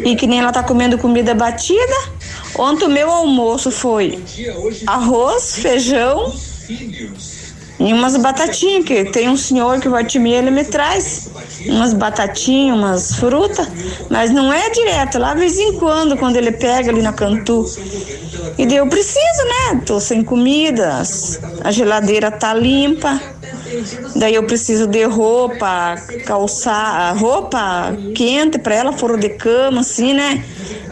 E 0.04 0.16
que 0.16 0.28
nem 0.28 0.40
ela 0.40 0.52
tá 0.52 0.64
comendo 0.64 0.98
comida 0.98 1.34
batida. 1.34 1.96
Ontem 2.58 2.86
o 2.86 2.90
meu 2.90 3.10
almoço 3.10 3.72
foi 3.72 4.22
arroz, 4.88 5.56
feijão 5.56 6.34
e 7.82 7.94
umas 7.94 8.16
batatinhas, 8.16 8.86
que 8.86 9.06
tem 9.06 9.28
um 9.28 9.36
senhor 9.36 9.80
que 9.80 9.90
vai 9.90 10.06
te 10.06 10.20
meia, 10.20 10.38
ele 10.38 10.52
me 10.52 10.64
traz 10.64 11.32
umas 11.66 11.94
batatinhas, 11.94 12.78
umas 12.78 13.16
frutas, 13.16 13.68
mas 14.08 14.30
não 14.30 14.54
é 14.54 14.70
direto, 14.70 15.18
lá 15.18 15.34
de 15.34 15.40
vez 15.40 15.58
em 15.58 15.74
quando, 15.80 16.16
quando 16.16 16.36
ele 16.36 16.52
pega 16.52 16.92
ali 16.92 17.02
na 17.02 17.12
Cantu. 17.12 17.66
E 18.58 18.74
eu 18.74 18.88
preciso, 18.88 19.44
né? 19.46 19.82
Tô 19.86 20.00
sem 20.00 20.24
comida, 20.24 21.02
a 21.64 21.72
geladeira 21.72 22.32
tá 22.32 22.54
limpa. 22.54 23.20
Daí 24.16 24.36
eu 24.36 24.44
preciso 24.44 24.88
de 24.88 25.04
roupa, 25.06 25.96
calçar, 26.26 27.18
roupa 27.18 27.96
quente 28.16 28.60
para 28.60 28.76
ela, 28.76 28.94
fora 28.94 29.18
de 29.18 29.30
cama, 29.30 29.82
assim, 29.82 30.14
né? 30.14 30.44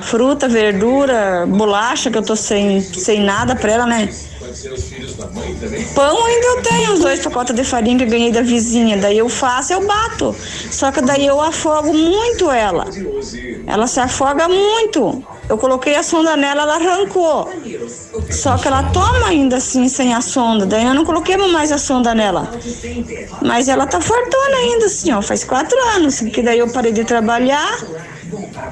Fruta, 0.01 0.47
verdura, 0.47 1.45
bolacha, 1.45 2.09
que 2.09 2.17
eu 2.17 2.23
tô 2.23 2.35
sem, 2.35 2.81
sem 2.81 3.21
nada 3.21 3.55
para 3.55 3.71
ela, 3.71 3.85
né? 3.85 4.09
Pão 5.93 6.25
ainda 6.25 6.47
eu 6.47 6.61
tenho, 6.61 6.93
uns 6.93 6.99
dois 6.99 7.19
pacotes 7.19 7.53
de 7.53 7.63
farinha 7.63 7.97
que 7.97 8.03
eu 8.05 8.09
ganhei 8.09 8.31
da 8.31 8.41
vizinha. 8.41 8.97
Daí 8.97 9.17
eu 9.17 9.29
faço, 9.29 9.73
eu 9.73 9.85
bato. 9.85 10.35
Só 10.71 10.91
que 10.91 11.01
daí 11.01 11.25
eu 11.25 11.39
afogo 11.39 11.93
muito 11.93 12.49
ela. 12.49 12.85
Ela 13.67 13.87
se 13.87 13.99
afoga 13.99 14.47
muito. 14.47 15.23
Eu 15.49 15.57
coloquei 15.57 15.95
a 15.95 16.03
sonda 16.03 16.37
nela, 16.37 16.61
ela 16.61 16.75
arrancou. 16.75 17.49
Só 18.29 18.55
que 18.55 18.67
ela 18.67 18.83
toma 18.91 19.27
ainda 19.27 19.57
assim, 19.57 19.89
sem 19.89 20.13
a 20.13 20.21
sonda. 20.21 20.63
Daí 20.63 20.85
eu 20.85 20.93
não 20.93 21.03
coloquei 21.03 21.35
mais 21.37 21.71
a 21.71 21.79
sonda 21.79 22.13
nela. 22.13 22.47
Mas 23.41 23.67
ela 23.67 23.87
tá 23.87 23.99
fortuna 23.99 24.57
ainda, 24.57 24.85
assim, 24.85 25.11
ó. 25.11 25.23
Faz 25.23 25.43
quatro 25.43 25.75
anos. 25.95 26.19
Que 26.19 26.43
daí 26.43 26.59
eu 26.59 26.69
parei 26.69 26.91
de 26.91 27.03
trabalhar. 27.03 27.79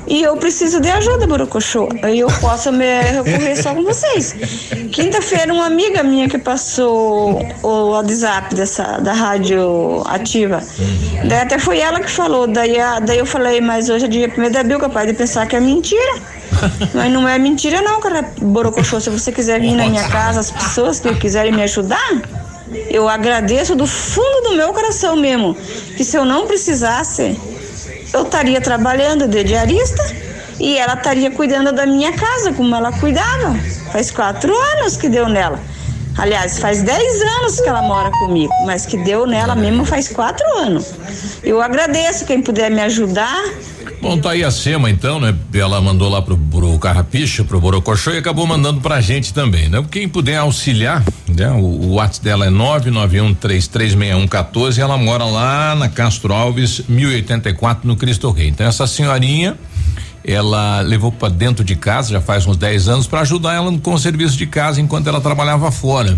E 0.06 0.22
eu 0.22 0.38
preciso 0.38 0.80
de 0.80 0.90
ajuda, 0.90 1.26
Borocochô. 1.26 1.90
Aí 2.04 2.20
eu 2.20 2.28
posso 2.40 2.72
me 2.72 3.02
recorrer 3.02 3.56
só 3.56 3.74
com 3.74 3.84
vocês. 3.84 4.36
Quinta-feira, 4.92 5.52
uma 5.52 5.66
amiga 5.66 6.04
minha 6.04 6.30
que 6.30 6.38
passou 6.38 7.42
o 7.64 7.90
WhatsApp 7.90 8.54
dessa, 8.54 9.00
da 9.00 9.14
rádio 9.14 10.04
ativa. 10.06 10.62
Daí 11.28 11.40
até 11.40 11.58
foi 11.58 11.80
ela 11.80 12.00
que 12.00 12.12
falou. 12.12 12.46
Daí, 12.46 12.78
daí 13.04 13.18
eu 13.18 13.26
falei, 13.26 13.60
mas 13.62 13.90
hoje 13.90 14.06
é 14.06 14.08
dia 14.08 14.32
1 14.38 14.52
de 14.52 14.58
abril, 14.60 14.80
capaz 14.80 15.08
de 15.08 15.14
pensar 15.14 15.48
que 15.48 15.56
é 15.56 15.60
mentira. 15.60 16.37
Mas 16.94 17.12
não 17.12 17.28
é 17.28 17.38
mentira 17.38 17.82
não, 17.82 18.00
cara. 18.00 18.24
Borocochô, 18.42 19.00
se 19.00 19.10
você 19.10 19.32
quiser 19.32 19.60
vir 19.60 19.74
na 19.74 19.88
minha 19.88 20.08
casa, 20.10 20.40
as 20.40 20.52
pessoas 20.52 21.00
que 21.00 21.14
quiserem 21.16 21.52
me 21.52 21.64
ajudar, 21.64 22.22
eu 22.90 23.08
agradeço 23.08 23.76
do 23.76 23.88
fundo 23.88 24.50
do 24.50 24.56
meu 24.56 24.74
coração 24.74 25.16
mesmo. 25.16 25.56
Que 25.96 26.04
se 26.04 26.18
eu 26.18 26.26
não 26.26 26.48
precisasse, 26.48 27.40
eu 28.14 28.24
estaria 28.24 28.62
trabalhando 28.62 29.28
de 29.28 29.44
diarista 29.44 30.04
e 30.60 30.78
ela 30.78 30.94
estaria 30.94 31.30
cuidando 31.32 31.72
da 31.72 31.86
minha 31.86 32.12
casa 32.14 32.54
como 32.54 32.76
ela 32.76 32.92
cuidava. 32.92 33.56
Faz 33.92 34.12
quatro 34.12 34.54
anos 34.54 34.98
que 34.98 35.08
deu 35.08 35.28
nela. 35.30 35.60
Aliás, 36.18 36.58
faz 36.58 36.82
dez 36.82 37.22
anos 37.22 37.62
que 37.62 37.70
ela 37.70 37.84
mora 37.84 38.10
comigo, 38.10 38.52
mas 38.66 38.88
que 38.88 38.98
deu 38.98 39.28
nela 39.28 39.56
mesmo 39.56 39.86
faz 39.86 40.08
quatro 40.08 40.46
anos. 40.58 40.94
Eu 41.44 41.62
agradeço 41.62 42.26
quem 42.26 42.42
puder 42.42 42.72
me 42.72 42.82
ajudar. 42.82 43.44
Bom, 44.00 44.16
tá 44.18 44.32
aí 44.32 44.44
a 44.44 44.52
SEMA 44.52 44.92
então, 44.92 45.20
né? 45.20 45.36
Ela 45.54 45.82
mandou 45.82 46.08
lá 46.08 46.22
pro, 46.22 46.38
pro 46.38 46.78
Carrapicho, 46.78 47.44
pro 47.44 47.60
Borocochô 47.60 48.12
e 48.12 48.18
acabou 48.18 48.46
mandando 48.46 48.80
pra 48.80 49.02
gente 49.02 49.34
também, 49.34 49.70
né? 49.70 49.84
Quem 49.90 50.08
puder 50.08 50.38
auxiliar, 50.38 51.04
né? 51.28 51.50
O, 51.52 51.64
o 51.64 51.94
WhatsApp 51.94 52.24
dela 52.24 52.46
é 52.46 52.50
991336114 52.50 54.78
e 54.78 54.82
ela 54.82 54.98
mora 54.98 55.26
lá 55.26 55.74
na 55.76 55.90
Castro 55.90 56.32
Alves, 56.32 56.84
1084 56.88 57.88
no 57.88 57.96
Cristo 57.96 58.30
Rei. 58.30 58.50
Então 58.50 58.68
essa 58.68 58.86
senhorinha, 58.86 59.58
ela 60.24 60.82
levou 60.82 61.12
pra 61.12 61.30
dentro 61.30 61.64
de 61.64 61.76
casa 61.76 62.12
já 62.12 62.22
faz 62.22 62.46
uns 62.46 62.58
10 62.58 62.88
anos 62.88 63.08
pra 63.08 63.22
ajudar 63.22 63.56
ela 63.56 63.76
com 63.80 63.94
o 63.94 64.00
serviço 64.00 64.38
de 64.38 64.46
casa 64.46 64.80
enquanto 64.80 65.08
ela 65.08 65.20
trabalhava 65.20 65.72
fora. 65.72 66.16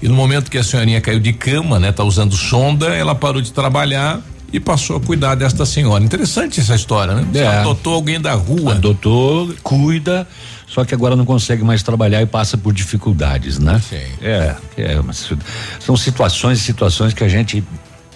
E 0.00 0.08
no 0.08 0.14
momento 0.14 0.50
que 0.50 0.56
a 0.56 0.64
senhorinha 0.64 1.00
caiu 1.00 1.20
de 1.20 1.34
cama, 1.34 1.78
né? 1.78 1.92
Tá 1.92 2.04
usando 2.04 2.34
sonda, 2.34 2.86
ela 2.86 3.14
parou 3.14 3.42
de 3.42 3.52
trabalhar 3.52 4.22
e 4.52 4.58
passou 4.58 4.96
a 4.96 5.00
cuidar 5.00 5.34
desta 5.34 5.66
senhora. 5.66 6.02
Interessante 6.02 6.60
essa 6.60 6.74
história, 6.74 7.14
né? 7.14 7.26
Você 7.32 7.38
É. 7.40 7.46
adotou 7.58 7.94
alguém 7.94 8.20
da 8.20 8.32
rua. 8.34 8.72
Adotou, 8.72 9.54
cuida, 9.62 10.26
só 10.66 10.84
que 10.84 10.94
agora 10.94 11.14
não 11.16 11.24
consegue 11.24 11.62
mais 11.62 11.82
trabalhar 11.82 12.22
e 12.22 12.26
passa 12.26 12.56
por 12.56 12.72
dificuldades, 12.72 13.58
né? 13.58 13.80
Sim. 13.88 13.96
É, 14.22 14.54
é 14.76 15.00
uma 15.00 15.12
são 15.12 15.96
situações 15.96 16.58
e 16.58 16.62
situações 16.62 17.12
que 17.12 17.22
a 17.24 17.28
gente 17.28 17.62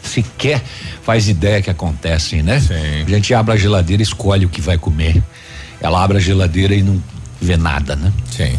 sequer 0.02 0.62
faz 1.02 1.28
ideia 1.28 1.62
que 1.62 1.70
acontecem, 1.70 2.42
né? 2.42 2.60
A 3.06 3.10
gente 3.10 3.32
abre 3.34 3.54
a 3.54 3.56
geladeira 3.56 4.02
e 4.02 4.04
escolhe 4.04 4.44
o 4.46 4.48
que 4.48 4.60
vai 4.60 4.76
comer. 4.78 5.22
Ela 5.80 6.02
abre 6.02 6.16
a 6.16 6.20
geladeira 6.20 6.74
e 6.74 6.82
não 6.82 7.02
vê 7.40 7.56
nada, 7.56 7.94
né? 7.94 8.12
Sim. 8.30 8.58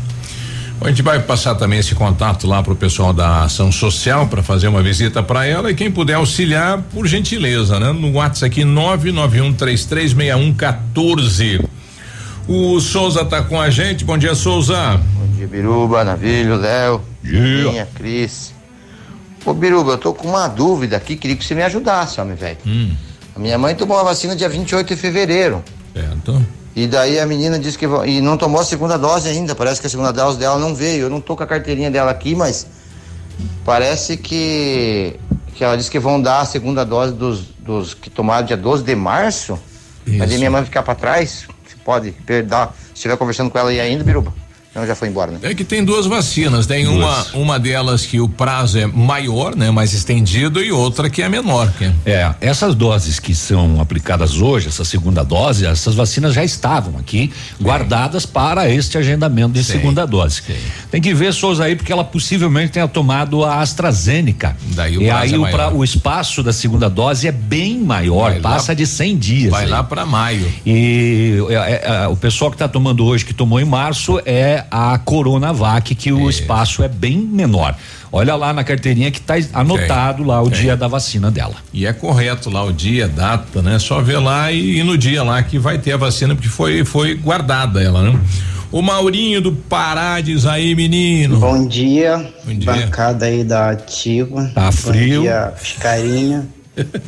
A 0.84 0.90
gente 0.90 1.02
vai 1.02 1.20
passar 1.22 1.56
também 1.56 1.80
esse 1.80 1.96
contato 1.96 2.46
lá 2.46 2.62
pro 2.62 2.76
pessoal 2.76 3.14
da 3.14 3.44
ação 3.44 3.72
social 3.72 4.28
para 4.28 4.44
fazer 4.44 4.68
uma 4.68 4.84
visita 4.84 5.24
para 5.24 5.46
ela 5.46 5.72
e 5.72 5.76
quem 5.76 5.90
puder 5.90 6.16
auxiliar, 6.16 6.82
por 6.94 7.08
gentileza, 7.08 7.80
né? 7.80 7.94
No 7.94 8.12
WhatsApp 8.12 8.48
aqui 8.48 8.64
991336114. 8.64 11.64
O 12.50 12.82
Souza 12.82 13.24
tá 13.24 13.42
com 13.42 13.62
a 13.62 13.70
gente. 13.70 14.04
Bom 14.04 14.18
dia, 14.18 14.36
Souza. 14.36 15.00
Bom 15.16 15.28
dia, 15.38 15.48
Biruba, 15.48 16.04
Navilho, 16.04 16.58
Léo, 16.58 17.00
Dia. 17.24 17.72
Minha, 17.72 17.86
Cris. 17.86 18.54
Ô, 19.46 19.54
Biruba, 19.54 19.92
eu 19.92 19.98
tô 19.98 20.14
com 20.14 20.28
uma 20.28 20.50
dúvida 20.50 20.98
aqui, 20.98 21.16
queria 21.16 21.38
que 21.38 21.46
você 21.46 21.56
me 21.56 21.64
ajudasse, 21.64 22.20
homem, 22.20 22.36
velho. 22.36 22.58
Hum. 22.68 22.94
A 23.34 23.40
minha 23.40 23.58
mãe 23.58 23.74
tomou 23.74 23.98
a 23.98 24.04
vacina 24.04 24.36
dia 24.36 24.50
28 24.50 24.94
de 24.94 25.00
fevereiro. 25.00 25.64
Certo. 25.94 26.46
E 26.76 26.88
daí 26.88 27.20
a 27.20 27.26
menina 27.26 27.60
disse 27.60 27.78
que 27.78 27.86
e 28.06 28.20
não 28.20 28.36
tomou 28.36 28.60
a 28.60 28.66
segunda 28.66 28.98
dose 28.98 29.30
ainda. 29.30 29.54
Parece 29.54 29.80
que 29.80 29.88
a 29.88 29.90
segunda 29.90 30.12
dose 30.12 30.40
dela 30.40 30.58
não 30.58 30.74
veio. 30.74 31.04
Eu 31.04 31.10
não 31.10 31.22
tô 31.22 31.36
com 31.36 31.44
a 31.44 31.48
carteirinha 31.48 31.92
dela 31.92 32.10
aqui, 32.10 32.36
mas 32.36 32.66
parece 33.64 34.18
que 34.18 35.20
que 35.54 35.64
ela 35.64 35.78
disse 35.78 35.92
que 35.92 36.00
vão 36.00 36.20
dar 36.20 36.42
a 36.42 36.46
segunda 36.46 36.84
dose 36.84 37.14
dos, 37.14 37.42
dos 37.60 37.94
que 37.94 38.10
tomaram 38.10 38.46
dia 38.46 38.58
12 38.58 38.84
de 38.84 38.96
março. 38.96 39.60
Mas 40.06 40.30
Isso. 40.30 40.40
minha 40.40 40.50
mãe 40.50 40.66
ficar 40.66 40.82
pra 40.84 40.96
trás, 40.96 41.46
você 41.66 41.76
pode 41.86 42.12
perder. 42.12 42.50
Se 42.88 42.96
estiver 42.96 43.18
conversando 43.18 43.52
com 43.52 43.58
ela 43.58 43.70
aí 43.70 43.80
ainda, 43.80 44.04
Biruba. 44.04 44.34
Não, 44.76 44.88
já 44.88 44.96
foi 44.96 45.08
embora, 45.08 45.32
né? 45.32 45.38
É 45.44 45.54
que 45.54 45.64
tem 45.64 45.84
duas 45.84 46.08
vacinas, 46.08 46.66
tem 46.66 46.88
uma 46.88 47.26
uma 47.34 47.60
delas 47.60 48.06
que 48.08 48.20
o 48.20 48.28
prazo 48.28 48.80
é 48.80 48.88
maior, 48.88 49.56
né, 49.56 49.70
mais 49.70 49.94
estendido 49.94 50.64
e 50.64 50.72
outra 50.72 51.10
que 51.12 51.22
é 51.22 51.30
menor, 51.30 51.72
que 51.78 51.86
é 51.86 51.94
É, 52.06 52.36
essas 52.42 52.74
doses 52.74 53.20
que 53.20 53.36
são 53.36 53.80
aplicadas 53.80 54.42
hoje, 54.42 54.68
essa 54.70 54.84
segunda 54.84 55.24
dose, 55.24 55.66
essas 55.66 55.94
vacinas 55.94 56.34
já 56.34 56.44
estavam 56.44 56.98
aqui 56.98 57.32
guardadas 57.62 58.26
para 58.26 58.70
este 58.70 58.98
agendamento 58.98 59.54
de 59.54 59.64
segunda 59.64 60.08
dose. 60.08 60.42
Tem 60.90 61.00
que 61.02 61.14
ver, 61.14 61.34
Souza, 61.34 61.66
aí, 61.66 61.76
porque 61.76 61.92
ela 61.94 62.04
possivelmente 62.04 62.72
tenha 62.72 62.88
tomado 62.88 63.44
a 63.44 63.62
AstraZeneca. 63.62 64.58
Daí 64.74 64.98
o 64.98 65.02
e 65.04 65.10
aí 65.10 65.34
é 65.34 65.38
o, 65.38 65.48
pra- 65.50 65.70
o 65.72 65.84
espaço 65.84 66.42
da 66.42 66.52
segunda 66.52 66.90
dose 66.90 67.28
é 67.28 67.32
bem 67.32 67.80
maior, 67.80 68.32
Vai 68.32 68.40
lá- 68.40 68.50
passa 68.54 68.76
de 68.76 68.86
100 68.88 69.18
dias. 69.18 69.52
vai 69.52 69.66
aí. 69.66 69.70
lá 69.70 69.84
para 69.84 70.06
maio. 70.06 70.52
E 70.66 71.38
é, 71.50 71.54
é, 71.54 72.04
é, 72.04 72.08
o 72.08 72.16
pessoal 72.16 72.50
que 72.50 72.56
está 72.56 72.68
tomando 72.68 73.06
hoje, 73.06 73.24
que 73.24 73.34
tomou 73.34 73.60
em 73.60 73.66
março, 73.66 74.20
é 74.26 74.63
a 74.72 74.98
Coronavac, 74.98 75.96
que 75.96 76.12
o 76.12 76.30
espaço 76.30 76.84
é 76.84 76.88
bem 76.88 77.18
menor. 77.18 77.76
Olha 78.12 78.36
lá 78.36 78.54
na 78.54 78.64
carteirinha 78.64 79.10
que 79.10 79.18
está 79.20 79.34
anotado 79.54 80.24
lá 80.24 80.42
o 80.42 80.50
Tem. 80.50 80.62
dia 80.62 80.78
da 80.78 80.88
vacina 80.88 81.32
dela. 81.32 81.56
E 81.74 81.86
é 81.86 81.94
correto 81.94 82.50
lá 82.50 82.64
o 82.64 82.72
dia, 82.72 83.08
data, 83.08 83.62
né? 83.62 83.80
Só 83.80 84.02
ver 84.02 84.20
lá 84.20 84.52
e, 84.52 84.80
e 84.80 84.84
no 84.84 84.98
dia 84.98 85.24
lá 85.24 85.42
que 85.42 85.58
vai 85.58 85.78
ter 85.80 85.94
a 85.94 85.98
vacina, 85.98 86.36
porque 86.36 86.50
foi, 86.50 86.86
foi 86.86 87.16
guardada 87.16 87.82
ela, 87.82 88.04
né? 88.04 88.20
O 88.72 88.82
Maurinho 88.82 89.40
do 89.42 89.52
Pará 89.52 90.20
diz 90.22 90.46
aí, 90.46 90.74
menino. 90.76 91.38
Bom 91.40 91.68
dia, 91.68 92.28
Bom 92.46 92.54
dia. 92.54 92.72
bancada 92.72 93.26
aí 93.26 93.44
da 93.44 93.70
Ativa. 93.72 94.50
Tá 94.54 94.72
frio. 94.72 95.22
Bom 95.22 95.22
dia, 95.24 95.54
os 95.62 95.72
carinha. 95.74 96.48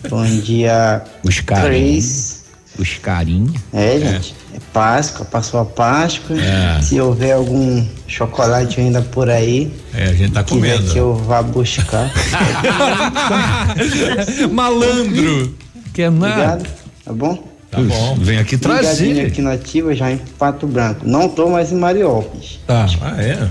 Bom 0.10 0.26
dia, 0.41 1.03
Os 1.23 1.40
carinha. 1.40 1.69
Cris. 1.69 2.34
Os 2.77 2.97
carinha. 2.97 3.53
É, 3.73 3.97
gente, 3.99 4.35
é 4.53 4.57
Páscoa, 4.73 5.26
passou 5.26 5.60
a 5.61 5.65
Páscoa. 5.65 6.35
É. 6.39 6.81
Se 6.81 6.99
houver 6.99 7.34
algum 7.35 7.85
chocolate 8.07 8.80
ainda 8.81 9.02
por 9.02 9.30
aí, 9.30 9.72
É, 9.93 10.06
a 10.10 10.14
gente 10.14 10.34
tá 10.34 10.43
comendo. 10.43 10.91
que 10.91 10.97
eu 10.97 11.15
vá 11.15 11.41
buscar. 11.41 12.11
Malandro. 14.52 15.56
Que 15.93 16.10
nada. 16.10 16.34
Obrigado, 16.34 16.68
tá 17.06 17.14
bom? 17.14 17.47
Tá 17.72 17.80
bom. 17.81 18.15
Vem 18.19 18.38
aqui 18.39 18.57
trazer. 18.57 19.26
aqui 19.27 19.41
na 19.41 19.53
Ativa, 19.53 19.93
já 19.95 20.11
em 20.11 20.18
Pato 20.18 20.68
Branco. 20.68 21.02
Não 21.07 21.27
tô 21.27 21.49
mais 21.49 21.72
em 21.72 21.76
Mariópolis. 21.76 22.60
Tá. 22.68 22.85
Ah, 23.02 23.22
é? 23.22 23.47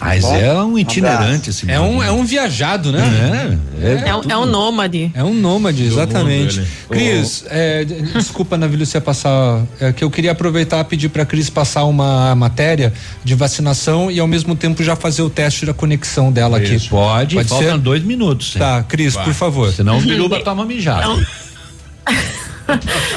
Mas 0.00 0.22
Bom, 0.22 0.36
é 0.36 0.52
um 0.54 0.60
abraço. 0.60 0.78
itinerante 0.78 1.50
esse 1.50 1.68
É 1.70 1.80
um, 1.80 2.00
é 2.02 2.10
um 2.12 2.24
viajado, 2.24 2.92
né? 2.92 3.58
É, 3.82 3.86
é, 3.86 4.08
É, 4.10 4.14
um- 4.14 4.22
é 4.30 4.36
um 4.38 4.46
nômade. 4.46 5.10
É 5.12 5.24
um 5.24 5.34
nômade, 5.34 5.82
exatamente. 5.84 6.62
Cris, 6.88 7.44
é, 7.48 7.84
d- 7.84 8.02
desculpa, 8.12 8.56
Navilho, 8.56 8.86
você 8.86 9.00
passar. 9.00 9.62
É 9.80 9.92
que 9.92 10.04
eu 10.04 10.10
queria 10.10 10.30
aproveitar 10.32 10.78
e 10.80 10.84
pedir 10.84 11.08
para 11.08 11.26
Cris 11.26 11.50
passar 11.50 11.84
uma 11.84 12.32
matéria 12.36 12.92
de 13.24 13.34
vacinação 13.34 14.08
e 14.10 14.20
ao 14.20 14.26
mesmo 14.28 14.54
tempo 14.54 14.84
já 14.84 14.94
fazer 14.94 15.22
o 15.22 15.30
teste 15.30 15.66
da 15.66 15.74
conexão 15.74 16.30
dela 16.30 16.58
aqui. 16.58 16.74
Isso, 16.76 16.90
pode, 16.90 17.34
Pode 17.34 17.48
faltam 17.48 17.72
ser? 17.72 17.78
dois 17.78 18.02
minutos. 18.04 18.54
hein? 18.54 18.60
Tá, 18.60 18.82
Cris, 18.84 19.14
Vai. 19.14 19.24
por 19.24 19.34
favor. 19.34 19.72
Senão 19.72 19.98
o 19.98 20.00
biruba 20.00 20.40
toma 20.44 20.64
mijada. 20.64 21.06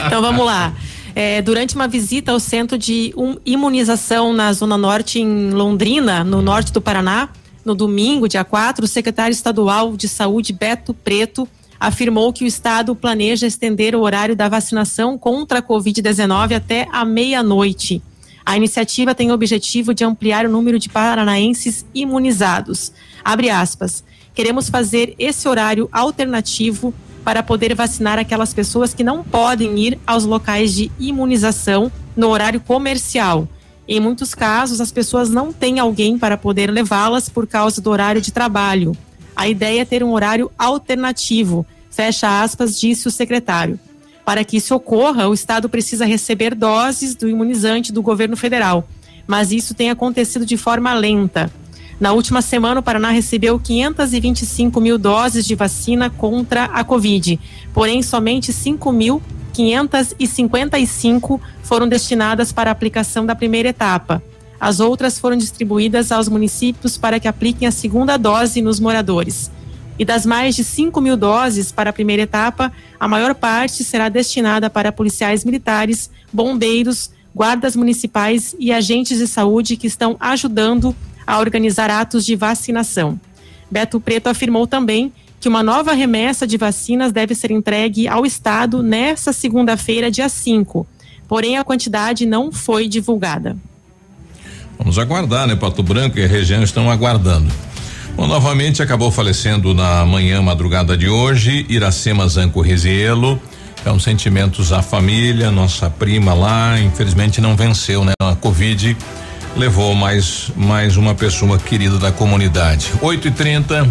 Então 0.08 0.22
vamos 0.22 0.46
lá. 0.46 0.74
É, 1.14 1.42
durante 1.42 1.76
uma 1.76 1.88
visita 1.88 2.32
ao 2.32 2.40
centro 2.40 2.78
de 2.78 3.14
imunização 3.46 4.34
na 4.34 4.54
Zona 4.54 4.78
Norte, 4.78 5.20
em 5.20 5.50
Londrina, 5.50 6.24
no 6.24 6.42
norte 6.42 6.72
do 6.72 6.82
Paraná, 6.82 7.30
no 7.66 7.76
domingo, 7.76 8.28
dia 8.28 8.44
4, 8.44 8.86
o 8.86 8.88
secretário 8.88 9.34
estadual 9.34 9.96
de 9.96 10.08
saúde, 10.08 10.54
Beto 10.54 10.94
Preto, 10.94 11.48
afirmou 11.80 12.32
que 12.32 12.44
o 12.44 12.48
estado 12.48 12.96
planeja 12.96 13.46
estender 13.46 13.96
o 13.96 14.02
horário 14.02 14.36
da 14.36 14.48
vacinação 14.48 15.18
contra 15.18 15.60
a 15.60 15.62
Covid-19 15.62 16.56
até 16.56 16.88
a 16.92 17.04
meia-noite. 17.04 18.02
A 18.46 18.56
iniciativa 18.56 19.14
tem 19.14 19.32
o 19.32 19.34
objetivo 19.34 19.94
de 19.94 20.04
ampliar 20.04 20.46
o 20.46 20.52
número 20.52 20.80
de 20.80 20.90
paranaenses 20.90 21.86
imunizados. 21.94 22.92
Abre 23.24 23.50
aspas. 23.50 24.04
Queremos 24.34 24.70
fazer 24.70 25.14
esse 25.20 25.48
horário 25.48 25.90
alternativo 25.92 26.94
para 27.24 27.44
poder 27.44 27.76
vacinar 27.76 28.18
aquelas 28.18 28.54
pessoas 28.54 28.94
que 28.94 29.04
não 29.04 29.24
podem 29.24 29.78
ir 29.80 30.00
aos 30.06 30.26
locais 30.26 30.74
de 30.74 30.92
imunização 31.00 31.92
no 32.16 32.28
horário 32.30 32.60
comercial. 32.60 33.48
Em 33.88 34.00
muitos 34.00 34.34
casos, 34.34 34.80
as 34.80 34.92
pessoas 34.92 35.30
não 35.30 35.52
têm 35.52 35.80
alguém 35.80 36.18
para 36.18 36.38
poder 36.38 36.72
levá-las 36.72 37.30
por 37.30 37.46
causa 37.46 37.82
do 37.82 37.90
horário 37.90 38.22
de 38.22 38.32
trabalho. 38.32 38.96
A 39.36 39.48
ideia 39.50 39.82
é 39.82 39.86
ter 39.86 40.04
um 40.04 40.12
horário 40.12 40.52
alternativo, 40.58 41.66
fecha 41.90 42.42
aspas, 42.42 42.80
disse 42.80 43.08
o 43.08 43.12
secretário. 43.12 43.80
Para 44.24 44.44
que 44.44 44.58
isso 44.58 44.76
ocorra, 44.76 45.28
o 45.28 45.34
Estado 45.34 45.68
precisa 45.68 46.06
receber 46.06 46.56
doses 46.56 47.16
do 47.16 47.28
imunizante 47.28 47.92
do 47.92 48.02
governo 48.02 48.38
federal, 48.38 48.88
mas 49.28 49.52
isso 49.52 49.74
tem 49.74 49.90
acontecido 49.90 50.46
de 50.46 50.58
forma 50.58 50.94
lenta. 50.94 51.52
Na 52.02 52.12
última 52.14 52.42
semana, 52.42 52.80
o 52.80 52.84
Paraná 52.84 53.12
recebeu 53.12 53.60
525 53.60 54.82
mil 54.82 54.98
doses 54.98 55.46
de 55.46 55.54
vacina 55.54 56.10
contra 56.10 56.66
a 56.66 56.84
Covid, 56.84 57.40
porém, 57.76 58.02
somente 58.02 58.52
5.555 58.52 61.40
foram 61.62 61.88
destinadas 61.88 62.52
para 62.52 62.72
a 62.72 62.74
aplicação 62.74 63.24
da 63.24 63.36
primeira 63.36 63.70
etapa. 63.70 64.20
As 64.60 64.80
outras 64.80 65.20
foram 65.20 65.38
distribuídas 65.38 66.12
aos 66.12 66.28
municípios 66.28 66.98
para 66.98 67.20
que 67.20 67.28
apliquem 67.28 67.68
a 67.68 67.72
segunda 67.72 68.18
dose 68.18 68.64
nos 68.64 68.80
moradores. 68.80 69.52
E 70.00 70.04
das 70.04 70.26
mais 70.26 70.56
de 70.56 70.64
5 70.64 71.00
mil 71.00 71.16
doses 71.16 71.72
para 71.72 71.92
a 71.92 71.94
primeira 71.94 72.24
etapa, 72.24 72.72
a 73.00 73.08
maior 73.08 73.36
parte 73.36 73.84
será 73.84 74.10
destinada 74.10 74.72
para 74.72 74.92
policiais 74.92 75.46
militares, 75.46 76.10
bombeiros, 76.34 77.12
guardas 77.36 77.76
municipais 77.76 78.56
e 78.58 78.72
agentes 78.72 79.20
de 79.20 79.28
saúde 79.28 79.78
que 79.78 79.86
estão 79.86 80.18
ajudando 80.20 80.96
a 81.26 81.40
organizar 81.40 81.90
atos 81.90 82.26
de 82.26 82.36
vacinação. 82.36 83.20
Beto 83.70 84.00
Preto 84.00 84.28
afirmou 84.28 84.68
também 84.68 85.14
que 85.40 85.50
uma 85.50 85.64
nova 85.64 85.94
remessa 85.94 86.46
de 86.46 86.58
vacinas 86.58 87.12
deve 87.12 87.34
ser 87.34 87.52
entregue 87.52 88.08
ao 88.08 88.26
Estado 88.26 88.84
nesta 88.84 89.34
segunda-feira, 89.34 90.12
dia 90.12 90.30
5. 90.30 90.86
Porém, 91.28 91.58
a 91.58 91.64
quantidade 91.64 92.26
não 92.26 92.52
foi 92.52 92.88
divulgada. 92.88 93.58
Vamos 94.78 95.00
aguardar, 95.00 95.48
né? 95.48 95.56
Pato 95.56 95.82
Branco 95.82 96.20
e 96.20 96.24
a 96.24 96.28
região 96.28 96.62
estão 96.62 96.92
aguardando. 96.92 97.52
Bom, 98.16 98.28
novamente 98.28 98.84
acabou 98.84 99.10
falecendo 99.10 99.74
na 99.74 100.06
manhã, 100.06 100.42
madrugada 100.42 100.98
de 100.98 101.08
hoje, 101.08 101.66
Iracema 101.70 102.28
Zanco 102.28 102.62
Rizielo. 102.62 103.42
Então, 103.80 103.98
sentimentos 103.98 104.72
à 104.72 104.82
família, 104.82 105.50
nossa 105.50 105.90
prima 105.90 106.34
lá, 106.34 106.80
infelizmente 106.80 107.42
não 107.42 107.56
venceu, 107.56 108.06
né? 108.06 108.12
A 108.22 108.36
Covid 108.36 108.96
levou 109.56 109.94
mais, 109.96 110.52
mais 110.56 110.98
uma 110.98 111.16
pessoa 111.16 111.58
querida 111.58 111.98
da 111.98 112.12
comunidade. 112.12 112.92
8 113.02 113.28
e 113.28 113.32
30 113.32 113.90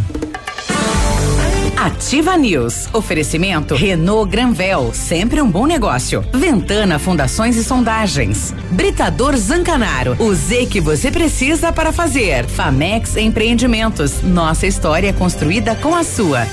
Ativa 1.80 2.36
News. 2.36 2.88
Oferecimento 2.92 3.74
Renault 3.74 4.30
Granvel, 4.30 4.92
sempre 4.92 5.40
um 5.40 5.50
bom 5.50 5.64
negócio. 5.64 6.22
Ventana 6.30 6.98
Fundações 6.98 7.56
e 7.56 7.64
Sondagens. 7.64 8.54
Britador 8.70 9.34
Zancanaro, 9.34 10.14
o 10.18 10.34
Z 10.34 10.66
que 10.66 10.78
você 10.78 11.10
precisa 11.10 11.72
para 11.72 11.90
fazer. 11.90 12.44
Famex 12.46 13.16
Empreendimentos. 13.16 14.20
Nossa 14.22 14.66
história 14.66 15.08
é 15.08 15.12
construída 15.14 15.74
com 15.74 15.94
a 15.94 16.04
sua. 16.04 16.46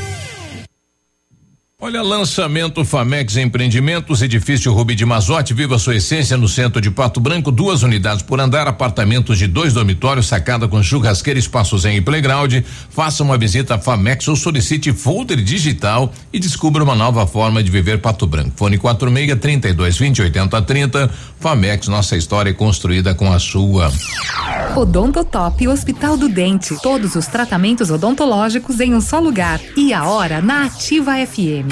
Olha, 1.80 2.02
lançamento 2.02 2.84
Famex 2.84 3.38
Empreendimentos, 3.38 4.24
edifício 4.24 4.74
Rubi 4.74 4.96
de 4.96 5.06
Mazote, 5.06 5.54
viva 5.54 5.78
sua 5.78 5.98
essência 5.98 6.36
no 6.36 6.48
centro 6.48 6.82
de 6.82 6.90
Pato 6.90 7.20
Branco, 7.20 7.52
duas 7.52 7.84
unidades 7.84 8.24
por 8.24 8.40
andar, 8.40 8.68
apartamentos 8.68 9.38
de 9.38 9.46
dois 9.46 9.74
dormitórios, 9.74 10.26
sacada 10.26 10.68
com 10.68 10.82
churrasqueira, 10.82 11.38
espaços 11.38 11.86
em 11.86 12.02
playground. 12.02 12.64
Faça 12.90 13.22
uma 13.22 13.38
visita 13.38 13.76
a 13.76 13.78
Famex 13.78 14.28
ou 14.28 14.36
solicite 14.36 14.92
folder 14.92 15.40
digital 15.40 16.12
e 16.34 16.40
descubra 16.40 16.84
uma 16.84 16.96
nova 16.96 17.28
forma 17.28 17.62
de 17.62 17.70
viver 17.70 18.02
Pato 18.02 18.26
Branco. 18.26 18.54
Fone 18.56 18.80
46 18.80 19.40
32 19.40 20.00
20 20.00 20.22
80 20.24 20.62
30. 20.64 21.12
Famex, 21.40 21.88
nossa 21.88 22.18
história 22.18 22.50
é 22.50 22.54
construída 22.54 23.14
com 23.14 23.32
a 23.32 23.38
sua. 23.38 23.94
Odontotop 24.76 25.68
Hospital 25.68 26.18
do 26.18 26.28
Dente. 26.28 26.76
Todos 26.82 27.14
os 27.14 27.28
tratamentos 27.28 27.92
odontológicos 27.92 28.80
em 28.80 28.96
um 28.96 29.02
só 29.02 29.20
lugar. 29.20 29.62
E 29.76 29.94
a 29.94 30.06
hora 30.06 30.42
na 30.42 30.66
Ativa 30.66 31.14
FM. 31.14 31.67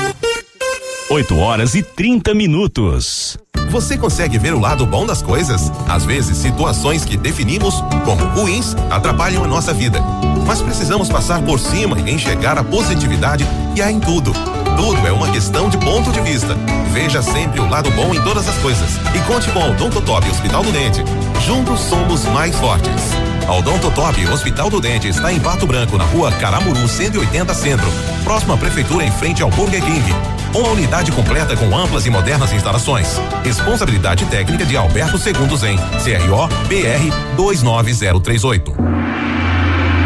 8 1.10 1.38
horas 1.38 1.76
e 1.76 1.84
30 1.84 2.34
minutos. 2.34 3.38
Você 3.70 3.98
consegue 3.98 4.38
ver 4.38 4.54
o 4.54 4.60
lado 4.60 4.86
bom 4.86 5.06
das 5.06 5.22
coisas? 5.22 5.72
Às 5.88 6.06
vezes, 6.06 6.38
situações 6.38 7.06
que 7.06 7.18
definimos 7.18 7.76
como 8.04 8.24
ruins 8.26 8.76
atrapalham 8.90 9.44
a 9.44 9.48
nossa 9.48 9.74
vida. 9.74 10.00
Mas 10.48 10.62
precisamos 10.62 11.10
passar 11.10 11.44
por 11.44 11.60
cima 11.60 12.00
e 12.00 12.12
enxergar 12.12 12.58
a 12.58 12.64
positividade 12.64 13.46
que 13.76 13.82
há 13.82 13.92
em 13.92 14.00
tudo. 14.00 14.32
Tudo 14.76 15.08
é 15.08 15.12
uma 15.12 15.30
questão 15.32 15.70
de 15.70 15.78
ponto 15.78 16.12
de 16.12 16.22
vista. 16.22 16.56
Veja 16.92 17.22
sempre 17.22 17.60
o 17.60 17.70
lado 17.70 17.90
bom 17.92 18.14
em 18.14 18.22
todas 18.22 18.48
as 18.48 18.58
coisas. 18.58 18.98
E 19.16 19.20
conte 19.28 19.50
com 19.52 19.60
o 19.60 19.72
Odontotop 19.72 20.30
Hospital 20.30 20.64
do 20.64 20.72
Dente. 20.72 21.04
Juntos 21.46 21.80
somos 21.80 22.26
mais 22.26 22.56
fortes. 22.58 23.12
A 23.48 23.54
Odontotop 23.54 24.26
Hospital 24.28 24.70
do 24.70 24.82
Dente 24.82 25.08
está 25.08 25.32
em 25.32 25.40
Pato 25.40 25.66
Branco, 25.66 25.98
na 25.98 26.04
rua 26.06 26.32
Caramuru 26.32 26.88
180 26.88 27.54
Centro, 27.54 27.88
próxima 28.24 28.58
prefeitura 28.58 29.06
em 29.06 29.12
frente 29.12 29.44
ao 29.44 29.50
Burger 29.50 29.84
King. 29.84 30.14
Uma 30.54 30.70
unidade 30.70 31.12
completa 31.12 31.56
com 31.56 31.78
amplas 31.78 32.06
e 32.06 32.10
modernas 32.10 32.52
instalações. 32.54 33.20
Responsabilidade 33.44 34.26
técnica 34.26 34.66
de 34.66 34.76
Alberto 34.76 35.18
Segundos 35.18 35.64
em 35.64 35.78
CRO 35.78 36.48
BR 36.68 37.36
29038. 37.36 39.05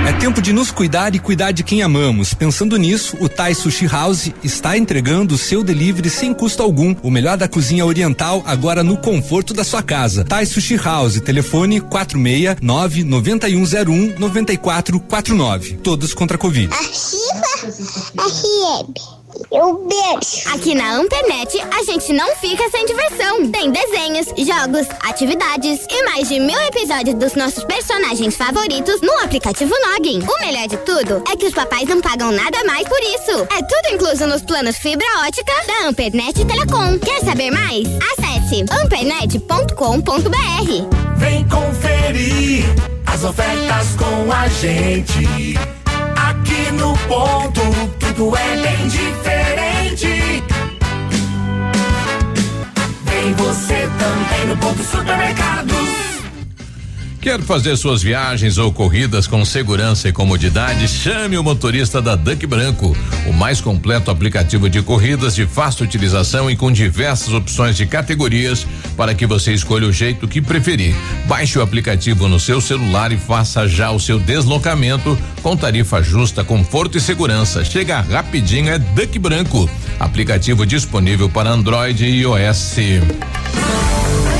É 0.09 0.13
tempo 0.13 0.41
de 0.41 0.51
nos 0.51 0.71
cuidar 0.71 1.13
e 1.13 1.19
cuidar 1.19 1.51
de 1.51 1.63
quem 1.63 1.83
amamos. 1.83 2.33
Pensando 2.33 2.77
nisso, 2.77 3.15
o 3.21 3.29
Thai 3.29 3.53
Sushi 3.53 3.85
House 3.85 4.31
está 4.43 4.75
entregando 4.75 5.35
o 5.35 5.37
seu 5.37 5.63
delivery 5.63 6.09
sem 6.09 6.33
custo 6.33 6.63
algum. 6.63 6.95
O 7.03 7.11
melhor 7.11 7.37
da 7.37 7.47
cozinha 7.47 7.85
oriental 7.85 8.41
agora 8.47 8.83
no 8.83 8.97
conforto 8.97 9.53
da 9.53 9.63
sua 9.63 9.83
casa. 9.83 10.25
Thai 10.25 10.47
Sushi 10.47 10.77
House, 10.77 11.21
telefone 11.21 11.79
469 11.79 13.03
9101 13.03 14.15
9449. 14.17 15.77
Todos 15.83 16.11
contra 16.15 16.37
a 16.37 16.39
Covid. 16.39 16.73
Ativa 16.73 17.71
FM. 18.17 19.18
Eu 19.51 19.85
beijo. 19.87 20.49
Aqui 20.53 20.73
na 20.73 20.95
Ampernet, 20.95 21.59
a 21.61 21.83
gente 21.83 22.11
não 22.13 22.35
fica 22.37 22.67
sem 22.69 22.85
diversão. 22.85 23.49
Tem 23.51 23.71
desenhos, 23.71 24.27
jogos, 24.37 24.87
atividades 25.07 25.85
e 25.89 26.03
mais 26.03 26.27
de 26.29 26.39
mil 26.39 26.59
episódios 26.61 27.15
dos 27.15 27.35
nossos 27.35 27.63
personagens 27.63 28.35
favoritos 28.35 29.01
no 29.01 29.11
aplicativo 29.19 29.73
Login. 29.87 30.21
O 30.21 30.39
melhor 30.45 30.67
de 30.67 30.77
tudo 30.77 31.23
é 31.31 31.35
que 31.35 31.45
os 31.45 31.53
papais 31.53 31.87
não 31.87 32.01
pagam 32.01 32.31
nada 32.31 32.63
mais 32.63 32.87
por 32.87 32.99
isso. 32.99 33.47
É 33.51 33.61
tudo 33.61 33.93
incluso 33.93 34.25
nos 34.27 34.41
planos 34.41 34.77
fibra 34.77 35.05
ótica 35.27 35.53
da 35.67 35.87
Ampernet 35.87 36.43
Telecom. 36.45 36.97
Quer 36.99 37.23
saber 37.23 37.51
mais? 37.51 37.87
Acesse 38.11 38.65
ampernet.com.br. 38.83 41.17
Vem 41.17 41.47
conferir 41.47 42.65
as 43.05 43.23
ofertas 43.23 43.87
com 43.97 44.31
a 44.31 44.47
gente. 44.47 45.55
Aqui 46.15 46.71
no 46.73 46.97
ponto, 47.07 47.61
tudo 48.13 48.35
é 48.35 48.57
bem 48.57 48.87
diferente. 48.87 50.43
Vem 53.05 53.33
você 53.33 53.89
também 53.99 54.47
no 54.47 54.57
ponto 54.57 54.83
supermercados. 54.83 55.98
Quer 57.21 57.41
fazer 57.41 57.75
suas 57.75 58.01
viagens 58.01 58.57
ou 58.57 58.71
corridas 58.71 59.27
com 59.27 59.43
segurança 59.43 60.07
e 60.07 60.13
comodidade? 60.13 60.87
Chame 60.87 61.37
o 61.37 61.43
motorista 61.43 62.01
da 62.01 62.15
Duck 62.15 62.47
Branco, 62.47 62.95
o 63.27 63.33
mais 63.33 63.59
completo 63.59 64.09
aplicativo 64.09 64.69
de 64.69 64.81
corridas 64.81 65.35
de 65.35 65.45
fácil 65.45 65.83
utilização 65.83 66.49
e 66.49 66.55
com 66.55 66.71
diversas 66.71 67.33
opções 67.33 67.75
de 67.75 67.85
categorias 67.85 68.65
para 68.95 69.13
que 69.13 69.25
você 69.25 69.53
escolha 69.53 69.85
o 69.85 69.91
jeito 69.91 70.29
que 70.29 70.41
preferir. 70.41 70.95
Baixe 71.25 71.59
o 71.59 71.61
aplicativo 71.61 72.29
no 72.29 72.39
seu 72.39 72.61
celular 72.61 73.11
e 73.11 73.17
faça 73.17 73.67
já 73.67 73.91
o 73.91 73.99
seu 73.99 74.17
deslocamento 74.17 75.17
com 75.43 75.57
tarifa 75.57 76.01
justa, 76.01 76.41
conforto 76.45 76.97
e 76.97 77.01
segurança. 77.01 77.65
Chega 77.65 77.99
rapidinho, 77.99 78.69
é 78.69 78.79
Duck 78.79 79.19
Branco. 79.19 79.69
Aplicativo 79.99 80.65
disponível 80.65 81.27
para 81.29 81.49
Android 81.49 82.01
e 82.05 82.21
iOS. 82.21 82.77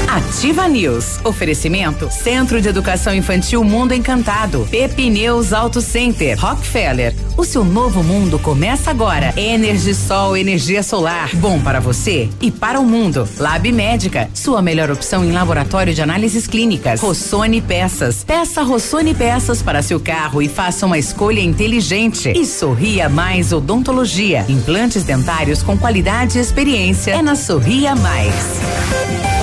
Ativa 0.10 0.68
News. 0.68 1.20
Oferecimento 1.24 2.10
Centro 2.10 2.60
de 2.60 2.68
Educação 2.68 3.14
Infantil 3.14 3.64
Mundo 3.64 3.94
Encantado. 3.94 4.68
Pepineus 4.72 5.54
Auto 5.54 5.82
Center. 5.82 6.36
Rockefeller. 6.36 7.14
O 7.38 7.46
seu 7.46 7.64
novo 7.64 8.04
mundo 8.04 8.40
começa 8.40 8.90
agora. 8.90 9.32
Energisol, 9.38 10.36
energia 10.36 10.82
solar. 10.82 11.30
Bom 11.36 11.62
para 11.62 11.80
você 11.80 12.28
e 12.42 12.50
para 12.50 12.80
o 12.80 12.86
mundo. 12.86 13.30
Lab 13.38 13.72
Médica. 13.72 14.28
Sua 14.34 14.64
melhor 14.64 14.90
opção 14.90 15.24
em 15.24 15.32
laboratório 15.32 15.94
de 15.94 16.02
análises 16.02 16.48
clínicas. 16.48 17.00
Rossoni 17.00 17.62
Peças. 17.62 18.24
Peça 18.24 18.64
Rossoni 18.64 19.14
Peças 19.14 19.62
para 19.62 19.84
seu 19.84 20.00
carro 20.00 20.42
e 20.42 20.50
faça 20.50 20.88
uma 20.88 20.98
escolha 20.98 21.40
inteligente. 21.40 22.34
E 22.36 22.48
Sorria 22.48 23.08
Mais 23.08 23.54
Odontologia. 23.54 24.44
Implantes 24.50 25.04
dentários 25.04 25.62
com 25.62 25.78
qualidade 25.78 26.40
e 26.40 26.42
experiência. 26.42 27.12
É 27.12 27.22
na 27.22 27.36
Sorria 27.36 27.96
Mais. 27.96 29.39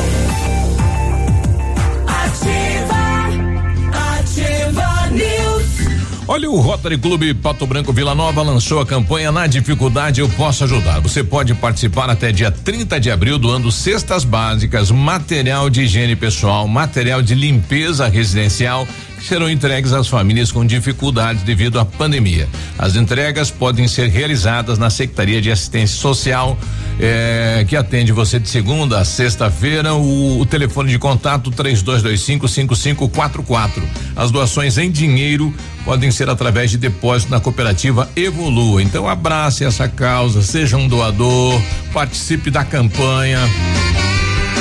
Olha, 6.28 6.50
o 6.50 6.58
Rotary 6.58 6.98
Clube 6.98 7.32
Pato 7.34 7.64
Branco 7.68 7.92
Vila 7.92 8.12
Nova 8.12 8.42
lançou 8.42 8.80
a 8.80 8.86
campanha 8.86 9.30
Na 9.30 9.46
Dificuldade 9.46 10.20
Eu 10.20 10.28
Posso 10.30 10.64
Ajudar. 10.64 10.98
Você 10.98 11.22
pode 11.22 11.54
participar 11.54 12.10
até 12.10 12.32
dia 12.32 12.50
30 12.50 12.98
de 12.98 13.12
abril 13.12 13.38
doando 13.38 13.70
cestas 13.70 14.24
básicas, 14.24 14.90
material 14.90 15.70
de 15.70 15.82
higiene 15.82 16.16
pessoal, 16.16 16.66
material 16.66 17.22
de 17.22 17.32
limpeza 17.32 18.08
residencial 18.08 18.88
serão 19.26 19.50
entregues 19.50 19.92
às 19.92 20.08
famílias 20.08 20.52
com 20.52 20.64
dificuldades 20.64 21.42
devido 21.42 21.78
à 21.78 21.84
pandemia. 21.84 22.48
As 22.78 22.96
entregas 22.96 23.50
podem 23.50 23.88
ser 23.88 24.08
realizadas 24.08 24.78
na 24.78 24.90
Secretaria 24.90 25.40
de 25.40 25.50
Assistência 25.50 25.96
Social, 25.96 26.58
eh, 27.00 27.64
que 27.68 27.76
atende 27.76 28.12
você 28.12 28.38
de 28.38 28.48
segunda 28.48 28.98
a 29.00 29.04
sexta-feira. 29.04 29.94
O, 29.94 30.40
o 30.40 30.46
telefone 30.46 30.90
de 30.90 30.98
contato 30.98 31.50
3225 31.50 32.48
5544. 32.48 33.82
As 34.14 34.30
doações 34.30 34.78
em 34.78 34.90
dinheiro 34.90 35.54
podem 35.84 36.10
ser 36.10 36.28
através 36.28 36.70
de 36.70 36.78
depósito 36.78 37.30
na 37.30 37.40
cooperativa 37.40 38.08
Evolua. 38.16 38.82
Então 38.82 39.08
abrace 39.08 39.64
essa 39.64 39.88
causa, 39.88 40.42
seja 40.42 40.76
um 40.76 40.88
doador, 40.88 41.60
participe 41.92 42.50
da 42.50 42.64
campanha. 42.64 43.40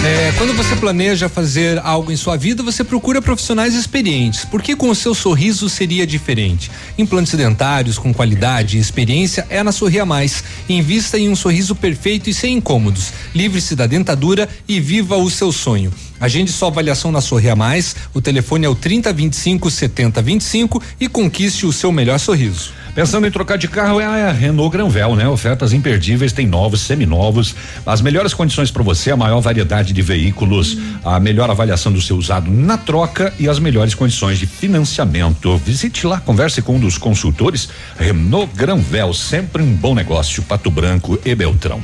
É, 0.05 0.31
quando 0.37 0.53
você 0.53 0.75
planeja 0.75 1.27
fazer 1.27 1.79
algo 1.79 2.11
em 2.11 2.15
sua 2.15 2.37
vida, 2.37 2.61
você 2.61 2.83
procura 2.83 3.23
profissionais 3.23 3.73
experientes. 3.73 4.45
Porque 4.45 4.75
com 4.75 4.87
o 4.91 4.93
seu 4.93 5.15
sorriso 5.15 5.67
seria 5.67 6.05
diferente? 6.05 6.69
Implantes 6.95 7.33
dentários 7.33 7.97
com 7.97 8.13
qualidade 8.13 8.77
e 8.77 8.79
experiência 8.79 9.47
é 9.49 9.63
na 9.63 9.71
Sorria 9.71 10.05
Mais. 10.05 10.43
Invista 10.69 11.17
em 11.17 11.27
um 11.27 11.35
sorriso 11.35 11.73
perfeito 11.73 12.29
e 12.29 12.35
sem 12.35 12.57
incômodos. 12.57 13.11
Livre-se 13.33 13.75
da 13.75 13.87
dentadura 13.87 14.47
e 14.67 14.79
viva 14.79 15.17
o 15.17 15.27
seu 15.27 15.51
sonho. 15.51 15.91
Agende 16.19 16.51
sua 16.51 16.67
avaliação 16.67 17.11
na 17.11 17.19
Sorria 17.19 17.55
Mais. 17.55 17.95
O 18.13 18.21
telefone 18.21 18.67
é 18.67 18.69
o 18.69 18.75
3025 18.75 19.71
7025 19.71 20.83
e 20.99 21.09
conquiste 21.09 21.65
o 21.65 21.73
seu 21.73 21.91
melhor 21.91 22.19
sorriso. 22.19 22.71
Pensando 22.95 23.27
em 23.27 23.31
trocar 23.31 23.57
de 23.57 23.67
carro 23.67 23.99
é 23.99 24.05
a 24.05 24.31
Renault 24.31 24.71
Granvel, 24.71 25.17
né? 25.17 25.27
Ofertas 25.27 25.73
imperdíveis, 25.73 26.31
tem 26.31 26.47
novos, 26.47 26.79
seminovos, 26.79 27.53
as 27.85 27.99
melhores 27.99 28.33
condições 28.33 28.71
para 28.71 28.81
você, 28.81 29.11
a 29.11 29.17
maior 29.17 29.41
variedade 29.41 29.91
de 29.91 30.01
veículos, 30.01 30.77
a 31.03 31.19
melhor 31.19 31.49
avaliação 31.49 31.91
do 31.91 32.01
seu 32.01 32.15
usado 32.15 32.49
na 32.49 32.77
troca 32.77 33.33
e 33.37 33.49
as 33.49 33.59
melhores 33.59 33.93
condições 33.93 34.39
de 34.39 34.47
financiamento. 34.47 35.57
Visite 35.57 36.07
lá, 36.07 36.21
converse 36.21 36.61
com 36.61 36.77
um 36.77 36.79
dos 36.79 36.97
consultores. 36.97 37.67
Renault 37.99 38.49
Granvel, 38.55 39.13
sempre 39.13 39.61
um 39.61 39.75
bom 39.75 39.93
negócio. 39.93 40.41
Pato 40.43 40.71
Branco 40.71 41.19
e 41.25 41.35
Beltrão. 41.35 41.81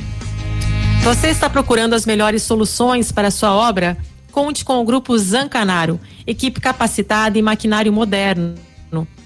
Você 1.02 1.26
está 1.26 1.50
procurando 1.50 1.92
as 1.92 2.06
melhores 2.06 2.42
soluções 2.42 3.12
para 3.12 3.28
a 3.28 3.30
sua 3.30 3.52
obra? 3.52 3.98
Conte 4.30 4.64
com 4.64 4.80
o 4.80 4.84
grupo 4.84 5.18
Zancanaro, 5.18 6.00
equipe 6.26 6.58
capacitada 6.58 7.38
e 7.38 7.42
maquinário 7.42 7.92
moderno 7.92 8.54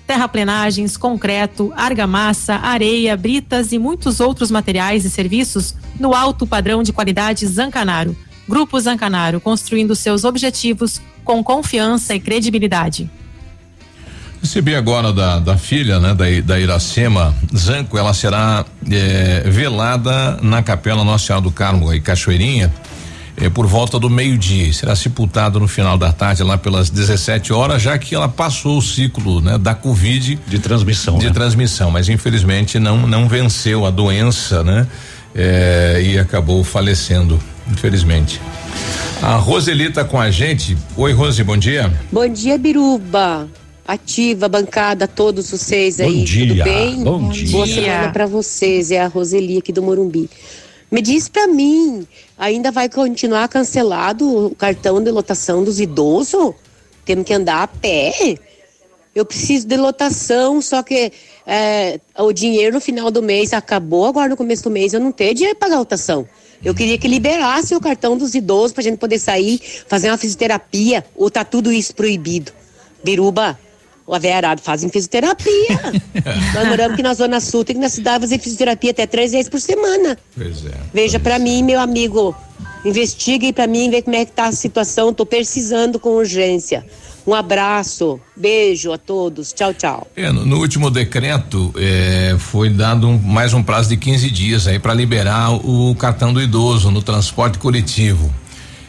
terraplenagens, 0.07 0.97
concreto, 0.97 1.73
argamassa, 1.77 2.55
areia, 2.55 3.16
britas 3.16 3.73
e 3.73 3.78
muitos 3.78 4.20
outros 4.20 4.51
materiais 4.51 5.05
e 5.05 5.11
serviços 5.11 5.74
no 5.99 6.15
alto 6.15 6.47
padrão 6.47 6.83
de 6.83 6.93
qualidade 6.93 7.47
Zancanaro. 7.47 8.16
Grupo 8.49 8.78
Zancanaro, 8.78 9.41
construindo 9.41 9.97
seus 9.97 10.24
objetivos 10.24 11.01
com 11.24 11.43
confiança 11.43 12.15
e 12.15 12.20
credibilidade. 12.20 13.11
Recebi 14.41 14.77
agora 14.77 15.12
da, 15.12 15.41
da 15.41 15.59
filha, 15.59 15.99
né, 15.99 16.15
da, 16.15 16.24
da 16.45 16.61
Iracema 16.61 17.35
Zanco, 17.55 17.99
ela 17.99 18.15
será 18.15 18.65
eh, 18.89 19.43
velada 19.47 20.39
na 20.41 20.62
Capela 20.62 21.03
Nossa 21.03 21.27
Senhora 21.27 21.43
do 21.43 21.51
Carmo, 21.51 21.93
em 21.93 22.01
Cachoeirinha, 22.01 22.73
eh, 23.37 23.51
por 23.51 23.67
volta 23.67 23.99
do 23.99 24.09
meio-dia. 24.09 24.73
Será 24.73 24.97
sepultada 24.97 25.59
no 25.59 25.69
final 25.69 25.99
da 25.99 26.13
tarde, 26.13 26.43
lá 26.43 26.57
pelas 26.57 26.91
17 26.91 27.53
horas, 27.53 27.83
já 27.83 27.99
que 27.99 28.15
ela 28.15 28.29
passou 28.29 28.79
o 28.79 28.83
ciclo, 28.83 29.41
né, 29.41 29.59
da 29.59 29.75
Covid. 29.75 30.39
De 30.47 30.59
transmissão. 30.59 31.19
De 31.19 31.27
né? 31.27 31.33
transmissão, 31.33 31.91
mas 31.91 32.09
infelizmente 32.09 32.79
não, 32.79 33.07
não 33.07 33.29
venceu 33.29 33.85
a 33.85 33.91
doença, 33.91 34.63
né? 34.63 34.87
Eh, 35.35 36.03
e 36.13 36.19
acabou 36.19 36.65
falecendo, 36.65 37.39
infelizmente. 37.71 38.41
A 39.23 39.37
Roseli 39.37 39.91
tá 39.91 40.05
com 40.05 40.19
a 40.21 40.31
gente. 40.31 40.77
Oi, 40.97 41.13
Rose, 41.13 41.43
bom 41.43 41.57
dia. 41.57 41.93
Bom 42.11 42.27
dia, 42.29 42.57
Biruba. 42.59 43.49
Ativa, 43.87 44.49
bancada, 44.49 45.07
todos 45.07 45.51
vocês 45.51 46.01
aí. 46.01 46.19
Bom 46.19 46.25
dia, 46.25 46.49
Tudo 46.49 46.65
bem? 46.65 47.05
bom 47.05 47.29
dia. 47.29 47.53
Boa 47.53 47.67
semana 47.67 48.09
pra 48.13 48.27
vocês. 48.27 48.91
É 48.91 49.01
a 49.01 49.07
Roseli 49.07 49.59
aqui 49.59 49.73
do 49.73 49.83
Morumbi. 49.83 50.29
Me 50.97 51.02
diz 51.02 51.28
pra 51.28 51.47
mim, 51.47 52.09
ainda 52.39 52.70
vai 52.70 52.89
continuar 52.89 53.48
cancelado 53.48 54.47
o 54.47 54.55
cartão 54.55 54.98
de 54.98 55.10
lotação 55.10 55.62
dos 55.62 55.78
idosos? 55.78 56.55
Temos 57.05 57.27
que 57.27 57.35
andar 57.35 57.64
a 57.64 57.66
pé? 57.66 58.39
Eu 59.14 59.27
preciso 59.27 59.66
de 59.66 59.77
lotação, 59.77 60.62
só 60.62 60.82
que 60.82 61.12
é, 61.47 62.01
o 62.18 62.32
dinheiro 62.32 62.73
no 62.73 62.81
final 62.81 63.10
do 63.10 63.23
mês 63.23 63.52
acabou, 63.52 64.06
agora 64.06 64.31
no 64.31 64.39
começo 64.39 64.62
do 64.62 64.70
mês 64.70 64.94
eu 64.94 65.01
não 65.01 65.12
tenho 65.12 65.35
dinheiro 65.35 65.59
para 65.59 65.68
pagar 65.68 65.77
a 65.77 65.81
lotação. 65.81 66.27
Eu 66.64 66.74
queria 66.74 66.97
que 66.97 67.06
liberasse 67.06 67.74
o 67.74 67.81
cartão 67.81 68.16
dos 68.16 68.35
idosos 68.35 68.73
pra 68.73 68.82
gente 68.82 68.97
poder 68.97 69.18
sair, 69.18 69.60
fazer 69.86 70.09
uma 70.09 70.16
fisioterapia, 70.16 71.05
ou 71.14 71.31
tá 71.31 71.44
tudo 71.44 71.70
isso 71.70 71.94
proibido? 71.94 72.52
Biruba, 73.05 73.60
o 74.07 74.15
Arábia 74.15 74.57
fazem 74.62 74.89
fisioterapia. 74.89 75.78
Nós 76.55 76.69
moramos 76.69 76.95
aqui 76.95 77.03
na 77.03 77.15
Zona 77.15 77.41
Sul, 77.41 77.65
tem 77.65 77.74
que 77.77 77.83
na 77.83 77.89
cidade 77.89 78.20
fazer 78.20 78.39
fisioterapia 78.39 78.91
até 78.93 79.07
três 79.07 79.33
vezes 79.33 79.49
por 79.49 79.61
semana. 79.61 80.16
Pois 80.37 80.65
é. 80.65 80.70
Veja 80.95 81.19
pra 81.19 81.39
mim, 81.39 81.62
meu 81.62 81.81
amigo, 81.81 82.35
investigue 82.85 83.53
pra 83.53 83.66
mim, 83.66 83.91
vê 83.91 84.03
como 84.03 84.16
é 84.16 84.24
que 84.24 84.33
tá 84.33 84.47
a 84.47 84.53
situação, 84.53 85.12
tô 85.12 85.27
precisando 85.27 85.99
com 85.99 86.11
urgência. 86.11 86.85
Um 87.27 87.35
abraço, 87.35 88.20
beijo 88.37 88.93
a 88.93 88.99
todos, 88.99 89.53
tchau, 89.53 89.74
tchau. 89.74 90.07
É, 90.15 90.31
no, 90.31 90.47
no 90.47 90.59
último 90.61 90.89
decreto 90.89 91.74
eh, 91.77 92.37
foi 92.39 92.70
dado 92.70 93.09
um- 93.09 93.19
mais 93.19 93.53
um 93.53 93.65
prazo 93.65 93.89
de 93.89 93.97
15 93.97 94.31
dias 94.31 94.69
aí 94.69 94.78
para 94.78 94.95
liberar 94.95 95.51
o 95.53 95.93
cartão 95.97 96.33
do 96.33 96.41
idoso 96.41 96.89
no 96.93 97.03
transporte 97.03 97.59
coletivo. 97.59 98.33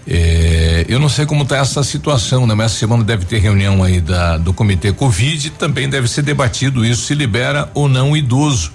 Eh, 0.10 0.86
eu 0.88 1.00
não 1.00 1.10
sei 1.10 1.26
como 1.26 1.44
está 1.44 1.58
essa 1.58 1.84
situação, 1.84 2.48
né? 2.48 2.56
Mas 2.56 2.68
essa 2.72 2.80
semana 2.80 3.04
deve 3.04 3.26
ter 3.26 3.40
reunião 3.40 3.84
aí 3.84 4.00
da, 4.00 4.38
do 4.38 4.54
comitê 4.54 4.94
Covid, 4.94 5.50
também 5.52 5.90
deve 5.90 6.08
ser 6.08 6.22
debatido 6.22 6.86
isso 6.86 7.04
se 7.04 7.14
libera 7.14 7.70
ou 7.74 7.90
não 7.90 8.12
o 8.12 8.18
idoso, 8.18 8.72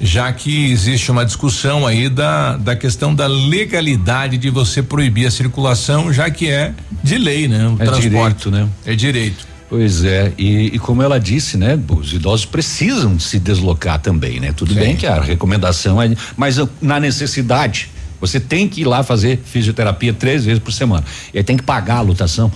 já 0.00 0.32
que 0.32 0.70
existe 0.70 1.10
uma 1.10 1.24
discussão 1.24 1.84
aí 1.84 2.08
da, 2.08 2.56
da 2.56 2.76
questão 2.76 3.12
da 3.12 3.26
legalidade 3.26 4.38
de 4.38 4.48
você 4.48 4.80
proibir 4.80 5.26
a 5.26 5.30
circulação, 5.30 6.12
já 6.12 6.30
que 6.30 6.48
é 6.48 6.72
de 7.02 7.18
lei, 7.18 7.48
né? 7.48 7.66
O 7.66 7.82
É 7.82 7.86
direito, 8.00 8.50
né? 8.50 8.68
É 8.86 8.94
direito. 8.94 9.50
Pois 9.68 10.04
é, 10.04 10.32
e, 10.36 10.66
e 10.66 10.78
como 10.80 11.00
ela 11.00 11.20
disse, 11.20 11.56
né, 11.56 11.78
os 11.88 12.12
idosos 12.12 12.44
precisam 12.44 13.20
se 13.20 13.38
deslocar 13.38 14.00
também, 14.00 14.40
né? 14.40 14.52
Tudo 14.52 14.74
bem 14.74 14.96
que 14.96 15.06
a 15.06 15.20
recomendação 15.20 16.02
é, 16.02 16.10
mas 16.36 16.56
na 16.82 16.98
necessidade, 16.98 17.88
você 18.20 18.38
tem 18.38 18.68
que 18.68 18.82
ir 18.82 18.84
lá 18.84 19.02
fazer 19.02 19.40
fisioterapia 19.44 20.12
três 20.12 20.44
vezes 20.44 20.62
por 20.62 20.72
semana. 20.72 21.04
E 21.32 21.38
aí 21.38 21.44
tem 21.44 21.56
que 21.56 21.62
pagar 21.62 21.96
a 21.96 22.00
lotação. 22.00 22.50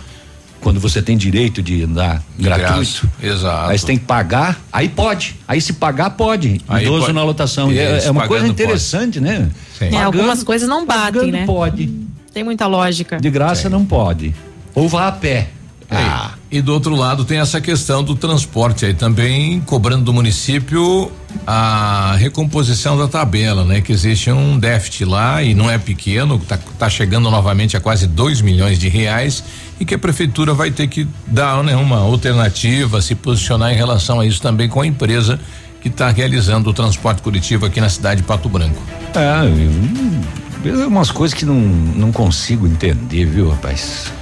Quando 0.60 0.80
você 0.80 1.02
tem 1.02 1.14
direito 1.14 1.62
de 1.62 1.82
andar 1.84 2.22
De 2.38 2.44
gratuito. 2.44 3.06
graça, 3.20 3.36
exato. 3.36 3.70
Aí 3.70 3.78
você 3.78 3.86
tem 3.86 3.98
que 3.98 4.04
pagar, 4.06 4.58
aí 4.72 4.88
pode. 4.88 5.36
Aí 5.46 5.60
se 5.60 5.74
pagar, 5.74 6.08
pode. 6.10 6.58
Aí 6.66 6.84
Idoso 6.84 7.00
pode. 7.02 7.12
na 7.12 7.22
lotação. 7.22 7.70
É, 7.70 8.06
é 8.06 8.10
uma 8.10 8.26
coisa 8.26 8.44
pagando 8.44 8.54
pode. 8.56 8.62
interessante, 8.62 9.20
né? 9.20 9.50
Sim. 9.78 9.84
É, 9.86 9.90
Pagando- 9.90 10.04
algumas 10.06 10.42
coisas 10.42 10.66
não 10.66 10.86
batem, 10.86 11.12
pagando 11.12 11.32
né? 11.32 11.44
Pode. 11.44 11.90
Tem 12.32 12.42
muita 12.42 12.66
lógica. 12.66 13.18
De 13.20 13.28
graça 13.28 13.68
não 13.68 13.84
pode. 13.84 14.34
Ou 14.74 14.88
vá 14.88 15.08
a 15.08 15.12
pé. 15.12 15.48
Ah. 15.90 16.32
E 16.54 16.62
do 16.62 16.72
outro 16.72 16.94
lado 16.94 17.24
tem 17.24 17.38
essa 17.38 17.60
questão 17.60 18.04
do 18.04 18.14
transporte 18.14 18.86
aí 18.86 18.94
também 18.94 19.60
cobrando 19.62 20.04
do 20.04 20.12
município 20.12 21.10
a 21.44 22.14
recomposição 22.16 22.96
da 22.96 23.08
tabela, 23.08 23.64
né? 23.64 23.80
Que 23.80 23.90
existe 23.90 24.30
um 24.30 24.56
déficit 24.56 25.04
lá 25.04 25.42
e 25.42 25.52
não 25.52 25.68
é 25.68 25.78
pequeno, 25.78 26.38
tá, 26.38 26.56
tá 26.78 26.88
chegando 26.88 27.28
novamente 27.28 27.76
a 27.76 27.80
quase 27.80 28.06
2 28.06 28.40
milhões 28.40 28.78
de 28.78 28.88
reais 28.88 29.42
e 29.80 29.84
que 29.84 29.96
a 29.96 29.98
prefeitura 29.98 30.54
vai 30.54 30.70
ter 30.70 30.86
que 30.86 31.08
dar 31.26 31.60
né, 31.64 31.74
uma 31.74 31.98
alternativa, 31.98 33.02
se 33.02 33.16
posicionar 33.16 33.72
em 33.72 33.76
relação 33.76 34.20
a 34.20 34.24
isso 34.24 34.40
também 34.40 34.68
com 34.68 34.80
a 34.80 34.86
empresa 34.86 35.40
que 35.80 35.88
está 35.88 36.08
realizando 36.08 36.70
o 36.70 36.72
transporte 36.72 37.20
coletivo 37.20 37.66
aqui 37.66 37.80
na 37.80 37.88
cidade 37.88 38.20
de 38.20 38.28
Pato 38.28 38.48
Branco. 38.48 38.80
É, 39.16 40.86
umas 40.86 41.10
coisas 41.10 41.36
que 41.36 41.44
não, 41.44 41.56
não 41.56 42.12
consigo 42.12 42.64
entender, 42.64 43.24
viu, 43.24 43.50
rapaz? 43.50 44.12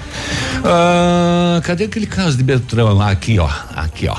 Ah, 0.65 1.61
cadê 1.63 1.85
aquele 1.85 2.07
caso 2.07 2.37
de 2.37 2.43
Beltrão 2.43 2.93
lá? 2.93 3.11
Aqui, 3.11 3.39
ó. 3.39 3.49
Aqui, 3.75 4.09
ó. 4.09 4.17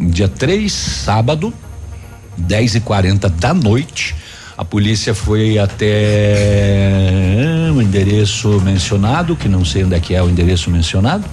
Dia 0.00 0.28
3, 0.28 0.72
sábado, 0.72 1.52
10 2.36 2.76
e 2.76 2.80
40 2.80 3.28
da 3.28 3.52
noite. 3.52 4.14
A 4.56 4.64
polícia 4.64 5.14
foi 5.14 5.58
até 5.58 6.36
o 7.74 7.82
endereço 7.82 8.60
mencionado, 8.60 9.34
que 9.34 9.48
não 9.48 9.64
sei 9.64 9.84
onde 9.84 9.94
é 9.94 10.00
que 10.00 10.14
é 10.14 10.22
o 10.22 10.28
endereço 10.28 10.70
mencionado 10.70 11.24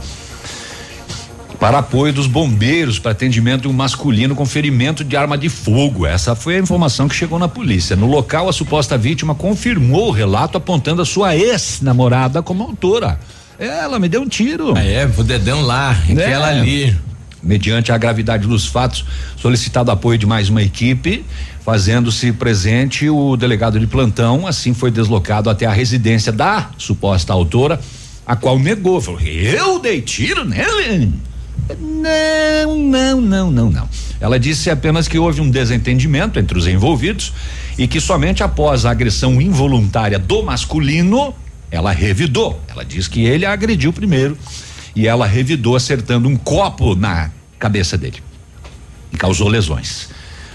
para 1.59 1.79
apoio 1.79 2.13
dos 2.13 2.25
bombeiros 2.25 2.97
para 2.97 3.11
atendimento 3.11 3.63
de 3.63 3.67
um 3.67 3.73
masculino 3.73 4.33
com 4.33 4.45
ferimento 4.45 5.03
de 5.03 5.17
arma 5.17 5.37
de 5.37 5.49
fogo. 5.49 6.05
Essa 6.05 6.33
foi 6.33 6.55
a 6.55 6.59
informação 6.59 7.07
que 7.07 7.15
chegou 7.15 7.37
na 7.37 7.49
polícia. 7.49 7.95
No 7.95 8.07
local, 8.07 8.47
a 8.47 8.53
suposta 8.53 8.97
vítima 8.97 9.35
confirmou 9.35 10.07
o 10.07 10.11
relato 10.11 10.57
apontando 10.57 11.01
a 11.01 11.05
sua 11.05 11.35
ex-namorada 11.35 12.41
como 12.41 12.63
autora. 12.63 13.19
Ela 13.59 13.99
me 13.99 14.07
deu 14.07 14.21
um 14.21 14.27
tiro. 14.27 14.73
Ah, 14.77 14.83
é, 14.83 15.05
o 15.05 15.23
dedão 15.23 15.61
lá, 15.61 15.91
aquela 16.09 16.47
ali. 16.47 16.95
Mediante 17.43 17.91
a 17.91 17.97
gravidade 17.97 18.47
dos 18.47 18.65
fatos, 18.65 19.05
solicitado 19.37 19.91
apoio 19.91 20.17
de 20.17 20.25
mais 20.25 20.49
uma 20.49 20.61
equipe, 20.61 21.25
fazendo-se 21.63 22.31
presente 22.33 23.09
o 23.09 23.37
delegado 23.37 23.79
de 23.79 23.87
plantão, 23.87 24.45
assim 24.45 24.73
foi 24.73 24.91
deslocado 24.91 25.49
até 25.49 25.65
a 25.65 25.71
residência 25.71 26.31
da 26.31 26.69
suposta 26.77 27.31
autora, 27.31 27.79
a 28.25 28.35
qual 28.35 28.59
negou, 28.59 28.99
falou: 28.99 29.21
"Eu 29.21 29.79
dei 29.79 30.01
tiro 30.01 30.43
nele?" 30.43 31.13
Não, 31.79 32.77
não, 32.77 33.21
não, 33.21 33.51
não, 33.51 33.71
não. 33.71 33.89
Ela 34.19 34.39
disse 34.39 34.69
apenas 34.69 35.07
que 35.07 35.19
houve 35.19 35.39
um 35.39 35.49
desentendimento 35.49 36.39
entre 36.39 36.57
os 36.57 36.67
envolvidos 36.67 37.31
e 37.77 37.87
que 37.87 38.01
somente 38.01 38.43
após 38.43 38.85
a 38.85 38.91
agressão 38.91 39.41
involuntária 39.41 40.17
do 40.19 40.43
masculino, 40.43 41.33
ela 41.71 41.91
revidou. 41.91 42.61
Ela 42.67 42.83
diz 42.83 43.07
que 43.07 43.23
ele 43.23 43.45
a 43.45 43.51
agrediu 43.51 43.93
primeiro 43.93 44.37
e 44.95 45.07
ela 45.07 45.25
revidou 45.25 45.75
acertando 45.75 46.27
um 46.27 46.35
copo 46.35 46.95
na 46.95 47.31
cabeça 47.57 47.97
dele 47.97 48.21
e 49.11 49.17
causou 49.17 49.47
lesões. 49.47 50.09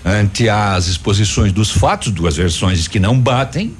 Ante 0.05 0.49
as 0.49 0.86
exposições 0.86 1.53
dos 1.53 1.70
fatos, 1.70 2.12
duas 2.12 2.36
versões 2.36 2.86
que 2.86 3.01
não 3.01 3.19
batem, 3.19 3.74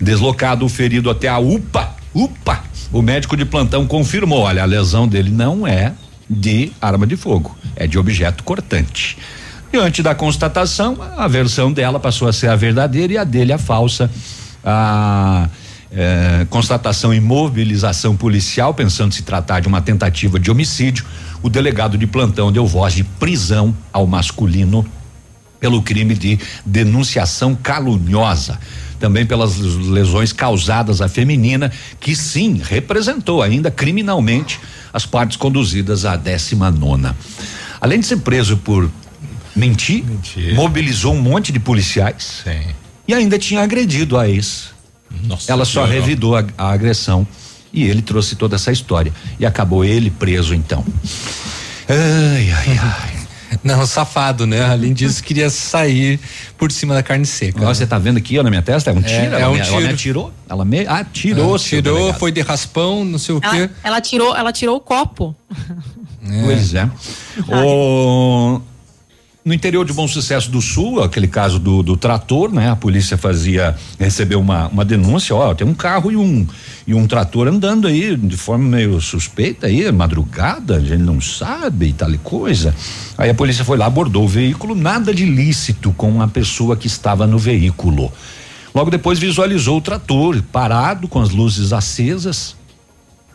deslocado 0.00 0.64
o 0.64 0.68
ferido 0.68 1.10
até 1.10 1.28
a 1.28 1.38
UPA, 1.38 1.94
UPA, 2.14 2.64
o 2.90 3.02
médico 3.02 3.36
de 3.36 3.44
plantão 3.44 3.86
confirmou, 3.86 4.40
olha, 4.40 4.62
a 4.62 4.66
lesão 4.66 5.06
dele 5.06 5.30
não 5.30 5.66
é 5.66 5.92
de 6.28 6.72
arma 6.80 7.06
de 7.06 7.16
fogo, 7.16 7.56
é 7.76 7.86
de 7.86 7.98
objeto 7.98 8.42
cortante. 8.44 9.18
Diante 9.70 10.02
da 10.02 10.14
constatação, 10.14 10.96
a 11.16 11.28
versão 11.28 11.70
dela 11.70 12.00
passou 12.00 12.26
a 12.26 12.32
ser 12.32 12.48
a 12.48 12.56
verdadeira 12.56 13.12
e 13.12 13.18
a 13.18 13.24
dele 13.24 13.52
a 13.52 13.58
falsa. 13.58 14.10
A 14.64 15.48
eh, 15.90 16.46
constatação 16.50 17.14
e 17.14 17.20
mobilização 17.20 18.16
policial, 18.16 18.74
pensando 18.74 19.14
se 19.14 19.22
tratar 19.22 19.60
de 19.60 19.68
uma 19.68 19.80
tentativa 19.80 20.38
de 20.38 20.50
homicídio, 20.50 21.04
o 21.42 21.48
delegado 21.48 21.96
de 21.96 22.06
plantão 22.06 22.52
deu 22.52 22.66
voz 22.66 22.92
de 22.92 23.04
prisão 23.04 23.74
ao 23.92 24.06
masculino 24.06 24.84
pelo 25.58 25.82
crime 25.82 26.14
de 26.14 26.38
denunciação 26.64 27.54
caluniosa. 27.54 28.58
Também 29.00 29.24
pelas 29.24 29.56
lesões 29.56 30.32
causadas 30.32 31.00
à 31.00 31.08
feminina, 31.08 31.70
que 32.00 32.16
sim 32.16 32.60
representou 32.62 33.42
ainda 33.42 33.70
criminalmente 33.70 34.60
as 34.92 35.06
partes 35.06 35.36
conduzidas 35.36 36.04
à 36.04 36.16
19 36.16 36.78
nona. 36.78 37.16
Além 37.80 38.00
de 38.00 38.06
ser 38.06 38.18
preso 38.18 38.56
por 38.56 38.90
mentir, 39.54 40.04
mobilizou 40.54 41.14
um 41.14 41.20
monte 41.20 41.52
de 41.52 41.60
policiais 41.60 42.42
e 43.06 43.14
ainda 43.14 43.38
tinha 43.38 43.62
agredido 43.62 44.18
a 44.18 44.28
ex. 44.28 44.77
Nossa, 45.24 45.50
Ela 45.52 45.64
só 45.64 45.84
revidou 45.84 46.36
a, 46.36 46.44
a 46.56 46.70
agressão 46.70 47.26
e 47.72 47.84
ele 47.84 48.02
trouxe 48.02 48.36
toda 48.36 48.56
essa 48.56 48.70
história 48.72 49.12
e 49.38 49.44
acabou 49.46 49.84
ele 49.84 50.10
preso 50.10 50.54
então. 50.54 50.84
Ai, 51.88 52.50
ai, 52.50 52.78
ai. 52.82 53.18
Não, 53.64 53.84
safado, 53.86 54.46
né? 54.46 54.62
Além 54.62 54.92
disso, 54.92 55.22
queria 55.24 55.48
sair 55.48 56.20
por 56.58 56.70
cima 56.70 56.94
da 56.94 57.02
carne 57.02 57.24
seca. 57.24 57.64
Ó, 57.64 57.74
Você 57.74 57.86
tá 57.86 57.98
vendo 57.98 58.18
aqui, 58.18 58.38
ó, 58.38 58.42
na 58.42 58.50
minha 58.50 58.60
testa? 58.62 58.90
É 58.90 58.92
um 58.92 59.00
tiro? 59.00 59.16
É, 59.16 59.24
ela, 59.26 59.38
é 59.40 59.48
um 59.48 59.52
me, 59.54 59.58
ela 59.60 59.70
me 59.70 59.80
tiro. 59.80 59.94
atirou? 59.94 60.32
Ela 60.48 60.64
me 60.66 60.86
atirou, 60.86 61.54
Ah, 61.54 61.58
tirou, 61.58 61.94
delegado. 61.96 62.18
foi 62.18 62.30
de 62.30 62.40
raspão, 62.42 63.04
não 63.04 63.18
sei 63.18 63.34
o 63.34 63.40
quê. 63.40 63.48
Ela, 63.56 63.70
ela 63.82 64.00
tirou, 64.02 64.36
ela 64.36 64.52
tirou 64.52 64.76
o 64.76 64.80
copo. 64.80 65.34
Pois 66.44 66.74
é. 66.74 66.88
O, 67.48 68.60
no 69.48 69.54
interior 69.54 69.82
de 69.86 69.94
Bom 69.94 70.06
Sucesso 70.06 70.50
do 70.50 70.60
Sul, 70.60 71.02
aquele 71.02 71.26
caso 71.26 71.58
do, 71.58 71.82
do 71.82 71.96
trator, 71.96 72.52
né? 72.52 72.70
A 72.70 72.76
polícia 72.76 73.16
fazia, 73.16 73.74
recebeu 73.98 74.38
uma, 74.38 74.68
uma 74.68 74.84
denúncia, 74.84 75.34
ó, 75.34 75.54
tem 75.54 75.66
um 75.66 75.72
carro 75.72 76.12
e 76.12 76.16
um 76.16 76.46
e 76.86 76.92
um 76.92 77.06
trator 77.06 77.48
andando 77.48 77.86
aí 77.86 78.14
de 78.14 78.36
forma 78.36 78.68
meio 78.68 79.00
suspeita 79.00 79.66
aí, 79.66 79.90
madrugada, 79.90 80.76
a 80.76 80.80
gente 80.80 81.02
não 81.02 81.18
sabe 81.18 81.88
e 81.88 81.92
tal 81.94 82.10
coisa. 82.22 82.74
Aí 83.16 83.30
a 83.30 83.34
polícia 83.34 83.64
foi 83.64 83.78
lá, 83.78 83.86
abordou 83.86 84.24
o 84.24 84.28
veículo, 84.28 84.74
nada 84.74 85.14
de 85.14 85.22
ilícito 85.24 85.94
com 85.96 86.20
a 86.20 86.28
pessoa 86.28 86.76
que 86.76 86.86
estava 86.86 87.26
no 87.26 87.38
veículo. 87.38 88.12
Logo 88.74 88.90
depois 88.90 89.18
visualizou 89.18 89.78
o 89.78 89.80
trator 89.80 90.42
parado 90.52 91.08
com 91.08 91.20
as 91.20 91.30
luzes 91.30 91.72
acesas, 91.72 92.54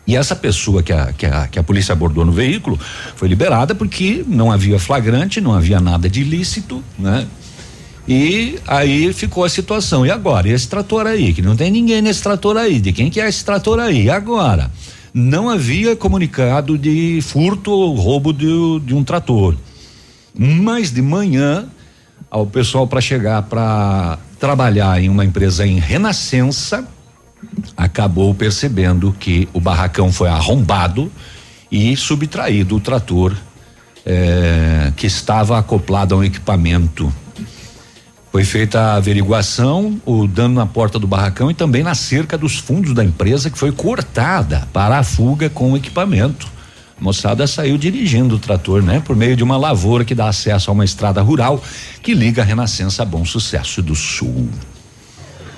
e 0.05 0.15
essa 0.15 0.35
pessoa 0.35 0.83
que 0.83 0.91
a, 0.91 1.13
que 1.13 1.25
a, 1.25 1.47
que 1.47 1.57
a 1.57 1.63
polícia 1.63 1.93
abordou 1.93 2.25
no 2.25 2.31
veículo 2.31 2.77
foi 3.15 3.27
liberada 3.27 3.73
porque 3.73 4.23
não 4.27 4.51
havia 4.51 4.77
flagrante, 4.77 5.39
não 5.39 5.53
havia 5.53 5.79
nada 5.79 6.09
de 6.09 6.21
ilícito, 6.21 6.83
né? 6.99 7.25
E 8.05 8.59
aí 8.67 9.13
ficou 9.13 9.45
a 9.45 9.49
situação. 9.49 10.05
E 10.05 10.11
agora? 10.11 10.49
E 10.49 10.51
esse 10.51 10.67
trator 10.67 11.07
aí? 11.07 11.33
Que 11.33 11.41
não 11.41 11.55
tem 11.55 11.71
ninguém 11.71 12.01
nesse 12.01 12.21
trator 12.21 12.57
aí. 12.57 12.79
De 12.79 12.91
quem 12.91 13.09
que 13.09 13.21
é 13.21 13.29
esse 13.29 13.45
trator 13.45 13.79
aí? 13.79 14.09
Agora? 14.09 14.69
Não 15.13 15.49
havia 15.49 15.95
comunicado 15.95 16.77
de 16.77 17.19
furto 17.21 17.71
ou 17.71 17.95
roubo 17.95 18.33
de, 18.33 18.79
de 18.81 18.93
um 18.93 19.05
trator. 19.05 19.55
Mas 20.37 20.91
de 20.91 21.01
manhã, 21.01 21.69
o 22.29 22.45
pessoal 22.45 22.87
para 22.87 22.99
chegar 22.99 23.43
para 23.43 24.17
trabalhar 24.37 25.01
em 25.01 25.07
uma 25.07 25.23
empresa 25.23 25.65
em 25.65 25.79
Renascença, 25.79 26.85
acabou 27.75 28.33
percebendo 28.33 29.15
que 29.19 29.47
o 29.53 29.59
barracão 29.59 30.11
foi 30.11 30.29
arrombado 30.29 31.11
e 31.71 31.95
subtraído 31.95 32.75
o 32.75 32.79
trator 32.79 33.35
eh, 34.05 34.91
que 34.95 35.07
estava 35.07 35.57
acoplado 35.57 36.13
a 36.13 36.17
um 36.17 36.23
equipamento. 36.23 37.11
Foi 38.31 38.43
feita 38.43 38.79
a 38.79 38.95
averiguação, 38.95 40.01
o 40.05 40.27
dano 40.27 40.55
na 40.55 40.65
porta 40.65 40.97
do 40.97 41.05
barracão 41.05 41.51
e 41.51 41.53
também 41.53 41.83
na 41.83 41.93
cerca 41.93 42.37
dos 42.37 42.57
fundos 42.57 42.93
da 42.93 43.03
empresa 43.03 43.49
que 43.49 43.57
foi 43.57 43.71
cortada 43.71 44.67
para 44.73 44.97
a 44.97 45.03
fuga 45.03 45.49
com 45.49 45.71
o 45.71 45.77
equipamento. 45.77 46.47
A 46.99 47.03
moçada 47.03 47.45
saiu 47.45 47.77
dirigindo 47.77 48.35
o 48.35 48.39
trator, 48.39 48.81
né? 48.81 49.01
Por 49.05 49.15
meio 49.15 49.35
de 49.35 49.43
uma 49.43 49.55
lavoura 49.55 50.03
que 50.03 50.15
dá 50.15 50.29
acesso 50.29 50.69
a 50.69 50.73
uma 50.73 50.83
estrada 50.83 51.21
rural 51.21 51.63
que 52.01 52.13
liga 52.13 52.41
a 52.41 52.45
Renascença 52.45 53.03
a 53.03 53.05
Bom 53.05 53.23
Sucesso 53.23 53.81
do 53.81 53.95
Sul. 53.95 54.49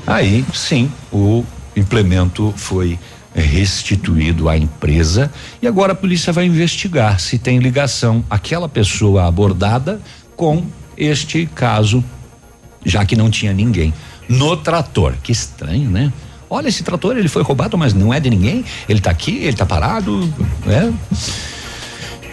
Aí, 0.06 0.46
sim, 0.54 0.92
o 1.12 1.44
implemento 1.76 2.54
foi 2.56 2.98
restituído 3.34 4.48
à 4.48 4.58
empresa 4.58 5.32
e 5.62 5.68
agora 5.68 5.92
a 5.92 5.96
polícia 5.96 6.32
vai 6.32 6.46
investigar 6.46 7.20
se 7.20 7.38
tem 7.38 7.60
ligação 7.60 8.24
aquela 8.30 8.70
pessoa 8.70 9.28
abordada 9.28 10.00
com 10.38 10.64
este 10.98 11.46
caso, 11.54 12.04
já 12.86 13.06
que 13.06 13.16
não 13.16 13.30
tinha 13.30 13.52
ninguém 13.54 13.94
no 14.30 14.56
trator. 14.56 15.14
Que 15.22 15.32
estranho, 15.32 15.90
né? 15.90 16.12
Olha 16.50 16.68
esse 16.70 16.84
trator, 16.84 17.18
ele 17.18 17.28
foi 17.28 17.44
roubado, 17.44 17.78
mas 17.78 17.94
não 17.94 18.14
é 18.14 18.20
de 18.20 18.30
ninguém. 18.30 18.64
Ele 18.88 19.02
tá 19.02 19.12
aqui, 19.12 19.38
ele 19.44 19.58
tá 19.58 19.66
parado, 19.66 20.32
né? 20.66 20.94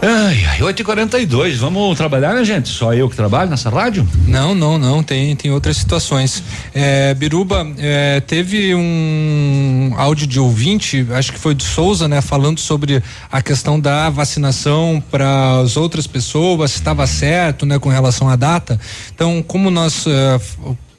Ai, 0.05 0.45
ai, 0.47 0.61
8 0.61 0.81
e 0.81 0.85
42 0.85 1.59
vamos 1.59 1.97
trabalhar, 1.97 2.35
né, 2.35 2.45
gente? 2.45 2.69
Só 2.69 2.93
eu 2.93 3.09
que 3.09 3.15
trabalho 3.15 3.49
nessa 3.49 3.71
rádio? 3.71 4.05
Não, 4.27 4.53
não, 4.53 4.77
não, 4.77 5.01
tem, 5.01 5.37
tem 5.37 5.53
outras 5.53 5.77
situações. 5.77 6.43
É, 6.75 7.15
Biruba, 7.15 7.65
é, 7.79 8.19
teve 8.19 8.75
um 8.75 9.95
áudio 9.97 10.27
de 10.27 10.41
ouvinte, 10.41 11.07
acho 11.13 11.33
que 11.33 11.39
foi 11.39 11.55
de 11.55 11.63
Souza, 11.63 12.09
né, 12.09 12.21
falando 12.21 12.59
sobre 12.59 13.01
a 13.31 13.41
questão 13.41 13.79
da 13.79 14.11
vacinação 14.11 15.01
para 15.09 15.61
as 15.61 15.77
outras 15.77 16.09
pessoas, 16.09 16.73
se 16.73 16.79
estava 16.79 17.07
certo, 17.07 17.65
né, 17.65 17.79
com 17.79 17.89
relação 17.89 18.29
à 18.29 18.35
data. 18.35 18.81
Então, 19.15 19.41
como 19.41 19.71
nós. 19.71 20.05
É, 20.09 20.41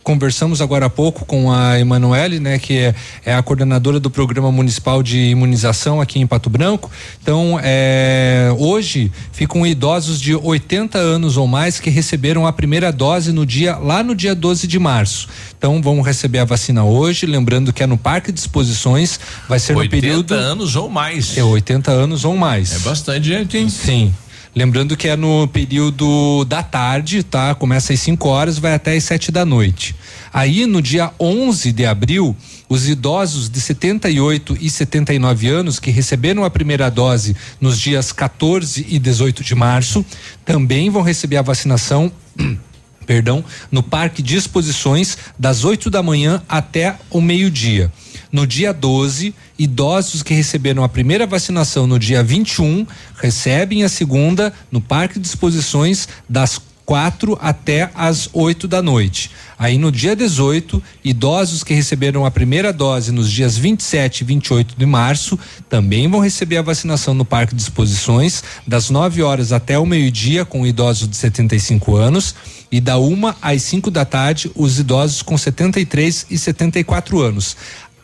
conversamos 0.03 0.61
agora 0.61 0.87
há 0.87 0.89
pouco 0.89 1.25
com 1.25 1.51
a 1.51 1.79
Emanuele, 1.79 2.39
né, 2.39 2.59
que 2.59 2.77
é, 2.77 2.95
é, 3.25 3.33
a 3.33 3.41
coordenadora 3.41 3.99
do 3.99 4.09
programa 4.09 4.51
municipal 4.51 5.01
de 5.01 5.17
imunização 5.17 6.01
aqui 6.01 6.19
em 6.19 6.27
Pato 6.27 6.49
Branco. 6.49 6.91
Então, 7.21 7.59
é, 7.63 8.53
hoje 8.57 9.11
ficam 9.31 9.65
idosos 9.65 10.19
de 10.19 10.35
80 10.35 10.97
anos 10.97 11.37
ou 11.37 11.47
mais 11.47 11.79
que 11.79 11.89
receberam 11.89 12.45
a 12.45 12.51
primeira 12.51 12.91
dose 12.91 13.31
no 13.31 13.45
dia 13.45 13.77
lá 13.77 14.03
no 14.03 14.13
dia 14.13 14.35
12 14.35 14.67
de 14.67 14.77
março. 14.77 15.27
Então, 15.57 15.81
vão 15.81 16.01
receber 16.01 16.39
a 16.39 16.45
vacina 16.45 16.83
hoje, 16.83 17.25
lembrando 17.25 17.71
que 17.71 17.81
é 17.81 17.87
no 17.87 17.97
Parque 17.97 18.31
de 18.31 18.39
Exposições, 18.39 19.19
vai 19.47 19.59
ser 19.59 19.73
no 19.73 19.87
período 19.87 20.33
80 20.33 20.35
anos 20.35 20.75
ou 20.75 20.89
mais. 20.89 21.37
É 21.37 21.43
80 21.43 21.91
anos 21.91 22.25
ou 22.25 22.35
mais. 22.35 22.73
É 22.73 22.79
bastante 22.79 23.27
gente, 23.27 23.57
hein? 23.57 23.69
Sim. 23.69 24.13
Lembrando 24.55 24.95
que 24.95 25.07
é 25.07 25.15
no 25.15 25.47
período 25.47 26.45
da 26.45 26.61
tarde, 26.61 27.23
tá? 27.23 27.55
Começa 27.55 27.91
às 27.91 27.99
5 27.99 28.29
horas, 28.29 28.59
vai 28.59 28.75
até 28.75 28.95
às 28.95 29.03
7 29.03 29.31
da 29.31 29.43
noite. 29.43 29.95
Aí, 30.31 30.67
no 30.67 30.79
dia 30.79 31.11
11 31.19 31.71
de 31.71 31.85
abril, 31.87 32.35
os 32.69 32.87
idosos 32.87 33.49
de 33.49 33.59
78 33.59 34.55
e 34.61 34.69
79 34.69 35.47
anos 35.47 35.79
que 35.79 35.89
receberam 35.89 36.43
a 36.43 36.51
primeira 36.51 36.89
dose 36.91 37.35
nos 37.59 37.79
dias 37.79 38.11
14 38.11 38.85
e 38.87 38.99
18 38.99 39.43
de 39.43 39.55
março 39.55 40.05
também 40.45 40.89
vão 40.89 41.01
receber 41.01 41.37
a 41.37 41.41
vacinação. 41.41 42.11
perdão, 43.03 43.43
no 43.71 43.83
Parque 43.83 44.21
de 44.21 44.35
Exposições, 44.35 45.17
das 45.37 45.63
8 45.63 45.89
da 45.89 46.01
manhã 46.01 46.41
até 46.47 46.95
o 47.09 47.19
meio-dia. 47.19 47.91
No 48.33 48.47
dia 48.47 48.73
12, 48.73 49.31
idosos 49.59 50.23
que 50.23 50.33
receberam 50.33 50.83
a 50.83 50.89
primeira 50.89 51.27
vacinação 51.27 51.85
no 51.85 51.99
dia 51.99 52.23
21 52.23 52.83
recebem 53.15 53.83
a 53.83 53.89
segunda 53.89 54.51
no 54.71 54.81
Parque 54.81 55.19
de 55.19 55.27
Exposições 55.27 56.07
das 56.27 56.59
quatro 56.83 57.37
até 57.39 57.91
às 57.93 58.27
8 58.33 58.67
da 58.67 58.81
noite. 58.81 59.29
Aí 59.57 59.77
no 59.77 59.91
dia 59.91 60.15
18, 60.15 60.81
idosos 61.03 61.63
que 61.63 61.75
receberam 61.75 62.25
a 62.25 62.31
primeira 62.31 62.73
dose 62.73 63.11
nos 63.11 63.31
dias 63.31 63.55
27 63.55 64.21
e 64.21 64.23
28 64.23 64.75
de 64.75 64.85
março 64.87 65.37
também 65.69 66.07
vão 66.07 66.19
receber 66.19 66.57
a 66.57 66.63
vacinação 66.63 67.13
no 67.13 67.23
Parque 67.23 67.53
de 67.53 67.61
Exposições 67.61 68.43
das 68.65 68.89
9 68.89 69.21
horas 69.21 69.51
até 69.51 69.77
o 69.77 69.85
meio-dia 69.85 70.43
com 70.43 70.65
idosos 70.65 71.07
de 71.07 71.15
75 71.15 71.95
anos 71.95 72.33
e 72.71 72.81
da 72.81 72.97
uma 72.97 73.37
às 73.39 73.61
5 73.61 73.91
da 73.91 74.03
tarde 74.03 74.49
os 74.55 74.79
idosos 74.79 75.21
com 75.21 75.37
73 75.37 76.25
e 76.31 76.37
74 76.37 77.21
anos. 77.21 77.55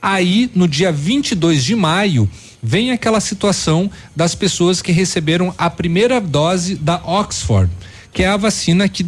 Aí, 0.01 0.49
no 0.55 0.67
dia 0.67 0.91
22 0.91 1.63
de 1.63 1.75
maio, 1.75 2.29
vem 2.61 2.91
aquela 2.91 3.19
situação 3.19 3.89
das 4.15 4.35
pessoas 4.35 4.81
que 4.81 4.91
receberam 4.91 5.53
a 5.57 5.69
primeira 5.69 6.19
dose 6.21 6.75
da 6.75 6.95
Oxford, 7.05 7.71
que 8.13 8.23
é 8.23 8.27
a 8.27 8.37
vacina 8.37 8.87
que 8.87 9.05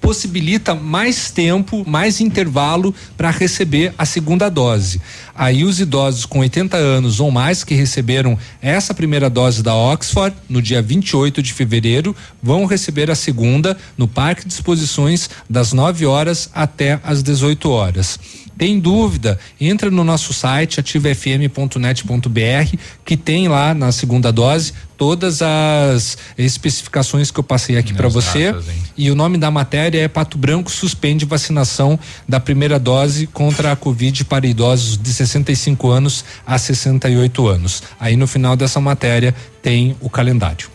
possibilita 0.00 0.74
mais 0.74 1.30
tempo, 1.30 1.84
mais 1.88 2.20
intervalo 2.20 2.92
para 3.16 3.30
receber 3.30 3.94
a 3.96 4.04
segunda 4.04 4.48
dose. 4.48 5.00
Aí 5.34 5.64
os 5.64 5.78
idosos 5.78 6.26
com 6.26 6.40
80 6.40 6.76
anos 6.76 7.20
ou 7.20 7.30
mais 7.30 7.62
que 7.62 7.74
receberam 7.74 8.36
essa 8.60 8.92
primeira 8.92 9.30
dose 9.30 9.62
da 9.62 9.74
Oxford 9.74 10.36
no 10.48 10.60
dia 10.60 10.82
28 10.82 11.40
de 11.40 11.52
fevereiro 11.52 12.14
vão 12.42 12.66
receber 12.66 13.10
a 13.10 13.14
segunda 13.14 13.76
no 13.96 14.08
Parque 14.08 14.46
de 14.46 14.52
Exposições 14.52 15.30
das 15.48 15.72
9 15.72 16.04
horas 16.04 16.50
até 16.52 17.00
as 17.04 17.22
18 17.22 17.70
horas. 17.70 18.18
Tem 18.62 18.78
dúvida? 18.78 19.40
Entra 19.60 19.90
no 19.90 20.04
nosso 20.04 20.32
site 20.32 20.78
ativafm.net.br 20.78 22.76
que 23.04 23.16
tem 23.16 23.48
lá 23.48 23.74
na 23.74 23.90
segunda 23.90 24.30
dose 24.30 24.72
todas 24.96 25.42
as 25.42 26.16
especificações 26.38 27.32
que 27.32 27.40
eu 27.40 27.42
passei 27.42 27.76
aqui 27.76 27.92
para 27.92 28.06
você. 28.06 28.52
Datas, 28.52 28.66
e 28.96 29.10
o 29.10 29.16
nome 29.16 29.36
da 29.36 29.50
matéria 29.50 30.02
é 30.02 30.06
Pato 30.06 30.38
Branco 30.38 30.70
suspende 30.70 31.24
vacinação 31.24 31.98
da 32.28 32.38
primeira 32.38 32.78
dose 32.78 33.26
contra 33.26 33.72
a 33.72 33.74
Covid 33.74 34.24
para 34.26 34.46
idosos 34.46 34.96
de 34.96 35.12
65 35.12 35.90
anos 35.90 36.24
a 36.46 36.56
68 36.56 37.48
anos. 37.48 37.82
Aí 37.98 38.14
no 38.14 38.28
final 38.28 38.54
dessa 38.54 38.80
matéria 38.80 39.34
tem 39.60 39.96
o 40.00 40.08
calendário. 40.08 40.70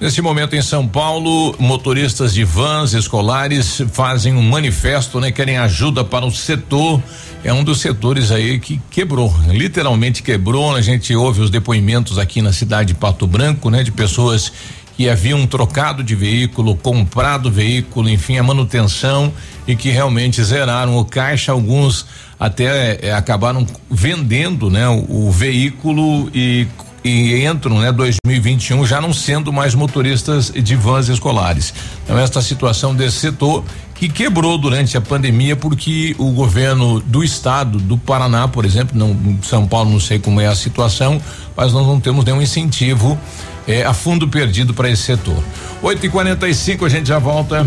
Nesse 0.00 0.22
momento 0.22 0.54
em 0.54 0.62
São 0.62 0.86
Paulo, 0.86 1.56
motoristas 1.58 2.32
de 2.32 2.44
vans 2.44 2.94
escolares 2.94 3.82
fazem 3.92 4.32
um 4.32 4.42
manifesto, 4.42 5.18
né? 5.18 5.32
Querem 5.32 5.58
ajuda 5.58 6.04
para 6.04 6.24
o 6.24 6.30
setor. 6.30 7.02
É 7.42 7.52
um 7.52 7.64
dos 7.64 7.80
setores 7.80 8.30
aí 8.30 8.60
que 8.60 8.80
quebrou, 8.92 9.34
literalmente 9.48 10.22
quebrou. 10.22 10.76
A 10.76 10.80
gente 10.80 11.16
ouve 11.16 11.40
os 11.40 11.50
depoimentos 11.50 12.16
aqui 12.16 12.40
na 12.40 12.52
cidade 12.52 12.92
de 12.92 12.94
Pato 12.94 13.26
Branco, 13.26 13.70
né? 13.70 13.82
De 13.82 13.90
pessoas 13.90 14.52
que 14.96 15.08
haviam 15.08 15.44
trocado 15.48 16.04
de 16.04 16.14
veículo, 16.14 16.76
comprado 16.76 17.50
veículo, 17.50 18.08
enfim, 18.08 18.38
a 18.38 18.42
manutenção 18.42 19.32
e 19.66 19.74
que 19.74 19.90
realmente 19.90 20.42
zeraram 20.44 20.96
o 20.96 21.04
caixa. 21.04 21.50
Alguns 21.50 22.06
até 22.38 23.00
é, 23.02 23.12
acabaram 23.12 23.66
vendendo, 23.90 24.70
né? 24.70 24.88
O, 24.88 25.26
o 25.26 25.32
veículo 25.32 26.30
e 26.32 26.68
e 27.08 27.46
entram, 27.46 27.78
né, 27.80 27.90
2021 27.90 28.86
já 28.86 29.00
não 29.00 29.12
sendo 29.12 29.52
mais 29.52 29.74
motoristas 29.74 30.50
de 30.50 30.76
vans 30.76 31.08
escolares. 31.08 31.72
Então 32.04 32.18
esta 32.18 32.42
situação 32.42 32.94
desse 32.94 33.16
setor 33.16 33.64
que 33.94 34.08
quebrou 34.08 34.56
durante 34.58 34.96
a 34.96 35.00
pandemia 35.00 35.56
porque 35.56 36.14
o 36.18 36.30
governo 36.30 37.00
do 37.00 37.24
estado 37.24 37.78
do 37.78 37.98
Paraná, 37.98 38.46
por 38.46 38.64
exemplo, 38.64 38.96
não 38.96 39.38
São 39.42 39.66
Paulo 39.66 39.90
não 39.90 40.00
sei 40.00 40.18
como 40.18 40.40
é 40.40 40.46
a 40.46 40.54
situação, 40.54 41.20
mas 41.56 41.72
nós 41.72 41.86
não 41.86 41.98
temos 41.98 42.24
nenhum 42.24 42.40
incentivo 42.40 43.18
é, 43.66 43.84
a 43.84 43.92
fundo 43.92 44.28
perdido 44.28 44.72
para 44.72 44.88
esse 44.88 45.02
setor. 45.02 45.42
8 45.82 46.06
e 46.06 46.08
45 46.08 46.84
a 46.84 46.88
gente 46.88 47.08
já 47.08 47.18
volta. 47.18 47.66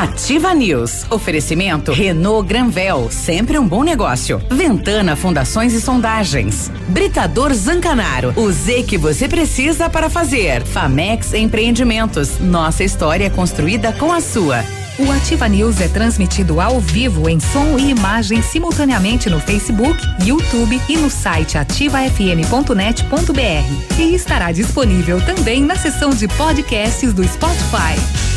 Ativa 0.00 0.54
News. 0.54 1.04
Oferecimento 1.10 1.92
Renault 1.92 2.48
Granvel, 2.48 3.10
sempre 3.10 3.58
um 3.58 3.68
bom 3.68 3.84
negócio. 3.84 4.40
Ventana 4.50 5.14
Fundações 5.14 5.74
e 5.74 5.80
Sondagens. 5.80 6.72
Britador 6.88 7.52
Zancanaro, 7.52 8.32
o 8.34 8.50
Z 8.50 8.84
que 8.84 8.96
você 8.96 9.28
precisa 9.28 9.90
para 9.90 10.08
fazer. 10.08 10.64
Famex 10.64 11.34
Empreendimentos. 11.34 12.38
Nossa 12.38 12.82
história 12.82 13.26
é 13.26 13.30
construída 13.30 13.92
com 13.92 14.10
a 14.10 14.22
sua. 14.22 14.64
O 14.98 15.12
Ativa 15.12 15.46
News 15.46 15.82
é 15.82 15.88
transmitido 15.88 16.62
ao 16.62 16.80
vivo 16.80 17.28
em 17.28 17.38
som 17.38 17.78
e 17.78 17.90
imagem 17.90 18.40
simultaneamente 18.40 19.28
no 19.28 19.38
Facebook, 19.38 20.00
YouTube 20.24 20.80
e 20.88 20.96
no 20.96 21.10
site 21.10 21.58
ativafm.net.br. 21.58 23.98
E 23.98 24.14
estará 24.14 24.50
disponível 24.50 25.22
também 25.26 25.62
na 25.62 25.76
seção 25.76 26.08
de 26.08 26.26
podcasts 26.26 27.12
do 27.12 27.22
Spotify. 27.22 28.29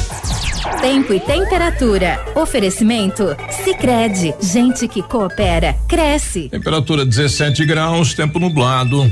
Tempo 0.80 1.14
e 1.14 1.19
temperatura. 1.19 2.23
Oferecimento? 2.35 3.35
Sicredi 3.49 4.34
Gente 4.40 4.88
que 4.88 5.03
coopera, 5.03 5.76
cresce. 5.88 6.48
Temperatura 6.49 7.06
17 7.06 7.65
graus, 7.65 8.14
tempo 8.14 8.40
nublado. 8.40 9.10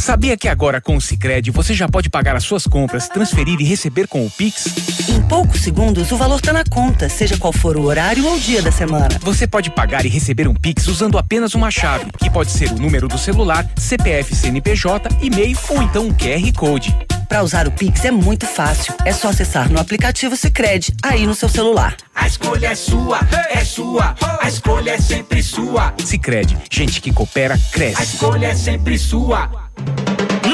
Sabia 0.00 0.34
que 0.34 0.48
agora 0.48 0.80
com 0.80 0.96
o 0.96 1.00
Sicredi 1.00 1.50
você 1.50 1.74
já 1.74 1.86
pode 1.86 2.08
pagar 2.08 2.34
as 2.34 2.42
suas 2.42 2.66
compras, 2.66 3.06
transferir 3.06 3.60
e 3.60 3.64
receber 3.64 4.08
com 4.08 4.24
o 4.24 4.30
Pix? 4.30 4.64
Em 5.06 5.20
poucos 5.20 5.60
segundos 5.60 6.10
o 6.10 6.16
valor 6.16 6.36
está 6.36 6.54
na 6.54 6.64
conta, 6.64 7.06
seja 7.10 7.36
qual 7.36 7.52
for 7.52 7.76
o 7.76 7.82
horário 7.82 8.26
ou 8.26 8.36
o 8.36 8.40
dia 8.40 8.62
da 8.62 8.72
semana. 8.72 9.18
Você 9.20 9.46
pode 9.46 9.70
pagar 9.70 10.06
e 10.06 10.08
receber 10.08 10.48
um 10.48 10.54
Pix 10.54 10.88
usando 10.88 11.18
apenas 11.18 11.54
uma 11.54 11.70
chave, 11.70 12.06
que 12.18 12.30
pode 12.30 12.50
ser 12.50 12.72
o 12.72 12.76
número 12.76 13.08
do 13.08 13.18
celular, 13.18 13.70
CPF, 13.76 14.34
CNPJ, 14.34 15.10
e-mail 15.20 15.56
ou 15.68 15.82
então 15.82 16.06
um 16.06 16.14
QR 16.14 16.50
Code. 16.56 16.96
Para 17.28 17.44
usar 17.44 17.68
o 17.68 17.70
Pix 17.70 18.04
é 18.04 18.10
muito 18.10 18.46
fácil. 18.46 18.92
É 19.04 19.12
só 19.12 19.28
acessar 19.28 19.70
no 19.70 19.78
aplicativo 19.78 20.34
Sicredi 20.34 20.94
aí 21.00 21.26
no 21.26 21.34
seu 21.34 21.48
celular. 21.48 21.96
A 22.12 22.26
escolha 22.26 22.68
é 22.68 22.74
sua, 22.74 23.20
é 23.50 23.64
sua. 23.64 24.16
A 24.40 24.48
escolha 24.48 24.92
é 24.92 24.98
sempre 24.98 25.40
sua. 25.42 25.94
Sicredi, 26.04 26.56
gente 26.68 27.00
que 27.00 27.12
coopera 27.12 27.56
cresce. 27.70 28.00
A 28.00 28.02
escolha 28.02 28.46
é 28.48 28.54
sempre 28.56 28.98
sua. 28.98 29.69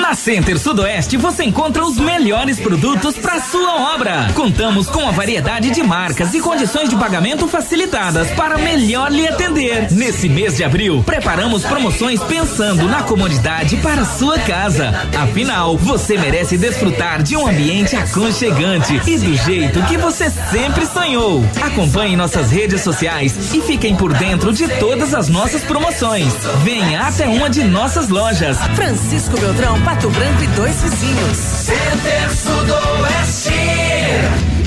Na 0.07 0.15
Center 0.15 0.57
Sudoeste 0.57 1.17
você 1.17 1.43
encontra 1.43 1.85
os 1.85 1.97
melhores 1.97 2.61
produtos 2.61 3.17
para 3.17 3.41
sua 3.41 3.95
obra. 3.95 4.29
Contamos 4.35 4.89
com 4.89 5.09
a 5.09 5.11
variedade 5.11 5.71
de 5.71 5.83
marcas 5.83 6.33
e 6.33 6.41
condições 6.41 6.89
de 6.89 6.95
pagamento 6.95 7.49
facilitadas 7.49 8.31
para 8.31 8.57
melhor 8.57 9.11
lhe 9.11 9.27
atender. 9.27 9.91
Nesse 9.91 10.29
mês 10.29 10.57
de 10.57 10.63
abril, 10.63 11.03
preparamos 11.05 11.65
promoções 11.65 12.23
pensando 12.23 12.87
na 12.89 13.03
comodidade 13.03 13.79
para 13.79 14.05
sua 14.05 14.39
casa. 14.39 14.95
Afinal, 15.21 15.77
você 15.77 16.17
merece 16.17 16.57
desfrutar 16.57 17.23
de 17.23 17.37
um 17.37 17.45
ambiente 17.45 17.97
aconchegante 17.97 19.01
e 19.09 19.19
do 19.19 19.35
jeito 19.35 19.83
que 19.87 19.97
você 19.97 20.31
sempre 20.31 20.87
sonhou. 20.87 21.43
Acompanhe 21.61 22.15
nossas 22.15 22.53
redes 22.53 22.81
sociais 22.81 23.53
e 23.53 23.61
fiquem 23.61 23.97
por 23.97 24.13
dentro 24.13 24.53
de 24.53 24.69
todas 24.79 25.15
as 25.15 25.29
nossas 25.29 25.65
promoções. 25.65 26.33
Venha 26.63 27.01
até 27.01 27.27
uma 27.27 27.51
de 27.51 27.65
nossas 27.65 28.09
lojas. 28.09 28.57
Francisco 28.77 29.16
Beltrão, 29.25 29.81
Pato 29.81 30.11
Branco 30.11 30.43
e 30.43 30.47
dois 30.49 30.77
vizinhos. 30.83 31.37
Center 31.39 32.31
Sudoeste, 32.37 33.51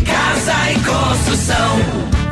casa 0.06 0.72
e 0.72 0.80
construção. 0.80 1.80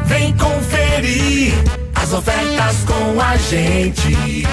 Vem 0.06 0.36
conferir 0.36 1.54
as 1.94 2.14
ofertas 2.14 2.78
com 2.88 3.22
a 3.22 3.38
gente. 3.38 4.48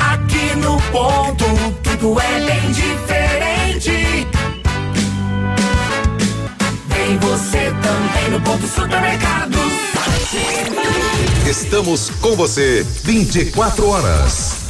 Aqui 0.00 0.56
no 0.56 0.80
ponto, 0.90 1.44
tudo 1.82 2.18
é 2.18 2.40
bem 2.40 2.72
diferente. 2.72 4.26
Vem 6.88 7.18
você 7.18 7.74
também 7.82 8.30
no 8.30 8.40
ponto 8.40 8.66
supermercados. 8.66 9.72
Estamos 11.46 12.08
com 12.22 12.34
você 12.36 12.86
24 13.04 13.86
horas. 13.86 14.61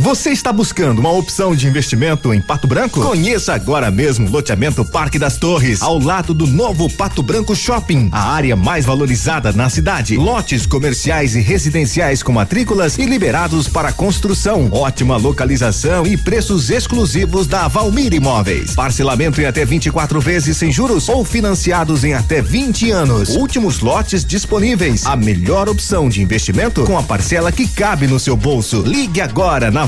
Você 0.00 0.30
está 0.30 0.52
buscando 0.52 1.00
uma 1.00 1.10
opção 1.10 1.56
de 1.56 1.66
investimento 1.66 2.32
em 2.32 2.40
Pato 2.40 2.68
Branco? 2.68 3.00
Conheça 3.00 3.52
agora 3.52 3.90
mesmo 3.90 4.28
o 4.28 4.30
loteamento 4.30 4.84
Parque 4.84 5.18
das 5.18 5.38
Torres, 5.38 5.82
ao 5.82 5.98
lado 5.98 6.32
do 6.32 6.46
novo 6.46 6.88
Pato 6.88 7.20
Branco 7.20 7.52
Shopping, 7.56 8.08
a 8.12 8.30
área 8.30 8.54
mais 8.54 8.86
valorizada 8.86 9.50
na 9.50 9.68
cidade. 9.68 10.16
Lotes 10.16 10.66
comerciais 10.66 11.34
e 11.34 11.40
residenciais 11.40 12.22
com 12.22 12.30
matrículas 12.30 12.96
e 12.96 13.06
liberados 13.06 13.66
para 13.66 13.90
construção. 13.92 14.68
Ótima 14.70 15.16
localização 15.16 16.06
e 16.06 16.16
preços 16.16 16.70
exclusivos 16.70 17.48
da 17.48 17.66
Valmir 17.66 18.14
Imóveis. 18.14 18.76
Parcelamento 18.76 19.40
em 19.40 19.46
até 19.46 19.64
24 19.64 20.20
vezes 20.20 20.56
sem 20.56 20.70
juros 20.70 21.08
ou 21.08 21.24
financiados 21.24 22.04
em 22.04 22.14
até 22.14 22.40
20 22.40 22.92
anos. 22.92 23.30
Últimos 23.30 23.80
lotes 23.80 24.24
disponíveis. 24.24 25.04
A 25.06 25.16
melhor 25.16 25.68
opção 25.68 26.08
de 26.08 26.22
investimento 26.22 26.84
com 26.84 26.96
a 26.96 27.02
parcela 27.02 27.50
que 27.50 27.66
cabe 27.66 28.06
no 28.06 28.20
seu 28.20 28.36
bolso. 28.36 28.82
Ligue 28.82 29.20
agora 29.20 29.72
na 29.72 29.87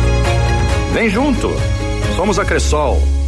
Vem 0.93 1.09
junto! 1.09 1.49
Somos 2.17 2.37
a 2.37 2.43
Cressol. 2.43 3.20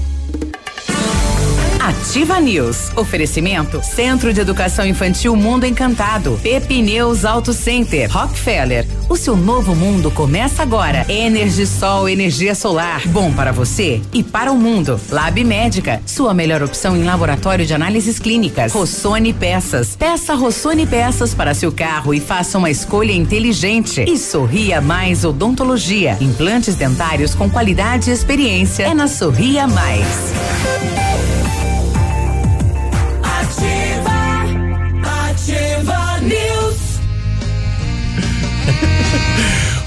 Ativa 1.83 2.39
News. 2.39 2.95
Oferecimento 2.95 3.83
Centro 3.83 4.33
de 4.33 4.39
Educação 4.39 4.85
Infantil 4.85 5.35
Mundo 5.35 5.65
Encantado. 5.65 6.39
Pepineus 6.41 7.25
Auto 7.25 7.51
Center. 7.51 8.09
Rockefeller. 8.09 8.87
O 9.09 9.17
seu 9.17 9.35
novo 9.35 9.75
mundo 9.75 10.09
começa 10.09 10.63
agora. 10.63 11.05
Energisol, 11.09 12.07
energia 12.07 12.55
solar. 12.55 13.05
Bom 13.09 13.33
para 13.33 13.51
você 13.51 14.01
e 14.13 14.23
para 14.23 14.49
o 14.49 14.55
mundo. 14.55 14.97
Lab 15.09 15.43
Médica. 15.43 16.01
Sua 16.05 16.33
melhor 16.33 16.63
opção 16.63 16.95
em 16.95 17.03
laboratório 17.03 17.65
de 17.65 17.73
análises 17.73 18.17
clínicas. 18.17 18.71
Rossoni 18.71 19.33
Peças. 19.33 19.93
Peça 19.93 20.35
Rossoni 20.35 20.87
Peças 20.87 21.33
para 21.33 21.53
seu 21.53 21.69
carro 21.69 22.13
e 22.13 22.21
faça 22.21 22.57
uma 22.57 22.69
escolha 22.69 23.11
inteligente. 23.11 24.05
E 24.07 24.17
Sorria 24.17 24.79
Mais 24.79 25.25
Odontologia. 25.25 26.17
Implantes 26.21 26.75
dentários 26.75 27.35
com 27.35 27.49
qualidade 27.49 28.09
e 28.09 28.13
experiência. 28.13 28.83
É 28.83 28.93
na 28.93 29.09
Sorria 29.09 29.67
Mais. 29.67 30.31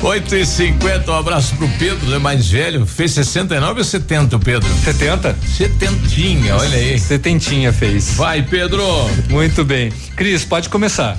8 0.03 0.37
e 0.37 0.47
50 0.47 1.11
um 1.11 1.15
abraço 1.15 1.57
pro 1.57 1.69
Pedro, 1.79 2.15
é 2.15 2.19
mais 2.19 2.49
velho. 2.49 2.87
Fez 2.87 3.13
69 3.13 3.81
ou 3.81 3.85
70, 3.85 4.39
Pedro? 4.39 4.69
70? 4.85 5.37
Setentinha, 5.57 6.57
olha 6.57 6.77
aí. 6.77 6.99
Setentinha 6.99 7.73
fez. 7.73 8.15
Vai, 8.15 8.43
Pedro. 8.43 8.85
Muito 9.29 9.65
bem. 9.65 9.91
Cris, 10.15 10.45
pode 10.45 10.69
começar. 10.69 11.17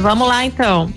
Vamos 0.00 0.26
lá 0.26 0.44
então. 0.44 0.92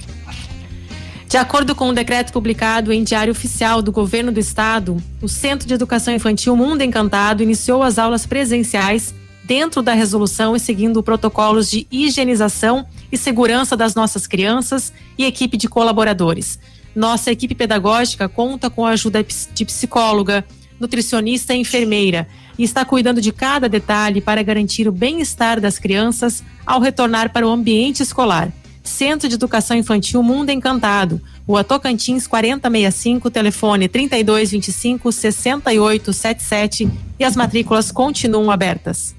De 1.27 1.38
acordo 1.38 1.76
com 1.76 1.90
o 1.90 1.94
decreto 1.94 2.32
publicado 2.32 2.94
em 2.94 3.03
Diário 3.03 3.32
Oficial 3.32 3.82
do 3.82 3.91
Governo 3.91 4.32
do 4.32 4.40
Estado, 4.40 4.98
o 5.22 5.27
Centro 5.27 5.68
de 5.68 5.73
Educação 5.73 6.14
Infantil 6.14 6.56
Mundo 6.56 6.82
Encantado 6.82 7.44
iniciou 7.44 7.84
as 7.84 7.99
aulas 7.99 8.26
presenciais 8.26 9.14
dentro 9.46 9.82
da 9.82 9.94
resolução 9.94 10.56
e 10.56 10.60
seguindo 10.60 11.04
protocolos 11.04 11.70
de 11.70 11.88
higienização 11.92 12.86
e 13.12 13.18
segurança 13.18 13.78
das 13.78 13.94
nossas 13.94 14.26
crianças 14.26 14.92
e 15.18 15.26
equipe 15.26 15.56
de 15.56 15.68
colaboradores. 15.68 16.60
Nossa 16.96 17.32
equipe 17.32 17.54
pedagógica 17.54 18.28
conta 18.28 18.70
com 18.70 18.86
a 18.86 18.92
ajuda 18.92 19.24
de 19.54 19.66
psicóloga, 19.66 20.46
nutricionista 20.80 21.54
e 21.54 21.60
enfermeira 21.60 22.28
e 22.58 22.64
está 22.64 22.84
cuidando 22.84 23.22
de 23.22 23.32
cada 23.32 23.70
detalhe 23.70 24.20
para 24.20 24.42
garantir 24.42 24.88
o 24.88 24.92
bem-estar 24.92 25.62
das 25.62 25.78
crianças 25.78 26.44
ao 26.66 26.80
retornar 26.80 27.32
para 27.32 27.48
o 27.48 27.52
ambiente 27.52 28.02
escolar. 28.02 28.52
Centro 28.84 29.28
de 29.28 29.36
Educação 29.36 29.76
Infantil 29.76 30.22
Mundo 30.22 30.52
Encantado, 30.52 31.20
Rua 31.48 31.64
Tocantins 31.64 32.28
4065, 32.28 33.32
telefone 33.32 33.88
3225 33.88 35.12
6877 35.12 36.92
e 37.20 37.24
as 37.24 37.36
matrículas 37.36 37.92
continuam 37.92 38.52
abertas. 38.52 39.16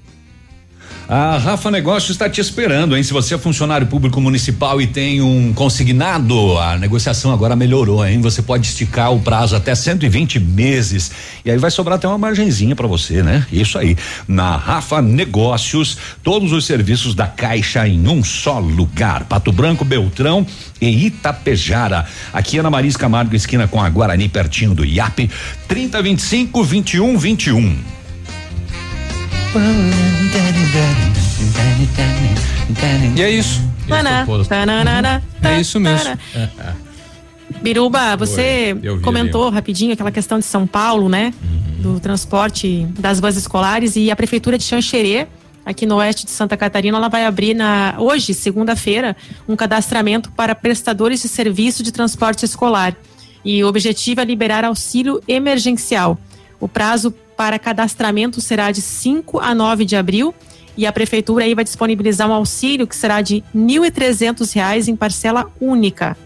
A 1.09 1.37
Rafa 1.37 1.71
Negócio 1.71 2.11
está 2.11 2.29
te 2.29 2.41
esperando, 2.41 2.97
hein? 2.97 3.01
Se 3.01 3.13
você 3.13 3.35
é 3.35 3.37
funcionário 3.37 3.87
público 3.87 4.19
municipal 4.19 4.81
e 4.81 4.87
tem 4.87 5.21
um 5.21 5.53
consignado, 5.53 6.57
a 6.57 6.77
negociação 6.77 7.31
agora 7.31 7.55
melhorou, 7.55 8.05
hein? 8.05 8.19
Você 8.19 8.41
pode 8.41 8.67
esticar 8.67 9.13
o 9.13 9.21
prazo 9.21 9.55
até 9.55 9.73
120 9.73 10.37
meses 10.37 11.09
e 11.45 11.51
aí 11.51 11.57
vai 11.57 11.71
sobrar 11.71 11.95
até 11.95 12.09
uma 12.09 12.17
margenzinha 12.17 12.75
para 12.75 12.87
você, 12.87 13.23
né? 13.23 13.47
Isso 13.49 13.77
aí. 13.77 13.95
Na 14.27 14.57
Rafa 14.57 15.01
Negócios, 15.01 15.97
todos 16.21 16.51
os 16.51 16.65
serviços 16.65 17.15
da 17.15 17.25
Caixa 17.25 17.87
em 17.87 18.05
um 18.05 18.21
só 18.21 18.59
lugar. 18.59 19.23
Pato 19.23 19.53
Branco, 19.53 19.85
Beltrão 19.85 20.45
e 20.81 21.05
Itapejara. 21.05 22.05
Aqui 22.33 22.59
é 22.59 22.61
na 22.61 22.69
Maris 22.69 22.97
Camargo, 22.97 23.33
esquina 23.33 23.65
com 23.65 23.81
a 23.81 23.89
Guarani, 23.89 24.27
pertinho 24.27 24.75
do 24.75 24.83
IAP. 24.83 25.29
3025 25.69 26.63
21 26.65 27.17
21. 27.17 27.96
E 33.15 33.21
é 33.21 33.31
isso. 33.31 33.61
Taná, 33.87 34.25
É 35.43 35.59
isso 35.59 35.79
mesmo. 35.79 36.17
Biruba, 37.61 38.15
você 38.15 38.75
Oi, 38.83 38.99
comentou 39.01 39.49
rapidinho 39.49 39.93
aquela 39.93 40.11
questão 40.11 40.37
de 40.37 40.45
São 40.45 40.67
Paulo, 40.67 41.09
né? 41.09 41.33
Do 41.79 41.99
transporte 41.99 42.87
das 42.99 43.19
vans 43.19 43.37
escolares 43.37 43.95
e 43.95 44.11
a 44.11 44.15
prefeitura 44.15 44.57
de 44.57 44.63
Xanxerê, 44.63 45.27
aqui 45.65 45.85
no 45.85 45.95
oeste 45.95 46.25
de 46.25 46.31
Santa 46.31 46.55
Catarina, 46.55 46.97
ela 46.97 47.07
vai 47.07 47.25
abrir 47.25 47.53
na 47.53 47.95
hoje, 47.97 48.33
segunda-feira, 48.33 49.15
um 49.47 49.55
cadastramento 49.55 50.31
para 50.31 50.53
prestadores 50.53 51.21
de 51.21 51.27
serviço 51.27 51.81
de 51.81 51.91
transporte 51.91 52.45
escolar. 52.45 52.95
E 53.43 53.63
o 53.63 53.67
objetivo 53.67 54.21
é 54.21 54.25
liberar 54.25 54.63
auxílio 54.65 55.21
emergencial. 55.27 56.19
O 56.59 56.67
prazo 56.67 57.13
para 57.37 57.59
cadastramento 57.59 58.41
será 58.41 58.71
de 58.71 58.81
5 58.81 59.39
a 59.39 59.53
9 59.53 59.85
de 59.85 59.95
abril 59.95 60.33
e 60.75 60.85
a 60.85 60.91
prefeitura 60.91 61.45
aí 61.45 61.55
vai 61.55 61.63
disponibilizar 61.63 62.27
um 62.27 62.33
auxílio 62.33 62.87
que 62.87 62.95
será 62.95 63.21
de 63.21 63.43
1.300 63.55 64.53
reais 64.53 64.87
em 64.87 64.95
parcela 64.95 65.49
única. 65.61 66.17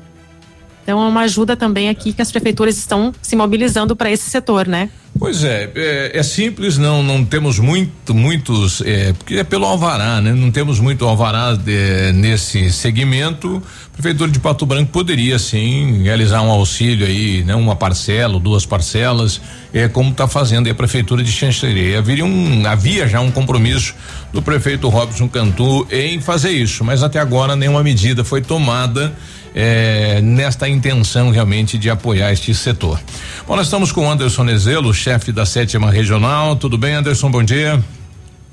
Então 0.83 1.01
é 1.01 1.07
uma 1.07 1.21
ajuda 1.21 1.55
também 1.55 1.89
aqui 1.89 2.11
que 2.13 2.21
as 2.21 2.31
prefeituras 2.31 2.77
estão 2.77 3.13
se 3.21 3.35
mobilizando 3.35 3.95
para 3.95 4.09
esse 4.09 4.29
setor, 4.29 4.67
né? 4.67 4.89
Pois 5.22 5.43
é, 5.43 5.69
é, 5.76 6.11
é 6.18 6.23
simples, 6.23 6.80
não 6.80 7.03
não 7.03 7.23
temos 7.23 7.60
muito, 7.60 8.11
muitos, 8.11 8.81
é, 8.81 9.14
porque 9.14 9.35
é 9.35 9.43
pelo 9.43 9.68
alvará, 9.68 10.19
né? 10.19 10.34
Não 10.34 10.49
temos 10.49 10.80
muito 10.80 11.06
alvará 11.06 11.53
de- 11.53 12.11
nesse 12.14 12.72
segmento. 12.72 13.61
A 13.85 13.93
Prefeitura 13.93 14.31
de 14.31 14.39
Pato 14.39 14.65
Branco 14.65 14.91
poderia 14.91 15.38
sim 15.38 16.02
realizar 16.02 16.41
um 16.41 16.49
auxílio 16.49 17.06
aí, 17.06 17.43
né? 17.43 17.53
Uma 17.53 17.76
parcela, 17.76 18.39
duas 18.39 18.65
parcelas, 18.65 19.39
é 19.72 19.88
como 19.88 20.10
está 20.10 20.27
fazendo 20.27 20.68
a 20.68 20.73
Prefeitura 20.73 21.22
de 21.23 21.31
Xanxerê. 21.31 21.95
Haveria 21.95 22.26
um, 22.26 22.65
havia 22.65 23.07
já 23.07 23.19
um 23.22 23.30
compromisso 23.30 23.93
do 24.34 24.41
prefeito 24.41 24.89
Robson 24.89 25.27
Cantu 25.30 25.85
em 25.91 26.19
fazer 26.19 26.49
isso, 26.49 26.84
mas 26.84 27.03
até 27.03 27.19
agora 27.19 27.56
nenhuma 27.56 27.84
medida 27.84 28.23
foi 28.23 28.41
tomada 28.41 29.14
é, 29.53 30.22
nesta 30.22 30.68
intenção 30.68 31.30
realmente 31.30 31.78
de 31.78 31.90
apoiar 31.90 32.32
este 32.32 32.53
setor. 32.53 32.99
Bom, 33.48 33.56
nós 33.56 33.68
estamos 33.68 33.91
com 33.91 34.06
o 34.06 34.10
Anderson 34.10 34.44
Nezelo, 34.44 34.94
chefe 34.94 35.32
da 35.32 35.45
sétima 35.45 35.91
regional. 35.91 36.56
Tudo 36.56 36.78
bem, 36.78 36.94
Anderson? 36.94 37.30
Bom 37.30 37.44
dia. 37.44 37.82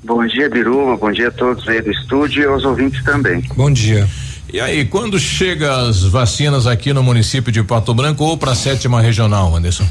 Bom 0.03 0.25
dia, 0.25 0.49
Biruba. 0.49 0.97
Bom 0.97 1.11
dia 1.11 1.27
a 1.27 1.31
todos 1.31 1.67
aí 1.67 1.81
do 1.81 1.91
estúdio 1.91 2.43
e 2.43 2.45
aos 2.45 2.63
ouvintes 2.63 3.03
também. 3.03 3.43
Bom 3.55 3.71
dia. 3.71 4.07
E 4.51 4.59
aí, 4.59 4.85
quando 4.85 5.19
chega 5.19 5.87
as 5.87 6.03
vacinas 6.03 6.65
aqui 6.65 6.91
no 6.91 7.03
município 7.03 7.51
de 7.51 7.61
Pato 7.63 7.93
Branco 7.93 8.23
ou 8.23 8.37
para 8.37 8.53
a 8.53 8.55
sétima 8.55 8.99
regional, 8.99 9.55
Anderson? 9.55 9.85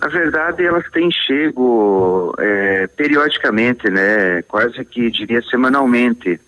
Na 0.00 0.08
verdade, 0.08 0.64
elas 0.64 0.88
têm 0.90 1.10
chego 1.10 2.34
é, 2.38 2.86
periodicamente, 2.86 3.90
né? 3.90 4.40
Quase 4.42 4.82
que 4.84 5.10
diria 5.10 5.42
semanalmente. 5.42 6.40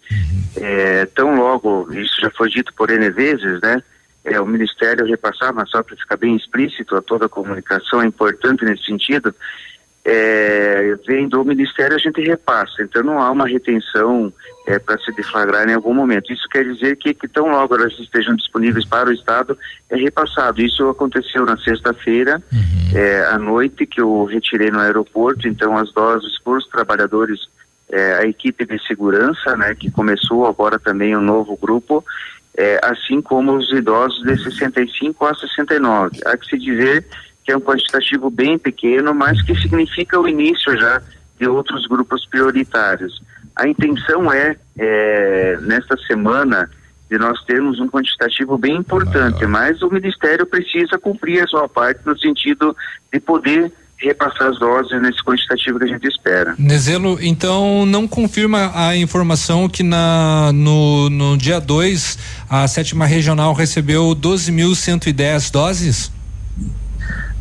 É, 0.56 1.04
tão 1.06 1.36
logo, 1.36 1.92
isso 1.92 2.18
já 2.20 2.30
foi 2.30 2.48
dito 2.48 2.72
por 2.74 2.90
N 2.90 3.10
vezes, 3.10 3.60
né? 3.60 3.82
É, 4.24 4.40
o 4.40 4.46
Ministério 4.46 5.04
repassar, 5.04 5.52
mas 5.52 5.68
só 5.68 5.82
para 5.82 5.96
ficar 5.96 6.16
bem 6.16 6.34
explícito, 6.34 6.96
a 6.96 7.02
toda 7.02 7.26
a 7.26 7.28
comunicação 7.28 8.00
é 8.00 8.06
importante 8.06 8.64
nesse 8.64 8.84
sentido. 8.84 9.34
É, 10.04 10.96
vem 11.06 11.28
do 11.28 11.44
Ministério, 11.44 11.94
a 11.94 11.98
gente 11.98 12.20
repassa. 12.20 12.82
Então 12.82 13.02
não 13.04 13.20
há 13.20 13.30
uma 13.30 13.46
retenção 13.46 14.32
é, 14.66 14.78
para 14.78 14.98
se 14.98 15.12
deflagrar 15.12 15.68
em 15.68 15.74
algum 15.74 15.94
momento. 15.94 16.32
Isso 16.32 16.48
quer 16.48 16.64
dizer 16.64 16.96
que, 16.96 17.14
que 17.14 17.28
tão 17.28 17.48
logo 17.48 17.76
elas 17.76 17.96
estejam 17.98 18.34
disponíveis 18.34 18.84
para 18.84 19.10
o 19.10 19.12
Estado, 19.12 19.56
é 19.88 19.96
repassado. 19.96 20.60
Isso 20.60 20.88
aconteceu 20.88 21.44
na 21.44 21.56
sexta-feira, 21.56 22.42
é, 22.92 23.26
à 23.26 23.38
noite, 23.38 23.86
que 23.86 24.00
eu 24.00 24.24
retirei 24.24 24.70
no 24.70 24.80
aeroporto. 24.80 25.46
Então 25.46 25.76
as 25.76 25.92
doses 25.92 26.36
para 26.42 26.54
os 26.54 26.66
trabalhadores, 26.66 27.40
é, 27.88 28.14
a 28.14 28.26
equipe 28.26 28.66
de 28.66 28.84
segurança, 28.84 29.56
né, 29.56 29.74
que 29.76 29.88
começou 29.88 30.46
agora 30.46 30.80
também 30.80 31.16
um 31.16 31.22
novo 31.22 31.56
grupo, 31.56 32.04
é, 32.56 32.80
assim 32.82 33.22
como 33.22 33.54
os 33.54 33.70
idosos 33.70 34.20
de 34.24 34.36
65 34.42 35.24
a 35.26 35.34
69. 35.34 36.18
Há 36.26 36.36
que 36.36 36.46
se 36.46 36.58
dizer 36.58 37.06
que 37.44 37.52
é 37.52 37.56
um 37.56 37.60
quantitativo 37.60 38.30
bem 38.30 38.58
pequeno, 38.58 39.14
mas 39.14 39.40
que 39.42 39.54
significa 39.60 40.20
o 40.20 40.28
início 40.28 40.78
já 40.78 41.02
de 41.38 41.46
outros 41.46 41.86
grupos 41.86 42.24
prioritários. 42.26 43.22
A 43.56 43.66
intenção 43.66 44.32
é, 44.32 44.56
é 44.78 45.58
nesta 45.62 45.96
semana, 46.06 46.70
de 47.10 47.18
nós 47.18 47.42
termos 47.44 47.78
um 47.78 47.88
quantitativo 47.88 48.56
bem 48.56 48.76
importante, 48.76 49.44
mas 49.46 49.82
o 49.82 49.90
Ministério 49.90 50.46
precisa 50.46 50.98
cumprir 50.98 51.42
a 51.42 51.46
sua 51.46 51.68
parte 51.68 52.00
no 52.06 52.18
sentido 52.18 52.74
de 53.12 53.20
poder 53.20 53.70
repassar 53.98 54.48
as 54.48 54.58
doses 54.58 55.00
nesse 55.00 55.22
quantitativo 55.22 55.78
que 55.78 55.84
a 55.84 55.88
gente 55.88 56.08
espera. 56.08 56.54
Nezelo, 56.58 57.18
então 57.20 57.86
não 57.86 58.08
confirma 58.08 58.72
a 58.74 58.96
informação 58.96 59.68
que 59.68 59.82
na 59.82 60.50
no, 60.52 61.08
no 61.10 61.36
dia 61.36 61.60
2 61.60 62.18
a 62.48 62.66
sétima 62.66 63.06
regional 63.06 63.52
recebeu 63.52 64.16
12.110 64.16 65.52
doses? 65.52 66.10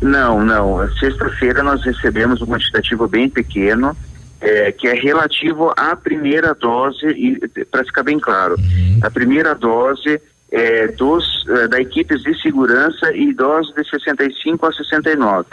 Não, 0.00 0.44
não. 0.44 0.88
Sexta-feira 0.98 1.62
nós 1.62 1.82
recebemos 1.84 2.42
um 2.42 2.46
quantitativo 2.46 3.06
bem 3.06 3.28
pequeno, 3.28 3.96
eh, 4.40 4.72
que 4.72 4.88
é 4.88 4.94
relativo 4.94 5.72
à 5.76 5.94
primeira 5.94 6.54
dose, 6.54 7.06
e 7.06 7.38
para 7.70 7.84
ficar 7.84 8.02
bem 8.02 8.18
claro, 8.18 8.56
a 9.02 9.10
primeira 9.10 9.54
dose 9.54 10.20
eh, 10.52 10.88
dos 10.88 11.24
eh, 11.48 11.66
da 11.66 11.80
equipes 11.80 12.22
de 12.22 12.38
segurança 12.42 13.10
e 13.14 13.30
idosos 13.30 13.74
de 13.74 13.88
65 13.88 14.66
a 14.66 14.72
69. 14.72 15.46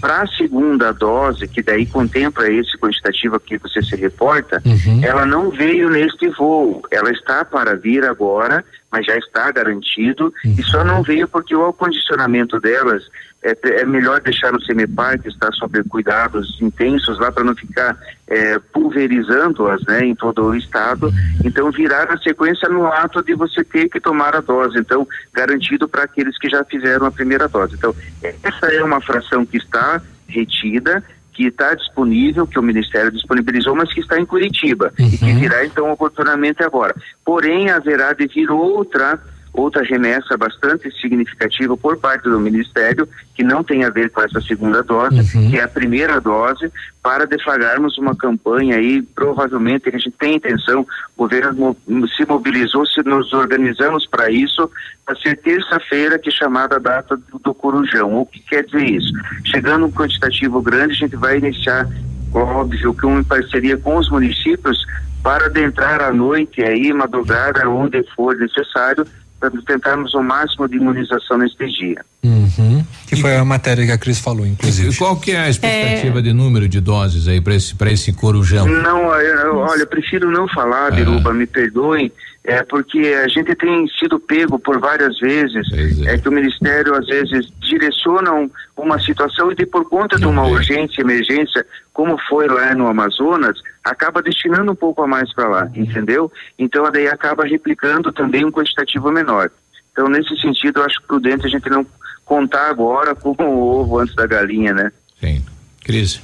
Para 0.00 0.22
a 0.22 0.26
segunda 0.26 0.92
dose, 0.92 1.46
que 1.46 1.62
daí 1.62 1.86
contempla 1.86 2.50
esse 2.50 2.76
quantitativo 2.76 3.38
que 3.38 3.58
você 3.58 3.80
se 3.80 3.94
reporta, 3.94 4.60
ela 5.02 5.24
não 5.24 5.50
veio 5.50 5.88
neste 5.88 6.28
voo. 6.30 6.82
Ela 6.90 7.12
está 7.12 7.44
para 7.44 7.76
vir 7.76 8.04
agora, 8.04 8.64
mas 8.90 9.06
já 9.06 9.16
está 9.16 9.52
garantido 9.52 10.34
e 10.44 10.62
só 10.64 10.82
não 10.82 11.02
veio 11.02 11.28
porque 11.28 11.54
o 11.54 11.66
acondicionamento 11.66 12.58
delas 12.58 13.04
é, 13.42 13.80
é 13.80 13.84
melhor 13.84 14.20
deixar 14.20 14.52
no 14.52 14.60
Semepar, 14.62 15.18
que 15.18 15.28
está 15.28 15.50
sob 15.52 15.82
cuidados 15.84 16.58
intensos 16.60 17.18
lá 17.18 17.32
para 17.32 17.44
não 17.44 17.54
ficar 17.54 17.96
é, 18.28 18.58
pulverizando-as 18.58 19.82
né, 19.84 20.04
em 20.04 20.14
todo 20.14 20.44
o 20.44 20.56
estado. 20.56 21.10
Então, 21.44 21.70
virar 21.70 22.12
a 22.12 22.18
sequência 22.18 22.68
no 22.68 22.86
ato 22.86 23.22
de 23.22 23.34
você 23.34 23.64
ter 23.64 23.88
que 23.88 24.00
tomar 24.00 24.36
a 24.36 24.40
dose. 24.40 24.78
Então, 24.78 25.06
garantido 25.32 25.88
para 25.88 26.04
aqueles 26.04 26.38
que 26.38 26.50
já 26.50 26.62
fizeram 26.64 27.06
a 27.06 27.10
primeira 27.10 27.48
dose. 27.48 27.74
Então, 27.74 27.94
essa 28.22 28.66
é 28.66 28.82
uma 28.82 29.00
fração 29.00 29.46
que 29.46 29.56
está 29.56 30.02
retida 30.28 31.02
que 31.32 31.46
está 31.46 31.74
disponível, 31.74 32.46
que 32.46 32.58
o 32.58 32.62
Ministério 32.62 33.10
disponibilizou, 33.10 33.74
mas 33.74 33.90
que 33.94 34.00
está 34.00 34.20
em 34.20 34.26
Curitiba 34.26 34.92
e 34.98 35.16
que 35.16 35.32
virá 35.32 35.64
então 35.64 35.90
oportunamente 35.90 36.62
agora. 36.62 36.94
Porém, 37.24 37.70
haverá 37.70 38.12
de 38.12 38.26
vir 38.26 38.50
outra 38.50 39.18
outra 39.52 39.82
remessa 39.82 40.36
bastante 40.36 40.90
significativa 41.00 41.76
por 41.76 41.96
parte 41.96 42.28
do 42.28 42.38
Ministério, 42.38 43.08
que 43.34 43.42
não 43.42 43.64
tem 43.64 43.84
a 43.84 43.90
ver 43.90 44.10
com 44.10 44.22
essa 44.22 44.40
segunda 44.40 44.82
dose, 44.82 45.22
que 45.50 45.58
é 45.58 45.62
a 45.62 45.68
primeira 45.68 46.20
dose, 46.20 46.70
para 47.02 47.26
deflagrarmos 47.26 47.98
uma 47.98 48.14
campanha 48.14 48.76
aí, 48.76 49.02
provavelmente 49.02 49.88
a 49.88 49.92
gente 49.92 50.10
tem 50.12 50.36
intenção, 50.36 50.82
o 51.16 51.22
governo 51.24 51.76
se 52.16 52.26
mobilizou, 52.26 52.86
se 52.86 53.02
nos 53.02 53.32
organizamos 53.32 54.06
para 54.06 54.30
isso, 54.30 54.70
para 55.04 55.16
ser 55.16 55.36
terça-feira, 55.38 56.18
que 56.18 56.28
é 56.28 56.32
chamada 56.32 56.76
a 56.76 56.78
data 56.78 57.16
do, 57.16 57.38
do 57.38 57.54
Corujão. 57.54 58.20
O 58.20 58.26
que 58.26 58.40
quer 58.40 58.64
dizer 58.64 58.84
isso? 58.84 59.12
Chegando 59.44 59.86
um 59.86 59.92
quantitativo 59.92 60.60
grande, 60.62 60.92
a 60.92 60.96
gente 60.96 61.16
vai 61.16 61.38
iniciar, 61.38 61.88
óbvio, 62.32 62.94
que 62.94 63.06
uma 63.06 63.24
parceria 63.24 63.76
com 63.76 63.96
os 63.96 64.10
municípios 64.10 64.78
para 65.22 65.46
adentrar 65.46 66.00
à 66.00 66.12
noite 66.12 66.62
aí, 66.62 66.92
madrugada, 66.92 67.68
onde 67.68 68.02
for 68.14 68.36
necessário, 68.36 69.06
para 69.40 69.50
tentarmos 69.62 70.14
o 70.14 70.22
máximo 70.22 70.68
de 70.68 70.76
imunização 70.76 71.38
neste 71.38 71.66
dia. 71.66 72.04
Uhum. 72.22 72.84
Que 73.06 73.16
foi 73.16 73.34
a 73.36 73.44
matéria 73.44 73.84
que 73.86 73.92
a 73.92 73.98
Cris 73.98 74.18
falou, 74.20 74.46
inclusive. 74.46 74.90
E 74.90 74.96
qual 74.96 75.16
que 75.18 75.32
é 75.32 75.38
a 75.40 75.48
expectativa 75.48 76.20
de 76.20 76.32
número 76.34 76.68
de 76.68 76.80
doses 76.80 77.26
aí 77.26 77.40
para 77.40 77.54
esse 77.54 77.74
para 77.74 77.90
esse 77.90 78.12
corujão? 78.12 78.66
Não, 78.66 79.14
eu- 79.14 79.56
olha, 79.56 79.80
eu 79.82 79.86
prefiro 79.86 80.30
não 80.30 80.46
falar, 80.48 80.90
Biruba, 80.92 81.32
me 81.32 81.46
perdoem, 81.46 82.12
é 82.44 82.62
porque 82.62 82.98
a 83.24 83.26
gente 83.28 83.54
tem 83.54 83.86
sido 83.98 84.20
pego 84.20 84.58
por 84.58 84.78
várias 84.78 85.18
vezes, 85.18 85.66
é. 86.06 86.18
que 86.18 86.28
o 86.28 86.32
Ministério 86.32 86.94
às 86.94 87.06
vezes 87.06 87.46
direciona 87.60 88.32
um- 88.34 88.50
uma 88.76 88.98
situação 89.00 89.50
e 89.50 89.54
de 89.54 89.64
por 89.64 89.88
conta 89.88 90.18
de 90.18 90.26
uma 90.26 90.46
urgência, 90.46 91.00
emergência, 91.00 91.64
como 91.92 92.18
foi 92.28 92.48
lá 92.48 92.74
no 92.74 92.86
Amazonas, 92.86 93.58
acaba 93.82 94.22
destinando 94.22 94.72
um 94.72 94.76
pouco 94.76 95.02
a 95.02 95.06
mais 95.06 95.32
para 95.34 95.48
lá, 95.48 95.70
entendeu? 95.74 96.30
Então 96.58 96.84
daí 96.92 97.08
acaba 97.08 97.44
replicando 97.46 98.12
também 98.12 98.44
um 98.44 98.50
quantitativo 98.52 99.10
menor. 99.10 99.50
Então 99.92 100.08
nesse 100.08 100.36
sentido 100.40 100.80
eu 100.80 100.84
acho 100.84 101.02
prudente 101.08 101.46
a 101.46 101.48
gente 101.48 101.68
não 101.70 101.84
contar 102.30 102.70
agora 102.70 103.12
com 103.12 103.30
o 103.30 103.58
ovo 103.58 103.98
antes 103.98 104.14
da 104.14 104.24
galinha, 104.24 104.72
né? 104.72 104.92
Sim. 105.20 105.44
Crise. 105.82 106.20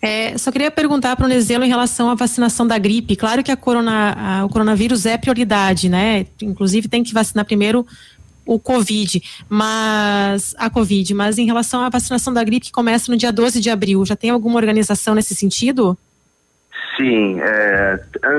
É, 0.00 0.38
só 0.38 0.52
queria 0.52 0.70
perguntar 0.70 1.16
para 1.16 1.26
o 1.26 1.28
Nezelo 1.28 1.64
em 1.64 1.68
relação 1.68 2.08
à 2.08 2.14
vacinação 2.14 2.64
da 2.64 2.78
gripe. 2.78 3.16
Claro 3.16 3.42
que 3.42 3.50
a 3.50 3.56
corona, 3.56 4.12
a, 4.16 4.44
o 4.44 4.48
coronavírus 4.48 5.04
é 5.04 5.18
prioridade, 5.18 5.88
né? 5.88 6.26
Inclusive 6.40 6.86
tem 6.86 7.02
que 7.02 7.12
vacinar 7.12 7.44
primeiro 7.44 7.84
o 8.46 8.56
Covid, 8.56 9.20
mas 9.48 10.54
a 10.56 10.70
Covid, 10.70 11.12
mas 11.12 11.38
em 11.38 11.46
relação 11.46 11.80
à 11.80 11.88
vacinação 11.88 12.32
da 12.32 12.44
gripe 12.44 12.66
que 12.66 12.72
começa 12.72 13.10
no 13.10 13.18
dia 13.18 13.32
12 13.32 13.60
de 13.60 13.68
abril, 13.68 14.06
já 14.06 14.14
tem 14.14 14.30
alguma 14.30 14.56
organização 14.56 15.14
nesse 15.16 15.34
sentido? 15.34 15.98
Sim, 16.96 17.40
é, 17.40 17.98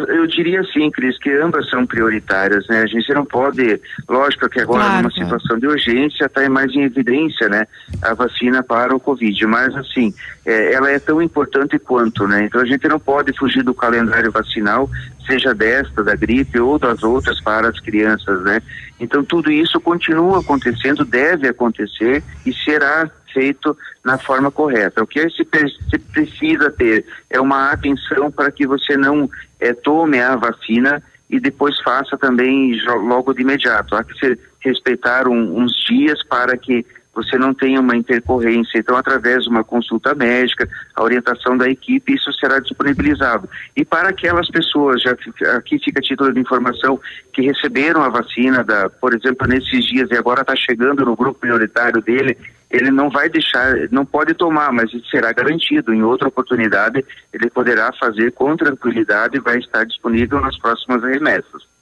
eu 0.10 0.28
diria 0.28 0.64
sim, 0.66 0.92
Cris, 0.92 1.18
que 1.18 1.32
ambas 1.32 1.68
são 1.70 1.88
prioritárias, 1.88 2.68
né? 2.68 2.82
A 2.82 2.86
gente 2.86 3.12
não 3.12 3.26
pode, 3.26 3.82
lógico 4.08 4.48
que 4.48 4.62
agora 4.62 4.84
claro, 4.84 4.98
numa 4.98 5.12
situação 5.12 5.58
de 5.58 5.66
urgência 5.66 6.26
está 6.26 6.48
mais 6.50 6.72
em 6.72 6.84
evidência, 6.84 7.50
né? 7.50 7.66
A 8.04 8.14
vacina 8.14 8.62
para 8.62 8.96
o 8.96 9.00
Covid, 9.00 9.48
mas 9.48 9.76
assim, 9.76 10.14
é, 10.46 10.74
ela 10.74 10.92
é 10.92 11.00
tão 11.00 11.20
importante 11.20 11.80
quanto, 11.80 12.28
né? 12.28 12.46
Então 12.46 12.62
a 12.62 12.66
gente 12.66 12.88
não 12.88 13.00
pode 13.00 13.36
fugir 13.38 13.64
do 13.64 13.74
calendário 13.74 14.32
vacinal, 14.32 14.88
seja 15.26 15.56
desta, 15.56 16.04
da 16.04 16.16
gripe 16.16 16.60
ou 16.60 16.78
das 16.78 17.02
outras 17.02 17.42
para 17.42 17.70
as 17.70 17.80
crianças, 17.80 18.44
né? 18.44 18.62
Então 19.00 19.24
tudo 19.24 19.52
isso 19.52 19.82
continua 19.82 20.42
acontecendo, 20.42 21.04
deve 21.04 21.48
acontecer 21.48 22.24
e 22.46 22.54
será 22.54 23.10
feito 23.34 23.76
na 24.04 24.18
forma 24.18 24.52
correta. 24.52 25.04
O 25.04 25.08
que 25.08 25.22
se, 25.30 25.46
se 25.90 26.00
precisa 26.00 26.72
ter 26.72 27.06
é 27.30 27.40
uma 27.40 27.72
atenção 27.72 28.32
para 28.32 28.52
que 28.52 28.68
você 28.68 28.96
não 28.96 29.30
é, 29.60 29.74
tome 29.74 30.20
a 30.20 30.36
vacina 30.36 31.02
e 31.30 31.40
depois 31.40 31.80
faça 31.82 32.18
também 32.18 32.80
logo 32.86 33.34
de 33.34 33.42
imediato. 33.42 33.96
Há 33.96 34.04
que 34.04 34.14
se 34.20 34.40
respeitar 34.60 35.28
um, 35.28 35.58
uns 35.58 35.74
dias 35.86 36.24
para 36.24 36.56
que 36.58 36.86
você 37.14 37.38
não 37.38 37.54
tenha 37.54 37.80
uma 37.80 37.96
intercorrência. 37.96 38.80
Então, 38.80 38.98
através 38.98 39.44
de 39.44 39.50
uma 39.50 39.64
consulta 39.64 40.16
médica, 40.16 40.68
a 40.96 41.04
orientação 41.04 41.56
da 41.56 41.70
equipe, 41.70 42.14
isso 42.14 42.34
será 42.34 42.60
disponibilizado. 42.60 43.48
E 43.76 43.86
para 43.86 44.10
aquelas 44.10 44.50
pessoas, 44.50 45.02
já 45.02 45.16
aqui 45.56 45.80
fica 45.80 46.02
título 46.02 46.34
de 46.34 46.40
informação, 46.40 47.00
que 47.32 47.42
receberam 47.42 48.02
a 48.02 48.10
vacina, 48.10 48.64
da, 48.64 48.90
por 48.90 49.14
exemplo, 49.14 49.48
nesses 49.48 49.86
dias 49.86 50.10
e 50.10 50.18
agora 50.18 50.42
está 50.42 50.56
chegando 50.56 51.06
no 51.06 51.16
grupo 51.16 51.40
prioritário 51.40 52.02
dele, 52.02 52.38
ele 52.74 52.90
não 52.90 53.08
vai 53.08 53.30
deixar, 53.30 53.76
não 53.92 54.04
pode 54.04 54.34
tomar, 54.34 54.74
mas 54.74 54.90
será 55.12 55.32
garantido. 55.32 55.94
Em 55.94 56.02
outra 56.02 56.28
oportunidade, 56.28 57.06
ele 57.32 57.50
poderá 57.52 57.92
fazer 58.00 58.32
com 58.32 58.58
tranquilidade 58.58 59.38
e 59.38 59.40
vai 59.40 59.60
estar 59.60 59.86
disponível 59.86 60.42
nas 60.42 60.58
próximas 60.58 61.04
remessas. 61.04 61.73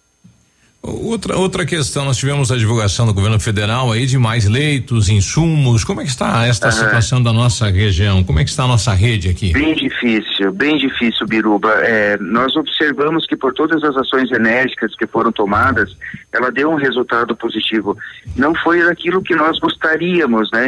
Outra, 0.83 1.37
outra 1.37 1.63
questão, 1.63 2.05
nós 2.05 2.17
tivemos 2.17 2.51
a 2.51 2.57
divulgação 2.57 3.05
do 3.05 3.13
governo 3.13 3.39
federal 3.39 3.91
aí 3.91 4.07
de 4.07 4.17
mais 4.17 4.47
leitos, 4.47 5.09
insumos. 5.09 5.83
Como 5.83 6.01
é 6.01 6.03
que 6.03 6.09
está 6.09 6.43
esta 6.47 6.67
uhum. 6.67 6.71
situação 6.71 7.21
da 7.21 7.31
nossa 7.31 7.69
região? 7.69 8.23
Como 8.23 8.39
é 8.39 8.43
que 8.43 8.49
está 8.49 8.63
a 8.63 8.67
nossa 8.67 8.91
rede 8.91 9.29
aqui? 9.29 9.53
Bem 9.53 9.75
difícil, 9.75 10.51
bem 10.51 10.79
difícil, 10.79 11.27
Biruba. 11.27 11.71
É, 11.83 12.17
nós 12.17 12.55
observamos 12.55 13.27
que 13.27 13.35
por 13.35 13.53
todas 13.53 13.83
as 13.83 13.95
ações 13.95 14.31
enérgicas 14.31 14.95
que 14.95 15.05
foram 15.05 15.31
tomadas, 15.31 15.95
ela 16.33 16.51
deu 16.51 16.71
um 16.71 16.75
resultado 16.75 17.35
positivo. 17.35 17.95
Não 18.35 18.55
foi 18.55 18.81
aquilo 18.81 19.21
que 19.21 19.35
nós 19.35 19.59
gostaríamos, 19.59 20.49
né? 20.51 20.67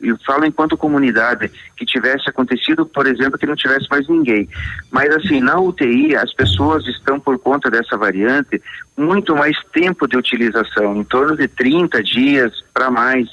Eu 0.00 0.16
falo 0.24 0.46
enquanto 0.46 0.76
comunidade 0.76 1.50
que 1.76 1.84
tivesse 1.84 2.30
acontecido, 2.30 2.86
por 2.86 3.08
exemplo, 3.08 3.36
que 3.36 3.46
não 3.46 3.56
tivesse 3.56 3.88
mais 3.90 4.06
ninguém. 4.06 4.48
Mas 4.92 5.08
assim, 5.16 5.40
na 5.40 5.58
UTI, 5.58 6.14
as 6.14 6.32
pessoas 6.32 6.86
estão 6.86 7.18
por 7.18 7.36
conta 7.40 7.68
dessa 7.68 7.96
variante 7.96 8.62
muito 8.98 9.34
mais 9.48 9.56
tempo 9.72 10.06
de 10.06 10.16
utilização, 10.16 10.96
em 10.96 11.04
torno 11.04 11.34
de 11.36 11.48
30 11.48 12.02
dias 12.02 12.52
para 12.74 12.90
mais. 12.90 13.26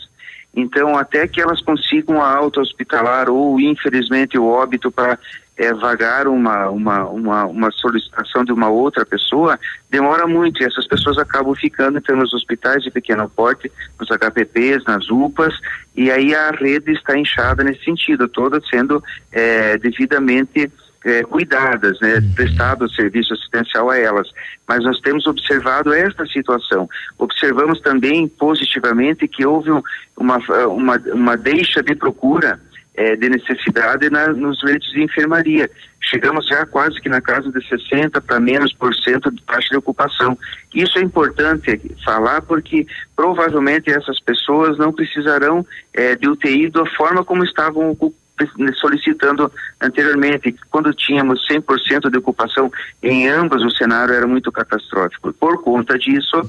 Então, 0.55 0.97
até 0.97 1.27
que 1.27 1.41
elas 1.41 1.61
consigam 1.61 2.21
a 2.21 2.33
alta 2.33 2.61
hospitalar 2.61 3.29
ou, 3.29 3.59
infelizmente, 3.59 4.37
o 4.37 4.45
óbito 4.47 4.89
para 4.89 5.19
é, 5.57 5.73
vagar 5.73 6.27
uma, 6.27 6.69
uma, 6.69 7.03
uma, 7.09 7.45
uma, 7.45 7.71
solicitação 7.71 8.45
de 8.45 8.53
uma 8.53 8.69
outra 8.69 9.05
pessoa, 9.05 9.59
demora 9.89 10.25
muito 10.25 10.61
e 10.61 10.65
essas 10.65 10.87
pessoas 10.87 11.17
acabam 11.17 11.53
ficando 11.55 11.97
então, 11.97 12.15
nos 12.15 12.33
hospitais 12.33 12.83
de 12.83 12.91
pequeno 12.91 13.29
porte, 13.29 13.69
nos 13.99 14.07
HPPs, 14.09 14.85
nas 14.85 15.09
UPAs, 15.09 15.53
e 15.93 16.09
aí 16.09 16.33
a 16.33 16.51
rede 16.51 16.93
está 16.93 17.17
inchada 17.17 17.63
nesse 17.63 17.83
sentido, 17.83 18.29
toda 18.29 18.61
sendo 18.69 19.03
é, 19.31 19.77
devidamente 19.77 20.71
é, 21.05 21.23
cuidadas, 21.23 21.99
né, 22.01 22.15
uhum. 22.15 22.33
prestado 22.33 22.89
serviço 22.89 23.33
assistencial 23.33 23.91
a 23.91 23.97
elas. 23.97 24.27
Mas 24.67 24.83
nós 24.83 24.99
temos 24.99 25.27
observado 25.27 25.93
esta 25.93 26.25
situação. 26.25 26.89
Observamos 27.17 27.79
também 27.79 28.27
positivamente 28.27 29.27
que 29.27 29.45
houve 29.45 29.69
uma, 30.17 30.39
uma, 30.67 30.97
uma 31.13 31.37
deixa 31.37 31.83
de 31.83 31.93
procura 31.95 32.59
é, 32.95 33.15
de 33.15 33.29
necessidade 33.29 34.09
na, 34.09 34.29
nos 34.29 34.63
leitos 34.63 34.89
de 34.91 35.03
enfermaria. 35.03 35.69
Chegamos 36.01 36.47
já 36.47 36.65
quase 36.65 36.99
que 36.99 37.09
na 37.09 37.21
casa 37.21 37.51
de 37.51 37.67
60 37.67 38.19
para 38.21 38.39
menos 38.39 38.73
por 38.73 38.93
cento 38.95 39.29
de 39.29 39.41
taxa 39.43 39.69
de 39.69 39.77
ocupação. 39.77 40.37
Isso 40.73 40.97
é 40.97 41.01
importante 41.01 41.79
falar 42.03 42.41
porque 42.41 42.87
provavelmente 43.15 43.91
essas 43.91 44.19
pessoas 44.19 44.77
não 44.77 44.91
precisarão 44.91 45.65
é, 45.93 46.15
de 46.15 46.27
UTI 46.27 46.69
da 46.69 46.85
forma 46.91 47.23
como 47.23 47.43
estavam 47.43 47.91
ocupadas 47.91 48.24
solicitando 48.79 49.51
anteriormente, 49.81 50.55
quando 50.69 50.93
tínhamos 50.93 51.45
100% 51.49 52.09
de 52.09 52.17
ocupação 52.17 52.71
em 53.01 53.27
ambas, 53.27 53.61
o 53.63 53.71
cenário 53.71 54.13
era 54.13 54.27
muito 54.27 54.51
catastrófico. 54.51 55.33
Por 55.33 55.61
conta 55.63 55.97
disso, 55.97 56.41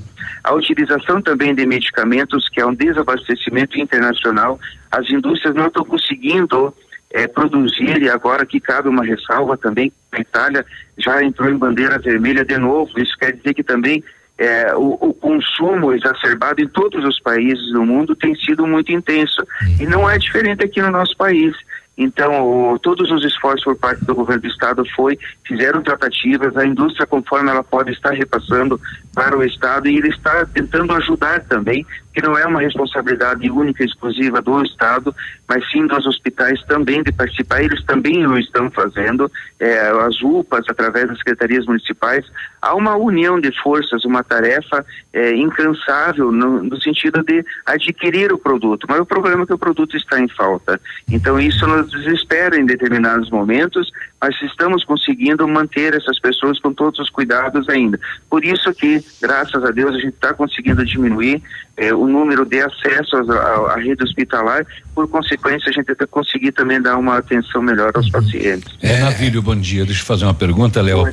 a 0.42 0.54
utilização 0.54 1.22
também 1.22 1.54
de 1.54 1.64
medicamentos, 1.66 2.48
que 2.48 2.60
é 2.60 2.66
um 2.66 2.74
desabastecimento 2.74 3.78
internacional, 3.78 4.58
as 4.90 5.08
indústrias 5.10 5.54
não 5.54 5.68
estão 5.68 5.84
conseguindo 5.84 6.74
é, 7.10 7.26
produzir, 7.26 8.02
e 8.02 8.10
agora 8.10 8.44
que 8.44 8.60
cabe 8.60 8.88
uma 8.88 9.04
ressalva 9.04 9.56
também, 9.56 9.92
a 10.12 10.20
Itália 10.20 10.64
já 10.98 11.22
entrou 11.22 11.48
em 11.48 11.56
bandeira 11.56 11.98
vermelha 11.98 12.44
de 12.44 12.58
novo, 12.58 12.90
isso 12.98 13.16
quer 13.18 13.32
dizer 13.32 13.54
que 13.54 13.62
também 13.62 14.02
é, 14.38 14.74
o, 14.74 14.98
o, 15.00 15.14
consumo 15.14 15.94
exacerbado 15.94 16.60
em 16.60 16.68
todos 16.68 17.02
os 17.04 17.18
países 17.20 17.72
do 17.72 17.84
mundo 17.84 18.14
tem 18.14 18.34
sido 18.34 18.66
muito 18.66 18.92
intenso. 18.92 19.42
E 19.80 19.86
não 19.86 20.08
é 20.08 20.18
diferente 20.18 20.62
aqui 20.62 20.80
no 20.82 20.90
nosso 20.90 21.16
país. 21.16 21.56
Então, 21.96 22.72
o, 22.72 22.78
todos 22.78 23.10
os 23.10 23.24
esforços 23.24 23.64
por 23.64 23.76
parte 23.76 24.04
do 24.04 24.14
governo 24.14 24.42
do 24.42 24.48
estado 24.48 24.84
foi, 24.94 25.18
fizeram 25.46 25.82
tratativas, 25.82 26.56
a 26.56 26.66
indústria 26.66 27.06
conforme 27.06 27.50
ela 27.50 27.64
pode 27.64 27.90
estar 27.92 28.10
repassando 28.10 28.78
para 29.16 29.34
o 29.34 29.42
estado 29.42 29.88
e 29.88 29.96
ele 29.96 30.08
está 30.08 30.44
tentando 30.44 30.92
ajudar 30.92 31.40
também, 31.44 31.86
que 32.12 32.20
não 32.20 32.36
é 32.36 32.46
uma 32.46 32.60
responsabilidade 32.60 33.50
única 33.50 33.82
e 33.82 33.86
exclusiva 33.86 34.42
do 34.42 34.62
estado, 34.62 35.14
mas 35.48 35.66
sim 35.70 35.86
dos 35.86 36.04
hospitais 36.06 36.62
também 36.64 37.02
de 37.02 37.10
participar, 37.12 37.62
eles 37.62 37.82
também 37.84 38.26
o 38.26 38.38
estão 38.38 38.70
fazendo, 38.70 39.32
é, 39.58 39.88
as 40.06 40.20
UPAs 40.20 40.66
através 40.68 41.08
das 41.08 41.16
secretarias 41.16 41.64
municipais, 41.64 42.26
há 42.60 42.74
uma 42.74 42.94
união 42.94 43.40
de 43.40 43.50
forças, 43.62 44.04
uma 44.04 44.22
tarefa 44.22 44.84
é, 45.14 45.34
incansável 45.34 46.30
no, 46.30 46.62
no 46.62 46.78
sentido 46.82 47.22
de 47.22 47.42
adquirir 47.64 48.30
o 48.34 48.38
produto, 48.38 48.86
mas 48.86 49.00
o 49.00 49.06
problema 49.06 49.44
é 49.44 49.46
que 49.46 49.54
o 49.54 49.58
produto 49.58 49.96
está 49.96 50.20
em 50.20 50.28
falta. 50.28 50.78
Então 51.10 51.40
isso 51.40 51.66
nos 51.66 51.90
desespera 51.90 52.60
em 52.60 52.66
determinados 52.66 53.30
momentos, 53.30 53.90
mas 54.20 54.34
estamos 54.42 54.82
conseguindo 54.84 55.46
manter 55.46 55.94
essas 55.94 56.18
pessoas 56.18 56.58
com 56.58 56.72
todos 56.72 56.98
os 56.98 57.10
cuidados 57.10 57.68
ainda. 57.68 57.98
Por 58.30 58.44
isso 58.44 58.72
que, 58.72 59.02
graças 59.20 59.62
a 59.62 59.70
Deus, 59.70 59.94
a 59.94 59.98
gente 59.98 60.14
está 60.14 60.32
conseguindo 60.32 60.84
diminuir 60.84 61.42
eh, 61.76 61.92
o 61.92 62.06
número 62.06 62.46
de 62.46 62.60
acessos 62.60 63.28
à, 63.28 63.76
rede 63.76 64.02
hospitalar, 64.02 64.66
por 64.94 65.06
consequência, 65.08 65.68
a 65.68 65.72
gente 65.72 65.86
vai 65.86 66.06
conseguir 66.06 66.52
também 66.52 66.80
dar 66.80 66.96
uma 66.96 67.18
atenção 67.18 67.60
melhor 67.62 67.92
aos 67.94 68.08
pacientes. 68.08 68.72
É, 68.80 69.00
Navílio, 69.00 69.42
bom 69.42 69.56
dia. 69.56 69.84
Deixa 69.84 70.00
eu 70.00 70.06
fazer 70.06 70.24
uma 70.24 70.34
pergunta, 70.34 70.80
Léo. 70.80 71.04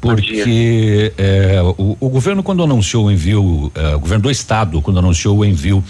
Porque 0.00 1.12
eh, 1.18 1.60
o, 1.76 1.96
o, 2.00 2.08
governo, 2.08 2.42
quando 2.42 2.62
anunciou 2.62 3.06
o 3.06 3.10
envio, 3.10 3.70
eh, 3.74 3.94
o 3.94 4.00
governo 4.00 4.22
do 4.22 4.30
estado, 4.30 4.80
quando 4.80 4.98
anunciou 4.98 5.36
o 5.36 5.44
envio 5.44 5.84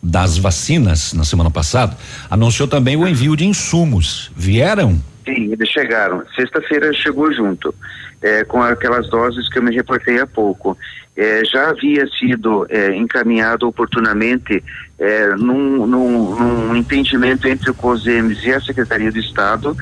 das 0.00 0.38
vacinas 0.38 1.12
na 1.12 1.24
semana 1.24 1.50
passada, 1.50 1.96
anunciou 2.30 2.68
também 2.68 2.96
o 2.96 3.08
envio 3.08 3.34
de 3.34 3.46
insumos. 3.46 4.30
Vieram? 4.36 5.00
Sim, 5.24 5.52
eles 5.52 5.68
chegaram. 5.68 6.22
Sexta-feira 6.34 6.92
chegou 6.92 7.32
junto, 7.32 7.74
é, 8.20 8.44
com 8.44 8.62
aquelas 8.62 9.08
doses 9.08 9.48
que 9.48 9.58
eu 9.58 9.62
me 9.62 9.74
reportei 9.74 10.20
há 10.20 10.26
pouco. 10.26 10.76
É, 11.16 11.44
já 11.44 11.70
havia 11.70 12.06
sido 12.18 12.66
é, 12.68 12.94
encaminhado 12.96 13.66
oportunamente 13.66 14.62
é, 14.98 15.28
num, 15.36 15.86
num, 15.86 16.34
num, 16.34 16.76
entendimento 16.76 17.46
entre 17.46 17.70
o 17.70 17.74
COSEMES 17.74 18.44
e 18.44 18.52
a 18.52 18.60
Secretaria 18.60 19.12
do 19.12 19.18
Estado 19.18 19.76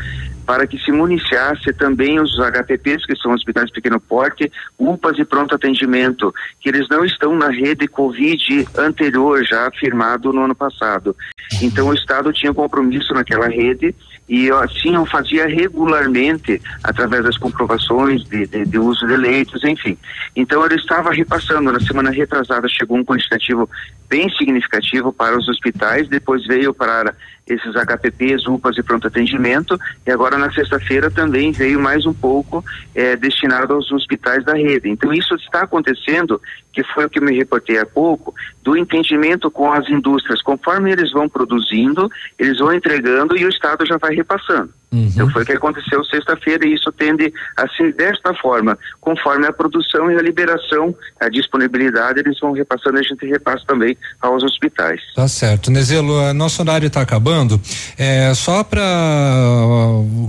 para 0.47 0.67
que 0.67 0.79
se 0.79 0.91
municiasse 0.91 1.73
também 1.73 2.21
os 2.21 2.39
HPPs, 2.39 3.07
que 3.07 3.17
são 3.17 3.33
hospitais 3.33 3.67
de 3.67 3.73
pequeno 3.73 4.01
porte, 4.01 4.51
UPAs 4.79 5.19
e 5.19 5.25
pronto 5.25 5.55
atendimento, 5.55 6.35
que 6.61 6.69
eles 6.69 6.89
não 6.89 7.05
estão 7.05 7.37
na 7.37 7.49
rede 7.49 7.87
Covid 7.89 8.69
anterior, 8.77 9.45
já 9.45 9.69
afirmado 9.69 10.33
no 10.33 10.45
ano 10.45 10.55
passado. 10.55 11.17
Então 11.63 11.89
o 11.89 11.95
Estado 11.95 12.33
tinha 12.33 12.53
compromisso 12.53 13.15
naquela 13.15 13.49
rede 13.49 13.95
e 14.33 14.51
assim 14.51 14.95
eu 14.95 15.05
fazia 15.05 15.47
regularmente 15.47 16.59
através 16.83 17.23
das 17.23 17.37
comprovações 17.37 18.25
de, 18.25 18.47
de, 18.47 18.65
de 18.65 18.79
uso 18.79 19.07
de 19.07 19.15
leitos, 19.15 19.63
enfim. 19.63 19.95
Então 20.35 20.65
ele 20.65 20.77
estava 20.77 21.13
repassando. 21.13 21.71
Na 21.71 21.79
semana 21.79 22.11
retrasada 22.11 22.67
chegou 22.67 22.97
um 22.97 23.05
quantitativo 23.05 23.69
bem 24.09 24.31
significativo 24.31 25.13
para 25.13 25.37
os 25.37 25.47
hospitais, 25.49 26.09
depois 26.09 26.47
veio 26.47 26.73
para 26.73 27.15
esses 27.47 27.75
HPPs, 27.75 28.47
UPAs 28.47 28.77
e 28.77 28.83
pronto 28.83 29.07
atendimento, 29.07 29.79
e 30.07 30.11
agora 30.11 30.39
na 30.39 30.53
sexta-feira 30.53 31.11
também 31.11 31.53
veio 31.53 31.81
mais 31.81 32.07
um 32.07 32.15
pouco 32.15 32.65
eh, 32.95 33.17
destinado 33.17 33.75
aos 33.75 33.91
hospitais 33.91 34.45
da 34.45 34.55
rede. 34.55 34.89
Então 34.89 35.13
isso 35.13 35.35
está 35.35 35.63
acontecendo, 35.63 36.41
que 36.73 36.83
foi 36.85 37.07
o 37.07 37.11
que 37.11 37.21
me 37.21 37.37
reportei 37.37 37.79
há 37.79 37.87
pouco, 37.87 38.35
do 38.63 38.77
entendimento 38.77 39.51
com 39.51 39.73
as 39.73 39.89
indústrias. 39.89 40.41
Conforme 40.43 40.93
eles 40.93 41.11
vão 41.13 41.29
produzindo, 41.29 42.09
eles 42.39 42.59
vão 42.59 42.73
entregando 42.73 43.37
e 43.37 43.45
o 43.45 43.49
Estado 43.49 43.85
já 43.85 43.97
vai 43.99 44.15
repassando. 44.15 44.73
Uhum. 44.93 45.09
Então 45.13 45.31
foi 45.31 45.43
o 45.43 45.47
que 45.47 45.53
aconteceu 45.53 46.05
sexta-feira 46.05 46.67
e 46.67 46.75
isso 46.75 46.93
tende 46.93 47.33
assim 47.57 47.91
desta 47.93 48.35
forma, 48.35 48.79
conforme 49.01 49.47
a 49.47 49.53
produção 49.53 50.11
e 50.11 50.17
a 50.17 50.23
liberação, 50.23 50.95
a 51.19 51.29
disponibilidade, 51.29 52.21
eles 52.21 52.39
vão 52.39 52.53
repassando, 52.53 52.99
a 52.99 53.03
gente 53.03 53.25
repassa 53.27 53.65
também 53.67 53.97
aos 54.21 54.43
hospitais. 54.43 55.01
Tá 55.15 55.27
certo, 55.27 55.71
Nezelo, 55.71 56.33
nosso 56.35 56.61
horário 56.61 56.87
está 56.87 57.01
acabando. 57.01 57.59
É, 57.97 58.35
só 58.35 58.63
para 58.63 58.83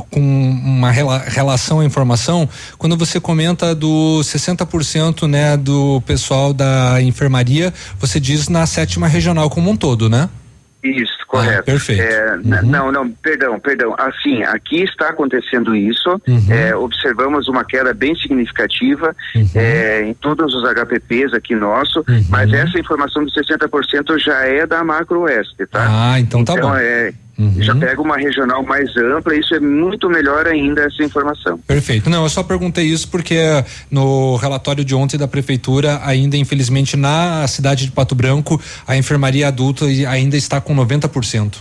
com 0.10 0.20
uma 0.20 0.92
rela, 0.92 1.18
relação 1.18 1.82
à 1.82 1.86
informação, 1.86 2.48
quando 2.78 2.96
você 2.96 3.20
comenta 3.20 3.76
do 3.76 4.22
60% 4.22 5.28
né 5.28 5.58
do 5.58 6.02
pessoal 6.02 6.54
da 6.54 7.02
enfermaria, 7.02 7.74
você 8.00 8.20
diz 8.20 8.48
na 8.48 8.66
sétima 8.66 9.08
regional 9.08 9.50
como 9.50 9.70
um 9.70 9.76
todo, 9.76 10.10
né? 10.10 10.30
Isso, 10.84 11.14
correto. 11.28 11.60
Ah, 11.60 11.64
perfeito. 11.64 12.02
É, 12.02 12.36
uhum. 12.36 12.70
Não, 12.70 12.92
não, 12.92 13.10
perdão, 13.10 13.58
perdão. 13.58 13.96
Assim, 13.98 14.44
aqui 14.44 14.84
está 14.84 15.10
acontecendo 15.10 15.74
isso. 15.74 16.10
Uhum. 16.28 16.46
É, 16.50 16.76
observamos 16.76 17.48
uma 17.48 17.64
queda 17.64 17.94
bem 17.94 18.14
significativa 18.16 19.16
uhum. 19.34 19.50
é, 19.56 20.02
em 20.02 20.14
todos 20.14 20.54
os 20.54 20.64
HPPs 20.64 21.34
aqui 21.34 21.56
nosso, 21.56 22.00
uhum. 22.00 22.26
mas 22.30 22.52
essa 22.52 22.78
informação 22.78 23.24
dos 23.24 23.34
60% 23.34 24.20
já 24.20 24.46
é 24.46 24.68
da 24.68 24.84
Macro 24.84 25.22
Oeste, 25.22 25.66
tá? 25.68 25.88
Ah, 25.90 26.20
então 26.20 26.44
tá 26.44 26.54
então, 26.54 26.70
bom. 26.70 26.76
É, 26.76 27.14
Uhum. 27.38 27.62
Já 27.62 27.76
pega 27.76 28.02
uma 28.02 28.18
regional 28.18 28.64
mais 28.64 28.96
ampla, 28.96 29.36
isso 29.36 29.56
é 29.56 29.60
muito 29.60 30.10
melhor 30.10 30.48
ainda 30.48 30.84
essa 30.84 31.04
informação. 31.04 31.58
Perfeito. 31.58 32.10
Não, 32.10 32.24
eu 32.24 32.30
só 32.30 32.44
perguntei 32.44 32.86
isso 32.86 33.08
porque 33.08 33.38
no 33.90 34.36
relatório 34.36 34.86
de 34.86 34.94
ontem 34.94 35.18
da 35.18 35.28
prefeitura, 35.28 36.00
ainda 36.04 36.38
infelizmente 36.38 36.96
na 36.96 37.48
cidade 37.48 37.86
de 37.86 37.92
Pato 37.92 38.14
Branco, 38.14 38.62
a 38.88 38.96
enfermaria 38.96 39.48
adulta 39.48 39.86
ainda 39.86 40.38
está 40.38 40.62
com 40.62 40.76
90%. 40.76 41.56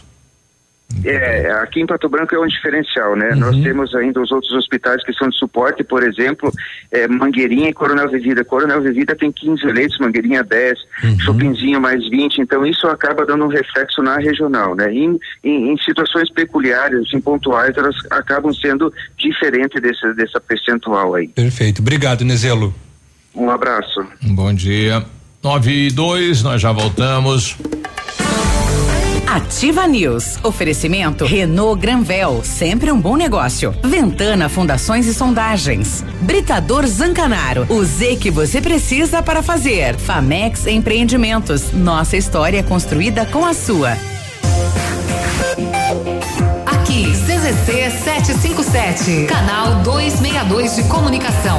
É, 1.04 1.50
aqui 1.62 1.80
em 1.80 1.86
Pato 1.86 2.08
Branco 2.08 2.34
é 2.34 2.38
um 2.38 2.46
diferencial, 2.46 3.16
né? 3.16 3.30
Uhum. 3.30 3.40
Nós 3.40 3.56
temos 3.62 3.94
ainda 3.94 4.20
os 4.20 4.30
outros 4.30 4.52
hospitais 4.52 5.02
que 5.04 5.12
são 5.12 5.28
de 5.28 5.36
suporte, 5.36 5.82
por 5.82 6.02
exemplo, 6.02 6.52
é, 6.90 7.08
Mangueirinha 7.08 7.70
e 7.70 7.72
Coronel 7.72 8.08
Vivida. 8.08 8.44
Coronel 8.44 8.80
Vivida 8.80 9.14
tem 9.16 9.32
15 9.32 9.64
leitos, 9.66 9.98
Mangueirinha 9.98 10.42
10, 10.44 10.78
uhum. 11.04 11.20
Chopinzinho 11.20 11.80
mais 11.80 12.08
20, 12.08 12.38
então 12.40 12.64
isso 12.64 12.86
acaba 12.86 13.26
dando 13.26 13.44
um 13.44 13.48
reflexo 13.48 14.02
na 14.02 14.16
regional, 14.16 14.74
né? 14.74 14.92
Em, 14.92 15.18
em, 15.42 15.72
em 15.72 15.78
situações 15.78 16.30
peculiares, 16.30 16.98
em 16.98 17.02
assim, 17.02 17.20
pontuais, 17.20 17.76
elas 17.76 17.96
acabam 18.10 18.52
sendo 18.52 18.92
diferentes 19.18 19.80
desse, 19.80 20.14
dessa 20.14 20.40
percentual 20.40 21.14
aí. 21.14 21.28
Perfeito. 21.28 21.80
Obrigado, 21.80 22.24
Nezelo. 22.24 22.74
Um 23.34 23.50
abraço. 23.50 24.06
Bom 24.22 24.52
dia. 24.52 25.04
9 25.42 25.86
e 25.88 25.90
2, 25.90 26.42
nós 26.42 26.60
já 26.60 26.70
voltamos. 26.70 27.56
Ativa 29.32 29.86
News. 29.86 30.38
Oferecimento 30.42 31.24
Renault 31.24 31.80
Granvel, 31.80 32.42
sempre 32.44 32.92
um 32.92 33.00
bom 33.00 33.16
negócio. 33.16 33.74
Ventana 33.82 34.46
Fundações 34.46 35.06
e 35.06 35.14
Sondagens. 35.14 36.04
Britador 36.20 36.86
Zancanaro, 36.86 37.66
o 37.70 37.82
Z 37.82 38.16
que 38.16 38.30
você 38.30 38.60
precisa 38.60 39.22
para 39.22 39.42
fazer. 39.42 39.96
Famex 39.96 40.66
Empreendimentos. 40.66 41.72
Nossa 41.72 42.14
história 42.14 42.62
construída 42.62 43.24
com 43.24 43.46
a 43.46 43.54
sua. 43.54 43.92
Aqui, 46.66 47.10
CZC 47.12 47.90
757, 48.04 49.24
canal 49.28 49.76
262 49.76 50.76
de 50.76 50.82
comunicação. 50.90 51.58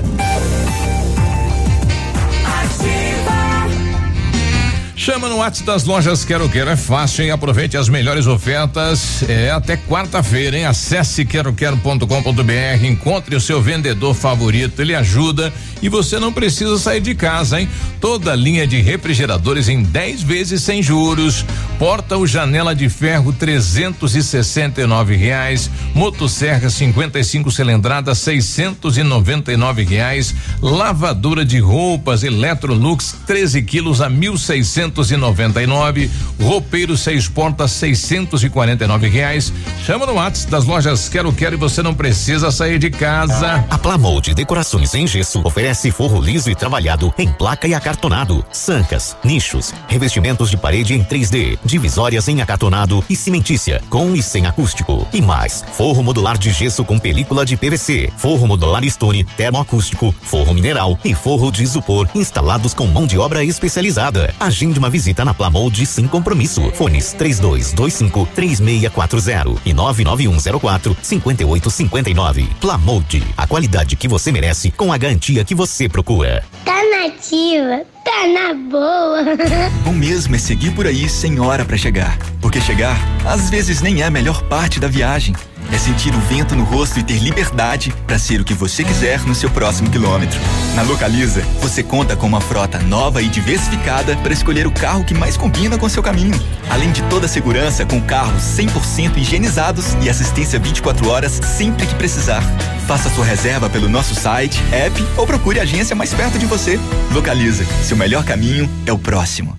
Chama 5.01 5.27
no 5.27 5.37
WhatsApp 5.37 5.65
das 5.65 5.83
lojas 5.83 6.23
Quero 6.23 6.47
Quero, 6.47 6.69
é 6.69 6.75
fácil, 6.77 7.23
hein? 7.23 7.31
Aproveite 7.31 7.75
as 7.75 7.89
melhores 7.89 8.27
ofertas, 8.27 9.27
é 9.27 9.49
até 9.49 9.75
quarta-feira, 9.75 10.55
hein? 10.55 10.65
Acesse 10.65 11.25
queroquero.com.br, 11.25 12.85
encontre 12.85 13.35
o 13.35 13.41
seu 13.41 13.59
vendedor 13.59 14.13
favorito, 14.13 14.79
ele 14.79 14.93
ajuda 14.93 15.51
e 15.81 15.89
você 15.89 16.19
não 16.19 16.31
precisa 16.31 16.77
sair 16.77 17.01
de 17.01 17.15
casa, 17.15 17.59
hein? 17.59 17.67
Toda 17.99 18.35
linha 18.35 18.67
de 18.67 18.79
refrigeradores 18.79 19.67
em 19.67 19.81
10 19.81 20.21
vezes 20.21 20.61
sem 20.61 20.83
juros, 20.83 21.43
porta 21.79 22.15
ou 22.15 22.27
janela 22.27 22.75
de 22.75 22.87
ferro 22.87 23.33
369 23.33 25.15
reais, 25.15 25.67
motosserra 25.95 26.69
55 26.69 27.49
cilindrada 27.49 28.13
699 28.13 29.83
reais, 29.83 30.35
lavadora 30.61 31.43
de 31.43 31.57
roupas 31.57 32.21
Electrolux 32.21 33.15
13 33.25 33.63
quilos 33.63 33.99
a 33.99 34.07
1.600 34.07 34.90
299, 34.91 36.09
roupeiro 36.39 36.97
seis 36.97 37.27
portas 37.27 37.71
649 37.71 39.07
reais. 39.07 39.51
Chama 39.85 40.05
no 40.05 40.13
WhatsApp 40.13 40.51
das 40.51 40.65
lojas 40.65 41.09
Quero 41.09 41.31
Quero 41.33 41.55
e 41.55 41.57
você 41.57 41.81
não 41.81 41.93
precisa 41.93 42.51
sair 42.51 42.77
de 42.77 42.89
casa. 42.89 43.65
A 43.69 43.77
Plamold 43.77 44.33
Decorações 44.33 44.93
em 44.93 45.07
Gesso 45.07 45.41
oferece 45.43 45.91
forro 45.91 46.21
liso 46.21 46.49
e 46.49 46.55
trabalhado 46.55 47.13
em 47.17 47.31
placa 47.31 47.67
e 47.67 47.73
acartonado, 47.73 48.45
sancas, 48.51 49.15
nichos, 49.23 49.73
revestimentos 49.87 50.49
de 50.49 50.57
parede 50.57 50.93
em 50.93 51.03
3D, 51.03 51.57
divisórias 51.63 52.27
em 52.27 52.41
acartonado 52.41 53.03
e 53.09 53.15
cimentícia, 53.15 53.81
com 53.89 54.15
e 54.15 54.21
sem 54.21 54.45
acústico. 54.45 55.07
E 55.13 55.21
mais, 55.21 55.63
forro 55.73 56.03
modular 56.03 56.37
de 56.37 56.51
gesso 56.51 56.83
com 56.83 56.99
película 56.99 57.45
de 57.45 57.55
PVC, 57.55 58.11
forro 58.17 58.47
modular 58.47 58.83
stone, 58.89 59.23
termoacústico, 59.23 60.13
forro 60.21 60.53
mineral 60.53 60.99
e 61.03 61.13
forro 61.13 61.51
de 61.51 61.63
isopor 61.63 62.07
instalados 62.13 62.73
com 62.73 62.87
mão 62.87 63.05
de 63.05 63.17
obra 63.17 63.43
especializada. 63.43 64.33
Agende 64.39 64.79
uma 64.81 64.89
visita 64.89 65.23
na 65.23 65.31
Plamold 65.31 65.85
sem 65.85 66.07
compromisso. 66.07 66.71
Fones 66.71 67.13
3225 67.13 68.27
3640 68.33 69.61
e 69.63 69.73
99104 69.73 70.97
5859. 71.01 72.49
Plamold, 72.59 73.23
a 73.37 73.45
qualidade 73.45 73.95
que 73.95 74.07
você 74.07 74.31
merece 74.31 74.71
com 74.71 74.91
a 74.91 74.97
garantia 74.97 75.45
que 75.45 75.53
você 75.53 75.87
procura. 75.87 76.43
Tá 76.65 76.81
nativa, 76.89 77.83
tá 78.03 78.27
na 78.27 78.53
boa. 78.55 79.23
Bom 79.85 79.93
mesmo 79.93 80.35
é 80.35 80.39
seguir 80.39 80.71
por 80.71 80.87
aí 80.87 81.07
sem 81.07 81.39
hora 81.39 81.63
para 81.63 81.77
chegar. 81.77 82.17
Porque 82.41 82.59
chegar, 82.59 82.97
às 83.23 83.51
vezes, 83.51 83.81
nem 83.81 84.01
é 84.01 84.05
a 84.05 84.11
melhor 84.11 84.41
parte 84.43 84.79
da 84.79 84.87
viagem 84.87 85.35
é 85.71 85.77
sentir 85.77 86.13
o 86.13 86.19
vento 86.19 86.55
no 86.55 86.63
rosto 86.63 86.99
e 86.99 87.03
ter 87.03 87.19
liberdade 87.19 87.93
para 88.05 88.19
ser 88.19 88.41
o 88.41 88.45
que 88.45 88.53
você 88.53 88.83
quiser 88.83 89.21
no 89.21 89.33
seu 89.33 89.49
próximo 89.49 89.89
quilômetro. 89.89 90.39
Na 90.75 90.81
Localiza, 90.81 91.41
você 91.61 91.81
conta 91.81 92.15
com 92.15 92.27
uma 92.27 92.41
frota 92.41 92.79
nova 92.79 93.21
e 93.21 93.27
diversificada 93.27 94.15
para 94.17 94.33
escolher 94.33 94.67
o 94.67 94.71
carro 94.71 95.03
que 95.03 95.13
mais 95.13 95.37
combina 95.37 95.77
com 95.77 95.87
seu 95.87 96.03
caminho. 96.03 96.39
Além 96.69 96.91
de 96.91 97.01
toda 97.03 97.25
a 97.25 97.29
segurança 97.29 97.85
com 97.85 98.01
carros 98.01 98.43
100% 98.43 99.17
higienizados 99.17 99.93
e 100.01 100.09
assistência 100.09 100.59
24 100.59 101.09
horas 101.09 101.33
sempre 101.33 101.85
que 101.87 101.95
precisar. 101.95 102.43
Faça 102.87 103.09
sua 103.09 103.25
reserva 103.25 103.69
pelo 103.69 103.87
nosso 103.87 104.13
site, 104.13 104.61
app 104.71 105.05
ou 105.17 105.25
procure 105.25 105.59
a 105.59 105.63
agência 105.63 105.95
mais 105.95 106.13
perto 106.13 106.37
de 106.37 106.45
você. 106.45 106.79
Localiza, 107.11 107.65
seu 107.83 107.95
melhor 107.95 108.23
caminho 108.23 108.69
é 108.85 108.91
o 108.91 108.97
próximo. 108.97 109.57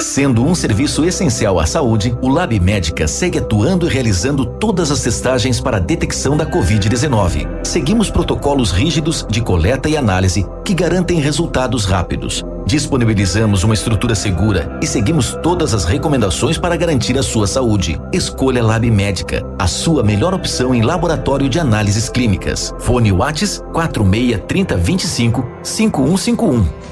Sendo 0.00 0.44
um 0.44 0.54
serviço 0.54 1.04
essencial 1.04 1.58
à 1.58 1.66
saúde, 1.66 2.16
o 2.22 2.28
Lab 2.28 2.58
Médica 2.60 3.08
segue 3.08 3.38
atuando 3.38 3.86
e 3.86 3.90
realizando 3.90 4.46
todas 4.46 4.92
as 4.92 5.00
testagens 5.00 5.47
para 5.58 5.78
a 5.78 5.80
detecção 5.80 6.36
da 6.36 6.44
Covid-19. 6.44 7.64
Seguimos 7.64 8.10
protocolos 8.10 8.70
rígidos 8.70 9.26
de 9.30 9.40
coleta 9.40 9.88
e 9.88 9.96
análise 9.96 10.46
que 10.62 10.74
garantem 10.74 11.18
resultados 11.18 11.86
rápidos. 11.86 12.44
Disponibilizamos 12.66 13.64
uma 13.64 13.72
estrutura 13.72 14.14
segura 14.14 14.78
e 14.82 14.86
seguimos 14.86 15.38
todas 15.42 15.72
as 15.72 15.86
recomendações 15.86 16.58
para 16.58 16.76
garantir 16.76 17.18
a 17.18 17.22
sua 17.22 17.46
saúde. 17.46 17.98
Escolha 18.12 18.62
Lab 18.62 18.90
Médica, 18.90 19.42
a 19.58 19.66
sua 19.66 20.02
melhor 20.02 20.34
opção 20.34 20.74
em 20.74 20.82
laboratório 20.82 21.48
de 21.48 21.58
análises 21.58 22.10
clínicas. 22.10 22.74
Fone 22.78 23.10
Whats 23.10 23.62
46 23.72 24.42
30 24.46 24.76
25 24.76 25.46
5151. 25.62 26.88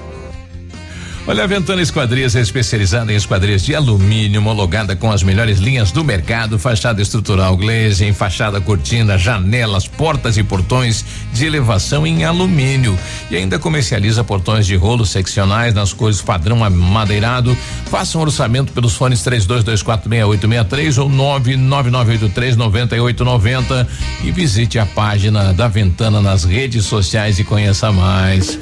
Olha, 1.29 1.43
a 1.43 1.47
Ventana 1.49 1.83
Esquadrias 1.83 2.37
é 2.37 2.41
especializada 2.41 3.13
em 3.13 3.17
esquadrias 3.17 3.65
de 3.65 3.75
alumínio, 3.75 4.41
homologada 4.41 4.95
com 4.95 5.11
as 5.11 5.25
melhores 5.25 5.59
linhas 5.59 5.91
do 5.91 6.05
mercado, 6.05 6.57
fachada 6.57 7.03
estrutural 7.03 7.57
glazing, 7.57 8.13
fachada 8.13 8.61
cortina, 8.61 9.19
janelas, 9.19 9.89
portas 9.89 10.37
e 10.37 10.45
portões 10.45 11.05
de 11.33 11.45
elevação 11.45 12.07
em 12.07 12.25
alumínio. 12.25 12.97
E 13.29 13.35
ainda 13.35 13.59
comercializa 13.59 14.23
portões 14.23 14.69
de 14.69 14.77
rolo 14.77 15.05
seccionais 15.05 15.75
nas 15.75 15.93
cores 15.93 16.23
padrão 16.23 16.63
amadeirado. 16.63 17.59
Faça 17.91 18.17
um 18.17 18.21
orçamento 18.21 18.73
pelos 18.73 18.95
fones 18.95 19.21
32246863 19.25 21.03
ou 21.03 21.11
999839890 21.11 23.85
e 24.23 24.31
visite 24.31 24.79
a 24.79 24.87
página 24.87 25.53
da 25.53 25.67
Ventana 25.67 26.23
nas 26.23 26.45
redes 26.45 26.85
sociais 26.85 27.41
e 27.41 27.45
conheça 27.45 27.91
mais. 27.91 28.57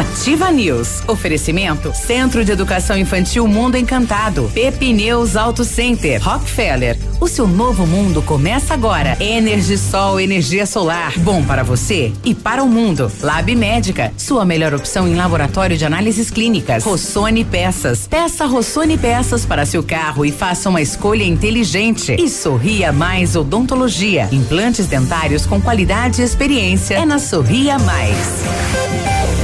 Ativa 0.00 0.50
News. 0.50 1.02
Oferecimento 1.06 1.92
Centro 1.94 2.42
de 2.42 2.50
Educação 2.50 2.96
Infantil 2.96 3.46
Mundo 3.46 3.76
Encantado. 3.76 4.50
Pepineus 4.54 5.36
Auto 5.36 5.62
Center. 5.62 6.22
Rockefeller. 6.22 6.96
O 7.20 7.28
seu 7.28 7.46
novo 7.46 7.86
mundo 7.86 8.22
começa 8.22 8.72
agora. 8.72 9.14
Energisol, 9.20 10.18
energia 10.18 10.64
solar. 10.64 11.12
Bom 11.18 11.44
para 11.44 11.62
você 11.62 12.14
e 12.24 12.34
para 12.34 12.62
o 12.62 12.66
mundo. 12.66 13.12
Lab 13.20 13.54
Médica. 13.54 14.10
Sua 14.16 14.42
melhor 14.42 14.72
opção 14.72 15.06
em 15.06 15.14
laboratório 15.14 15.76
de 15.76 15.84
análises 15.84 16.30
clínicas. 16.30 16.82
Rossoni 16.82 17.44
Peças. 17.44 18.08
Peça 18.08 18.46
Rossoni 18.46 18.96
Peças 18.96 19.44
para 19.44 19.66
seu 19.66 19.82
carro 19.82 20.24
e 20.24 20.32
faça 20.32 20.70
uma 20.70 20.80
escolha 20.80 21.24
inteligente. 21.24 22.16
E 22.18 22.26
Sorria 22.30 22.90
Mais 22.90 23.36
Odontologia. 23.36 24.30
Implantes 24.32 24.86
dentários 24.86 25.44
com 25.44 25.60
qualidade 25.60 26.22
e 26.22 26.24
experiência. 26.24 26.94
É 26.94 27.04
na 27.04 27.18
Sorria 27.18 27.78
Mais. 27.78 29.39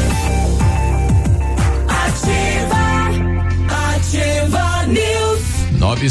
nove 5.86 6.10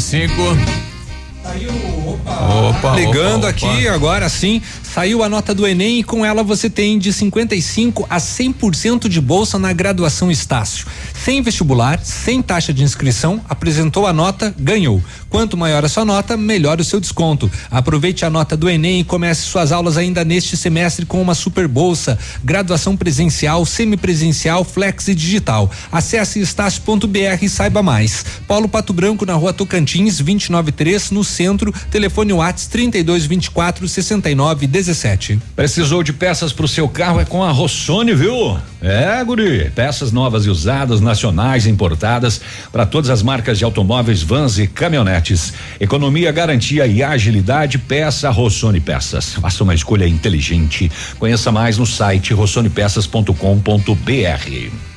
tá 1.42 1.50
Aí 1.50 1.66
o 1.66 2.05
Opa, 2.26 2.96
Ligando 2.96 3.44
opa, 3.44 3.50
aqui, 3.50 3.86
agora 3.86 4.28
sim, 4.28 4.60
saiu 4.82 5.22
a 5.22 5.28
nota 5.28 5.54
do 5.54 5.66
Enem 5.66 6.00
e 6.00 6.04
com 6.04 6.24
ela 6.24 6.42
você 6.42 6.68
tem 6.68 6.98
de 6.98 7.12
55 7.12 8.04
a 8.10 8.16
100% 8.16 9.08
de 9.08 9.20
bolsa 9.20 9.58
na 9.60 9.72
graduação 9.72 10.28
Estácio. 10.28 10.86
Sem 11.14 11.40
vestibular, 11.40 12.00
sem 12.02 12.42
taxa 12.42 12.74
de 12.74 12.82
inscrição, 12.82 13.40
apresentou 13.48 14.06
a 14.06 14.12
nota, 14.12 14.52
ganhou. 14.58 15.02
Quanto 15.30 15.56
maior 15.56 15.84
a 15.84 15.88
sua 15.88 16.04
nota, 16.04 16.36
melhor 16.36 16.80
o 16.80 16.84
seu 16.84 16.98
desconto. 16.98 17.50
Aproveite 17.70 18.24
a 18.24 18.30
nota 18.30 18.56
do 18.56 18.68
Enem 18.68 19.00
e 19.00 19.04
comece 19.04 19.42
suas 19.42 19.70
aulas 19.70 19.96
ainda 19.96 20.24
neste 20.24 20.56
semestre 20.56 21.06
com 21.06 21.22
uma 21.22 21.34
super 21.34 21.68
bolsa. 21.68 22.18
Graduação 22.42 22.96
presencial, 22.96 23.64
semipresencial, 23.64 24.64
flex 24.64 25.08
e 25.08 25.14
digital. 25.14 25.70
Acesse 25.92 26.40
estácio.br 26.40 27.42
e 27.42 27.48
saiba 27.48 27.82
mais. 27.82 28.24
Paulo 28.48 28.68
Pato 28.68 28.92
Branco 28.92 29.26
na 29.26 29.34
rua 29.34 29.52
Tocantins, 29.52 30.18
293, 30.18 31.10
no 31.10 31.22
centro. 31.22 31.72
Telefone 31.90 32.15
Whats 32.16 32.66
3224 32.66 33.86
6917. 33.86 35.38
Precisou 35.54 36.02
de 36.02 36.12
peças 36.12 36.52
para 36.52 36.64
o 36.64 36.68
seu 36.68 36.88
carro 36.88 37.20
é 37.20 37.24
com 37.24 37.44
a 37.44 37.50
Rossoni, 37.50 38.14
viu? 38.14 38.58
É, 38.80 39.22
guri. 39.22 39.70
Peças 39.74 40.12
novas 40.12 40.46
e 40.46 40.50
usadas, 40.50 41.00
nacionais 41.00 41.66
e 41.66 41.70
importadas 41.70 42.40
para 42.72 42.86
todas 42.86 43.10
as 43.10 43.22
marcas 43.22 43.58
de 43.58 43.64
automóveis, 43.64 44.22
vans 44.22 44.58
e 44.58 44.66
caminhonetes. 44.66 45.52
Economia, 45.78 46.32
garantia 46.32 46.86
e 46.86 47.02
agilidade. 47.02 47.76
Peça 47.78 48.30
Rossoni 48.30 48.80
Peças. 48.80 49.34
Faça 49.34 49.62
uma 49.62 49.74
escolha 49.74 50.08
inteligente. 50.08 50.90
Conheça 51.18 51.52
mais 51.52 51.76
no 51.76 51.84
site 51.84 52.32
rossonepeças.com.br. 52.32 54.96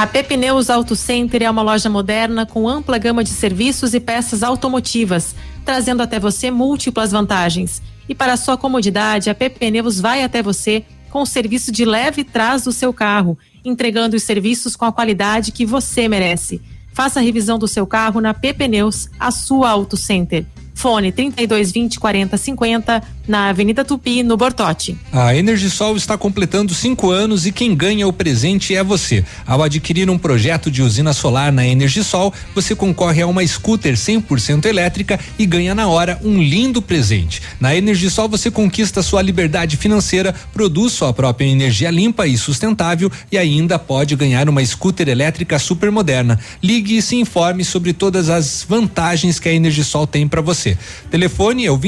A 0.00 0.06
Pepineus 0.06 0.70
Auto 0.70 0.96
Center 0.96 1.42
é 1.42 1.50
uma 1.50 1.60
loja 1.60 1.90
moderna 1.90 2.46
com 2.46 2.66
ampla 2.66 2.96
gama 2.96 3.22
de 3.22 3.28
serviços 3.28 3.92
e 3.92 4.00
peças 4.00 4.42
automotivas, 4.42 5.34
trazendo 5.70 6.02
até 6.02 6.18
você 6.18 6.50
múltiplas 6.50 7.12
vantagens. 7.12 7.80
E 8.08 8.14
para 8.14 8.36
sua 8.36 8.56
comodidade, 8.56 9.30
a 9.30 9.34
Pepineus 9.36 10.00
vai 10.00 10.24
até 10.24 10.42
você 10.42 10.84
com 11.10 11.22
o 11.22 11.26
serviço 11.26 11.70
de 11.70 11.84
leve 11.84 12.24
trás 12.24 12.64
do 12.64 12.72
seu 12.72 12.92
carro, 12.92 13.38
entregando 13.64 14.16
os 14.16 14.24
serviços 14.24 14.74
com 14.74 14.84
a 14.84 14.90
qualidade 14.90 15.52
que 15.52 15.64
você 15.64 16.08
merece. 16.08 16.60
Faça 16.92 17.20
a 17.20 17.22
revisão 17.22 17.56
do 17.56 17.68
seu 17.68 17.86
carro 17.86 18.20
na 18.20 18.34
Pepineus, 18.34 19.08
a 19.16 19.30
sua 19.30 19.70
Auto 19.70 19.96
Center. 19.96 20.44
Fone 20.74 21.12
3220 21.12 22.00
4050 22.00 23.00
na 23.30 23.48
Avenida 23.48 23.84
Tupi, 23.84 24.24
no 24.24 24.36
Bortote. 24.36 24.98
A 25.12 25.36
Energisol 25.36 25.96
está 25.96 26.18
completando 26.18 26.74
cinco 26.74 27.12
anos 27.12 27.46
e 27.46 27.52
quem 27.52 27.76
ganha 27.76 28.08
o 28.08 28.12
presente 28.12 28.74
é 28.74 28.82
você. 28.82 29.24
Ao 29.46 29.62
adquirir 29.62 30.10
um 30.10 30.18
projeto 30.18 30.68
de 30.68 30.82
usina 30.82 31.12
solar 31.12 31.52
na 31.52 31.64
Energisol, 31.64 32.34
você 32.56 32.74
concorre 32.74 33.22
a 33.22 33.28
uma 33.28 33.46
scooter 33.46 33.94
100% 33.94 34.66
elétrica 34.66 35.18
e 35.38 35.46
ganha 35.46 35.76
na 35.76 35.86
hora 35.86 36.18
um 36.24 36.42
lindo 36.42 36.82
presente. 36.82 37.40
Na 37.60 37.72
Energisol 37.72 38.28
você 38.28 38.50
conquista 38.50 39.00
sua 39.00 39.22
liberdade 39.22 39.76
financeira, 39.76 40.34
produz 40.52 40.92
sua 40.92 41.12
própria 41.12 41.46
energia 41.46 41.88
limpa 41.88 42.26
e 42.26 42.36
sustentável 42.36 43.12
e 43.30 43.38
ainda 43.38 43.78
pode 43.78 44.16
ganhar 44.16 44.48
uma 44.48 44.64
scooter 44.64 45.08
elétrica 45.08 45.56
super 45.60 45.92
moderna. 45.92 46.36
Ligue 46.60 46.96
e 46.96 47.02
se 47.02 47.14
informe 47.14 47.64
sobre 47.64 47.92
todas 47.92 48.28
as 48.28 48.66
vantagens 48.68 49.38
que 49.38 49.48
a 49.48 49.52
Energisol 49.52 50.04
tem 50.04 50.26
para 50.26 50.40
você. 50.40 50.76
Telefone 51.12 51.64
é 51.64 51.70
o 51.70 51.78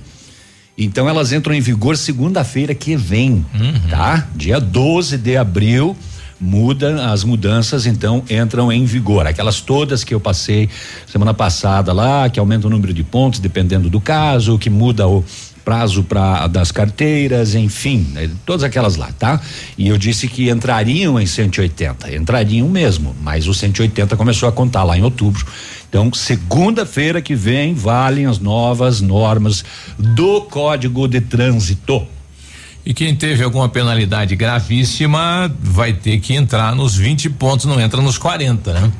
Então 0.77 1.07
elas 1.07 1.31
entram 1.31 1.53
em 1.53 1.61
vigor 1.61 1.95
segunda-feira 1.97 2.73
que 2.75 2.95
vem, 2.97 3.45
tá? 3.89 4.27
Dia 4.35 4.59
12 4.59 5.17
de 5.17 5.37
abril 5.37 5.95
muda 6.39 7.11
as 7.13 7.23
mudanças 7.23 7.85
então 7.85 8.21
entram 8.29 8.69
em 8.69 8.83
vigor 8.83 9.25
aquelas 9.25 9.61
todas 9.61 10.03
que 10.03 10.13
eu 10.13 10.19
passei 10.19 10.69
semana 11.07 11.33
passada 11.33 11.93
lá 11.93 12.29
que 12.29 12.37
aumenta 12.37 12.67
o 12.67 12.69
número 12.69 12.93
de 12.93 13.03
pontos 13.05 13.39
dependendo 13.39 13.89
do 13.89 14.01
caso 14.01 14.59
que 14.59 14.69
muda 14.69 15.07
o 15.07 15.23
prazo 15.65 16.03
para 16.03 16.47
das 16.47 16.71
carteiras 16.71 17.55
enfim 17.55 18.07
né, 18.13 18.29
todas 18.45 18.63
aquelas 18.63 18.95
lá 18.95 19.09
tá 19.17 19.41
e 19.77 19.87
eu 19.87 19.97
disse 19.97 20.27
que 20.27 20.49
entrariam 20.49 21.19
em 21.19 21.25
180 21.25 22.15
entrariam 22.15 22.69
mesmo 22.69 23.15
mas 23.21 23.47
o 23.47 23.53
180 23.53 24.15
começou 24.15 24.47
a 24.47 24.51
contar 24.51 24.83
lá 24.83 24.95
em 24.97 25.03
outubro 25.03 25.45
então, 25.87 26.11
segunda-feira 26.13 27.21
que 27.21 27.33
vem 27.35 27.73
valem 27.73 28.25
as 28.25 28.37
novas 28.37 28.99
normas 28.99 29.63
do 29.97 30.41
Código 30.41 31.07
de 31.07 31.21
Trânsito. 31.21 32.05
E 32.85 32.93
quem 32.93 33.15
teve 33.15 33.43
alguma 33.43 33.67
penalidade 33.67 34.35
gravíssima 34.35 35.51
vai 35.59 35.91
ter 35.91 36.19
que 36.19 36.35
entrar 36.35 36.75
nos 36.75 36.95
20 36.95 37.31
pontos, 37.31 37.65
não 37.65 37.81
entra 37.81 37.99
nos 37.99 38.17
40, 38.19 38.73
né? 38.73 38.91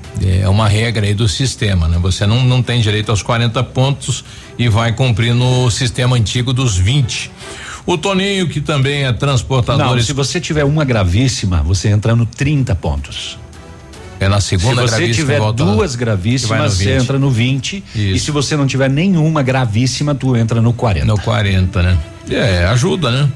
É 0.41 0.49
uma 0.49 0.67
regra 0.67 1.05
aí 1.05 1.13
do 1.13 1.27
sistema, 1.27 1.87
né? 1.87 1.99
Você 2.01 2.25
não, 2.25 2.43
não 2.43 2.63
tem 2.63 2.81
direito 2.81 3.11
aos 3.11 3.21
40 3.21 3.63
pontos 3.65 4.25
e 4.57 4.67
vai 4.67 4.91
cumprir 4.91 5.35
no 5.35 5.69
sistema 5.69 6.15
antigo 6.15 6.51
dos 6.51 6.75
20. 6.75 7.31
O 7.85 7.95
Toninho, 7.95 8.49
que 8.49 8.59
também 8.59 9.03
é 9.03 9.13
transportador. 9.13 9.95
Não, 9.95 10.01
se 10.01 10.13
você 10.13 10.41
tiver 10.41 10.63
uma 10.63 10.83
gravíssima, 10.83 11.61
você 11.61 11.89
entra 11.89 12.15
no 12.15 12.25
30 12.25 12.73
pontos. 12.73 13.37
É 14.19 14.27
na 14.27 14.41
segunda 14.41 14.87
Se 14.87 14.95
você 14.95 15.09
tiver 15.09 15.39
duas 15.53 15.91
no 15.93 15.99
gravíssimas, 15.99 16.73
você 16.73 16.93
20. 16.93 17.03
entra 17.03 17.19
no 17.19 17.29
20. 17.29 17.83
E 17.93 18.15
Isso. 18.15 18.25
se 18.25 18.31
você 18.31 18.57
não 18.57 18.65
tiver 18.65 18.89
nenhuma 18.89 19.43
gravíssima, 19.43 20.15
tu 20.15 20.35
entra 20.35 20.59
no 20.59 20.73
40. 20.73 21.05
No 21.05 21.19
40, 21.19 21.83
né? 21.83 21.97
É, 22.31 22.65
ajuda, 22.65 23.11
né? 23.11 23.29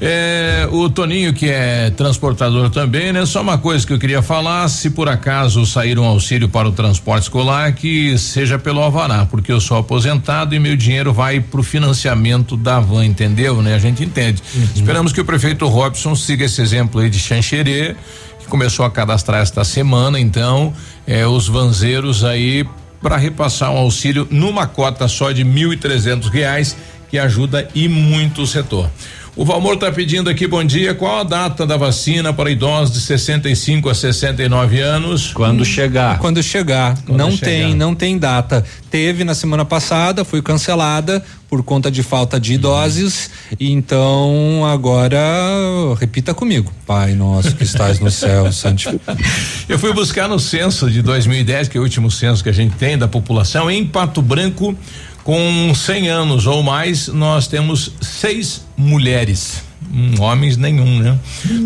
É, 0.00 0.68
o 0.70 0.88
Toninho, 0.88 1.34
que 1.34 1.48
é 1.48 1.90
transportador 1.90 2.70
também, 2.70 3.12
né? 3.12 3.26
Só 3.26 3.42
uma 3.42 3.58
coisa 3.58 3.84
que 3.84 3.92
eu 3.92 3.98
queria 3.98 4.22
falar: 4.22 4.68
se 4.68 4.90
por 4.90 5.08
acaso 5.08 5.66
sair 5.66 5.98
um 5.98 6.04
auxílio 6.04 6.48
para 6.48 6.68
o 6.68 6.72
transporte 6.72 7.24
escolar, 7.24 7.72
que 7.72 8.16
seja 8.16 8.58
pelo 8.58 8.80
Alvará, 8.80 9.26
porque 9.26 9.50
eu 9.50 9.60
sou 9.60 9.76
aposentado 9.76 10.54
e 10.54 10.58
meu 10.60 10.76
dinheiro 10.76 11.12
vai 11.12 11.40
para 11.40 11.60
o 11.60 11.64
financiamento 11.64 12.56
da 12.56 12.78
van, 12.78 13.04
entendeu? 13.04 13.60
Né? 13.60 13.74
A 13.74 13.78
gente 13.78 14.04
entende. 14.04 14.40
Esperamos 14.74 15.12
que 15.12 15.20
o 15.20 15.24
prefeito 15.24 15.66
Robson 15.66 16.14
siga 16.14 16.44
esse 16.44 16.62
exemplo 16.62 17.00
aí 17.00 17.10
de 17.10 17.18
Xanxerê, 17.18 17.96
que 18.38 18.46
começou 18.46 18.84
a 18.84 18.90
cadastrar 18.90 19.40
esta 19.40 19.64
semana, 19.64 20.20
então, 20.20 20.72
é, 21.08 21.26
os 21.26 21.48
vanzeiros 21.48 22.24
aí 22.24 22.64
para 23.02 23.16
repassar 23.16 23.72
um 23.72 23.76
auxílio 23.76 24.28
numa 24.30 24.66
cota 24.66 25.08
só 25.08 25.32
de 25.32 25.42
mil 25.42 25.72
e 25.72 25.76
trezentos 25.76 26.28
reais 26.28 26.76
que 27.10 27.18
ajuda 27.18 27.68
e 27.74 27.88
muito 27.88 28.42
o 28.42 28.46
setor. 28.46 28.90
O 29.38 29.44
Valmor 29.44 29.74
está 29.74 29.92
pedindo 29.92 30.28
aqui, 30.28 30.48
bom 30.48 30.64
dia, 30.64 30.96
qual 30.96 31.20
a 31.20 31.22
data 31.22 31.64
da 31.64 31.76
vacina 31.76 32.32
para 32.32 32.50
idosos 32.50 32.92
de 32.92 33.00
65 33.00 33.88
a 33.88 33.94
69 33.94 34.80
anos? 34.80 35.32
Quando 35.32 35.64
chegar. 35.64 36.18
Quando 36.18 36.42
chegar. 36.42 37.00
Quando 37.06 37.16
não 37.16 37.30
chegar. 37.30 37.46
tem, 37.46 37.72
não 37.72 37.94
tem 37.94 38.18
data. 38.18 38.64
Teve 38.90 39.22
na 39.22 39.36
semana 39.36 39.64
passada, 39.64 40.24
foi 40.24 40.42
cancelada 40.42 41.24
por 41.48 41.62
conta 41.62 41.88
de 41.88 42.02
falta 42.02 42.40
de 42.40 42.58
doses. 42.58 43.30
Então 43.60 44.66
agora 44.66 45.20
repita 46.00 46.34
comigo. 46.34 46.72
Pai 46.84 47.14
nosso 47.14 47.54
que 47.54 47.62
estás 47.62 48.00
no 48.00 48.10
céu, 48.10 48.50
santificado. 48.52 49.20
Eu 49.68 49.78
fui 49.78 49.92
buscar 49.92 50.28
no 50.28 50.40
censo 50.40 50.90
de 50.90 51.00
2010, 51.00 51.68
que 51.68 51.78
é 51.78 51.80
o 51.80 51.84
último 51.84 52.10
censo 52.10 52.42
que 52.42 52.48
a 52.48 52.52
gente 52.52 52.74
tem 52.74 52.98
da 52.98 53.06
população, 53.06 53.70
em 53.70 53.86
Pato 53.86 54.20
Branco, 54.20 54.76
com 55.28 55.74
100 55.74 56.08
anos 56.08 56.46
ou 56.46 56.62
mais, 56.62 57.06
nós 57.08 57.46
temos 57.46 57.92
seis 58.00 58.64
mulheres. 58.74 59.67
Hum, 59.92 60.14
homens 60.20 60.56
nenhum, 60.56 60.98
né? 60.98 61.16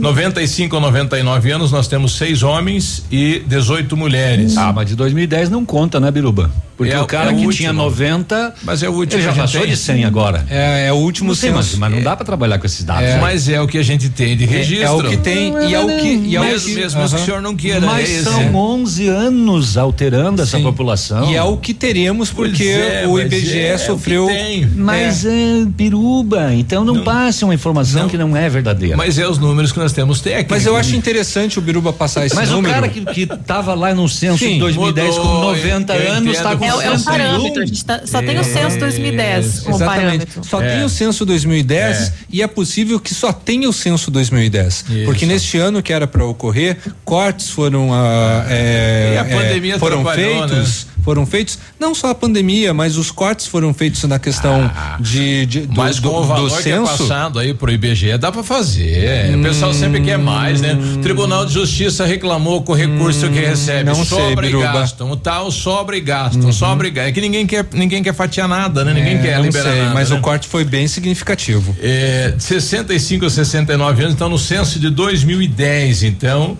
95 0.01 0.77
a 0.77 0.81
99 0.81 1.51
anos, 1.51 1.73
nós 1.73 1.89
temos 1.89 2.17
seis 2.17 2.43
homens 2.43 3.05
e 3.11 3.43
18 3.47 3.97
mulheres. 3.97 4.57
Ah, 4.57 4.73
mas 4.73 4.89
de 4.89 4.95
2010 4.97 5.51
não 5.51 5.65
conta, 5.65 5.99
né, 5.99 6.11
Biruba? 6.11 6.51
Porque 6.77 6.93
É, 6.93 7.01
o 7.01 7.07
cara 7.07 7.31
é 7.31 7.35
o 7.35 7.37
que 7.37 7.45
último. 7.47 7.53
tinha 7.53 7.73
90. 7.73 8.55
Mas 8.65 8.83
é 8.83 8.89
o 8.89 8.93
último 8.93 9.21
Ele 9.21 9.29
já 9.29 9.35
passou 9.35 9.61
tem. 9.61 9.71
de 9.71 9.77
100 9.77 10.05
agora. 10.05 10.45
É, 10.51 10.87
é 10.89 10.93
o 10.93 10.97
último 10.97 11.29
Não 11.29 11.35
sei, 11.35 11.51
mas, 11.53 11.75
mas 11.77 11.93
não 11.93 12.03
dá 12.03 12.17
pra 12.17 12.25
trabalhar 12.25 12.59
com 12.59 12.67
esses 12.67 12.83
dados. 12.85 13.03
né? 13.05 13.19
Mas 13.21 13.49
é 13.49 13.61
o 13.61 13.69
que 13.69 13.79
a 13.79 13.83
gente 13.85 14.09
tem 14.09 14.37
de 14.37 14.45
É- 14.45 14.47
registro. 14.47 14.87
é 14.87 14.91
o 14.91 15.03
que 15.11 15.17
tem 15.19 15.53
e 15.69 15.75
é 15.75 15.79
o 15.79 15.87
que 15.87 16.09
e 16.09 16.35
é 16.37 16.41
o 16.41 16.45
mesmo, 16.45 16.69
que- 16.71 16.75
mesmo 16.75 16.99
que 17.09 17.15
o 17.15 17.19
senhor 17.19 17.41
não 17.43 17.55
queira. 17.55 17.81
Mas 17.83 18.11
é 18.11 18.23
são 18.23 18.55
11 18.55 19.07
anos 19.09 19.77
alterando 19.77 20.43
essa 20.43 20.57
Sim. 20.57 20.63
população. 20.65 21.31
E 21.31 21.37
é 21.37 21.43
o 21.43 21.57
que 21.57 21.73
teremos 21.75 22.31
porque 22.31 22.65
é, 22.65 23.05
o 23.07 23.13
mas 23.13 23.27
IBGE 23.27 23.61
é 23.61 23.75
o 23.75 23.79
sofreu. 23.79 24.29
Mas 24.75 25.25
é, 25.25 25.31
piruba, 25.77 26.53
então 26.55 26.85
não, 26.85 27.05
passe 27.05 27.45
uma 27.45 27.55
informação 27.55 28.09
que 28.13 28.19
não 28.19 28.37
é 28.37 28.47
verdadeira. 28.49 28.95
Mas 28.97 29.19
é 29.19 29.27
os 29.27 29.39
números 29.39 29.73
que 29.73 29.79
nós 29.79 29.93
temos 29.93 30.21
técnicos. 30.21 30.51
Mas 30.51 30.67
eu 30.67 30.77
acho 30.77 30.95
interessante 30.95 31.59
o 31.59 31.63
Biruba 31.63 31.93
passar 31.95 32.27
esse 32.27 32.35
Mas 32.37 32.51
o 32.51 32.57
número. 32.57 32.75
cara 32.75 32.89
que, 32.89 33.05
que 33.07 33.27
tava 33.27 33.73
lá 33.75 33.95
no 33.95 34.07
censo 34.09 34.39
Sim, 34.39 34.55
de 34.55 34.59
2010 34.61 35.17
com 35.17 35.25
mudou, 35.25 35.41
90 35.57 35.95
eu 35.97 36.13
anos, 36.13 36.29
entendo 36.35 36.43
tá 36.43 36.57
com 36.57 36.65
É, 36.65 36.75
o- 36.75 36.81
é 36.83 36.91
o 36.91 36.99
101. 36.99 37.05
parâmetro. 37.05 37.63
A 37.63 37.67
gente 37.67 37.85
tá- 37.85 38.03
só 38.05 38.21
tem 38.21 38.39
o 38.39 38.45
censo 38.45 38.79
2010 38.79 39.61
como 39.61 39.77
Exatamente. 39.77 40.05
parâmetro. 40.05 40.45
Só 40.45 40.63
É. 40.63 40.75
tem 40.75 40.85
o 40.85 40.89
censo 40.89 41.25
2010 41.25 41.99
É. 42.09 42.13
e 42.31 42.43
é 42.43 42.47
possível 42.47 43.01
que 43.01 43.15
só 43.15 43.33
tenha 43.33 43.69
o 43.69 43.73
censo 43.73 44.11
2010. 44.11 44.85
Isso. 44.91 45.05
Porque 45.07 45.25
neste 45.25 45.57
ano 45.59 45.83
que 45.83 45.93
era 45.93 46.07
para 46.07 46.25
ocorrer, 46.25 46.77
cortes 47.05 47.49
foram 47.51 47.93
ah, 47.95 48.45
é, 48.49 49.13
E 49.15 49.19
a 49.19 49.21
é, 49.27 49.37
pandemia 49.37 49.79
foram 49.79 50.01
atrapalhou, 50.01 50.49
feitos. 50.49 50.87
Foram 51.03 51.27
feitos, 51.27 51.59
não 51.81 51.97
só 51.97 52.11
a 52.11 52.15
pandemia, 52.15 52.73
mas 52.73 52.97
os 52.97 53.11
cortes 53.11 53.45
foram 53.49 53.75
feitos 53.75 54.05
na 54.05 54.21
questão 54.21 54.71
de, 55.01 55.47
de- 55.47 55.61
do, 55.67 55.77
Mas 55.77 55.99
com 55.99 56.09
do, 56.09 56.15
o 56.17 56.21
do 56.21 56.27
valor 56.29 56.51
que 56.51 56.59
é 56.59 56.63
censo. 56.63 56.97
passado 56.99 57.41
aí 57.41 57.53
pro 57.53 57.73
IBGE, 57.73 58.02
dá 58.19 58.31
pra 58.33 58.43
fazer. 58.43 59.35
O 59.37 59.43
pessoal 59.43 59.73
sempre 59.73 60.01
quer 60.01 60.19
mais, 60.19 60.61
né? 60.61 60.77
Tribunal 61.03 61.47
de 61.47 61.53
Justiça 61.55 62.05
reclamou 62.07 62.63
com 62.63 62.73
o 62.73 62.75
recurso 62.75 63.29
que 63.29 63.39
recebe. 63.39 63.85
não 63.85 63.95
sei, 63.95 64.05
sobra 64.19 64.47
e 64.47 64.51
Biruba. 64.51 64.73
gastam. 64.73 65.11
O 65.11 65.17
tal 65.17 65.51
sobra 65.51 65.97
e 65.97 66.01
gastam, 66.01 66.53
sobra 66.53 66.87
e 66.87 66.91
gastam. 66.91 67.09
É 67.11 67.13
que 67.13 67.21
ninguém 67.21 67.47
quer, 67.47 67.67
ninguém 67.73 68.03
quer 68.03 68.15
fatiar 68.15 68.49
nada, 68.49 68.85
né? 68.85 68.93
Ninguém 68.95 69.17
É, 69.19 69.23
quer 69.23 69.41
liberar 69.41 69.71
sei, 69.71 69.83
nada. 69.83 69.95
mas 69.95 70.11
né? 70.11 70.17
o 70.17 70.21
corte 70.21 70.49
foi 70.49 70.65
bem 70.65 70.87
significativo. 70.89 71.77
É, 71.81 72.35
65 72.39 73.27
a 73.27 73.31
69 73.31 74.03
anos, 74.03 74.15
então 74.15 74.29
no 74.29 74.39
censo 74.39 74.79
de 74.79 74.91
2010, 74.91 76.03
então. 76.03 76.57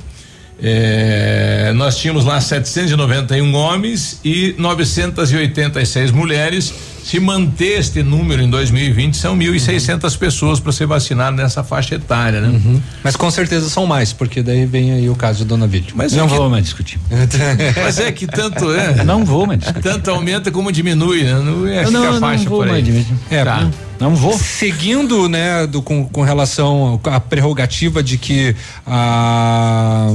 É, 0.65 1.73
nós 1.75 1.97
tínhamos 1.99 2.25
lá 2.25 2.41
791 2.41 3.53
homens 3.55 4.21
e 4.25 4.55
986 4.59 6.11
mulheres. 6.13 6.73
Se 7.03 7.19
manter 7.19 7.81
este 7.81 8.01
número 8.01 8.41
em 8.41 8.49
2020, 8.49 9.17
são 9.17 9.37
1.600 9.37 10.17
pessoas 10.17 10.61
para 10.61 10.71
ser 10.71 10.87
vacinado 10.87 11.37
nessa 11.37 11.65
faixa 11.65 11.97
etária, 11.97 12.41
né? 12.41 12.81
Mas 13.03 13.17
com 13.17 13.29
certeza 13.29 13.69
são 13.69 13.87
mais, 13.87 14.13
porque 14.13 14.41
daí 14.41 14.65
vem 14.67 14.93
aí 14.93 15.11
o 15.11 15.17
caso 15.17 15.39
de 15.41 15.45
Dona 15.47 15.67
Vídeo. 15.67 15.95
Mas 15.97 16.13
não 16.13 16.27
é 16.27 16.29
que- 16.29 16.35
vou 16.37 16.49
mais 16.49 16.63
discutir. 16.63 17.01
Mas 17.83 17.99
é 17.99 18.13
que 18.13 18.25
tanto 18.29 18.73
é. 18.73 19.03
Não 19.03 19.25
vou 19.25 19.49
mais 19.49 19.59
discutir. 19.59 19.83
Tanto 19.83 20.13
aumenta 20.13 20.53
como 20.53 20.71
diminui, 20.71 21.25
né? 21.25 21.35
Não 21.35 21.67
é 21.67 21.91
não, 21.91 22.05
a 22.09 22.13
não 22.13 22.21
faixa 22.21 22.49
vou 22.49 22.59
por 22.61 22.71
aí. 22.73 22.83
mais. 22.93 23.07
É, 23.31 23.45
Tá. 23.45 23.69
Não 24.03 24.17
vou. 24.17 24.33
Seguindo, 24.33 25.29
né, 25.29 25.65
do, 25.65 25.81
com, 25.81 26.05
com 26.05 26.23
relação 26.23 27.01
à 27.05 27.21
prerrogativa 27.21 28.03
de 28.03 28.19
que 28.19 28.57
a, 28.85 30.09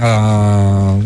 a, 0.00 0.98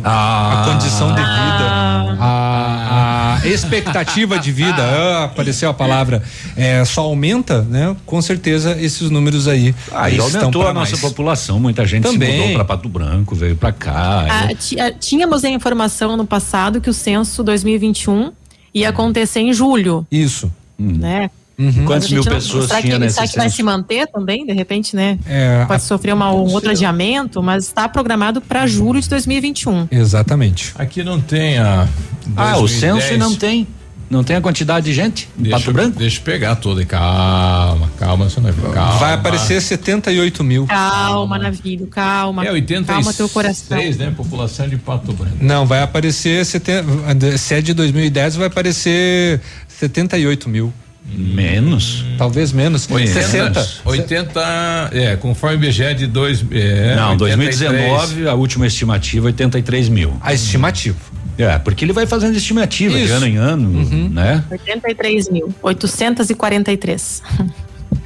a 0.62 0.64
condição 0.64 1.08
de 1.08 1.20
vida, 1.20 2.16
a, 2.18 3.38
a 3.42 3.46
expectativa 3.46 4.38
de 4.38 4.50
vida, 4.50 4.80
ah, 4.82 5.24
apareceu 5.24 5.68
a 5.68 5.74
palavra, 5.74 6.22
é, 6.56 6.82
só 6.86 7.02
aumenta, 7.02 7.60
né? 7.60 7.94
Com 8.06 8.22
certeza 8.22 8.74
esses 8.80 9.10
números 9.10 9.46
aí 9.46 9.74
Aí 9.92 10.16
estão 10.16 10.40
aumentou 10.40 10.66
a 10.66 10.72
nossa 10.72 10.92
mais. 10.92 11.02
população, 11.02 11.60
muita 11.60 11.84
gente 11.84 12.04
Também. 12.04 12.32
se 12.32 12.38
mudou 12.38 12.54
para 12.54 12.64
Pato 12.64 12.88
Branco, 12.88 13.34
veio 13.34 13.54
para 13.54 13.70
cá. 13.70 14.26
Ah, 14.30 14.48
ah, 14.80 14.92
tínhamos 14.98 15.44
a 15.44 15.50
informação 15.50 16.16
no 16.16 16.26
passado 16.26 16.80
que 16.80 16.88
o 16.88 16.94
censo 16.94 17.44
2021 17.44 18.32
ia 18.72 18.88
acontecer 18.88 19.40
em 19.40 19.52
julho, 19.52 20.06
Isso. 20.10 20.50
né? 20.78 21.26
Hum. 21.26 21.43
Quantas 21.86 22.04
a 22.04 22.08
gente 22.08 22.14
mil 22.14 22.24
não- 22.24 22.32
pessoas 22.32 22.66
será 22.66 22.80
tinha 22.80 22.92
que, 22.94 22.98
nesse 22.98 23.14
será 23.14 23.28
que 23.28 23.36
vai 23.36 23.48
se 23.50 23.62
manter 23.62 24.06
também, 24.08 24.44
de 24.44 24.52
repente, 24.52 24.96
né? 24.96 25.18
É, 25.26 25.64
Pode 25.66 25.82
sofrer 25.84 26.12
uma, 26.12 26.32
um 26.32 26.52
outro 26.52 26.70
adiamento, 26.70 27.42
mas 27.42 27.64
está 27.64 27.88
programado 27.88 28.40
para 28.40 28.66
julho 28.66 29.00
de 29.00 29.08
2021. 29.08 29.86
Exatamente. 29.90 30.72
Aqui 30.76 31.04
não 31.04 31.20
tem 31.20 31.58
a. 31.58 31.88
Ah, 32.36 32.56
o 32.56 32.60
2010. 32.60 32.70
censo 33.04 33.18
não 33.18 33.34
tem. 33.34 33.66
Não 34.10 34.22
tem 34.22 34.36
a 34.36 34.40
quantidade 34.40 34.84
de 34.84 34.92
gente 34.92 35.28
em 35.36 35.44
Deixa, 35.44 35.56
Pato 35.58 35.70
eu- 35.70 35.74
Branco? 35.74 35.98
deixa 35.98 36.18
eu 36.20 36.22
pegar 36.24 36.54
tudo 36.56 36.78
aí. 36.80 36.86
Calma, 36.86 37.90
calma, 37.98 38.28
você 38.28 38.38
não 38.38 38.52
calma. 38.52 38.98
Vai 38.98 39.14
aparecer 39.14 39.60
78 39.62 40.44
mil. 40.44 40.66
Calma, 40.66 41.38
Navilho, 41.38 41.86
calma. 41.86 42.44
É 42.44 42.52
86, 42.52 42.86
Calma 42.86 43.12
teu 43.14 43.28
coração. 43.28 43.78
né? 43.78 44.12
População 44.16 44.68
de 44.68 44.76
Pato 44.76 45.12
Branco. 45.12 45.38
Não, 45.40 45.64
vai 45.66 45.82
aparecer, 45.82 46.44
se 46.44 47.54
é 47.54 47.60
de 47.62 47.72
2010, 47.72 48.36
vai 48.36 48.46
aparecer 48.46 49.40
78 49.68 50.48
mil. 50.48 50.72
Menos. 51.06 52.04
Talvez 52.18 52.52
menos. 52.52 52.90
80, 52.90 53.22
60. 53.22 53.68
80, 53.84 54.90
é, 54.92 55.16
conforme 55.16 55.56
o 55.56 55.64
IBGE 55.64 55.94
de 55.94 56.06
dois, 56.06 56.44
é, 56.50 56.96
não, 56.96 57.12
83. 57.12 57.58
2019, 57.58 58.28
a 58.28 58.34
última 58.34 58.66
estimativa, 58.66 59.26
83 59.26 59.88
mil. 59.88 60.16
A 60.20 60.32
estimativa. 60.32 60.96
É, 61.36 61.58
porque 61.58 61.84
ele 61.84 61.92
vai 61.92 62.06
fazendo 62.06 62.36
estimativa 62.36 62.96
de 62.96 63.04
Isso. 63.04 63.14
ano 63.14 63.26
em 63.26 63.36
ano, 63.36 64.10
né? 64.10 64.44
83.843. 64.50 67.22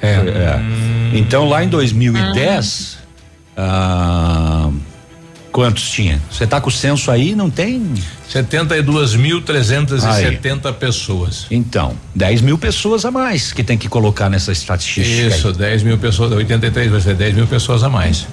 É. 0.01 0.09
É. 0.09 0.61
Então 1.13 1.49
lá 1.49 1.65
em 1.65 1.69
2010, 1.69 2.99
ah, 3.57 4.71
quantos 5.53 5.91
tinha? 5.91 6.21
Você 6.31 6.47
tá 6.47 6.61
com 6.61 6.69
o 6.69 6.73
censo 6.73 7.11
aí? 7.11 7.35
Não 7.35 7.51
tem? 7.51 7.95
72.370 8.33 10.73
pessoas. 10.75 11.47
Então, 11.51 11.97
10 12.15 12.43
mil 12.43 12.59
pessoas 12.59 13.05
a 13.05 13.11
mais 13.11 13.53
que 13.53 13.65
tem 13.65 13.79
que 13.79 13.89
colocar 13.89 14.29
nessa 14.29 14.53
estatística. 14.53 15.35
Isso, 15.35 15.53
10 15.53 15.83
mil 15.83 15.99
pessoas, 15.99 16.31
83 16.33 16.91
vai 16.91 17.01
ser 17.01 17.15
10 17.15 17.35
mil 17.35 17.47
pessoas 17.47 17.83
a 17.83 17.89
mais. 17.89 18.27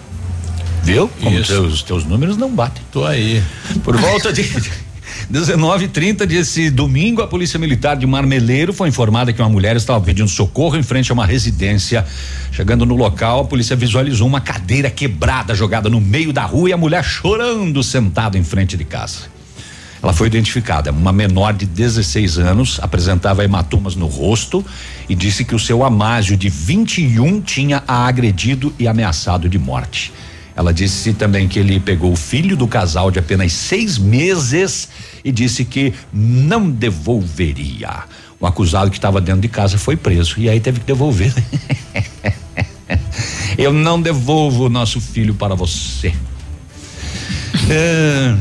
Viu? 0.83 1.09
Como 1.21 1.39
Isso. 1.39 1.51
teus, 1.51 1.81
teus 1.81 2.05
números 2.05 2.37
não 2.37 2.53
batem. 2.53 2.83
Tô 2.91 3.05
aí. 3.05 3.41
Por 3.83 3.97
volta 3.97 4.31
de 4.31 4.43
19:30 5.29 6.23
desse 6.27 6.69
domingo, 6.69 7.21
a 7.21 7.27
Polícia 7.27 7.57
Militar 7.57 7.97
de 7.97 8.05
Marmeleiro 8.05 8.71
foi 8.71 8.89
informada 8.89 9.33
que 9.33 9.41
uma 9.41 9.49
mulher 9.49 9.75
estava 9.75 9.99
pedindo 9.99 10.29
socorro 10.29 10.77
em 10.77 10.83
frente 10.83 11.11
a 11.11 11.13
uma 11.15 11.25
residência. 11.25 12.05
Chegando 12.51 12.85
no 12.85 12.95
local, 12.95 13.41
a 13.41 13.45
polícia 13.45 13.75
visualizou 13.75 14.27
uma 14.27 14.39
cadeira 14.39 14.89
quebrada 14.89 15.55
jogada 15.55 15.89
no 15.89 15.99
meio 15.99 16.31
da 16.31 16.43
rua 16.43 16.69
e 16.69 16.73
a 16.73 16.77
mulher 16.77 17.03
chorando 17.03 17.81
sentada 17.81 18.37
em 18.37 18.43
frente 18.43 18.77
de 18.77 18.85
casa. 18.85 19.33
Ela 20.01 20.13
foi 20.13 20.27
identificada, 20.27 20.91
uma 20.91 21.11
menor 21.11 21.53
de 21.53 21.65
16 21.65 22.37
anos, 22.37 22.79
apresentava 22.79 23.43
hematomas 23.43 23.95
no 23.95 24.05
rosto 24.05 24.63
e 25.09 25.15
disse 25.15 25.43
que 25.43 25.55
o 25.55 25.59
seu 25.59 25.83
Amásio 25.83 26.37
de 26.37 26.49
21 26.49 27.41
tinha 27.41 27.83
a 27.87 28.05
agredido 28.05 28.71
e 28.77 28.87
ameaçado 28.87 29.49
de 29.49 29.57
morte. 29.57 30.13
Ela 30.55 30.71
disse 30.73 31.13
também 31.13 31.47
que 31.47 31.59
ele 31.59 31.79
pegou 31.79 32.13
o 32.13 32.15
filho 32.15 32.55
do 32.55 32.67
casal 32.67 33.09
de 33.09 33.19
apenas 33.19 33.51
seis 33.51 33.97
meses 33.97 34.87
e 35.25 35.31
disse 35.31 35.65
que 35.65 35.91
não 36.13 36.69
devolveria. 36.69 38.03
O 38.39 38.45
acusado 38.45 38.91
que 38.91 38.97
estava 38.97 39.19
dentro 39.19 39.41
de 39.41 39.47
casa 39.47 39.75
foi 39.75 39.97
preso 39.97 40.39
e 40.39 40.47
aí 40.47 40.59
teve 40.59 40.79
que 40.79 40.85
devolver. 40.85 41.33
Eu 43.57 43.73
não 43.73 43.99
devolvo 43.99 44.65
o 44.65 44.69
nosso 44.69 45.01
filho 45.01 45.33
para 45.33 45.55
você. 45.55 46.13
É, 47.69 48.35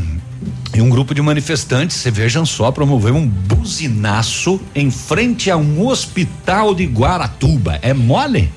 e 0.75 0.83
um 0.83 0.91
grupo 0.91 1.15
de 1.15 1.23
manifestantes, 1.23 1.97
você 1.97 2.11
vejam 2.11 2.45
só, 2.45 2.71
promoveu 2.71 3.15
um 3.15 3.27
buzinaço 3.27 4.61
em 4.75 4.91
frente 4.91 5.51
a 5.51 5.57
um 5.57 5.87
hospital 5.87 6.75
de 6.75 6.85
Guaratuba. 6.85 7.79
É 7.81 7.95
mole? 7.95 8.53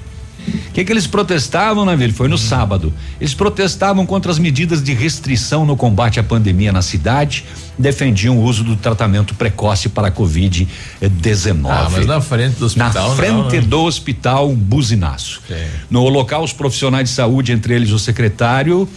O 0.47 0.71
que, 0.71 0.85
que 0.85 0.91
eles 0.91 1.07
protestavam, 1.07 1.83
Navilho? 1.83 2.13
Foi 2.13 2.27
no 2.27 2.37
sábado. 2.37 2.93
Eles 3.19 3.33
protestavam 3.33 4.05
contra 4.05 4.31
as 4.31 4.39
medidas 4.39 4.81
de 4.81 4.93
restrição 4.93 5.65
no 5.65 5.75
combate 5.75 6.19
à 6.19 6.23
pandemia 6.23 6.71
na 6.71 6.81
cidade, 6.81 7.45
defendiam 7.77 8.37
o 8.37 8.43
uso 8.43 8.63
do 8.63 8.75
tratamento 8.75 9.35
precoce 9.35 9.89
para 9.89 10.07
a 10.07 10.11
Covid-19. 10.11 11.65
Ah, 11.69 11.89
mas 11.91 12.05
na 12.05 12.21
frente 12.21 12.57
do 12.57 12.65
hospital. 12.65 12.93
Na 12.93 13.09
não, 13.09 13.15
frente 13.15 13.55
né? 13.55 13.61
do 13.61 13.81
hospital, 13.81 14.49
um 14.49 14.55
buzinaço. 14.55 15.41
Sim. 15.47 15.55
No 15.89 16.07
local, 16.09 16.43
os 16.43 16.53
profissionais 16.53 17.09
de 17.09 17.15
saúde, 17.15 17.51
entre 17.51 17.73
eles 17.73 17.91
o 17.91 17.99
secretário, 17.99 18.87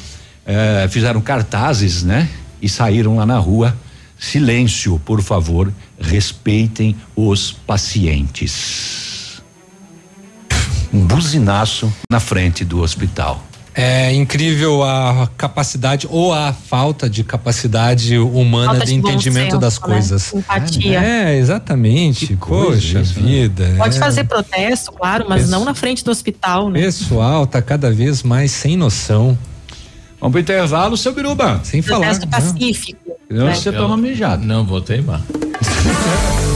eh, 0.46 0.88
fizeram 0.90 1.20
cartazes, 1.20 2.02
né? 2.02 2.28
E 2.60 2.68
saíram 2.68 3.16
lá 3.16 3.26
na 3.26 3.38
rua. 3.38 3.76
Silêncio, 4.18 5.00
por 5.02 5.22
favor, 5.22 5.72
respeitem 5.98 6.94
os 7.16 7.52
pacientes. 7.52 9.09
Um 10.92 11.06
buzinaço 11.06 11.92
na 12.10 12.20
frente 12.20 12.64
do 12.64 12.80
hospital. 12.80 13.44
É 13.72 14.12
incrível 14.12 14.82
a 14.82 15.28
capacidade 15.36 16.06
ou 16.10 16.34
a 16.34 16.52
falta 16.52 17.08
de 17.08 17.22
capacidade 17.22 18.18
humana 18.18 18.72
Falta 18.72 18.84
de, 18.84 18.92
de 18.92 18.98
entendimento 18.98 19.52
senso, 19.52 19.58
das 19.58 19.78
né? 19.78 19.86
coisas. 19.86 20.34
Empatia. 20.34 21.00
É, 21.00 21.36
exatamente. 21.36 22.36
coisa 22.36 22.72
Poxa 22.72 23.00
isso, 23.00 23.20
né? 23.20 23.26
vida. 23.26 23.74
Pode 23.78 23.96
é. 23.96 24.00
fazer 24.00 24.24
protesto, 24.24 24.92
claro, 24.92 25.26
mas 25.28 25.42
Isso. 25.42 25.50
não 25.52 25.64
na 25.64 25.72
frente 25.72 26.04
do 26.04 26.10
hospital, 26.10 26.68
né? 26.68 26.80
Pessoal 26.80 27.46
tá 27.46 27.62
cada 27.62 27.92
vez 27.92 28.24
mais 28.24 28.50
sem 28.50 28.76
noção. 28.76 29.38
Vamos 30.20 30.32
pro 30.32 30.40
intervalo, 30.40 30.96
seu 30.96 31.14
Biruba. 31.14 31.60
Sem 31.62 31.80
falar. 31.80 32.00
Protesto 32.00 32.28
pacífico. 32.28 33.12
Senão 33.28 33.46
né? 33.46 33.54
você 33.54 33.72
toma 33.72 33.96
mijado. 33.96 34.44
Não 34.44 34.66
vou 34.66 34.80
teimar. 34.80 35.22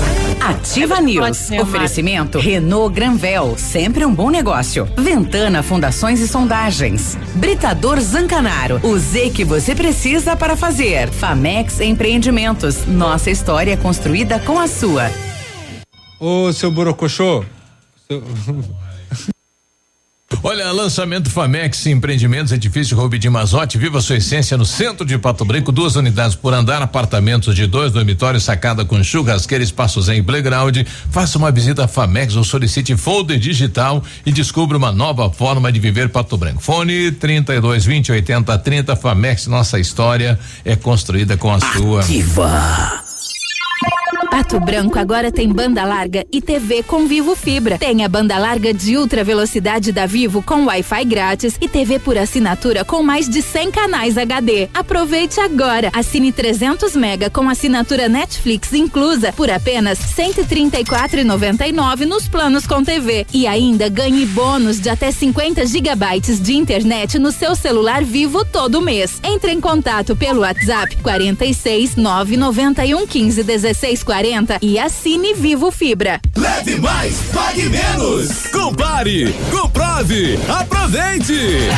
Ativa 0.48 1.00
News. 1.00 1.50
Oferecimento 1.58 2.38
Renault 2.38 2.94
Granvel, 2.94 3.54
sempre 3.56 4.04
um 4.04 4.14
bom 4.14 4.28
negócio. 4.28 4.86
Ventana 4.94 5.62
Fundações 5.62 6.20
e 6.20 6.28
Sondagens. 6.28 7.16
Britador 7.36 7.98
Zancanaro, 7.98 8.78
o 8.82 8.98
Z 8.98 9.30
que 9.30 9.42
você 9.42 9.74
precisa 9.74 10.36
para 10.36 10.54
fazer. 10.54 11.08
Famex 11.10 11.80
Empreendimentos, 11.80 12.84
nossa 12.86 13.30
história 13.30 13.74
construída 13.78 14.38
com 14.38 14.58
a 14.58 14.68
sua. 14.68 15.10
Ô, 16.20 16.52
seu 16.52 16.70
Borocochô. 16.70 17.42
seu- 18.06 18.22
Olha, 20.42 20.70
lançamento 20.72 21.30
Famex 21.30 21.86
Empreendimentos, 21.86 22.52
edifício 22.52 22.96
Rubi 22.96 23.18
de 23.18 23.30
Mazote, 23.30 23.78
viva 23.78 24.01
sua 24.01 24.16
essência 24.16 24.59
no 24.59 24.66
centro 24.66 25.06
de 25.06 25.16
Pato 25.16 25.44
Branco, 25.44 25.72
duas 25.72 25.96
unidades 25.96 26.34
por 26.34 26.52
andar, 26.52 26.82
apartamentos 26.82 27.55
de 27.55 27.66
dois 27.66 27.92
dormitórios, 27.92 28.44
sacada 28.44 28.84
com 28.84 29.02
churrasqueira, 29.02 29.64
espaços 29.64 30.09
em 30.09 30.22
playground. 30.22 30.76
Faça 31.10 31.38
uma 31.38 31.51
visita 31.51 31.84
à 31.84 31.88
Famex 31.88 32.36
ou 32.36 32.44
solicite 32.44 32.94
folder 32.96 33.38
digital 33.38 34.05
e 34.26 34.32
descubra 34.32 34.76
uma 34.76 34.92
nova 34.92 35.30
forma 35.30 35.72
de 35.72 35.80
viver 35.80 36.10
Pato 36.10 36.36
Branco. 36.36 36.62
Fone 36.62 37.12
32 37.12 37.84
20 37.84 38.12
80 38.12 38.59
30 38.59 38.96
Famex, 38.96 39.46
nossa 39.46 39.78
história 39.78 40.38
é 40.64 40.76
construída 40.76 41.36
com 41.36 41.52
a 41.52 41.60
sua. 41.60 42.02
Pato 44.35 44.59
Branco 44.59 44.98
agora 44.98 45.31
tem 45.31 45.48
banda 45.48 45.85
larga 45.85 46.27
e 46.32 46.43
TV 46.43 46.82
com 46.82 47.06
Vivo 47.06 47.36
Fibra. 47.36 47.78
Tem 47.78 48.05
a 48.05 48.09
banda 48.09 48.36
larga 48.36 48.74
de 48.74 48.97
ultra 48.97 49.23
velocidade 49.23 49.93
da 49.93 50.06
Vivo 50.06 50.43
com 50.43 50.65
Wi-Fi 50.65 51.05
grátis 51.05 51.56
e 51.61 51.69
TV 51.69 52.01
por 52.01 52.19
assinatura 52.19 52.85
com 52.85 53.01
mais 53.01 53.28
de 53.28 53.40
100 53.40 53.70
canais 53.70 54.19
HD. 54.19 54.69
Aproveite 54.74 55.39
agora. 55.39 55.89
Assine 55.94 56.32
300 56.32 56.97
mega 56.97 57.31
com 57.31 57.48
assinatura 57.48 58.09
Netflix 58.09 58.73
inclusa 58.73 59.32
por 59.32 59.48
apenas 59.48 60.01
R$ 60.19 60.32
134,99 60.32 62.01
nos 62.05 62.27
planos 62.27 62.66
com 62.66 62.82
TV 62.82 63.24
e 63.32 63.47
ainda 63.47 63.89
ganhe 63.89 64.27
bônus 64.27 64.81
de 64.81 64.89
até 64.89 65.12
50 65.12 65.65
gigabytes 65.65 66.43
de 66.43 66.56
internet 66.56 67.20
no 67.20 67.31
seu 67.31 67.55
celular 67.55 68.02
Vivo 68.02 68.44
todo 68.44 68.82
mês. 68.82 69.20
Entre 69.23 69.52
em 69.52 69.61
contato 69.61 70.16
pelo 70.16 70.40
WhatsApp 70.40 70.97
46 70.97 71.94
991 71.94 73.06
15 73.06 73.44
16 73.44 74.02
40 74.02 74.23
e 74.62 74.78
assine 74.78 75.34
Vivo 75.34 75.70
Fibra. 75.70 76.18
Leve 76.34 76.76
mais, 76.76 77.14
pague 77.30 77.68
menos. 77.68 78.46
Compare, 78.46 79.34
comprove, 79.51 80.38
aproveite. 80.48 81.68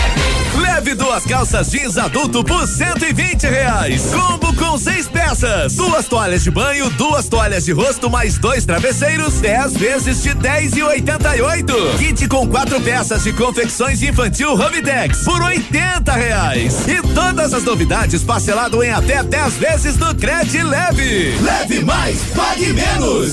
Leve 0.57 0.95
duas 0.95 1.25
calças 1.25 1.71
jeans 1.71 1.99
adulto 1.99 2.45
por 2.45 2.67
120 2.67 3.47
reais. 3.49 4.11
Combo 4.13 4.55
com 4.55 4.79
seis 4.79 5.09
peças. 5.09 5.75
Duas 5.75 6.07
toalhas 6.07 6.45
de 6.45 6.51
banho, 6.51 6.89
duas 6.91 7.29
toalhas 7.29 7.65
de 7.65 7.73
rosto, 7.73 8.09
mais 8.09 8.39
dois 8.39 8.65
travesseiros, 8.65 9.41
10 9.41 9.77
vezes 9.77 10.23
de 10.23 10.33
10 10.33 10.77
e 10.77 10.83
88. 10.83 11.75
Kit 11.99 12.29
com 12.29 12.47
quatro 12.47 12.81
peças 12.81 13.25
de 13.25 13.33
confecções 13.33 14.03
infantil 14.03 14.55
Hubdex 14.55 15.25
por 15.25 15.43
80 15.43 16.13
reais. 16.13 16.87
E 16.87 17.03
todas 17.13 17.53
as 17.53 17.65
novidades 17.65 18.23
parcelado 18.23 18.83
em 18.83 18.91
até 18.91 19.23
10 19.23 19.55
vezes 19.55 19.97
no 19.99 20.15
Cred 20.15 20.63
Leve. 20.63 21.37
Leve 21.43 21.85
mais, 21.85 22.19
pague 22.37 22.73
menos. 22.73 23.33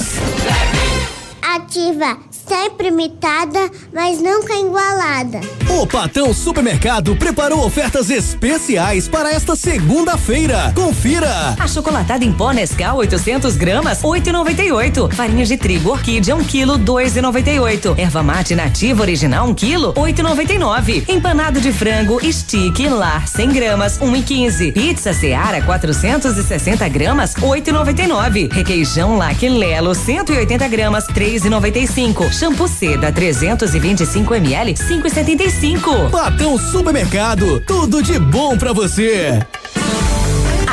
Ativa, 1.42 2.18
sempre 2.48 2.90
imitada, 2.90 3.70
mas 3.94 4.20
nunca 4.20 4.54
igualada. 4.56 5.42
O 5.70 5.88
Patão 5.88 6.34
Supermercado 6.34 7.16
preparou 7.16 7.66
ofertas 7.66 8.10
especiais 8.10 9.08
para 9.08 9.32
esta 9.32 9.56
segunda-feira. 9.56 10.72
Confira! 10.76 11.56
A 11.60 11.68
chocolatada 11.68 12.26
em 12.26 12.32
pó 12.32 12.52
Nescau 12.52 12.98
800 12.98 13.56
gramas 13.56 14.02
8,98. 14.02 15.14
Farinha 15.14 15.46
de 15.46 15.58
trigo 15.58 15.92
orquídea 15.92 16.36
1 16.36 16.44
quilo 16.44 16.78
2,98. 16.80 17.98
Erva 17.98 18.22
mate 18.22 18.56
nativa 18.56 19.02
original 19.02 19.48
1 19.50 19.54
quilo 19.54 19.94
8,99. 19.94 21.10
Empanado 21.10 21.62
de 21.62 21.72
frango 21.72 22.20
stick 22.32 22.80
lar 22.90 23.28
100 23.28 23.50
gramas 23.50 24.00
1,15. 24.00 24.74
Pizza 24.74 25.14
Seara 25.14 25.62
460 25.62 26.88
gramas 26.90 27.36
8,99. 27.36 28.52
Requeijão 28.52 29.18
Lac 29.18 29.42
Lelo 29.48 29.96
180 29.96 30.68
gramas 30.68 31.08
3,95. 31.08 32.33
Shampoo 32.34 32.68
Seda 32.68 33.12
325 33.12 34.36
ml 34.36 34.74
5,75. 34.74 36.10
Patão 36.10 36.58
Supermercado, 36.58 37.60
tudo 37.62 38.02
de 38.02 38.18
bom 38.18 38.58
pra 38.58 38.74
você. 38.74 39.40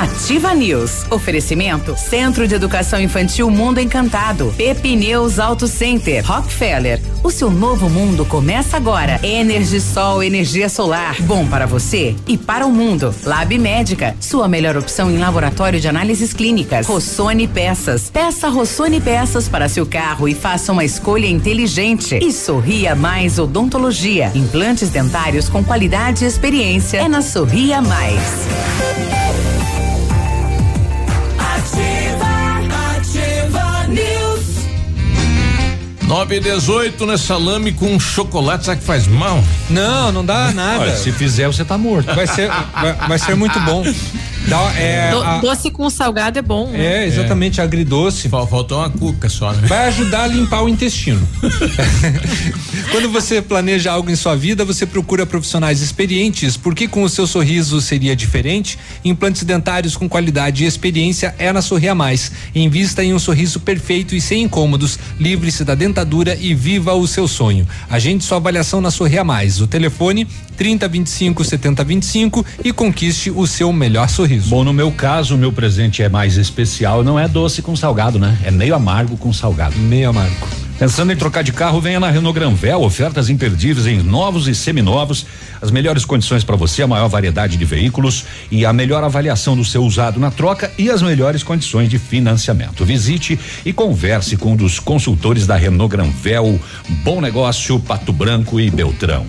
Ativa 0.01 0.55
News. 0.55 1.05
Oferecimento 1.11 1.95
Centro 1.95 2.49
de 2.49 2.55
Educação 2.55 2.99
Infantil 2.99 3.51
Mundo 3.51 3.81
Encantado. 3.81 4.51
Pepineus 4.57 5.39
Auto 5.39 5.69
Center. 5.69 6.25
Rockefeller. 6.25 6.99
O 7.23 7.31
seu 7.31 7.51
novo 7.51 7.91
mundo 7.91 8.25
começa 8.25 8.79
agora. 8.79 9.21
Energisol, 9.23 10.23
energia 10.23 10.71
solar. 10.71 11.21
Bom 11.21 11.47
para 11.47 11.67
você 11.67 12.17
e 12.27 12.39
para 12.39 12.65
o 12.65 12.73
mundo. 12.73 13.15
Lab 13.25 13.59
Médica. 13.59 14.17
Sua 14.19 14.49
melhor 14.49 14.75
opção 14.75 15.11
em 15.11 15.19
laboratório 15.19 15.79
de 15.79 15.87
análises 15.87 16.33
clínicas. 16.33 16.87
Rossoni 16.87 17.47
Peças. 17.47 18.09
Peça 18.09 18.49
Rossoni 18.49 19.03
Peças 19.03 19.51
para 19.51 19.69
seu 19.69 19.85
carro 19.85 20.27
e 20.27 20.35
faça 20.35 20.73
uma 20.73 20.83
escolha 20.83 21.27
inteligente. 21.27 22.19
E 22.23 22.33
Sorria 22.33 22.95
Mais 22.95 23.39
Odontologia. 23.39 24.33
Implantes 24.35 24.89
dentários 24.89 25.51
com 25.51 25.63
qualidade 25.63 26.25
e 26.25 26.27
experiência. 26.27 26.97
É 26.97 27.07
na 27.07 27.21
Sorria 27.21 27.83
Mais. 27.83 28.49
9 36.11 36.35
e 36.35 36.41
18 36.41 37.07
né? 37.07 37.16
Salame 37.16 37.70
com 37.70 37.97
chocolate, 38.01 38.66
sabe 38.66 38.81
que 38.81 38.87
faz 38.87 39.07
mal? 39.07 39.41
Não, 39.70 40.11
não 40.11 40.24
dá 40.24 40.51
nada. 40.51 40.81
Olha, 40.81 40.97
se 40.97 41.12
fizer, 41.12 41.47
você 41.47 41.65
tá 41.65 41.78
morto. 41.78 42.12
Vai 42.12 42.27
ser, 42.27 42.49
vai, 42.49 42.95
vai 42.95 43.16
ser 43.16 43.37
muito 43.37 43.61
bom. 43.61 43.85
Dá, 44.49 44.73
é, 44.77 45.11
Do- 45.11 45.23
a- 45.23 45.39
doce 45.39 45.71
com 45.71 45.89
salgado 45.91 46.39
é 46.39 46.43
bom. 46.43 46.69
né? 46.71 47.05
é, 47.05 47.07
exatamente, 47.07 47.61
agridoce. 47.61 48.29
Faltou 48.29 48.79
uma 48.79 48.91
cuca 48.91 49.29
só, 49.29 49.53
né? 49.53 49.67
Vai 49.69 49.89
ajudar 49.89 50.25
a 50.25 50.27
limpar 50.27 50.62
o 50.62 50.69
intestino. 50.69 51.27
Quando 52.91 53.09
você 53.11 53.41
planeja 53.41 53.93
algo 53.93 54.11
em 54.11 54.17
sua 54.17 54.35
vida, 54.35 54.65
você 54.65 54.85
procura 54.87 55.25
profissionais 55.25 55.81
experientes, 55.83 56.57
porque 56.57 56.89
com 56.89 57.03
o 57.03 57.09
seu 57.09 57.27
sorriso 57.27 57.81
seria 57.81 58.17
diferente. 58.17 58.79
Implantes 59.05 59.43
dentários 59.45 59.97
com 59.97 60.09
qualidade 60.09 60.65
e 60.65 60.67
experiência 60.67 61.35
é 61.39 61.53
na 61.53 61.62
Sorria 61.62 61.95
Mais. 61.95 62.33
Invista 62.55 63.05
em 63.05 63.15
um 63.15 63.19
sorriso 63.19 63.61
perfeito 63.61 64.15
e 64.15 64.21
sem 64.21 64.43
incômodos. 64.43 64.99
Livre-se 65.19 65.65
da 65.65 65.75
dentadura 65.75 66.37
e 66.41 66.55
viva 66.55 66.95
o 66.95 67.07
seu 67.07 67.29
sonho. 67.29 67.67
Agende 67.89 68.25
sua 68.25 68.39
avaliação 68.39 68.81
na 68.81 68.91
Sorria 68.91 69.23
Mais. 69.23 69.61
O 69.61 69.67
telefone 69.67 70.27
3025 70.61 71.43
7025 71.43 72.47
e 72.62 72.70
conquiste 72.70 73.31
o 73.31 73.47
seu 73.47 73.73
melhor 73.73 74.11
sorriso. 74.11 74.51
Bom, 74.51 74.62
no 74.62 74.74
meu 74.74 74.93
caso, 74.93 75.35
o 75.35 75.39
meu 75.39 75.51
presente 75.51 76.03
é 76.03 76.09
mais 76.11 76.37
especial, 76.37 77.03
não 77.03 77.19
é 77.19 77.27
doce 77.27 77.62
com 77.62 77.74
salgado, 77.74 78.19
né? 78.19 78.37
É 78.45 78.51
meio 78.51 78.74
amargo 78.74 79.16
com 79.16 79.32
salgado. 79.32 79.74
Meio 79.78 80.11
amargo. 80.11 80.47
Pensando 80.78 81.12
em 81.12 81.16
trocar 81.16 81.43
de 81.43 81.51
carro, 81.51 81.81
venha 81.81 81.99
na 81.99 82.10
Renault 82.10 82.39
Granvel, 82.39 82.83
ofertas 82.83 83.31
imperdíveis 83.31 83.86
em 83.86 84.02
novos 84.02 84.49
e 84.49 84.55
seminovos, 84.55 85.25
as 85.62 85.70
melhores 85.70 86.05
condições 86.05 86.44
para 86.44 86.57
você, 86.57 86.83
a 86.83 86.86
maior 86.86 87.09
variedade 87.09 87.57
de 87.57 87.65
veículos 87.65 88.26
e 88.51 88.67
a 88.67 88.73
melhor 88.73 89.02
avaliação 89.02 89.57
do 89.57 89.65
seu 89.65 89.83
usado 89.83 90.20
na 90.20 90.31
troca 90.31 90.70
e 90.76 90.91
as 90.91 91.01
melhores 91.01 91.43
condições 91.43 91.89
de 91.89 91.99
financiamento. 91.99 92.85
Visite 92.85 93.41
e 93.65 93.73
converse 93.73 94.36
com 94.36 94.52
um 94.52 94.57
dos 94.57 94.78
consultores 94.78 95.47
da 95.47 95.57
Renault 95.57 95.91
Granvel, 95.91 96.60
Bom 97.02 97.23
Negócio, 97.23 97.81
Pato 97.81 98.12
Branco 98.12 98.60
e 98.60 98.70
Beltrão. 98.70 99.25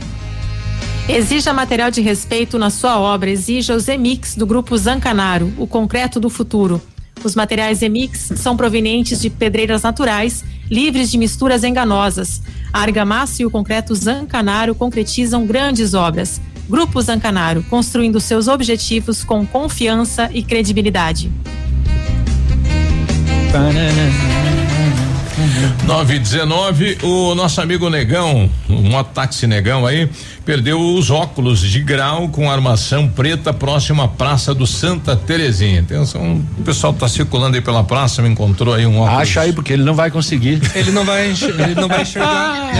Exija 1.10 1.52
material 1.52 1.92
de 1.92 2.02
respeito 2.02 2.58
na 2.58 2.70
sua 2.70 3.00
obra. 3.00 3.30
Exija 3.30 3.76
o 3.76 3.80
Zemix 3.80 4.36
do 4.36 4.46
grupo 4.46 4.78
Zancanaro, 4.78 5.52
o 5.58 5.68
concreto 5.68 6.20
do 6.20 6.30
futuro. 6.30 6.82
Os 7.24 7.36
materiais 7.36 7.80
Zemix 7.80 8.32
são 8.36 8.56
provenientes 8.56 9.22
de 9.22 9.30
pedreiras 9.30 9.84
naturais, 9.84 10.44
livres 10.70 11.12
de 11.12 11.18
misturas 11.18 11.64
enganosas. 11.64 12.42
A 12.72 12.82
argamassa 12.82 13.42
e 13.42 13.46
o 13.46 13.52
concreto 13.52 13.94
Zancanaro 13.94 14.74
concretizam 14.74 15.46
grandes 15.46 15.94
obras. 15.94 16.42
Grupo 16.70 17.02
Zancanaro, 17.02 17.64
construindo 17.64 18.20
seus 18.20 18.48
objetivos 18.48 19.24
com 19.24 19.46
confiança 19.46 20.30
e 20.34 20.42
credibilidade. 20.42 21.30
9 25.86 26.16
e 26.16 26.20
19, 26.20 26.98
o 27.04 27.36
nosso 27.36 27.62
amigo 27.62 27.90
Negão, 27.90 28.50
o 28.70 28.74
mototáxi 28.74 29.46
Negão 29.48 29.86
aí, 29.86 30.10
perdeu 30.46 30.80
os 30.80 31.10
óculos 31.12 31.60
de 31.60 31.82
grau 31.82 32.30
com 32.30 32.50
armação 32.50 33.08
preta 33.08 33.54
próximo 33.54 34.02
à 34.02 34.08
Praça 34.08 34.54
do 34.54 34.66
Santa 34.66 35.16
Terezinha. 35.16 35.82
Atenção, 35.82 36.42
o 36.58 36.64
pessoal 36.64 36.94
tá 36.94 37.08
circulando 37.08 37.56
aí 37.56 37.62
pela 37.62 37.84
praça, 37.84 38.22
me 38.22 38.30
encontrou 38.30 38.74
aí 38.74 38.86
um 38.86 39.00
óculos. 39.00 39.22
Acha 39.22 39.42
aí, 39.42 39.54
porque 39.54 39.72
ele 39.74 39.84
não 39.84 39.94
vai 39.94 40.10
conseguir. 40.10 40.62
Ele 40.74 40.92
não 40.92 41.04
vai, 41.06 41.28
ele 41.28 41.76
não 41.76 41.88
vai 41.88 42.02
enxergar. 42.02 42.72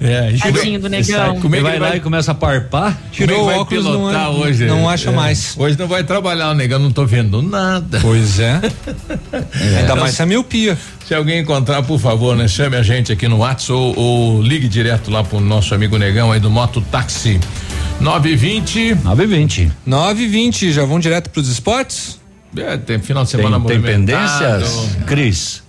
É, 0.00 0.30
e 0.32 0.38
como 0.40 0.56
é- 0.56 0.60
Tadinho 0.60 0.80
do 0.80 0.88
negão. 0.88 1.40
Como 1.40 1.54
é 1.54 1.58
que 1.58 1.64
vai 1.64 1.78
lá 1.78 1.96
e 1.96 2.00
começa 2.00 2.32
a 2.32 2.34
parpar. 2.34 2.96
Tirou 3.10 3.42
o 3.42 3.46
vai 3.46 3.58
óculos, 3.58 3.84
não 3.84 4.12
é- 4.12 4.28
hoje. 4.28 4.64
não 4.66 4.88
acha 4.88 5.10
mais. 5.10 5.54
Hoje 5.56 5.78
não 5.78 5.88
vai 5.88 6.04
trabalhar, 6.04 6.50
o 6.50 6.54
negão, 6.54 6.78
não 6.78 6.92
tô 6.92 7.04
vendo 7.06 7.40
nada. 7.42 7.98
Pois 8.00 8.38
é. 8.38 8.60
Ainda 9.54 9.80
Então, 9.82 9.96
mais 9.96 10.20
a 10.20 10.26
miopia. 10.26 10.76
Se 11.06 11.14
alguém 11.14 11.38
encontrar, 11.40 11.84
por 11.84 12.00
favor, 12.00 12.36
né? 12.36 12.48
Chame 12.48 12.76
a 12.76 12.82
gente 12.82 13.12
aqui 13.12 13.28
no 13.28 13.38
WhatsApp 13.38 13.72
ou, 13.72 13.96
ou 13.96 14.42
ligue 14.42 14.66
direto 14.66 15.08
lá 15.08 15.22
pro 15.22 15.38
nosso 15.38 15.72
amigo 15.72 15.96
Negão 15.96 16.32
aí 16.32 16.40
do 16.40 16.50
Moto 16.50 16.80
Táxi. 16.80 17.38
920. 18.00 18.96
920. 19.04 19.70
9h20, 19.86 20.72
já 20.72 20.84
vão 20.84 20.98
direto 20.98 21.30
pros 21.30 21.48
esportes? 21.48 22.18
É, 22.56 22.76
tem 22.76 22.98
final 22.98 23.24
de 23.24 23.30
Tem, 23.30 23.40
semana 23.40 23.64
tem 23.64 23.78
movimentado. 23.78 24.64
pendências, 24.64 24.96
Cris? 25.06 25.62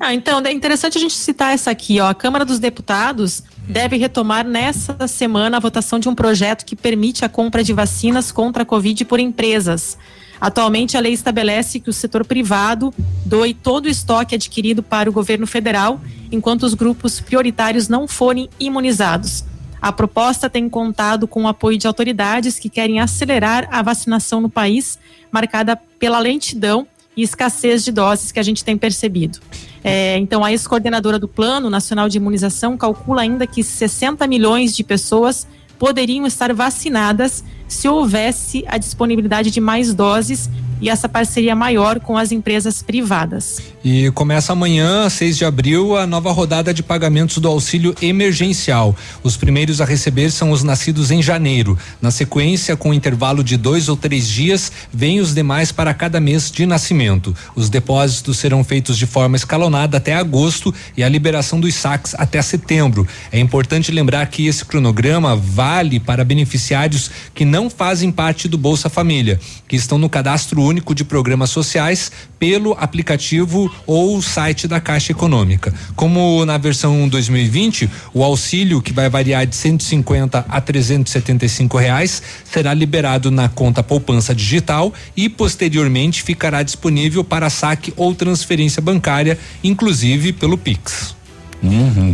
Ah, 0.00 0.12
então 0.12 0.42
é 0.44 0.52
interessante 0.52 0.98
a 0.98 1.00
gente 1.00 1.14
citar 1.14 1.54
essa 1.54 1.70
aqui, 1.70 2.00
ó. 2.00 2.08
A 2.08 2.14
Câmara 2.14 2.44
dos 2.44 2.58
Deputados 2.58 3.44
deve 3.68 3.96
retomar 3.96 4.44
nessa 4.44 5.06
semana 5.06 5.58
a 5.58 5.60
votação 5.60 6.00
de 6.00 6.08
um 6.08 6.14
projeto 6.14 6.64
que 6.64 6.74
permite 6.74 7.24
a 7.24 7.28
compra 7.28 7.62
de 7.62 7.72
vacinas 7.72 8.32
contra 8.32 8.64
a 8.64 8.66
Covid 8.66 9.04
por 9.04 9.20
empresas. 9.20 9.96
Atualmente, 10.40 10.96
a 10.96 11.00
lei 11.00 11.12
estabelece 11.12 11.80
que 11.80 11.90
o 11.90 11.92
setor 11.92 12.24
privado 12.24 12.92
doe 13.24 13.54
todo 13.54 13.86
o 13.86 13.88
estoque 13.88 14.34
adquirido 14.34 14.82
para 14.82 15.08
o 15.08 15.12
governo 15.12 15.46
federal, 15.46 16.00
enquanto 16.30 16.64
os 16.64 16.74
grupos 16.74 17.20
prioritários 17.20 17.88
não 17.88 18.06
forem 18.06 18.48
imunizados. 18.60 19.44
A 19.80 19.92
proposta 19.92 20.48
tem 20.48 20.68
contado 20.68 21.26
com 21.28 21.44
o 21.44 21.48
apoio 21.48 21.78
de 21.78 21.86
autoridades 21.86 22.58
que 22.58 22.68
querem 22.68 23.00
acelerar 23.00 23.68
a 23.70 23.82
vacinação 23.82 24.40
no 24.40 24.48
país, 24.48 24.98
marcada 25.30 25.76
pela 25.98 26.18
lentidão 26.18 26.86
e 27.16 27.22
escassez 27.22 27.84
de 27.84 27.92
doses 27.92 28.30
que 28.30 28.38
a 28.38 28.42
gente 28.42 28.64
tem 28.64 28.76
percebido. 28.76 29.38
É, 29.82 30.18
então, 30.18 30.44
a 30.44 30.50
ex-coordenadora 30.50 31.18
do 31.18 31.28
Plano 31.28 31.70
Nacional 31.70 32.08
de 32.08 32.18
Imunização 32.18 32.76
calcula 32.76 33.22
ainda 33.22 33.46
que 33.46 33.62
60 33.62 34.26
milhões 34.26 34.76
de 34.76 34.82
pessoas 34.82 35.46
poderiam 35.78 36.26
estar 36.26 36.52
vacinadas 36.52 37.44
se 37.68 37.88
houvesse 37.88 38.64
a 38.66 38.78
disponibilidade 38.78 39.50
de 39.50 39.60
mais 39.60 39.94
doses 39.94 40.50
e 40.80 40.88
essa 40.88 41.08
parceria 41.08 41.54
maior 41.54 42.00
com 42.00 42.16
as 42.16 42.32
empresas 42.32 42.82
privadas. 42.82 43.60
E 43.84 44.10
começa 44.10 44.52
amanhã, 44.52 45.08
6 45.08 45.38
de 45.38 45.44
abril, 45.44 45.96
a 45.96 46.06
nova 46.06 46.32
rodada 46.32 46.74
de 46.74 46.82
pagamentos 46.82 47.38
do 47.38 47.48
auxílio 47.48 47.94
emergencial. 48.02 48.96
Os 49.22 49.36
primeiros 49.36 49.80
a 49.80 49.84
receber 49.84 50.30
são 50.30 50.50
os 50.50 50.62
nascidos 50.62 51.10
em 51.10 51.22
janeiro. 51.22 51.78
Na 52.02 52.10
sequência, 52.10 52.76
com 52.76 52.92
intervalo 52.92 53.44
de 53.44 53.56
dois 53.56 53.88
ou 53.88 53.96
três 53.96 54.28
dias, 54.28 54.72
vêm 54.92 55.20
os 55.20 55.34
demais 55.34 55.70
para 55.70 55.94
cada 55.94 56.18
mês 56.18 56.50
de 56.50 56.66
nascimento. 56.66 57.34
Os 57.54 57.70
depósitos 57.70 58.38
serão 58.38 58.64
feitos 58.64 58.98
de 58.98 59.06
forma 59.06 59.36
escalonada 59.36 59.98
até 59.98 60.14
agosto 60.14 60.74
e 60.96 61.04
a 61.04 61.08
liberação 61.08 61.60
dos 61.60 61.74
saques 61.74 62.14
até 62.18 62.42
setembro. 62.42 63.06
É 63.30 63.38
importante 63.38 63.92
lembrar 63.92 64.26
que 64.26 64.46
esse 64.46 64.64
cronograma 64.64 65.36
vale 65.36 66.00
para 66.00 66.24
beneficiários 66.24 67.10
que 67.34 67.44
não 67.44 67.70
fazem 67.70 68.10
parte 68.10 68.48
do 68.48 68.58
Bolsa 68.58 68.88
Família, 68.88 69.38
que 69.68 69.76
estão 69.76 69.96
no 69.96 70.08
cadastro 70.08 70.65
único 70.66 70.94
de 70.94 71.04
programas 71.04 71.50
sociais 71.50 72.10
pelo 72.38 72.72
aplicativo 72.78 73.72
ou 73.86 74.20
site 74.20 74.68
da 74.68 74.80
Caixa 74.80 75.12
Econômica. 75.12 75.72
Como 75.94 76.44
na 76.44 76.58
versão 76.58 77.08
2020, 77.08 77.88
o 78.12 78.22
auxílio 78.22 78.82
que 78.82 78.92
vai 78.92 79.08
variar 79.08 79.46
de 79.46 79.54
150 79.54 80.44
a 80.48 80.60
375 80.60 81.78
reais 81.78 82.22
será 82.44 82.74
liberado 82.74 83.30
na 83.30 83.48
conta 83.48 83.82
poupança 83.82 84.34
digital 84.34 84.92
e 85.16 85.28
posteriormente 85.28 86.22
ficará 86.22 86.62
disponível 86.62 87.22
para 87.22 87.48
saque 87.48 87.92
ou 87.96 88.14
transferência 88.14 88.82
bancária, 88.82 89.38
inclusive 89.62 90.32
pelo 90.32 90.58
Pix. 90.58 91.16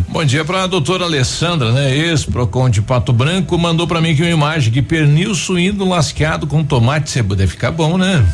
Bom 0.09 0.25
dia 0.25 0.45
para 0.45 0.65
a 0.65 0.67
doutora 0.67 1.05
Alessandra, 1.05 1.73
né? 1.73 1.97
Ex-Procon 1.97 2.71
de 2.71 2.81
Pato 2.81 3.13
Branco, 3.13 3.59
mandou 3.59 3.87
para 3.87 4.01
mim 4.01 4.13
aqui 4.13 4.23
uma 4.23 4.31
imagem 4.31 4.73
que 4.73 4.83
pernil 4.83 5.35
suíno 5.35 5.89
lasqueado 5.89 6.47
com 6.47 6.65
tomate 6.65 7.09
e 7.09 7.13
cebola. 7.13 7.37
Deve 7.37 7.51
ficar 7.51 7.71
bom, 7.71 7.99
né? 7.99 8.25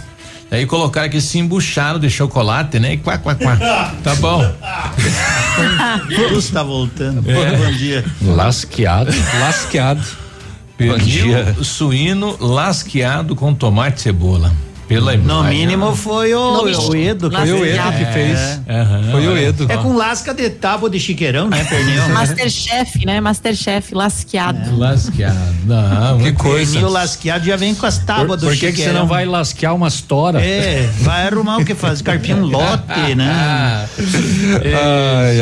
Aí 0.51 0.65
colocaram 0.65 1.07
aqui 1.07 1.19
esse 1.19 1.39
embuchado 1.39 1.99
de 1.99 2.09
chocolate, 2.09 2.78
né? 2.78 2.95
E 2.95 2.97
quá, 2.97 3.19
quá, 3.19 3.35
quá. 3.35 3.59
Tá 4.03 4.15
bom. 4.17 4.43
Luz 6.31 6.51
tá 6.51 6.62
voltando. 6.62 7.28
É. 7.31 7.57
Bom 7.57 7.73
dia. 7.73 8.05
Lasqueado. 8.23 9.12
Lasqueado. 9.41 10.03
Pernil 10.77 11.65
suíno 11.65 12.37
lasqueado 12.41 13.35
com 13.35 13.53
tomate 13.53 13.99
e 13.99 14.03
cebola. 14.05 14.53
Pela 14.89 15.17
No 15.17 15.44
mínimo 15.44 15.94
foi 15.94 16.34
o, 16.34 16.62
o 16.62 16.97
Edo. 16.97 17.31
Foi 17.31 17.52
o 17.52 17.65
Edo 17.65 17.92
que 17.99 18.05
fez. 18.12 18.60
Foi 19.10 19.26
o 19.28 19.36
Edo. 19.36 19.67
É 19.70 19.76
com 19.76 19.94
lasca 19.94 20.33
de 20.33 20.49
tábua 20.50 20.89
de 20.89 20.99
chiqueirão, 20.99 21.49
né, 21.49 21.62
pernil? 21.65 22.08
Masterchef, 22.15 23.05
né? 23.05 23.20
Masterchef 23.20 23.94
lasqueado. 23.94 24.76
Lasqueado. 24.78 25.36
Não, 25.67 26.18
Que 26.18 26.33
coisa. 26.33 26.73
Pernil 26.73 26.89
lasqueado 26.91 27.44
já 27.44 27.57
vem 27.57 27.75
com 27.75 27.84
as 27.86 27.99
Por, 27.99 28.07
tábuas 28.07 28.41
do 28.41 28.47
por 28.47 28.55
que, 28.55 28.60
você 28.60 28.70
chiqueirão. 28.70 29.00
não 29.00 29.07
vai 29.07 29.26
lasquear 29.26 29.75
umas 29.75 30.00
toras? 30.00 30.42
É, 30.42 30.89
vai 31.00 31.26
arrumar 31.28 31.58
o 31.58 31.65
que 31.65 31.75
faz? 31.75 32.00
Carpinho 32.00 32.39
um 32.39 32.47
lote, 32.47 33.15
né? 33.15 33.86
Ai, 33.99 35.41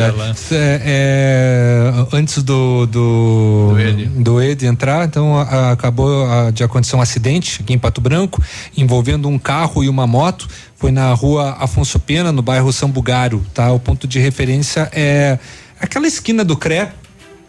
É, 0.51 0.81
é, 0.85 2.07
antes 2.13 2.43
do 2.43 2.87
do, 2.87 3.71
Do 3.73 3.79
Ed. 3.81 4.05
do 4.07 4.43
Ed 4.43 4.67
entrar, 4.67 5.05
então 5.07 5.39
a- 5.39 5.73
acabou 5.73 6.25
a- 6.31 6.51
de 6.51 6.63
acontecer 6.65 6.97
um 6.97 7.01
acidente 7.01 7.61
aqui 7.63 7.73
em 7.73 7.79
Pato 7.79 8.01
Branco 8.01 8.43
envolvendo 8.77 9.29
um 9.29 9.36
carro 9.39 9.83
e 9.85 9.89
uma 9.89 10.07
moto. 10.07 10.49
Foi 10.77 10.91
na 10.93 11.13
rua 11.15 11.57
Afonso 11.59 11.99
Pena, 11.99 12.31
no 12.33 12.43
bairro 12.43 12.73
Sambugário, 12.73 13.45
tá? 13.55 13.73
O 13.73 13.81
ponto 13.81 14.07
de 14.07 14.19
referência 14.19 14.89
é 14.93 15.39
aquela 15.81 16.07
esquina 16.07 16.45
do 16.45 16.57
CRE 16.57 16.89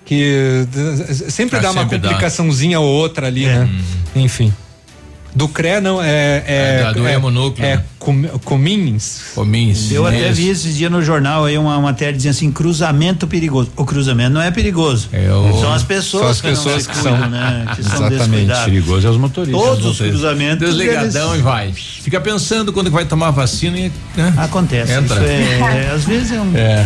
que 0.06 0.66
d- 0.72 1.14
sempre 1.30 1.58
Ah, 1.58 1.62
dá 1.62 1.72
uma 1.72 1.82
sempre 1.82 1.98
dá. 1.98 2.08
complicaçãozinha 2.10 2.80
ou 2.80 2.88
outra 2.88 3.28
ali, 3.28 3.46
né? 3.46 3.70
Enfim. 4.16 4.54
Do 5.38 5.48
CRE 5.48 5.80
não 5.82 6.02
é 6.02 6.44
é, 6.48 6.86
É, 6.90 6.94
do 6.94 7.06
é, 7.08 7.14
hemonúcleo, 7.14 7.64
é 7.64 7.76
né? 7.78 7.84
com, 8.00 8.24
Comins. 8.44 9.22
Comins. 9.36 9.92
Eu 9.92 10.08
até 10.08 10.26
Isso. 10.30 10.34
vi 10.34 10.50
esses 10.50 10.76
dias 10.76 10.90
no 10.92 11.00
jornal 11.04 11.46
aí 11.46 11.56
uma 11.60 11.80
matéria 11.80 12.14
dizendo 12.14 12.32
assim, 12.32 12.52
cruzamento 12.52 13.28
perigoso. 13.28 13.70
O 13.76 13.86
cruzamento 13.86 14.32
não 14.32 14.42
é 14.42 14.50
perigoso. 14.50 15.10
É 15.14 15.32
o- 15.32 15.60
São 15.62 15.72
as 15.72 15.84
pessoas, 15.84 16.22
São 16.24 16.32
as 16.32 16.42
que, 16.42 16.48
não 16.48 16.56
pessoas 16.56 16.82
se 16.84 16.90
que 16.90 16.96
cuidam, 16.96 17.20
são. 17.20 17.30
né? 17.30 17.66
Que 17.76 17.84
são 17.84 17.92
Exatamente. 17.92 18.18
descuidadas. 18.20 18.64
Perigoso 18.66 19.08
é 19.08 19.10
os 19.12 19.18
motoristas. 19.18 19.62
Todos 19.64 19.86
os 19.86 19.98
cruzamentos. 20.00 20.68
Desligadão 20.70 21.30
eles- 21.30 21.40
e 21.40 21.44
vai. 21.44 21.72
Fica 21.74 22.20
pensando 22.20 22.74
quando 22.74 22.88
que 22.88 22.96
vai 22.96 23.06
tomar 23.06 23.30
vacina 23.30 23.78
e. 23.78 23.92
Né? 24.16 24.34
Acontece. 24.38 24.92
Entra. 24.92 25.18
Isso 25.24 25.64
é, 25.64 25.92
às 25.94 26.04
vezes 26.04 26.32
é 26.32 26.42
um 26.42 26.52
É. 26.58 26.84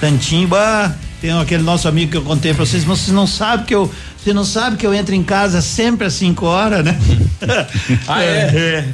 tantinho. 0.00 0.48
Bah, 0.48 0.90
tem 1.24 1.32
aquele 1.32 1.62
nosso 1.62 1.88
amigo 1.88 2.10
que 2.10 2.16
eu 2.18 2.22
contei 2.22 2.52
pra 2.52 2.66
vocês, 2.66 2.84
mas 2.84 2.98
vocês 2.98 3.14
não 3.14 3.26
sabem 3.26 3.64
que 3.64 3.74
eu. 3.74 3.90
Você 4.22 4.34
não 4.34 4.44
sabe 4.44 4.76
que 4.76 4.86
eu 4.86 4.92
entro 4.92 5.14
em 5.14 5.22
casa 5.22 5.62
sempre 5.62 6.06
às 6.06 6.12
5 6.14 6.44
horas, 6.44 6.84
né? 6.84 6.98
Ah, 8.06 8.22
é? 8.22 8.84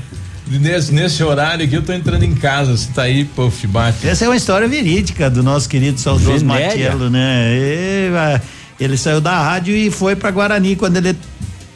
Nesse, 0.49 0.92
nesse 0.92 1.23
horário 1.25 1.65
aqui 1.65 1.75
eu 1.75 1.83
tô 1.83 1.92
entrando 1.92 2.23
em 2.23 2.34
casa. 2.34 2.76
Você 2.76 2.89
tá 2.92 3.02
aí, 3.02 3.25
puf, 3.25 3.67
bate. 3.67 4.07
Essa 4.07 4.26
é 4.26 4.28
uma 4.28 4.36
história 4.36 4.68
verídica 4.68 5.28
do 5.28 5.42
nosso 5.42 5.68
querido 5.68 5.99
saudoso. 5.99 6.44
Matiello, 6.44 7.10
né? 7.10 7.52
E, 7.52 8.12
ah, 8.15 8.41
ele 8.78 8.97
saiu 8.97 9.20
da 9.20 9.36
rádio 9.42 9.75
e 9.75 9.91
foi 9.91 10.15
pra 10.15 10.31
Guarani. 10.31 10.76
Quando 10.76 10.99
ele 10.99 11.17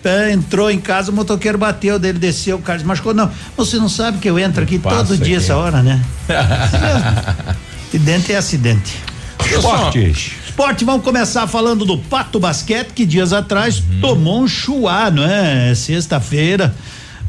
ah, 0.04 0.30
entrou 0.30 0.70
em 0.70 0.78
casa, 0.78 1.10
o 1.10 1.14
motoqueiro 1.14 1.58
bateu 1.58 1.98
dele, 1.98 2.18
desceu, 2.20 2.58
o 2.58 2.62
cara 2.62 2.78
se 2.78 2.84
machucou. 2.84 3.12
Não, 3.12 3.28
você 3.56 3.76
não 3.76 3.88
sabe 3.88 4.18
que 4.18 4.30
eu 4.30 4.38
entro 4.38 4.62
aqui 4.62 4.78
Passa 4.78 4.98
todo 4.98 5.16
dia 5.16 5.36
aqui. 5.36 5.44
essa 5.44 5.56
hora, 5.56 5.82
né? 5.82 6.00
Acidente 7.88 8.32
é 8.32 8.36
acidente. 8.36 9.02
Esportes. 9.44 10.43
Esporte, 10.54 10.84
vamos 10.84 11.02
começar 11.02 11.48
falando 11.48 11.84
do 11.84 11.98
Pato 11.98 12.38
Basquete, 12.38 12.92
que 12.92 13.04
dias 13.04 13.32
atrás 13.32 13.82
tomou 14.00 14.40
um 14.40 14.46
chuá, 14.46 15.10
não 15.10 15.24
é? 15.24 15.74
Sexta-feira. 15.74 16.72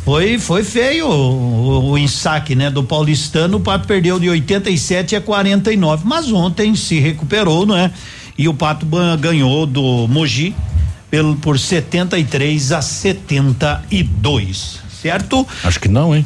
Foi, 0.01 0.37
foi 0.37 0.63
feio 0.63 1.07
o, 1.07 1.89
o, 1.89 1.97
ensaque, 1.97 2.53
né? 2.53 2.69
Do 2.69 2.83
paulistano, 2.83 3.57
o 3.57 3.59
Pato 3.59 3.87
perdeu 3.87 4.19
de 4.19 4.29
87 4.29 5.15
a 5.15 5.21
49, 5.21 6.03
mas 6.05 6.31
ontem 6.31 6.75
se 6.75 6.99
recuperou, 6.99 7.65
não 7.65 7.75
é? 7.75 7.89
E 8.37 8.47
o 8.47 8.53
Pato 8.53 8.85
ganhou 9.19 9.65
do 9.65 10.07
Mogi 10.07 10.53
pelo, 11.09 11.35
por 11.37 11.57
73 11.57 12.73
a 12.73 12.81
72, 12.83 14.81
certo? 15.01 15.47
Acho 15.63 15.79
que 15.79 15.87
não, 15.87 16.15
hein? 16.15 16.23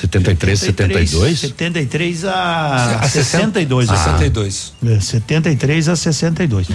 73, 0.00 0.58
72? 0.58 1.38
73 1.40 2.24
a, 2.24 2.98
A 3.00 3.08
62. 3.08 3.90
Ah. 3.90 3.92
ah. 3.92 3.96
62. 3.96 4.72
É, 4.86 5.00
73 5.00 5.88
a 5.88 5.96
62. 5.96 6.68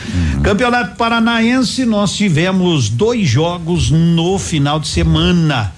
Campeonato 0.43 0.95
Paranaense, 0.95 1.85
nós 1.85 2.13
tivemos 2.15 2.89
dois 2.89 3.27
jogos 3.27 3.89
no 3.89 4.37
final 4.37 4.79
de 4.79 4.87
semana. 4.87 5.73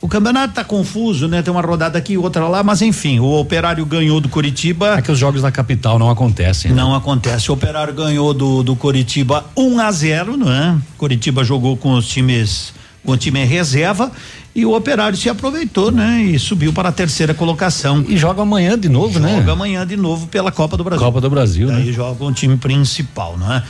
O 0.00 0.08
campeonato 0.08 0.52
tá 0.52 0.62
confuso, 0.62 1.26
né? 1.28 1.40
Tem 1.40 1.50
uma 1.50 1.62
rodada 1.62 1.96
aqui, 1.96 2.18
outra 2.18 2.46
lá, 2.46 2.62
mas 2.62 2.82
enfim, 2.82 3.20
o 3.20 3.40
Operário 3.40 3.86
ganhou 3.86 4.20
do 4.20 4.28
Curitiba. 4.28 4.98
É 4.98 5.00
que 5.02 5.10
os 5.10 5.18
jogos 5.18 5.40
da 5.40 5.50
capital 5.50 5.98
não 5.98 6.10
acontecem. 6.10 6.70
né? 6.70 6.76
Não 6.76 6.94
acontece. 6.94 7.50
O 7.50 7.54
Operário 7.54 7.94
ganhou 7.94 8.34
do, 8.34 8.62
do 8.62 8.76
Coritiba 8.76 9.46
1 9.56 9.78
a 9.80 9.90
0, 9.90 10.36
não 10.36 10.52
é? 10.52 10.76
Coritiba 10.98 11.42
jogou 11.42 11.74
com 11.74 11.94
os 11.94 12.06
times, 12.06 12.74
o 13.04 13.16
time 13.16 13.40
em 13.40 13.46
reserva 13.46 14.10
e 14.54 14.64
o 14.64 14.74
Operário 14.74 15.18
se 15.18 15.28
aproveitou, 15.28 15.90
né? 15.90 16.22
E 16.22 16.38
subiu 16.38 16.72
para 16.72 16.88
a 16.88 16.92
terceira 16.92 17.34
colocação. 17.34 18.04
E 18.08 18.16
joga 18.16 18.42
amanhã 18.42 18.78
de 18.78 18.88
novo, 18.88 19.18
né? 19.18 19.36
Joga 19.36 19.52
amanhã 19.52 19.86
de 19.86 19.96
novo 19.96 20.26
pela 20.28 20.50
Copa 20.50 20.76
do 20.76 20.84
Brasil. 20.84 21.04
Copa 21.04 21.20
do 21.20 21.28
Brasil, 21.28 21.68
Daí 21.68 21.86
né? 21.86 21.92
joga 21.92 22.24
o 22.24 22.32
time 22.32 22.56
principal, 22.56 23.36
não 23.36 23.52
é? 23.52 23.62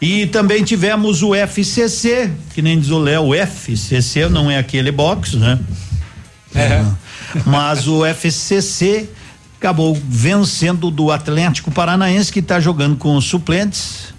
E 0.00 0.26
também 0.26 0.64
tivemos 0.64 1.22
o 1.22 1.34
FCC, 1.34 2.30
que 2.54 2.62
nem 2.62 2.80
diz 2.80 2.88
o 2.90 2.98
Léo, 2.98 3.28
o 3.28 3.34
FCC 3.34 4.30
não 4.30 4.50
é 4.50 4.56
aquele 4.56 4.90
box, 4.90 5.36
né? 5.36 5.58
É. 6.54 6.82
Mas 7.44 7.86
o 7.86 8.04
FCC 8.06 9.08
acabou 9.58 9.94
vencendo 10.02 10.90
do 10.90 11.10
Atlético 11.10 11.70
Paranaense, 11.70 12.32
que 12.32 12.40
está 12.40 12.58
jogando 12.58 12.96
com 12.96 13.14
os 13.14 13.26
suplentes. 13.26 14.14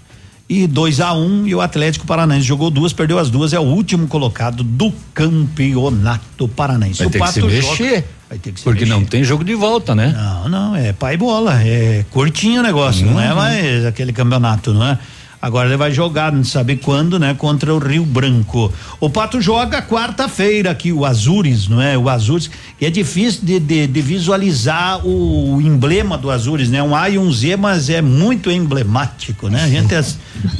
E 0.48 0.66
2 0.66 1.00
a 1.00 1.14
1 1.14 1.18
um, 1.24 1.46
e 1.46 1.54
o 1.54 1.60
Atlético 1.60 2.06
Paranaense 2.06 2.46
jogou 2.46 2.70
duas, 2.70 2.92
perdeu 2.92 3.18
as 3.18 3.30
duas, 3.30 3.52
é 3.54 3.58
o 3.58 3.62
último 3.62 4.06
colocado 4.06 4.62
do 4.62 4.92
campeonato 5.14 6.46
paranaense. 6.48 6.98
Vai 6.98 7.06
o 7.06 7.10
ter 7.10 7.20
que 7.20 7.28
se 7.28 7.40
Pato 7.40 7.46
mexer. 7.46 7.84
joga- 7.94 8.04
vai 8.28 8.38
ter 8.38 8.52
que 8.52 8.58
se 8.60 8.64
Porque 8.64 8.80
mexer. 8.80 8.92
não 8.94 9.04
tem 9.04 9.24
jogo 9.24 9.44
de 9.44 9.54
volta, 9.54 9.94
né? 9.94 10.12
Não, 10.14 10.48
não, 10.48 10.76
é 10.76 10.92
pai 10.92 11.16
bola, 11.16 11.62
é 11.62 12.04
curtinho 12.10 12.60
o 12.60 12.62
negócio, 12.62 13.06
não 13.06 13.20
é 13.20 13.30
Uhum. 13.30 13.36
mais 13.36 13.86
aquele 13.86 14.12
campeonato, 14.12 14.74
não 14.74 14.84
é? 14.86 14.98
Agora 15.42 15.68
ele 15.68 15.76
vai 15.76 15.90
jogar, 15.90 16.30
não 16.30 16.44
sabe 16.44 16.76
quando, 16.76 17.18
né? 17.18 17.34
Contra 17.34 17.74
o 17.74 17.78
Rio 17.78 18.06
Branco. 18.06 18.72
O 19.00 19.10
Pato 19.10 19.40
joga 19.40 19.82
quarta-feira 19.82 20.70
aqui, 20.70 20.92
o 20.92 21.04
Azures, 21.04 21.66
não 21.66 21.82
é? 21.82 21.98
O 21.98 22.08
Azures, 22.08 22.48
que 22.78 22.86
é 22.86 22.90
difícil 22.90 23.40
de, 23.42 23.58
de, 23.58 23.88
de 23.88 24.00
visualizar 24.00 25.04
o, 25.04 25.60
emblema 25.60 26.16
do 26.16 26.30
Azures, 26.30 26.70
né? 26.70 26.80
Um 26.80 26.94
A 26.94 27.10
e 27.10 27.18
um 27.18 27.32
Z, 27.32 27.56
mas 27.56 27.90
é 27.90 28.00
muito 28.00 28.52
emblemático, 28.52 29.48
né? 29.48 29.64
A 29.64 29.68
gente 29.68 29.92
é- 29.92 30.04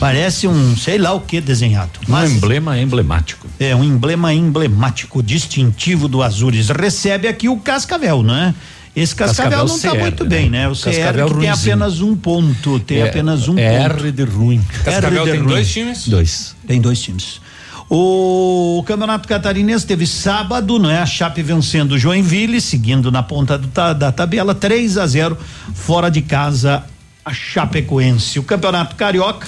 parece 0.00 0.48
um, 0.48 0.76
sei 0.76 0.98
lá 0.98 1.12
o 1.12 1.20
que 1.20 1.40
desenhado. 1.40 2.00
Um 2.08 2.24
emblema 2.24 2.76
emblemático. 2.76 3.46
É 3.60 3.76
um 3.76 3.84
emblema 3.84 4.34
emblemático, 4.34 5.22
distintivo 5.22 6.08
do 6.08 6.24
Azures. 6.24 6.70
Recebe 6.70 7.28
aqui 7.28 7.48
o 7.48 7.56
Cascavel, 7.56 8.24
não 8.24 8.34
é? 8.34 8.52
Esse 8.94 9.14
Cascavel, 9.14 9.50
Cascavel 9.50 9.68
não 9.68 9.76
está 9.76 9.90
CR, 9.92 9.98
muito 10.00 10.22
né? 10.24 10.28
bem, 10.30 10.50
né? 10.50 10.68
O 10.68 10.76
Cascavel 10.76 11.26
CR 11.28 11.34
que 11.34 11.40
tem 11.40 11.50
apenas 11.50 12.00
um 12.02 12.14
ponto, 12.14 12.78
tem 12.80 12.98
É- 12.98 13.08
apenas 13.08 13.48
um 13.48 13.58
é 13.58 13.88
ponto. 13.88 14.02
R 14.04 14.12
de 14.12 14.24
ruim. 14.24 14.60
Cascavel 14.84 15.22
R 15.22 15.24
de 15.24 15.30
tem 15.32 15.40
ruim. 15.40 15.48
dois 15.54 15.72
times? 15.72 16.08
Dois. 16.08 16.54
Tem 16.66 16.80
dois 16.80 17.00
times. 17.00 17.40
O 17.88 18.82
Campeonato 18.86 19.28
Catarinense 19.28 19.86
teve 19.86 20.06
sábado, 20.06 20.78
não 20.78 20.90
é? 20.90 20.98
A 20.98 21.06
Chape 21.06 21.42
vencendo 21.42 21.92
o 21.92 21.98
Joinville, 21.98 22.60
seguindo 22.60 23.10
na 23.10 23.22
ponta 23.22 23.58
do 23.58 23.66
da 23.94 24.10
tabela, 24.12 24.54
3 24.54 24.96
a 24.96 25.06
0 25.06 25.36
fora 25.74 26.10
de 26.10 26.22
casa 26.22 26.84
a 27.24 27.32
Chapecoense. 27.32 28.38
O 28.38 28.42
Campeonato 28.42 28.96
Carioca 28.96 29.46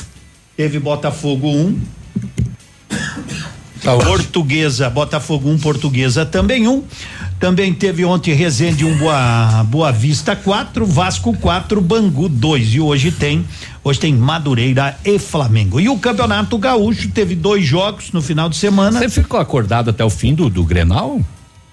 teve 0.56 0.78
Botafogo 0.78 1.48
1, 1.48 1.78
Portuguesa, 4.04 4.88
Botafogo 4.90 5.50
1, 5.50 5.58
Portuguesa 5.58 6.24
também 6.24 6.66
um. 6.68 6.82
Também 7.44 7.74
teve 7.74 8.06
ontem 8.06 8.32
Resende 8.32 8.86
um 8.86 8.96
Boa, 8.96 9.62
Boa 9.64 9.92
Vista 9.92 10.34
4, 10.34 10.86
Vasco 10.86 11.36
4, 11.36 11.78
Bangu 11.78 12.26
2. 12.26 12.72
E 12.76 12.80
hoje 12.80 13.12
tem, 13.12 13.44
hoje 13.84 14.00
tem 14.00 14.14
Madureira 14.14 14.96
e 15.04 15.18
Flamengo. 15.18 15.78
E 15.78 15.90
o 15.90 15.98
Campeonato 15.98 16.56
Gaúcho 16.56 17.10
teve 17.10 17.34
dois 17.34 17.66
jogos 17.66 18.12
no 18.12 18.22
final 18.22 18.48
de 18.48 18.56
semana. 18.56 18.98
Você 18.98 19.10
ficou 19.10 19.38
acordado 19.38 19.90
até 19.90 20.02
o 20.02 20.08
fim 20.08 20.34
do, 20.34 20.48
do 20.48 20.64
Grenal? 20.64 21.20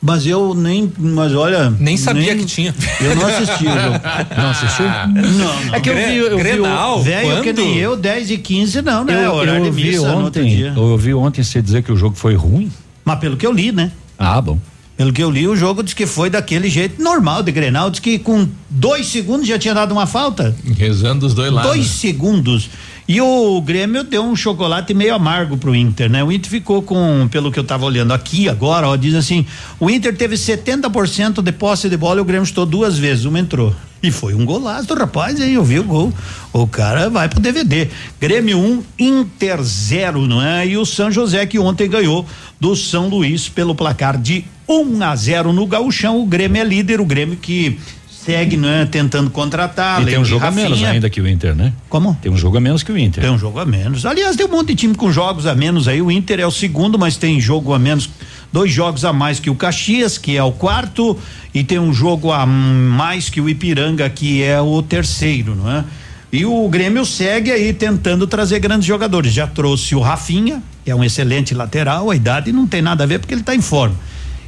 Mas 0.01 0.27
eu 0.27 0.53
nem, 0.53 0.91
mas 0.99 1.33
olha. 1.33 1.73
Nem 1.79 1.95
sabia 1.95 2.35
que 2.35 2.43
tinha. 2.43 2.75
Eu 2.99 3.15
não 3.15 3.27
assisti 3.27 3.65
o 3.65 3.69
jogo. 3.69 3.99
Não 4.37 4.49
assistiu? 4.49 4.85
Não, 4.87 5.65
não. 5.67 5.73
É 5.75 5.79
que 5.79 5.89
eu 5.89 5.95
vi, 5.95 6.17
eu 6.17 6.37
vi 6.37 6.43
Grenal? 6.43 6.99
o- 6.99 7.01
Velho 7.01 7.41
que 7.43 7.53
nem 7.53 7.77
eu, 7.77 7.95
10 7.95 8.29
e 8.31 8.37
15 8.37 8.81
não, 8.81 9.05
né? 9.05 9.25
eu, 9.25 9.31
Horário 9.35 9.65
eu 9.67 9.71
de 9.71 9.81
vi 9.81 9.91
missa 9.91 10.11
no 10.11 10.25
outro 10.25 10.41
ontem, 10.41 10.53
dia. 10.53 10.73
eu 10.75 10.83
ouvi 10.83 11.13
ontem 11.13 11.41
você 11.43 11.61
dizer 11.61 11.81
que 11.81 11.93
o 11.93 11.95
jogo 11.95 12.17
foi 12.17 12.35
ruim. 12.35 12.69
Mas 13.05 13.19
pelo 13.19 13.37
que 13.37 13.47
eu 13.47 13.53
li, 13.53 13.71
né? 13.71 13.89
Ah, 14.19 14.41
bom. 14.41 14.59
Pelo 15.01 15.11
que 15.11 15.23
eu 15.23 15.31
li, 15.31 15.47
o 15.47 15.55
jogo 15.55 15.81
diz 15.81 15.95
que 15.95 16.05
foi 16.05 16.29
daquele 16.29 16.69
jeito 16.69 17.01
normal 17.01 17.41
de 17.41 17.51
Grenal, 17.51 17.89
diz 17.89 17.99
que 17.99 18.19
com 18.19 18.47
dois 18.69 19.07
segundos 19.07 19.47
já 19.47 19.57
tinha 19.57 19.73
dado 19.73 19.93
uma 19.93 20.05
falta. 20.05 20.55
Rezando 20.77 21.21
dos 21.21 21.33
dois 21.33 21.51
lados. 21.51 21.71
Dois 21.71 21.87
segundos. 21.87 22.69
E 23.07 23.19
o 23.19 23.59
Grêmio 23.61 24.03
deu 24.03 24.23
um 24.23 24.35
chocolate 24.35 24.93
meio 24.93 25.15
amargo 25.15 25.57
pro 25.57 25.75
Inter, 25.75 26.07
né? 26.07 26.23
O 26.23 26.31
Inter 26.31 26.51
ficou 26.51 26.83
com, 26.83 27.27
pelo 27.31 27.51
que 27.51 27.57
eu 27.57 27.63
tava 27.63 27.83
olhando 27.83 28.13
aqui 28.13 28.47
agora, 28.47 28.87
ó, 28.87 28.95
diz 28.95 29.15
assim: 29.15 29.43
o 29.79 29.89
Inter 29.89 30.15
teve 30.15 30.35
70% 30.35 31.41
de 31.41 31.51
posse 31.51 31.89
de 31.89 31.97
bola 31.97 32.19
e 32.19 32.21
o 32.21 32.25
Grêmio 32.25 32.43
estou 32.43 32.67
duas 32.67 32.95
vezes, 32.95 33.25
uma 33.25 33.39
entrou. 33.39 33.75
E 34.03 34.11
foi 34.11 34.35
um 34.35 34.45
golaço, 34.45 34.93
rapaz, 34.93 35.41
aí 35.41 35.55
eu 35.55 35.63
vi 35.63 35.79
o 35.79 35.83
gol. 35.83 36.13
O 36.53 36.67
cara 36.67 37.09
vai 37.09 37.27
pro 37.27 37.39
DVD. 37.39 37.89
Grêmio 38.19 38.59
1, 38.59 38.61
um, 38.61 38.83
Inter 38.99 39.63
0, 39.63 40.27
não 40.27 40.39
é? 40.39 40.67
E 40.67 40.77
o 40.77 40.85
São 40.85 41.11
José 41.11 41.47
que 41.47 41.57
ontem 41.57 41.89
ganhou 41.89 42.23
do 42.59 42.75
São 42.75 43.09
Luís 43.09 43.49
pelo 43.49 43.73
placar 43.73 44.15
de 44.15 44.45
1 44.71 45.03
a 45.03 45.15
0 45.15 45.53
no 45.53 45.65
Gauchão. 45.65 46.21
O 46.21 46.25
Grêmio 46.25 46.61
é 46.61 46.65
líder, 46.65 47.01
o 47.01 47.05
Grêmio 47.05 47.37
que 47.37 47.77
segue, 48.25 48.55
né, 48.55 48.87
tentando 48.89 49.31
contratar. 49.31 50.01
e 50.01 50.05
tem 50.05 50.19
um 50.19 50.25
jogo 50.25 50.45
a 50.45 50.51
menos 50.51 50.83
ainda 50.83 51.09
que 51.09 51.19
o 51.19 51.27
Inter, 51.27 51.55
né? 51.55 51.73
Como? 51.89 52.15
Tem 52.21 52.31
um 52.31 52.37
jogo 52.37 52.57
a 52.57 52.61
menos 52.61 52.83
que 52.83 52.91
o 52.91 52.97
Inter. 52.97 53.23
Tem 53.23 53.31
um 53.31 53.37
jogo 53.37 53.59
a 53.59 53.65
menos. 53.65 54.05
Aliás, 54.05 54.35
tem 54.35 54.45
um 54.45 54.49
monte 54.49 54.69
de 54.69 54.75
time 54.75 54.93
com 54.93 55.11
jogos 55.11 55.47
a 55.47 55.55
menos 55.55 55.87
aí. 55.87 56.01
O 56.01 56.11
Inter 56.11 56.39
é 56.39 56.45
o 56.45 56.51
segundo, 56.51 56.99
mas 56.99 57.17
tem 57.17 57.41
jogo 57.41 57.73
a 57.73 57.79
menos. 57.79 58.09
Dois 58.53 58.71
jogos 58.71 59.05
a 59.05 59.13
mais 59.13 59.39
que 59.39 59.49
o 59.49 59.55
Caxias, 59.55 60.17
que 60.17 60.35
é 60.37 60.43
o 60.43 60.51
quarto, 60.51 61.17
e 61.53 61.63
tem 61.63 61.79
um 61.79 61.93
jogo 61.93 62.31
a 62.31 62.45
mais 62.45 63.29
que 63.29 63.39
o 63.39 63.49
Ipiranga, 63.49 64.09
que 64.09 64.43
é 64.43 64.61
o 64.61 64.81
terceiro, 64.83 65.55
não 65.55 65.71
é? 65.71 65.83
E 66.31 66.45
o 66.45 66.67
Grêmio 66.69 67.05
segue 67.05 67.51
aí 67.51 67.73
tentando 67.73 68.27
trazer 68.27 68.59
grandes 68.59 68.85
jogadores. 68.85 69.33
Já 69.33 69.47
trouxe 69.47 69.95
o 69.95 69.99
Rafinha, 69.99 70.61
que 70.83 70.91
é 70.91 70.95
um 70.95 71.03
excelente 71.03 71.53
lateral, 71.53 72.11
a 72.11 72.15
idade 72.15 72.51
não 72.51 72.67
tem 72.67 72.81
nada 72.81 73.03
a 73.03 73.07
ver 73.07 73.19
porque 73.19 73.33
ele 73.33 73.41
está 73.41 73.55
em 73.55 73.61
forma. 73.61 73.95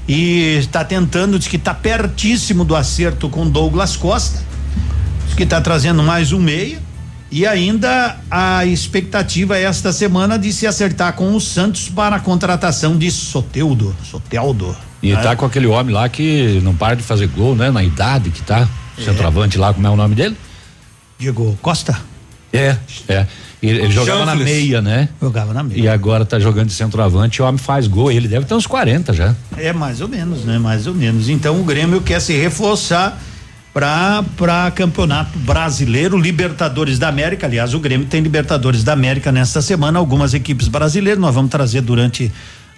E 0.08 0.58
está 0.60 0.84
tentando, 0.84 1.40
diz 1.40 1.48
que 1.48 1.56
está 1.56 1.74
pertíssimo 1.74 2.66
do 2.66 2.76
acerto 2.76 3.30
com 3.30 3.48
Douglas 3.48 3.96
Costa, 3.96 4.40
diz 5.26 5.36
que 5.36 5.44
está 5.44 5.62
trazendo 5.62 6.04
mais 6.04 6.32
um 6.32 6.40
meia. 6.40 6.82
E 7.32 7.48
ainda 7.48 8.18
a 8.30 8.64
expectativa 8.64 9.58
é 9.58 9.64
esta 9.64 9.92
semana 9.92 10.38
de 10.38 10.54
se 10.54 10.68
acertar 10.68 11.14
com 11.14 11.34
o 11.36 11.42
Santos 11.42 11.90
para 11.90 12.18
a 12.18 12.20
contratação 12.20 12.96
de 12.96 13.10
Soteudo. 13.10 13.96
Soteldo. 14.04 14.76
E 15.02 15.14
né? 15.14 15.22
tá 15.22 15.36
com 15.36 15.44
aquele 15.44 15.66
homem 15.66 15.96
lá 15.96 16.08
que 16.08 16.60
não 16.62 16.76
para 16.76 16.96
de 16.96 17.02
fazer 17.02 17.28
gol, 17.28 17.56
né? 17.56 17.72
Na 17.72 17.84
idade 17.84 18.30
que 18.30 18.42
tá. 18.44 18.68
Centroavante 19.04 19.58
lá, 19.58 19.74
como 19.74 19.88
é 19.88 19.90
o 19.90 19.96
nome 19.96 20.14
dele? 20.14 20.38
Diego 21.18 21.58
Costa? 21.60 22.00
É, 22.54 22.78
é. 23.10 23.28
Ele, 23.64 23.80
ele 23.80 23.92
jogava 23.92 24.26
na 24.26 24.36
meia, 24.36 24.82
né? 24.82 25.08
Jogava 25.22 25.54
na 25.54 25.64
meia. 25.64 25.80
E 25.80 25.88
agora 25.88 26.26
tá 26.26 26.38
jogando 26.38 26.68
de 26.68 26.74
centroavante, 26.74 27.42
o 27.42 27.46
homem 27.46 27.58
faz 27.58 27.88
gol. 27.88 28.12
Ele 28.12 28.28
deve 28.28 28.46
ter 28.46 28.54
uns 28.54 28.68
40 28.68 29.14
já. 29.14 29.34
É 29.58 29.72
mais 29.72 30.02
ou 30.02 30.08
menos, 30.10 30.44
né? 30.44 30.60
Mais 30.60 30.86
ou 30.86 30.94
menos. 30.94 31.30
Então 31.30 31.60
o 31.60 31.64
Grêmio 31.64 32.02
quer 32.02 32.20
se 32.20 32.34
reforçar 32.34 33.20
para 33.74 34.24
para 34.36 34.70
campeonato 34.72 35.40
brasileiro, 35.40 36.20
Libertadores 36.20 37.00
da 37.00 37.08
América. 37.08 37.48
Aliás, 37.48 37.74
o 37.74 37.80
Grêmio 37.80 38.06
tem 38.06 38.22
Libertadores 38.22 38.84
da 38.84 38.92
América 38.92 39.32
nesta 39.32 39.62
semana. 39.62 39.98
Algumas 39.98 40.34
equipes 40.34 40.68
brasileiras 40.68 41.20
nós 41.20 41.34
vamos 41.34 41.50
trazer 41.50 41.82
durante 41.82 42.30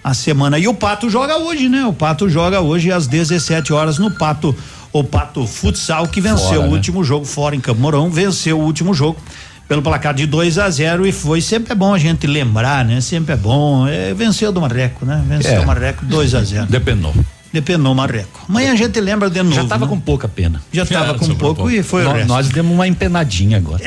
a 0.04 0.14
semana. 0.14 0.56
E 0.56 0.68
o 0.68 0.74
Pato 0.74 1.10
joga 1.10 1.36
hoje, 1.36 1.68
né? 1.68 1.84
O 1.84 1.92
Pato 1.92 2.28
joga 2.28 2.60
hoje 2.60 2.92
às 2.92 3.08
17 3.08 3.72
horas 3.72 3.98
no 3.98 4.08
Pato. 4.08 4.54
O 4.92 5.02
Pato 5.02 5.44
Futsal 5.48 6.06
que 6.06 6.20
venceu 6.20 6.46
Fora, 6.46 6.60
o 6.60 6.66
né? 6.68 6.68
último 6.68 7.02
jogo 7.02 7.26
fora 7.26 7.56
em 7.56 7.60
Campo 7.60 7.80
Mourão, 7.80 8.08
venceu 8.08 8.58
o 8.58 8.62
último 8.62 8.94
jogo 8.94 9.20
pelo 9.68 9.82
placar 9.82 10.14
de 10.14 10.26
2 10.26 10.58
a 10.58 10.70
0 10.70 11.06
e 11.06 11.12
foi 11.12 11.40
sempre 11.40 11.72
é 11.72 11.74
bom 11.74 11.92
a 11.92 11.98
gente 11.98 12.26
lembrar, 12.26 12.84
né? 12.84 13.00
Sempre 13.00 13.34
é 13.34 13.36
bom. 13.36 13.86
É, 13.86 14.14
venceu 14.14 14.52
do 14.52 14.60
Marreco, 14.60 15.04
né? 15.04 15.22
Venceu 15.26 15.54
É. 15.54 15.60
o 15.60 15.66
Marreco 15.66 16.04
2 16.04 16.34
a 16.34 16.42
0 16.42 16.66
Depenou. 16.66 17.14
Depenou 17.52 17.94
marreco. 17.94 18.44
Amanhã 18.48 18.72
a 18.72 18.76
gente 18.76 19.00
lembra 19.00 19.30
de 19.30 19.42
novo. 19.42 19.54
Já 19.54 19.64
tava 19.64 19.86
né? 19.86 19.90
com 19.90 19.98
pouca 19.98 20.28
pena. 20.28 20.60
Já 20.70 20.84
tava 20.84 21.14
com 21.14 21.24
sobrou 21.24 21.54
pouco 21.54 21.70
e 21.70 21.82
foi 21.82 22.04
o 22.04 22.12
resto. 22.12 22.28
Nós 22.28 22.48
demos 22.48 22.72
uma 22.72 22.86
empenadinha 22.86 23.56
agora. 23.56 23.80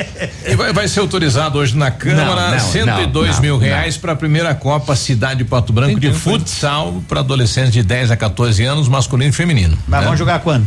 E 0.44 0.56
vai, 0.56 0.72
vai 0.72 0.88
ser 0.88 0.98
autorizado 0.98 1.58
hoje 1.58 1.76
na 1.76 1.90
Câmara 1.90 2.50
Não, 2.50 2.50
não, 2.50 2.58
102 2.58 3.34
não, 3.36 3.42
mil 3.42 3.54
não. 3.54 3.60
reais 3.60 3.96
para 3.96 4.12
a 4.12 4.16
primeira 4.16 4.52
Copa 4.56 4.96
Cidade 4.96 5.38
de 5.38 5.44
Pato 5.44 5.72
Branco 5.72 6.00
de 6.00 6.12
futsal 6.12 7.00
para 7.06 7.20
adolescentes 7.20 7.72
de 7.72 7.82
10 7.84 8.10
a 8.10 8.16
14 8.16 8.64
anos, 8.64 8.88
masculino 8.88 9.30
e 9.30 9.32
feminino. 9.32 9.78
Mas 9.86 10.00
né? 10.00 10.04
vamos 10.04 10.18
jogar 10.18 10.40
quando? 10.40 10.66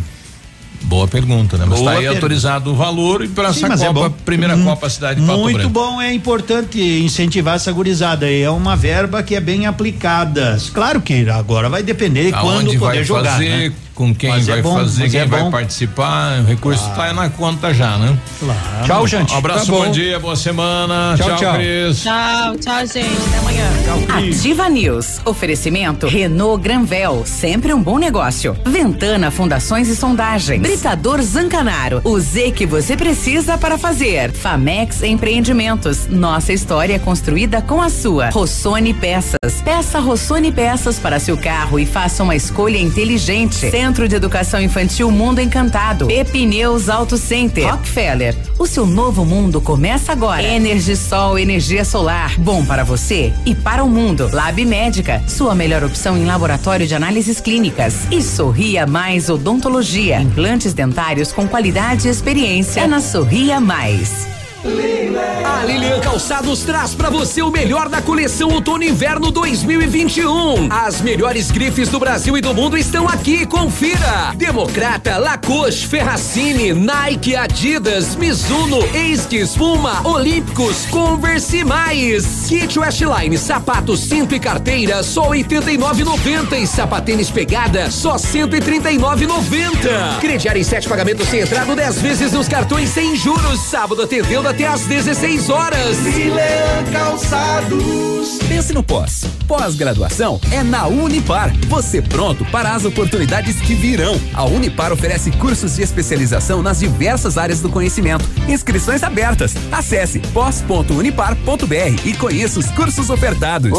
Boa 0.83 1.07
pergunta, 1.07 1.57
né? 1.57 1.65
Mas 1.67 1.79
Boa 1.79 1.91
está 1.91 1.91
aí 1.91 1.97
pergunta. 2.05 2.17
autorizado 2.17 2.71
o 2.71 2.75
valor 2.75 3.23
e 3.23 3.27
para 3.27 3.49
essa 3.49 3.65
é 3.65 3.77
Copa, 3.77 3.93
bom. 3.93 4.09
primeira 4.25 4.55
Hum, 4.55 4.63
Copa 4.65 4.89
Cidade 4.89 5.21
de 5.21 5.25
Pato 5.25 5.39
Muito 5.39 5.55
Branco. 5.55 5.69
bom, 5.71 6.01
é 6.01 6.13
importante 6.13 6.79
incentivar 6.81 7.55
essa 7.55 7.71
gurizada 7.71 8.25
aí. 8.25 8.41
É 8.41 8.49
uma 8.49 8.75
verba 8.75 9.23
que 9.23 9.33
é 9.35 9.39
bem 9.39 9.65
aplicada. 9.65 10.57
Claro 10.73 11.01
que 11.01 11.27
agora 11.29 11.69
vai 11.69 11.81
depender 11.81 12.25
de 12.25 12.31
quando 12.33 12.57
Aonde 12.67 12.77
poder 12.77 12.95
vai 12.97 13.03
jogar. 13.03 13.31
fazer, 13.31 13.49
né? 13.49 13.73
Com 14.03 14.13
quem 14.15 14.29
Mas 14.29 14.47
é 14.49 14.53
vai 14.53 14.61
bom, 14.61 14.75
fazer, 14.75 15.03
mas 15.03 15.11
quem 15.11 15.21
é 15.21 15.25
vai 15.25 15.49
participar, 15.49 16.39
o 16.39 16.45
recurso 16.45 16.89
está 16.89 17.13
na 17.13 17.29
conta 17.29 17.73
já, 17.73 17.97
né? 17.97 18.17
Claro. 18.39 18.59
Tchau, 18.85 19.07
gente. 19.07 19.33
Um 19.33 19.37
abraço, 19.37 19.65
Tá 19.65 19.71
bom. 19.71 19.85
bom. 19.85 19.91
dia, 19.91 20.19
boa 20.19 20.35
semana. 20.35 21.15
Tchau, 21.17 21.27
tchau, 21.29 21.37
tchau. 21.37 21.53
Cris. 21.55 22.01
Tchau, 22.03 22.57
tchau, 22.57 22.79
gente. 22.87 23.27
Até 23.27 23.37
amanhã. 23.39 23.69
Ativa 24.09 24.69
News. 24.69 25.21
Oferecimento 25.25 26.07
Renault 26.07 26.61
Granvel, 26.61 27.23
sempre 27.25 27.73
um 27.73 27.81
bom 27.81 27.97
negócio. 27.97 28.55
Ventana 28.65 29.31
Fundações 29.31 29.87
e 29.87 29.95
Sondagens. 29.95 30.61
Britador 30.61 31.21
Zancanaro, 31.21 32.01
o 32.03 32.19
Z 32.19 32.51
que 32.51 32.65
você 32.65 32.97
precisa 32.97 33.57
para 33.57 33.77
fazer. 33.77 34.31
Famex 34.31 35.01
Empreendimentos, 35.03 36.07
nossa 36.09 36.51
história 36.51 36.95
é 36.95 36.99
construída 36.99 37.61
com 37.61 37.81
a 37.81 37.89
sua. 37.89 38.29
Rossoni 38.29 38.93
Peças. 38.93 39.37
Peça 39.63 39.99
Rossoni 39.99 40.51
Peças 40.51 40.99
para 40.99 41.19
seu 41.19 41.37
carro 41.37 41.79
e 41.79 41.85
faça 41.85 42.21
uma 42.23 42.35
escolha 42.35 42.77
inteligente. 42.77 43.55
Centro 43.55 43.92
de 43.93 44.15
Educação 44.15 44.59
Infantil 44.59 45.11
Mundo 45.11 45.39
Encantado. 45.39 46.07
Pepineus 46.07 46.89
Auto 46.89 47.15
Center. 47.15 47.69
Rockefeller. 47.69 48.35
O 48.57 48.65
seu 48.65 48.87
novo 48.87 49.23
mundo 49.23 49.61
começa 49.61 50.11
agora. 50.11 50.41
Energisol, 50.41 51.37
energia 51.37 51.85
solar. 51.85 52.37
Bom 52.39 52.65
para 52.65 52.83
você 52.83 53.31
e 53.45 53.53
para 53.53 53.83
o 53.83 53.89
mundo. 53.89 54.29
Lab 54.33 54.65
Médica, 54.65 55.21
sua 55.27 55.53
melhor 55.53 55.83
opção 55.83 56.17
em 56.17 56.25
laboratório 56.25 56.87
de 56.87 56.95
análises 56.95 57.39
clínicas. 57.39 58.07
E 58.11 58.21
Sorria 58.23 58.87
Mais 58.87 59.29
Odontologia. 59.29 60.19
Implantes 60.19 60.73
dentários 60.73 61.31
com 61.31 61.47
qualidade 61.47 62.07
e 62.07 62.11
experiência. 62.11 62.81
É 62.81 62.87
na 62.87 62.99
Sorria 62.99 63.59
Mais. 63.59 64.32
A 64.65 65.65
Lilian 65.65 65.99
Calçados 65.99 66.61
traz 66.61 66.95
pra 66.95 67.09
você 67.09 67.41
o 67.41 67.51
melhor 67.51 67.89
da 67.89 68.01
coleção 68.01 68.49
Outono 68.49 68.81
Inverno 68.81 69.29
2021. 69.29 70.71
As 70.71 71.01
melhores 71.01 71.51
grifes 71.51 71.89
do 71.89 71.99
Brasil 71.99 72.37
e 72.37 72.41
do 72.41 72.53
mundo 72.53 72.77
estão 72.77 73.05
aqui, 73.05 73.45
confira. 73.45 74.31
Democrata, 74.37 75.17
Lacoste, 75.17 75.85
Ferracini, 75.85 76.71
Nike, 76.71 77.35
Adidas, 77.35 78.15
Mizuno, 78.15 78.79
Esquis, 78.95 79.53
Puma, 79.53 79.99
Olímpicos, 80.07 80.85
Converse 80.85 81.57
e 81.57 81.65
mais. 81.65 82.45
Kit 82.47 82.79
Westline, 82.79 83.37
sapato, 83.37 83.97
cinto 83.97 84.33
e 84.33 84.39
carteira, 84.39 85.03
só 85.03 85.29
89,90 85.29 86.57
e 86.57 86.65
sapatênis 86.65 87.29
pegada, 87.29 87.91
só 87.91 88.15
139,90. 88.15 90.21
Crediar 90.21 90.55
em 90.55 90.63
sete 90.63 90.87
pagamentos 90.87 91.27
sem 91.27 91.41
entrada, 91.41 91.75
10 91.75 92.01
vezes 92.01 92.31
nos 92.31 92.47
cartões 92.47 92.87
sem 92.89 93.13
juros. 93.17 93.59
Sábado 93.59 94.03
atendendo 94.03 94.52
até 94.53 94.67
às 94.67 94.85
16 94.85 95.49
horas. 95.49 95.97
Milan 95.99 96.91
Calçados. 96.91 98.37
Pense 98.47 98.71
no 98.71 98.83
pós. 98.83 99.25
Pós-graduação 99.47 100.39
é 100.51 100.61
na 100.61 100.85
Unipar. 100.85 101.51
Você 101.67 102.03
pronto 102.03 102.45
para 102.45 102.73
as 102.73 102.85
oportunidades 102.85 103.59
que 103.59 103.73
virão. 103.73 104.15
A 104.31 104.45
Unipar 104.45 104.93
oferece 104.93 105.31
cursos 105.31 105.75
de 105.75 105.81
especialização 105.81 106.61
nas 106.61 106.79
diversas 106.79 107.35
áreas 107.35 107.61
do 107.61 107.69
conhecimento. 107.69 108.25
Inscrições 108.47 109.01
abertas. 109.01 109.55
Acesse 109.71 110.19
pós.unipar.br 110.19 112.05
e 112.05 112.13
conheça 112.13 112.59
os 112.59 112.67
cursos 112.67 113.09
ofertados. 113.09 113.71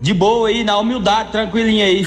De 0.00 0.12
boa 0.12 0.48
aí, 0.48 0.64
na 0.64 0.76
humildade, 0.76 1.32
tranquilinho 1.32 1.84
aí. 1.84 2.06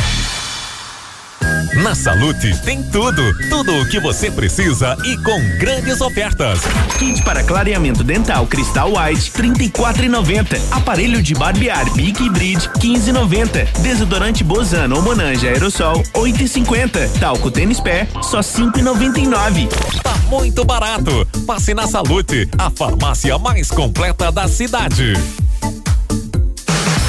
Na 1.83 1.95
Salute 1.95 2.55
tem 2.63 2.83
tudo, 2.83 3.21
tudo 3.49 3.73
o 3.81 3.87
que 3.87 3.99
você 3.99 4.29
precisa 4.29 4.95
e 5.05 5.17
com 5.17 5.39
grandes 5.57 6.01
ofertas. 6.01 6.59
Kit 6.99 7.23
para 7.23 7.43
clareamento 7.43 8.03
dental 8.03 8.45
Cristal 8.45 8.91
White 8.93 9.31
34,90. 9.31 10.59
Aparelho 10.71 11.21
de 11.21 11.33
barbear 11.33 11.91
Bic 11.93 12.29
Bridge 12.29 12.69
15,90. 12.79 13.79
Desodorante 13.79 14.43
Bozano 14.43 14.97
ou 14.97 15.01
Monange 15.01 15.47
Aerosol 15.47 16.03
8,50. 16.13 17.19
Talco 17.19 17.49
tênis 17.49 17.79
pé 17.79 18.07
só 18.21 18.39
5,99. 18.39 19.67
Tá 20.03 20.15
muito 20.29 20.63
barato. 20.63 21.27
Passe 21.47 21.73
na 21.73 21.87
Salute, 21.87 22.49
a 22.57 22.69
farmácia 22.69 23.37
mais 23.37 23.69
completa 23.69 24.31
da 24.31 24.47
cidade. 24.47 25.13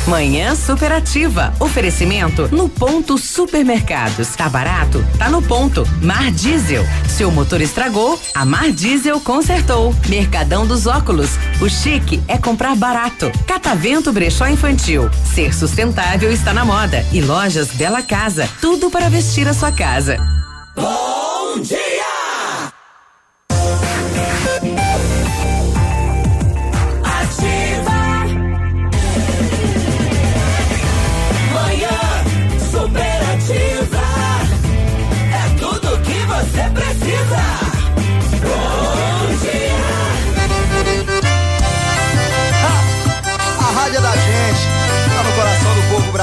Manhã 0.07 0.55
Superativa. 0.57 1.55
Oferecimento 1.61 2.49
no 2.55 2.69
ponto 2.69 3.17
supermercados. 3.17 4.35
Tá 4.35 4.49
barato? 4.49 5.05
Tá 5.19 5.31
no 5.31 5.41
ponto. 5.41 5.87
Mar 6.03 6.31
Diesel. 6.33 6.85
Seu 7.09 7.31
motor 7.31 7.61
estragou? 7.61 8.21
A 8.35 8.45
Mar 8.45 8.73
Diesel 8.73 9.21
consertou. 9.21 9.95
Mercadão 10.09 10.67
dos 10.67 10.87
óculos. 10.87 11.31
O 11.61 11.69
chique 11.69 12.23
é 12.27 12.37
comprar 12.37 12.75
barato. 12.75 13.31
Catavento 13.47 14.13
Brechó 14.13 14.47
Infantil. 14.49 15.09
Ser 15.25 15.55
sustentável 15.55 16.33
está 16.33 16.53
na 16.53 16.65
moda. 16.65 17.07
E 17.13 17.21
lojas 17.21 17.69
Bela 17.69 18.03
Casa. 18.03 18.49
Tudo 18.61 18.91
para 18.91 19.09
vestir 19.09 19.47
a 19.47 19.55
sua 19.55 19.71
casa. 19.71 20.17
Bom 20.75 21.61
dia! 21.61 22.12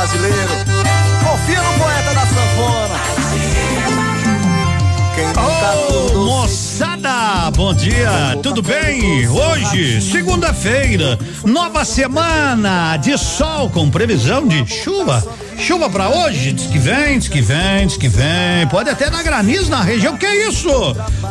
Brasileiro. 0.10 0.50
Confia 1.24 1.62
no 1.62 1.74
poeta 1.78 2.14
da 2.14 2.26
sanfona. 2.26 3.00
Ô, 5.38 6.26
moçada, 6.26 7.52
bom 7.56 7.74
dia, 7.74 8.38
tudo 8.42 8.62
bem? 8.62 9.28
Hoje, 9.28 10.02
segunda-feira, 10.02 11.20
nova 11.46 11.86
semana 11.86 12.98
de 12.98 13.18
sol 13.18 13.70
com 13.70 13.90
previsão 13.90 14.48
de 14.48 14.66
chuva. 14.66 15.24
Chuva 15.60 15.90
pra 15.90 16.10
hoje, 16.10 16.54
diz 16.54 16.68
que 16.68 16.80
vem, 16.80 17.20
diz 17.20 17.28
que 17.28 17.42
vem, 17.42 17.86
diz 17.86 17.98
que 17.98 18.08
vem. 18.08 18.66
Pode 18.72 18.90
até 18.90 19.10
dar 19.10 19.22
granizo 19.22 19.70
na 19.70 19.82
região. 19.82 20.18
Que 20.18 20.26
isso? 20.26 20.70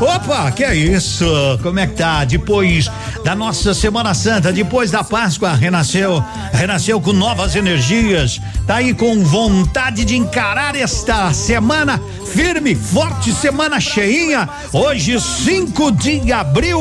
Opa, 0.00 0.50
que 0.52 0.62
é 0.62 0.74
isso? 0.74 1.26
Como 1.62 1.78
é 1.80 1.86
que 1.86 1.94
tá? 1.94 2.24
Depois 2.24 2.90
da 3.24 3.34
nossa 3.34 3.72
Semana 3.72 4.12
Santa, 4.12 4.52
depois 4.52 4.90
da 4.90 5.02
Páscoa, 5.02 5.54
renasceu, 5.54 6.22
renasceu 6.52 7.00
com 7.00 7.12
novas 7.12 7.56
energias. 7.56 8.38
Tá 8.66 8.76
aí 8.76 8.92
com 8.92 9.24
vontade 9.24 10.04
de 10.04 10.16
encarar 10.16 10.76
esta 10.76 11.32
semana 11.32 12.00
firme, 12.26 12.74
forte, 12.74 13.32
semana 13.32 13.80
cheinha. 13.80 14.48
Hoje, 14.72 15.18
5 15.18 15.90
de 15.92 16.32
abril. 16.32 16.78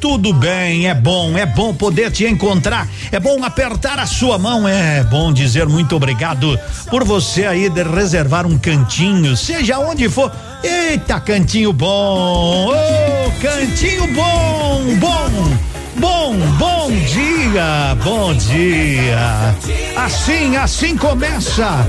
Tudo 0.00 0.34
bem, 0.34 0.86
é 0.86 0.94
bom, 0.94 1.36
é 1.36 1.46
bom 1.46 1.74
poder 1.74 2.10
te 2.10 2.26
encontrar. 2.26 2.86
É 3.10 3.18
bom 3.18 3.42
apertar 3.42 3.98
a 3.98 4.06
sua 4.06 4.38
mão. 4.38 4.68
É 4.68 5.02
bom 5.02 5.32
dizer 5.32 5.66
muito 5.66 5.96
obrigado 5.96 6.57
por 6.90 7.04
você 7.04 7.46
aí 7.46 7.68
de 7.68 7.82
reservar 7.82 8.46
um 8.46 8.58
cantinho, 8.58 9.36
seja 9.36 9.78
onde 9.78 10.08
for. 10.08 10.32
Eita, 10.62 11.20
cantinho 11.20 11.72
bom! 11.72 12.68
Ô, 12.68 13.30
cantinho 13.40 14.06
bom, 14.14 14.96
bom! 14.96 15.78
Bom, 15.98 16.36
bom 16.58 16.90
dia, 16.90 17.96
bom 18.04 18.32
dia. 18.32 19.54
Assim, 19.96 20.56
assim 20.56 20.96
começa 20.96 21.84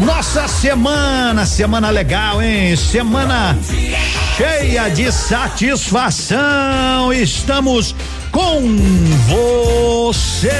nossa 0.00 0.48
semana, 0.48 1.46
semana 1.46 1.88
legal, 1.90 2.42
hein? 2.42 2.74
Semana 2.74 3.56
cheia 4.36 4.88
de 4.88 5.12
satisfação. 5.12 7.12
Estamos 7.12 7.94
com 8.32 8.62
você. 9.28 10.50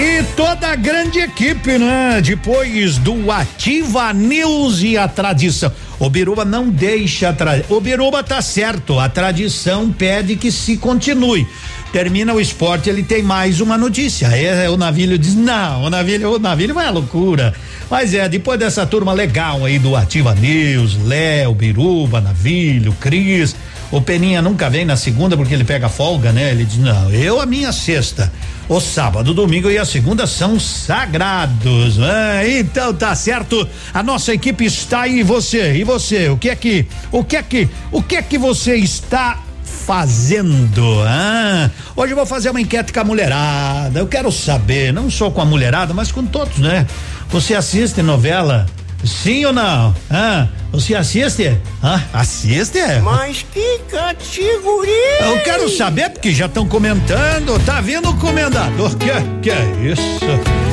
E 0.00 0.22
toda 0.36 0.68
a 0.68 0.76
grande 0.76 1.18
equipe, 1.18 1.76
né? 1.76 2.20
Depois 2.22 2.98
do 2.98 3.32
Ativa 3.32 4.12
News 4.12 4.80
e 4.80 4.96
a 4.96 5.08
tradição. 5.08 5.72
O 5.98 6.08
Biruba 6.08 6.44
não 6.44 6.70
deixa 6.70 7.30
a 7.30 7.74
O 7.74 7.80
Biruba 7.80 8.22
tá 8.22 8.40
certo, 8.40 8.96
a 9.00 9.08
tradição 9.08 9.90
pede 9.90 10.36
que 10.36 10.52
se 10.52 10.76
continue. 10.76 11.44
Termina 11.92 12.32
o 12.32 12.40
esporte, 12.40 12.88
ele 12.88 13.02
tem 13.02 13.24
mais 13.24 13.60
uma 13.60 13.76
notícia. 13.76 14.26
É, 14.26 14.70
o 14.70 14.76
Navilho 14.76 15.18
diz: 15.18 15.34
não, 15.34 15.82
o 15.82 15.90
Navilho, 15.90 16.36
o 16.36 16.38
Navilho 16.38 16.78
à 16.78 16.90
loucura. 16.90 17.52
Mas 17.90 18.14
é, 18.14 18.28
depois 18.28 18.56
dessa 18.56 18.86
turma 18.86 19.12
legal 19.12 19.64
aí 19.64 19.80
do 19.80 19.96
Ativa 19.96 20.32
News, 20.32 20.96
Léo, 21.06 21.56
Biruba, 21.56 22.20
Navilho, 22.20 22.92
Cris. 23.00 23.56
O 23.90 24.00
Peninha 24.00 24.42
nunca 24.42 24.68
vem 24.68 24.84
na 24.84 24.96
segunda 24.96 25.36
porque 25.36 25.54
ele 25.54 25.64
pega 25.64 25.88
folga, 25.88 26.30
né? 26.30 26.50
Ele 26.50 26.64
diz: 26.64 26.78
não, 26.78 27.10
eu 27.10 27.40
a 27.40 27.46
minha 27.46 27.72
sexta. 27.72 28.30
O 28.68 28.80
sábado, 28.80 29.32
domingo 29.32 29.70
e 29.70 29.78
a 29.78 29.84
segunda 29.86 30.26
são 30.26 30.60
sagrados. 30.60 31.96
Né? 31.96 32.58
Então 32.58 32.92
tá 32.92 33.14
certo. 33.14 33.66
A 33.94 34.02
nossa 34.02 34.34
equipe 34.34 34.66
está 34.66 35.02
aí. 35.02 35.20
E 35.20 35.22
você? 35.22 35.74
E 35.74 35.84
você? 35.84 36.28
O 36.28 36.36
que 36.36 36.50
é 36.50 36.54
que? 36.54 36.86
O 37.10 37.24
que 37.24 37.36
é 37.36 37.42
que? 37.42 37.68
O 37.90 38.02
que 38.02 38.16
é 38.16 38.22
que 38.22 38.36
você 38.36 38.76
está 38.76 39.38
fazendo? 39.86 40.84
Ah, 41.06 41.70
hoje 41.96 42.12
eu 42.12 42.16
vou 42.16 42.26
fazer 42.26 42.50
uma 42.50 42.60
enquete 42.60 42.92
com 42.92 43.00
a 43.00 43.04
mulherada. 43.04 43.98
Eu 43.98 44.06
quero 44.06 44.30
saber, 44.30 44.92
não 44.92 45.10
só 45.10 45.30
com 45.30 45.40
a 45.40 45.46
mulherada, 45.46 45.94
mas 45.94 46.12
com 46.12 46.26
todos, 46.26 46.58
né? 46.58 46.86
Você 47.30 47.54
assiste 47.54 48.02
novela? 48.02 48.66
Sim 49.04 49.44
ou 49.46 49.52
não? 49.52 49.94
Ah, 50.10 50.48
você 50.72 50.94
assiste? 50.94 51.56
Ah, 51.82 52.00
assiste? 52.12 52.78
Mas 53.02 53.44
que 53.52 53.78
categoria! 53.90 55.20
Eu 55.22 55.40
quero 55.42 55.68
saber 55.68 56.10
porque 56.10 56.32
já 56.32 56.46
estão 56.46 56.66
comentando. 56.66 57.58
Tá 57.64 57.80
vindo 57.80 58.10
o 58.10 58.16
comendador? 58.18 58.94
Que 58.96 59.06
que 59.40 59.50
é 59.50 59.92
isso? 59.92 60.02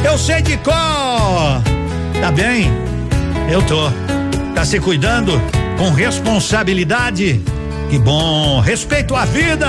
Eu 0.04 0.18
sei 0.18 0.42
de 0.42 0.58
cor. 0.58 1.62
Tá 2.20 2.32
bem? 2.32 2.72
Eu 3.50 3.62
tô. 3.62 3.90
Tá 4.56 4.66
se 4.66 4.80
cuidando 4.80 5.40
com 5.78 5.92
responsabilidade? 5.92 7.42
Que 7.90 8.00
bom. 8.00 8.60
Respeito 8.60 9.16
à 9.16 9.26
vida. 9.26 9.68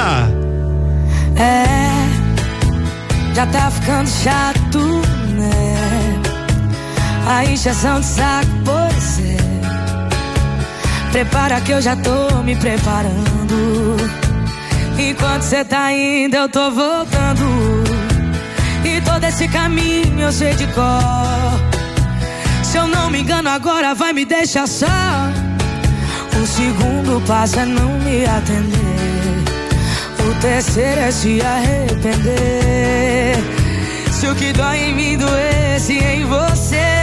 É, 1.36 3.34
já 3.34 3.46
tá 3.46 3.70
ficando 3.70 4.08
chato? 4.08 5.15
A 7.26 7.44
injeção 7.44 7.98
de 8.00 8.06
saco, 8.06 8.46
pois 8.64 9.18
é. 9.18 9.36
Prepara 11.10 11.60
que 11.60 11.72
eu 11.72 11.80
já 11.82 11.96
tô 11.96 12.42
me 12.44 12.54
preparando. 12.54 13.96
Enquanto 14.96 15.42
cê 15.42 15.64
tá 15.64 15.92
indo, 15.92 16.36
eu 16.36 16.48
tô 16.48 16.70
voltando. 16.70 17.84
E 18.84 19.00
todo 19.00 19.24
esse 19.24 19.48
caminho 19.48 20.20
eu 20.20 20.30
sei 20.30 20.54
de 20.54 20.66
cor. 20.68 21.60
Se 22.62 22.76
eu 22.78 22.86
não 22.86 23.10
me 23.10 23.22
engano, 23.22 23.48
agora 23.48 23.92
vai 23.94 24.12
me 24.12 24.24
deixar 24.24 24.68
só. 24.68 24.86
O 26.40 26.46
segundo 26.46 27.20
passo 27.26 27.58
é 27.58 27.66
não 27.66 27.98
me 28.00 28.24
atender. 28.24 28.86
O 30.20 30.34
terceiro 30.40 31.00
é 31.00 31.10
se 31.10 31.40
arrepender. 31.42 33.36
Se 34.12 34.28
o 34.28 34.34
que 34.34 34.52
dói 34.52 34.90
em 34.90 34.94
mim 34.94 35.18
doesse 35.18 35.98
em 35.98 36.24
você. 36.24 36.95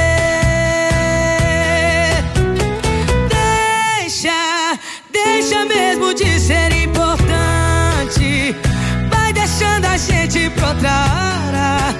Deixa, 5.24 5.66
mesmo 5.66 6.14
de 6.14 6.40
ser 6.40 6.72
importante. 6.84 8.56
Vai 9.10 9.34
deixando 9.34 9.85
a 9.85 9.98
gente 9.98 10.50
pra 10.52 10.69
outra 10.69 10.90
hora. 10.90 11.95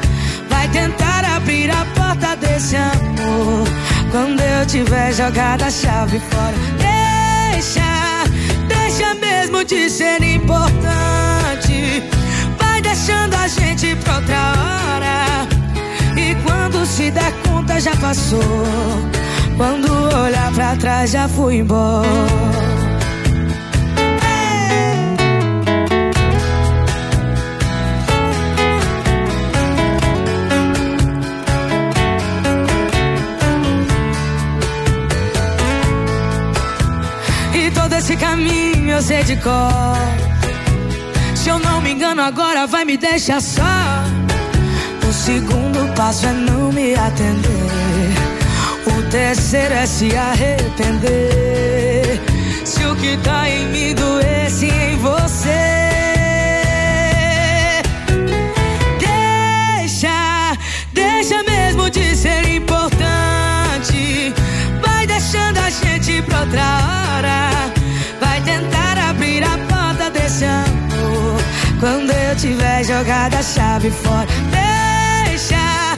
Vai 0.50 0.68
tentar 0.70 1.26
abrir 1.26 1.70
a 1.72 1.86
porta 1.96 2.36
desse 2.36 2.76
amor. 2.76 3.68
Quando 4.12 4.42
eu 4.42 4.66
tiver 4.66 5.14
jogado 5.14 5.64
a 5.64 5.72
chave 5.72 6.20
fora. 6.20 6.56
Deixa, 6.78 8.24
deixa 8.68 9.14
mesmo 9.16 9.64
de 9.64 9.90
ser 9.90 10.22
importante. 10.24 12.04
Vai 12.60 12.82
deixando 12.82 13.36
a 13.36 13.48
gente 13.48 13.96
pra 13.98 14.16
outra 14.16 14.54
hora. 14.58 15.48
E 16.18 16.36
quando 16.44 16.86
se 16.86 17.10
der 17.12 17.32
conta 17.48 17.80
já 17.80 17.96
passou. 17.96 18.42
Quando 19.58 19.92
olhar 20.24 20.52
pra 20.54 20.76
trás 20.76 21.12
já 21.12 21.28
fui 21.28 21.58
embora. 21.58 22.83
Caminho 38.24 38.92
eu 38.92 39.02
sei 39.02 39.22
de 39.24 39.36
cor. 39.36 39.98
Se 41.36 41.50
eu 41.50 41.60
não 41.60 41.82
me 41.82 41.92
engano, 41.92 42.22
agora 42.22 42.66
vai 42.66 42.86
me 42.86 42.96
deixar 42.96 43.42
só. 43.42 43.76
O 45.08 45.12
segundo 45.12 45.94
passo 45.94 46.28
é 46.28 46.32
não 46.32 46.72
me 46.72 46.96
atender. 46.96 48.14
O 48.88 49.04
terceiro 49.10 49.74
é 49.74 49.86
se 49.86 50.16
arrepender. 50.16 52.22
Se 52.64 52.86
o 52.86 52.96
que 52.96 53.18
tá 53.18 53.50
em 53.50 53.68
mim 53.74 53.94
doesse 53.94 54.68
em 54.68 54.96
você. 54.98 55.92
Deixa, 59.80 60.58
deixa 60.94 61.44
mesmo 61.44 61.90
de 61.90 62.16
ser 62.16 62.56
importante. 62.56 64.34
Vai 64.82 65.06
deixando 65.08 65.58
a 65.58 65.70
gente 65.70 66.22
pra 66.22 66.40
outra 66.40 66.62
hora. 66.62 66.94
Tentar 68.46 68.98
abrir 69.10 69.44
a 69.44 69.58
porta 69.70 70.10
desse 70.10 70.46
amor. 70.46 71.40
Quando 71.80 72.12
eu 72.12 72.36
tiver 72.36 72.84
jogado 72.84 73.36
a 73.36 73.44
chave 73.44 73.92
fora. 73.92 74.28
Deixa, 75.28 75.96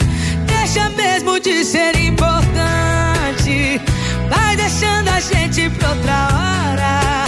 deixa 0.47 0.89
mesmo 0.89 1.39
de 1.39 1.63
ser 1.63 1.95
importante. 1.99 3.81
Vai 4.29 4.55
deixando 4.55 5.09
a 5.09 5.19
gente 5.19 5.69
pra 5.71 5.89
outra 5.89 6.27
hora. 6.33 7.25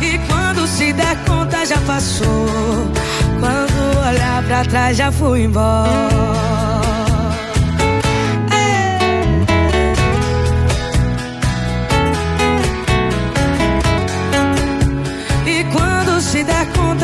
E 0.00 0.18
quando 0.26 0.66
se 0.66 0.92
der 0.92 1.16
conta 1.26 1.66
já 1.66 1.78
passou. 1.86 2.46
Quando 3.40 4.08
olhar 4.08 4.42
pra 4.44 4.64
trás 4.64 4.96
já 4.96 5.12
fui 5.12 5.44
embora. 5.44 7.11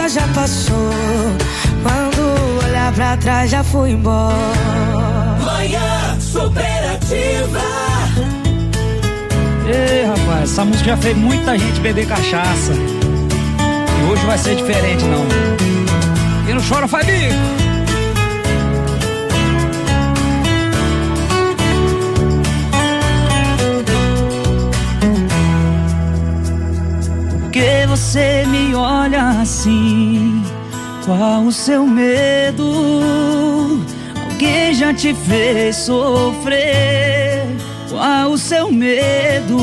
Já 0.08 0.26
passou. 0.28 0.90
Quando 1.82 2.64
olhar 2.66 2.92
pra 2.92 3.16
trás 3.16 3.50
já 3.50 3.62
fui 3.62 3.90
embora. 3.90 4.34
Manhã 5.44 6.20
superativa. 6.20 7.60
Ei, 9.66 10.04
rapaz, 10.06 10.50
essa 10.50 10.64
música 10.64 10.90
já 10.90 10.96
fez 10.96 11.16
muita 11.16 11.58
gente 11.58 11.80
beber 11.80 12.06
cachaça. 12.06 12.72
E 12.72 14.10
hoje 14.10 14.24
vai 14.24 14.38
ser 14.38 14.56
diferente, 14.56 15.04
não. 15.04 15.26
E 16.48 16.54
não 16.54 16.62
chora, 16.62 16.88
faz 16.88 17.06
bico. 17.06 17.67
Que 27.58 27.86
você 27.88 28.44
me 28.46 28.72
olha 28.72 29.40
assim? 29.40 30.40
Qual 31.04 31.42
o 31.42 31.50
seu 31.50 31.84
medo? 31.84 33.82
Alguém 34.30 34.72
já 34.72 34.94
te 34.94 35.12
fez 35.12 35.74
sofrer? 35.74 37.48
Qual 37.90 38.30
o 38.30 38.38
seu 38.38 38.70
medo? 38.70 39.58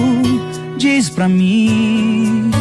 Diz 0.78 1.10
pra 1.10 1.30
mim. 1.30 2.52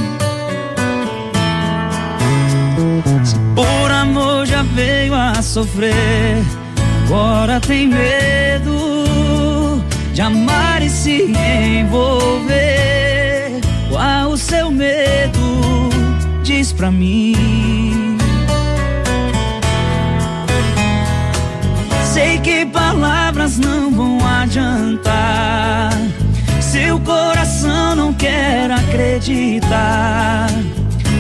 Se 3.25 3.35
por 3.57 3.91
amor 3.91 4.47
já 4.47 4.63
veio 4.63 5.15
a 5.15 5.43
sofrer, 5.43 6.45
agora 7.07 7.59
tem 7.59 7.89
medo 7.89 9.83
de 10.13 10.21
amar 10.21 10.81
e 10.81 10.89
se 10.89 11.23
envolver. 11.23 12.94
Seu 14.65 14.71
medo? 14.71 15.91
Diz 16.43 16.73
pra 16.73 16.91
mim. 16.91 18.17
Sei 22.03 22.39
que 22.39 22.65
palavras 22.65 23.59
não 23.59 23.91
vão 23.91 24.19
adiantar. 24.27 25.93
Seu 26.63 26.99
coração 27.01 27.95
não 27.95 28.15
quer 28.15 28.71
acreditar. 28.71 30.49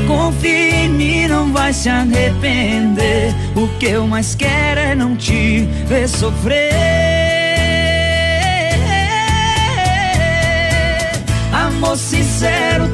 Confia 0.06 0.86
em 0.86 0.89
mim, 0.89 1.28
não 1.28 1.52
vai 1.52 1.74
se 1.74 1.90
arrepender. 1.90 3.34
O 3.55 3.68
que 3.78 3.89
eu 3.89 4.06
mais 4.06 4.34
quero 4.34 4.81
é 4.81 4.94
não 4.94 5.14
te 5.14 5.68
ver 5.86 6.08
sofrer. 6.08 6.73
Amor 11.52 11.98
sincero 11.98 12.89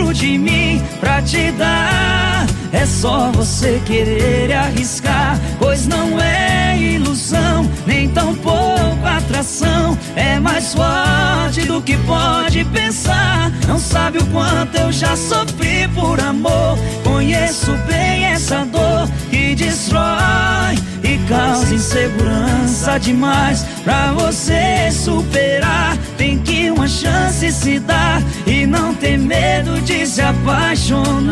dentro 0.00 0.14
de 0.14 0.38
mim 0.38 0.82
pra 0.98 1.20
te 1.22 1.50
dar. 1.52 2.46
É 2.72 2.86
só 2.86 3.30
você 3.32 3.82
querer 3.84 4.52
arriscar, 4.52 5.38
pois 5.58 5.86
não 5.86 6.18
é 6.20 6.78
ilusão, 6.78 7.68
nem 7.86 8.08
tão 8.08 8.34
pouco 8.36 9.04
atração. 9.04 9.98
É 10.14 10.38
mais 10.38 10.72
forte 10.72 11.66
do 11.66 11.82
que 11.82 11.96
pode 11.98 12.64
pensar. 12.66 13.50
Não 13.66 13.78
sabe 13.78 14.18
o 14.18 14.26
quanto 14.26 14.76
eu 14.76 14.92
já 14.92 15.16
sofri 15.16 15.88
por 15.94 16.20
amor. 16.20 16.78
Conheço 17.02 17.72
bem 17.88 18.24
essa 18.24 18.64
dor 18.64 19.08
que 19.30 19.54
destrói 19.54 20.78
e 21.02 21.18
causa 21.28 21.74
insegurança 21.74 22.98
demais. 22.98 23.66
Pra 23.82 24.12
você 24.12 24.90
superar, 24.92 25.96
tem 26.16 26.38
que 26.38 26.59
uma 26.80 26.88
chance 26.88 27.52
se 27.52 27.78
dar 27.78 28.22
e 28.46 28.64
não 28.64 28.94
ter 28.94 29.18
medo 29.18 29.78
de 29.82 30.06
se 30.06 30.22
apaixonar 30.22 31.30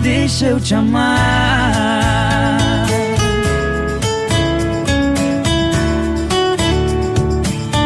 deixa 0.00 0.46
eu 0.46 0.60
te 0.60 0.76
amar. 0.76 1.10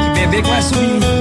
E 0.06 0.10
bebê 0.14 0.42
que 0.42 0.48
vai 0.48 0.60
subir. 0.60 1.19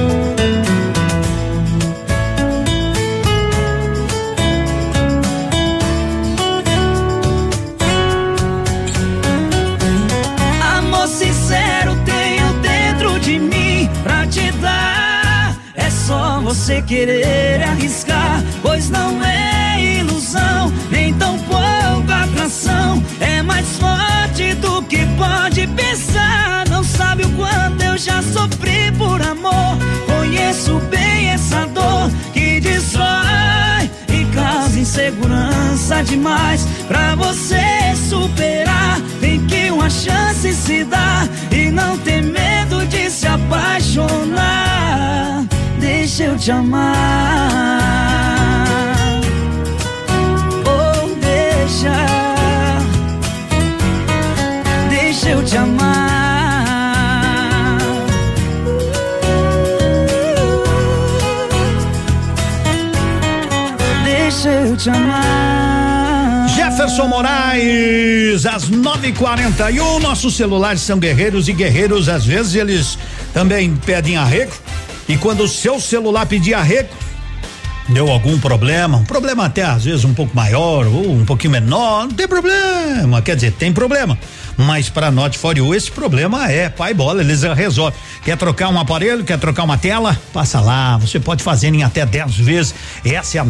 Você 16.70 16.84
querer 16.84 17.64
arriscar, 17.64 18.44
pois 18.62 18.92
não 18.92 19.24
é 19.24 19.98
ilusão, 19.98 20.72
nem 20.92 21.12
tão 21.16 21.36
pouco 21.40 22.12
atração. 22.12 23.04
É 23.20 23.42
mais 23.42 23.66
forte 23.78 24.54
do 24.54 24.80
que 24.84 25.04
pode 25.18 25.66
pensar. 25.66 26.70
Não 26.70 26.84
sabe 26.84 27.26
o 27.26 27.30
quanto 27.32 27.82
eu 27.82 27.98
já 27.98 28.22
sofri 28.22 28.92
por 29.00 29.20
amor. 29.20 29.80
Conheço 30.06 30.80
bem 30.92 31.32
essa 31.32 31.66
dor 31.66 32.12
que 32.34 32.60
destrói 32.60 33.90
e 34.08 34.26
causa 34.32 34.80
insegurança 34.80 36.04
demais. 36.04 36.68
Pra 36.88 37.16
você 37.16 37.96
superar, 37.96 39.02
tem 39.20 39.44
que 39.48 39.72
uma 39.72 39.90
chance 39.90 40.54
se 40.54 40.84
dar 40.84 41.28
e 41.52 41.72
não 41.72 41.98
ter 41.98 42.22
medo 42.22 42.86
de 42.86 43.10
se 43.10 43.26
apaixonar. 43.26 45.29
Deixa 46.20 46.34
eu 46.34 46.38
te 46.38 46.52
amar. 46.52 47.80
Oh, 50.66 51.16
deixa. 51.16 51.96
Deixa 54.90 55.30
eu 55.30 55.44
te 55.46 55.56
amar. 55.56 56.18
Deixa 64.04 64.50
eu 64.50 64.76
te 64.76 64.90
amar. 64.90 66.50
Jefferson 66.50 67.08
Moraes, 67.08 68.46
às 68.46 68.70
9h41. 68.70 70.02
Nossos 70.02 70.36
celulares 70.36 70.82
são 70.82 71.00
guerreiros 71.00 71.48
e 71.48 71.54
guerreiros, 71.54 72.10
às 72.10 72.26
vezes, 72.26 72.56
eles 72.56 73.00
também 73.34 73.74
pedem 73.86 74.18
arrego. 74.18 74.52
E 75.10 75.18
quando 75.18 75.42
o 75.42 75.48
seu 75.48 75.80
celular 75.80 76.28
pedir 76.28 76.54
arrego, 76.54 76.94
deu 77.90 78.12
algum 78.12 78.40
problema, 78.40 78.96
um 78.96 79.04
problema 79.04 79.46
até 79.46 79.64
às 79.64 79.84
vezes 79.84 80.06
um 80.06 80.14
pouco 80.14 80.36
maior 80.36 80.86
ou 80.86 81.12
um 81.12 81.26
pouquinho 81.26 81.54
menor, 81.54 82.04
não 82.04 82.14
tem 82.14 82.28
problema. 82.28 83.20
Quer 83.20 83.34
dizer, 83.36 83.54
tem 83.54 83.74
problema. 83.74 84.16
Mas 84.56 84.88
para 84.88 85.10
Note 85.10 85.40
for 85.40 85.58
You, 85.58 85.74
esse 85.74 85.90
problema 85.90 86.52
é 86.52 86.70
pai 86.70 86.94
bola, 86.94 87.22
eles 87.22 87.42
resolvem. 87.42 88.00
Quer 88.24 88.38
trocar 88.38 88.70
um 88.70 88.78
aparelho, 88.78 89.24
quer 89.24 89.40
trocar 89.40 89.64
uma 89.64 89.78
tela? 89.78 90.20
Passa 90.34 90.60
lá, 90.60 90.98
você 90.98 91.20
pode 91.20 91.42
fazer 91.42 91.74
em 91.74 91.84
até 91.84 92.06
10 92.06 92.36
vezes. 92.36 92.76
Essa 93.06 93.38
é 93.38 93.42
a 93.42 93.46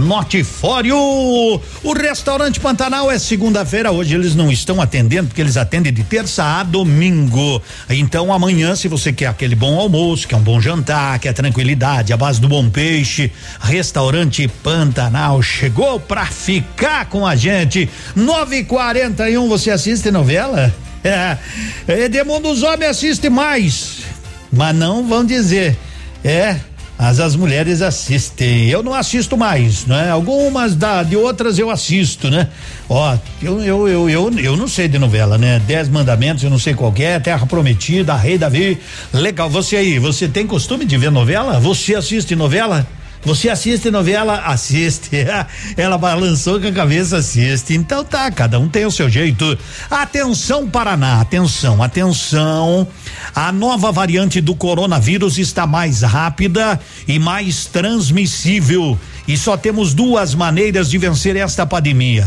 You. 0.85 1.61
O 1.83 1.93
restaurante 1.93 2.59
Pantanal 2.59 3.11
é 3.11 3.17
segunda-feira, 3.17 3.91
hoje 3.91 4.13
eles 4.13 4.35
não 4.35 4.51
estão 4.51 4.79
atendendo, 4.79 5.27
porque 5.27 5.41
eles 5.41 5.57
atendem 5.57 5.91
de 5.91 6.03
terça 6.03 6.43
a 6.43 6.63
domingo. 6.63 7.61
Então 7.89 8.31
amanhã, 8.31 8.75
se 8.75 8.87
você 8.87 9.11
quer 9.11 9.27
aquele 9.27 9.55
bom 9.55 9.79
almoço, 9.79 10.27
quer 10.27 10.35
um 10.35 10.41
bom 10.41 10.61
jantar, 10.61 11.17
quer 11.19 11.33
tranquilidade, 11.33 12.13
a 12.13 12.17
base 12.17 12.39
do 12.39 12.47
bom 12.47 12.69
peixe, 12.69 13.31
restaurante 13.59 14.47
Pantanal 14.47 15.41
chegou 15.41 15.99
pra 15.99 16.25
ficar 16.27 17.05
com 17.05 17.25
a 17.25 17.35
gente. 17.35 17.89
9h41, 18.15 19.47
você 19.47 19.71
assiste 19.71 20.11
novela? 20.11 20.73
É, 21.03 21.37
Edmundo 21.87 22.49
Homens 22.49 22.89
assiste 22.89 23.29
mais, 23.29 23.99
mas 24.51 24.75
não 24.75 25.07
vão 25.07 25.25
dizer. 25.25 25.77
É, 26.23 26.57
as 26.99 27.19
as 27.21 27.33
mulheres 27.33 27.81
assistem. 27.81 28.67
Eu 28.67 28.83
não 28.83 28.93
assisto 28.93 29.37
mais, 29.37 29.85
né? 29.85 30.11
Algumas 30.11 30.75
da 30.75 31.01
de 31.01 31.15
outras 31.15 31.57
eu 31.57 31.69
assisto, 31.69 32.29
né? 32.29 32.49
Ó, 32.89 33.17
eu 33.41 33.63
eu, 33.63 33.87
eu 33.87 34.09
eu 34.09 34.39
eu 34.39 34.57
não 34.57 34.67
sei 34.67 34.89
de 34.89 34.99
novela, 34.99 35.37
né? 35.37 35.61
Dez 35.65 35.87
mandamentos, 35.87 36.43
eu 36.43 36.49
não 36.49 36.59
sei 36.59 36.73
qual 36.73 36.93
é, 36.99 37.17
Terra 37.17 37.45
Prometida, 37.45 38.13
Rei 38.15 38.37
Davi. 38.37 38.77
Legal, 39.13 39.49
você 39.49 39.77
aí, 39.77 39.97
você 39.97 40.27
tem 40.27 40.45
costume 40.45 40.83
de 40.83 40.97
ver 40.97 41.09
novela? 41.09 41.57
Você 41.59 41.95
assiste 41.95 42.35
novela? 42.35 42.85
Você 43.23 43.49
assiste 43.49 43.91
novela? 43.91 44.41
Assiste. 44.45 45.09
Ela 45.75 45.97
balançou 45.97 46.59
com 46.59 46.67
a 46.67 46.71
cabeça, 46.71 47.17
assiste. 47.17 47.73
Então 47.73 48.03
tá, 48.03 48.31
cada 48.31 48.59
um 48.59 48.69
tem 48.69 48.85
o 48.85 48.91
seu 48.91 49.09
jeito. 49.09 49.57
Atenção, 49.89 50.69
Paraná, 50.69 51.21
atenção, 51.21 51.83
atenção. 51.83 52.87
A 53.35 53.51
nova 53.51 53.91
variante 53.91 54.39
do 54.39 54.55
coronavírus 54.55 55.37
está 55.37 55.67
mais 55.67 56.01
rápida 56.01 56.79
e 57.07 57.19
mais 57.19 57.65
transmissível. 57.65 58.97
E 59.27 59.37
só 59.37 59.57
temos 59.57 59.93
duas 59.93 60.33
maneiras 60.33 60.89
de 60.89 60.97
vencer 60.97 61.35
esta 61.35 61.65
pandemia. 61.65 62.25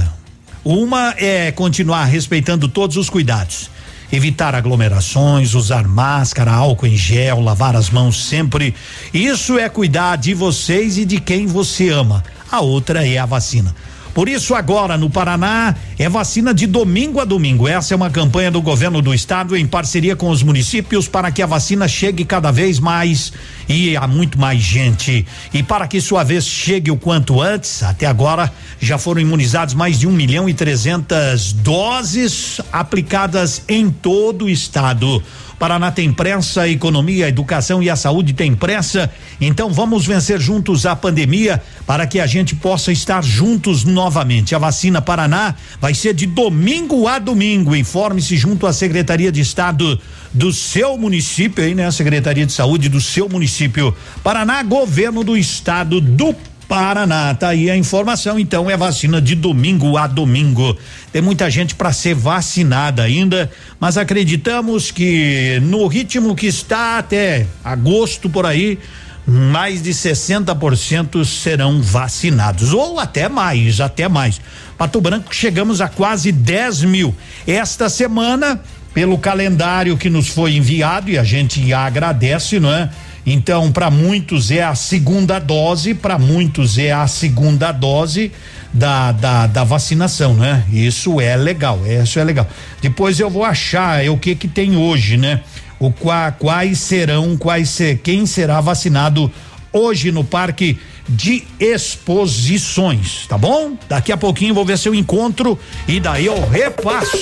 Uma 0.64 1.14
é 1.16 1.50
continuar 1.50 2.04
respeitando 2.04 2.68
todos 2.68 2.96
os 2.96 3.10
cuidados 3.10 3.71
evitar 4.12 4.54
aglomerações, 4.54 5.54
usar 5.54 5.88
máscara, 5.88 6.52
álcool 6.52 6.86
em 6.86 6.96
gel, 6.96 7.40
lavar 7.40 7.74
as 7.74 7.88
mãos 7.88 8.22
sempre. 8.22 8.74
Isso 9.12 9.58
é 9.58 9.68
cuidar 9.68 10.16
de 10.16 10.34
vocês 10.34 10.98
e 10.98 11.04
de 11.06 11.18
quem 11.18 11.46
você 11.46 11.88
ama. 11.88 12.22
A 12.50 12.60
outra 12.60 13.08
é 13.08 13.16
a 13.16 13.24
vacina. 13.24 13.74
Por 14.14 14.28
isso, 14.28 14.54
agora 14.54 14.98
no 14.98 15.08
Paraná, 15.08 15.74
é 15.98 16.06
vacina 16.08 16.52
de 16.52 16.66
domingo 16.66 17.18
a 17.18 17.24
domingo. 17.24 17.66
Essa 17.66 17.94
é 17.94 17.96
uma 17.96 18.10
campanha 18.10 18.50
do 18.50 18.60
governo 18.60 19.00
do 19.00 19.14
estado 19.14 19.56
em 19.56 19.66
parceria 19.66 20.14
com 20.14 20.28
os 20.28 20.42
municípios 20.42 21.08
para 21.08 21.30
que 21.30 21.40
a 21.40 21.46
vacina 21.46 21.88
chegue 21.88 22.24
cada 22.24 22.50
vez 22.50 22.78
mais 22.78 23.32
e 23.66 23.96
a 23.96 24.06
muito 24.06 24.38
mais 24.38 24.60
gente. 24.60 25.26
E 25.54 25.62
para 25.62 25.88
que 25.88 26.00
sua 26.00 26.24
vez 26.24 26.46
chegue 26.46 26.90
o 26.90 26.96
quanto 26.96 27.40
antes, 27.40 27.82
até 27.82 28.04
agora 28.04 28.52
já 28.78 28.98
foram 28.98 29.20
imunizados 29.20 29.72
mais 29.72 29.98
de 29.98 30.06
um 30.06 30.12
milhão 30.12 30.46
e 30.46 30.52
trezentas 30.52 31.52
doses 31.52 32.60
aplicadas 32.70 33.62
em 33.66 33.90
todo 33.90 34.44
o 34.44 34.50
estado. 34.50 35.22
Paraná 35.62 35.92
tem 35.92 36.12
pressa, 36.12 36.62
a 36.62 36.68
economia, 36.68 37.26
a 37.26 37.28
educação 37.28 37.80
e 37.80 37.88
a 37.88 37.94
saúde 37.94 38.32
tem 38.32 38.52
pressa. 38.52 39.08
Então 39.40 39.72
vamos 39.72 40.04
vencer 40.04 40.40
juntos 40.40 40.84
a 40.84 40.96
pandemia 40.96 41.62
para 41.86 42.04
que 42.04 42.18
a 42.18 42.26
gente 42.26 42.56
possa 42.56 42.90
estar 42.90 43.22
juntos 43.22 43.84
novamente. 43.84 44.56
A 44.56 44.58
vacina 44.58 45.00
Paraná 45.00 45.54
vai 45.80 45.94
ser 45.94 46.14
de 46.14 46.26
domingo 46.26 47.06
a 47.06 47.20
domingo. 47.20 47.76
Informe-se 47.76 48.36
junto 48.36 48.66
à 48.66 48.72
Secretaria 48.72 49.30
de 49.30 49.40
Estado 49.40 50.00
do 50.34 50.52
seu 50.52 50.98
município, 50.98 51.62
aí, 51.62 51.76
né? 51.76 51.86
A 51.86 51.92
Secretaria 51.92 52.44
de 52.44 52.52
Saúde 52.52 52.88
do 52.88 53.00
seu 53.00 53.28
município. 53.28 53.94
Paraná, 54.20 54.64
governo 54.64 55.22
do 55.22 55.36
estado 55.36 56.00
do 56.00 56.34
Paraná. 56.72 57.34
Tá 57.34 57.48
aí 57.48 57.70
a 57.70 57.76
informação, 57.76 58.38
então 58.38 58.70
é 58.70 58.74
vacina 58.78 59.20
de 59.20 59.34
domingo 59.34 59.98
a 59.98 60.06
domingo. 60.06 60.74
Tem 61.12 61.20
muita 61.20 61.50
gente 61.50 61.74
para 61.74 61.92
ser 61.92 62.14
vacinada 62.14 63.02
ainda, 63.02 63.50
mas 63.78 63.98
acreditamos 63.98 64.90
que 64.90 65.60
no 65.64 65.86
ritmo 65.86 66.34
que 66.34 66.46
está 66.46 66.96
até 66.96 67.46
agosto 67.62 68.30
por 68.30 68.46
aí, 68.46 68.78
mais 69.26 69.82
de 69.82 69.90
60% 69.90 71.22
serão 71.26 71.82
vacinados, 71.82 72.72
ou 72.72 72.98
até 72.98 73.28
mais, 73.28 73.78
até 73.78 74.08
mais. 74.08 74.40
Pato 74.78 74.98
Branco 74.98 75.34
chegamos 75.34 75.82
a 75.82 75.88
quase 75.88 76.32
10 76.32 76.84
mil. 76.84 77.14
Esta 77.46 77.90
semana, 77.90 78.58
pelo 78.94 79.18
calendário 79.18 79.98
que 79.98 80.08
nos 80.08 80.28
foi 80.28 80.56
enviado, 80.56 81.10
e 81.10 81.18
a 81.18 81.22
gente 81.22 81.70
agradece, 81.70 82.58
não 82.58 82.72
é? 82.72 82.88
Então, 83.24 83.70
para 83.70 83.90
muitos 83.90 84.50
é 84.50 84.62
a 84.62 84.74
segunda 84.74 85.38
dose, 85.38 85.94
para 85.94 86.18
muitos 86.18 86.76
é 86.76 86.90
a 86.90 87.06
segunda 87.06 87.70
dose 87.70 88.32
da, 88.72 89.12
da, 89.12 89.46
da 89.46 89.64
vacinação, 89.64 90.34
né? 90.34 90.64
Isso 90.72 91.20
é 91.20 91.36
legal, 91.36 91.80
isso 91.86 92.18
é 92.18 92.24
legal. 92.24 92.48
Depois 92.80 93.20
eu 93.20 93.30
vou 93.30 93.44
achar 93.44 94.04
é 94.04 94.10
o 94.10 94.16
que 94.16 94.34
que 94.34 94.48
tem 94.48 94.76
hoje, 94.76 95.16
né? 95.16 95.40
O 95.78 95.92
qua, 95.92 96.32
quais 96.32 96.78
serão, 96.78 97.36
quais 97.36 97.68
ser, 97.68 97.98
quem 97.98 98.26
será 98.26 98.60
vacinado 98.60 99.30
hoje 99.72 100.10
no 100.12 100.24
parque 100.24 100.78
de 101.08 101.44
exposições, 101.58 103.26
tá 103.26 103.36
bom? 103.38 103.76
Daqui 103.88 104.12
a 104.12 104.16
pouquinho 104.16 104.54
vou 104.54 104.64
ver 104.64 104.78
seu 104.78 104.94
encontro 104.94 105.58
e 105.86 105.98
daí 105.98 106.26
eu 106.26 106.48
repasso. 106.48 107.18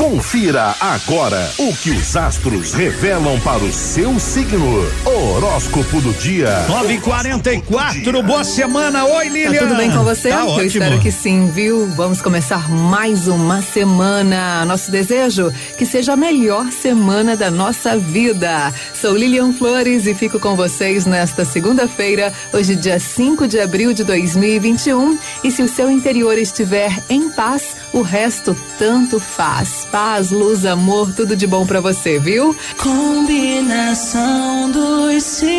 Confira 0.00 0.74
agora 0.80 1.52
o 1.58 1.76
que 1.76 1.90
os 1.90 2.16
astros 2.16 2.72
revelam 2.72 3.38
para 3.40 3.62
o 3.62 3.70
seu 3.70 4.18
signo. 4.18 4.82
Horóscopo 5.04 6.00
do 6.00 6.10
dia. 6.14 6.64
944, 6.68 8.22
boa 8.22 8.42
semana. 8.42 9.04
Oi, 9.04 9.28
Lilian. 9.28 9.52
Tá 9.52 9.58
tudo 9.58 9.76
bem 9.76 9.90
com 9.90 10.02
você? 10.02 10.30
Tá 10.30 10.40
Eu 10.40 10.46
ótimo. 10.46 10.66
espero 10.68 10.98
que 11.00 11.12
sim, 11.12 11.50
viu? 11.50 11.86
Vamos 11.88 12.22
começar 12.22 12.70
mais 12.70 13.28
uma 13.28 13.60
semana. 13.60 14.64
Nosso 14.64 14.90
desejo 14.90 15.52
que 15.76 15.84
seja 15.84 16.14
a 16.14 16.16
melhor 16.16 16.72
semana 16.72 17.36
da 17.36 17.50
nossa 17.50 17.98
vida. 17.98 18.72
Sou 18.98 19.14
Lilian 19.14 19.52
Flores 19.52 20.06
e 20.06 20.14
fico 20.14 20.40
com 20.40 20.56
vocês 20.56 21.04
nesta 21.04 21.44
segunda-feira, 21.44 22.32
hoje 22.54 22.74
dia 22.74 22.98
5 22.98 23.46
de 23.46 23.60
abril 23.60 23.92
de 23.92 24.02
2021. 24.04 25.18
E 25.44 25.50
se 25.50 25.62
o 25.62 25.68
seu 25.68 25.90
interior 25.90 26.38
estiver 26.38 26.90
em 27.10 27.28
paz, 27.28 27.76
o 27.92 28.00
resto 28.00 28.56
tanto 28.78 29.20
faz. 29.20 29.89
Paz, 29.90 30.30
luz, 30.30 30.64
amor, 30.64 31.12
tudo 31.12 31.34
de 31.34 31.48
bom 31.48 31.66
pra 31.66 31.80
você, 31.80 32.16
viu? 32.16 32.56
Combinação 32.78 34.70
dos 34.70 35.24
signos. 35.24 35.50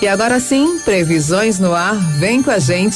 E 0.00 0.08
agora 0.08 0.40
sim, 0.40 0.80
previsões 0.84 1.60
no 1.60 1.72
ar. 1.72 1.94
Vem 2.18 2.42
com 2.42 2.50
a 2.50 2.58
gente 2.58 2.90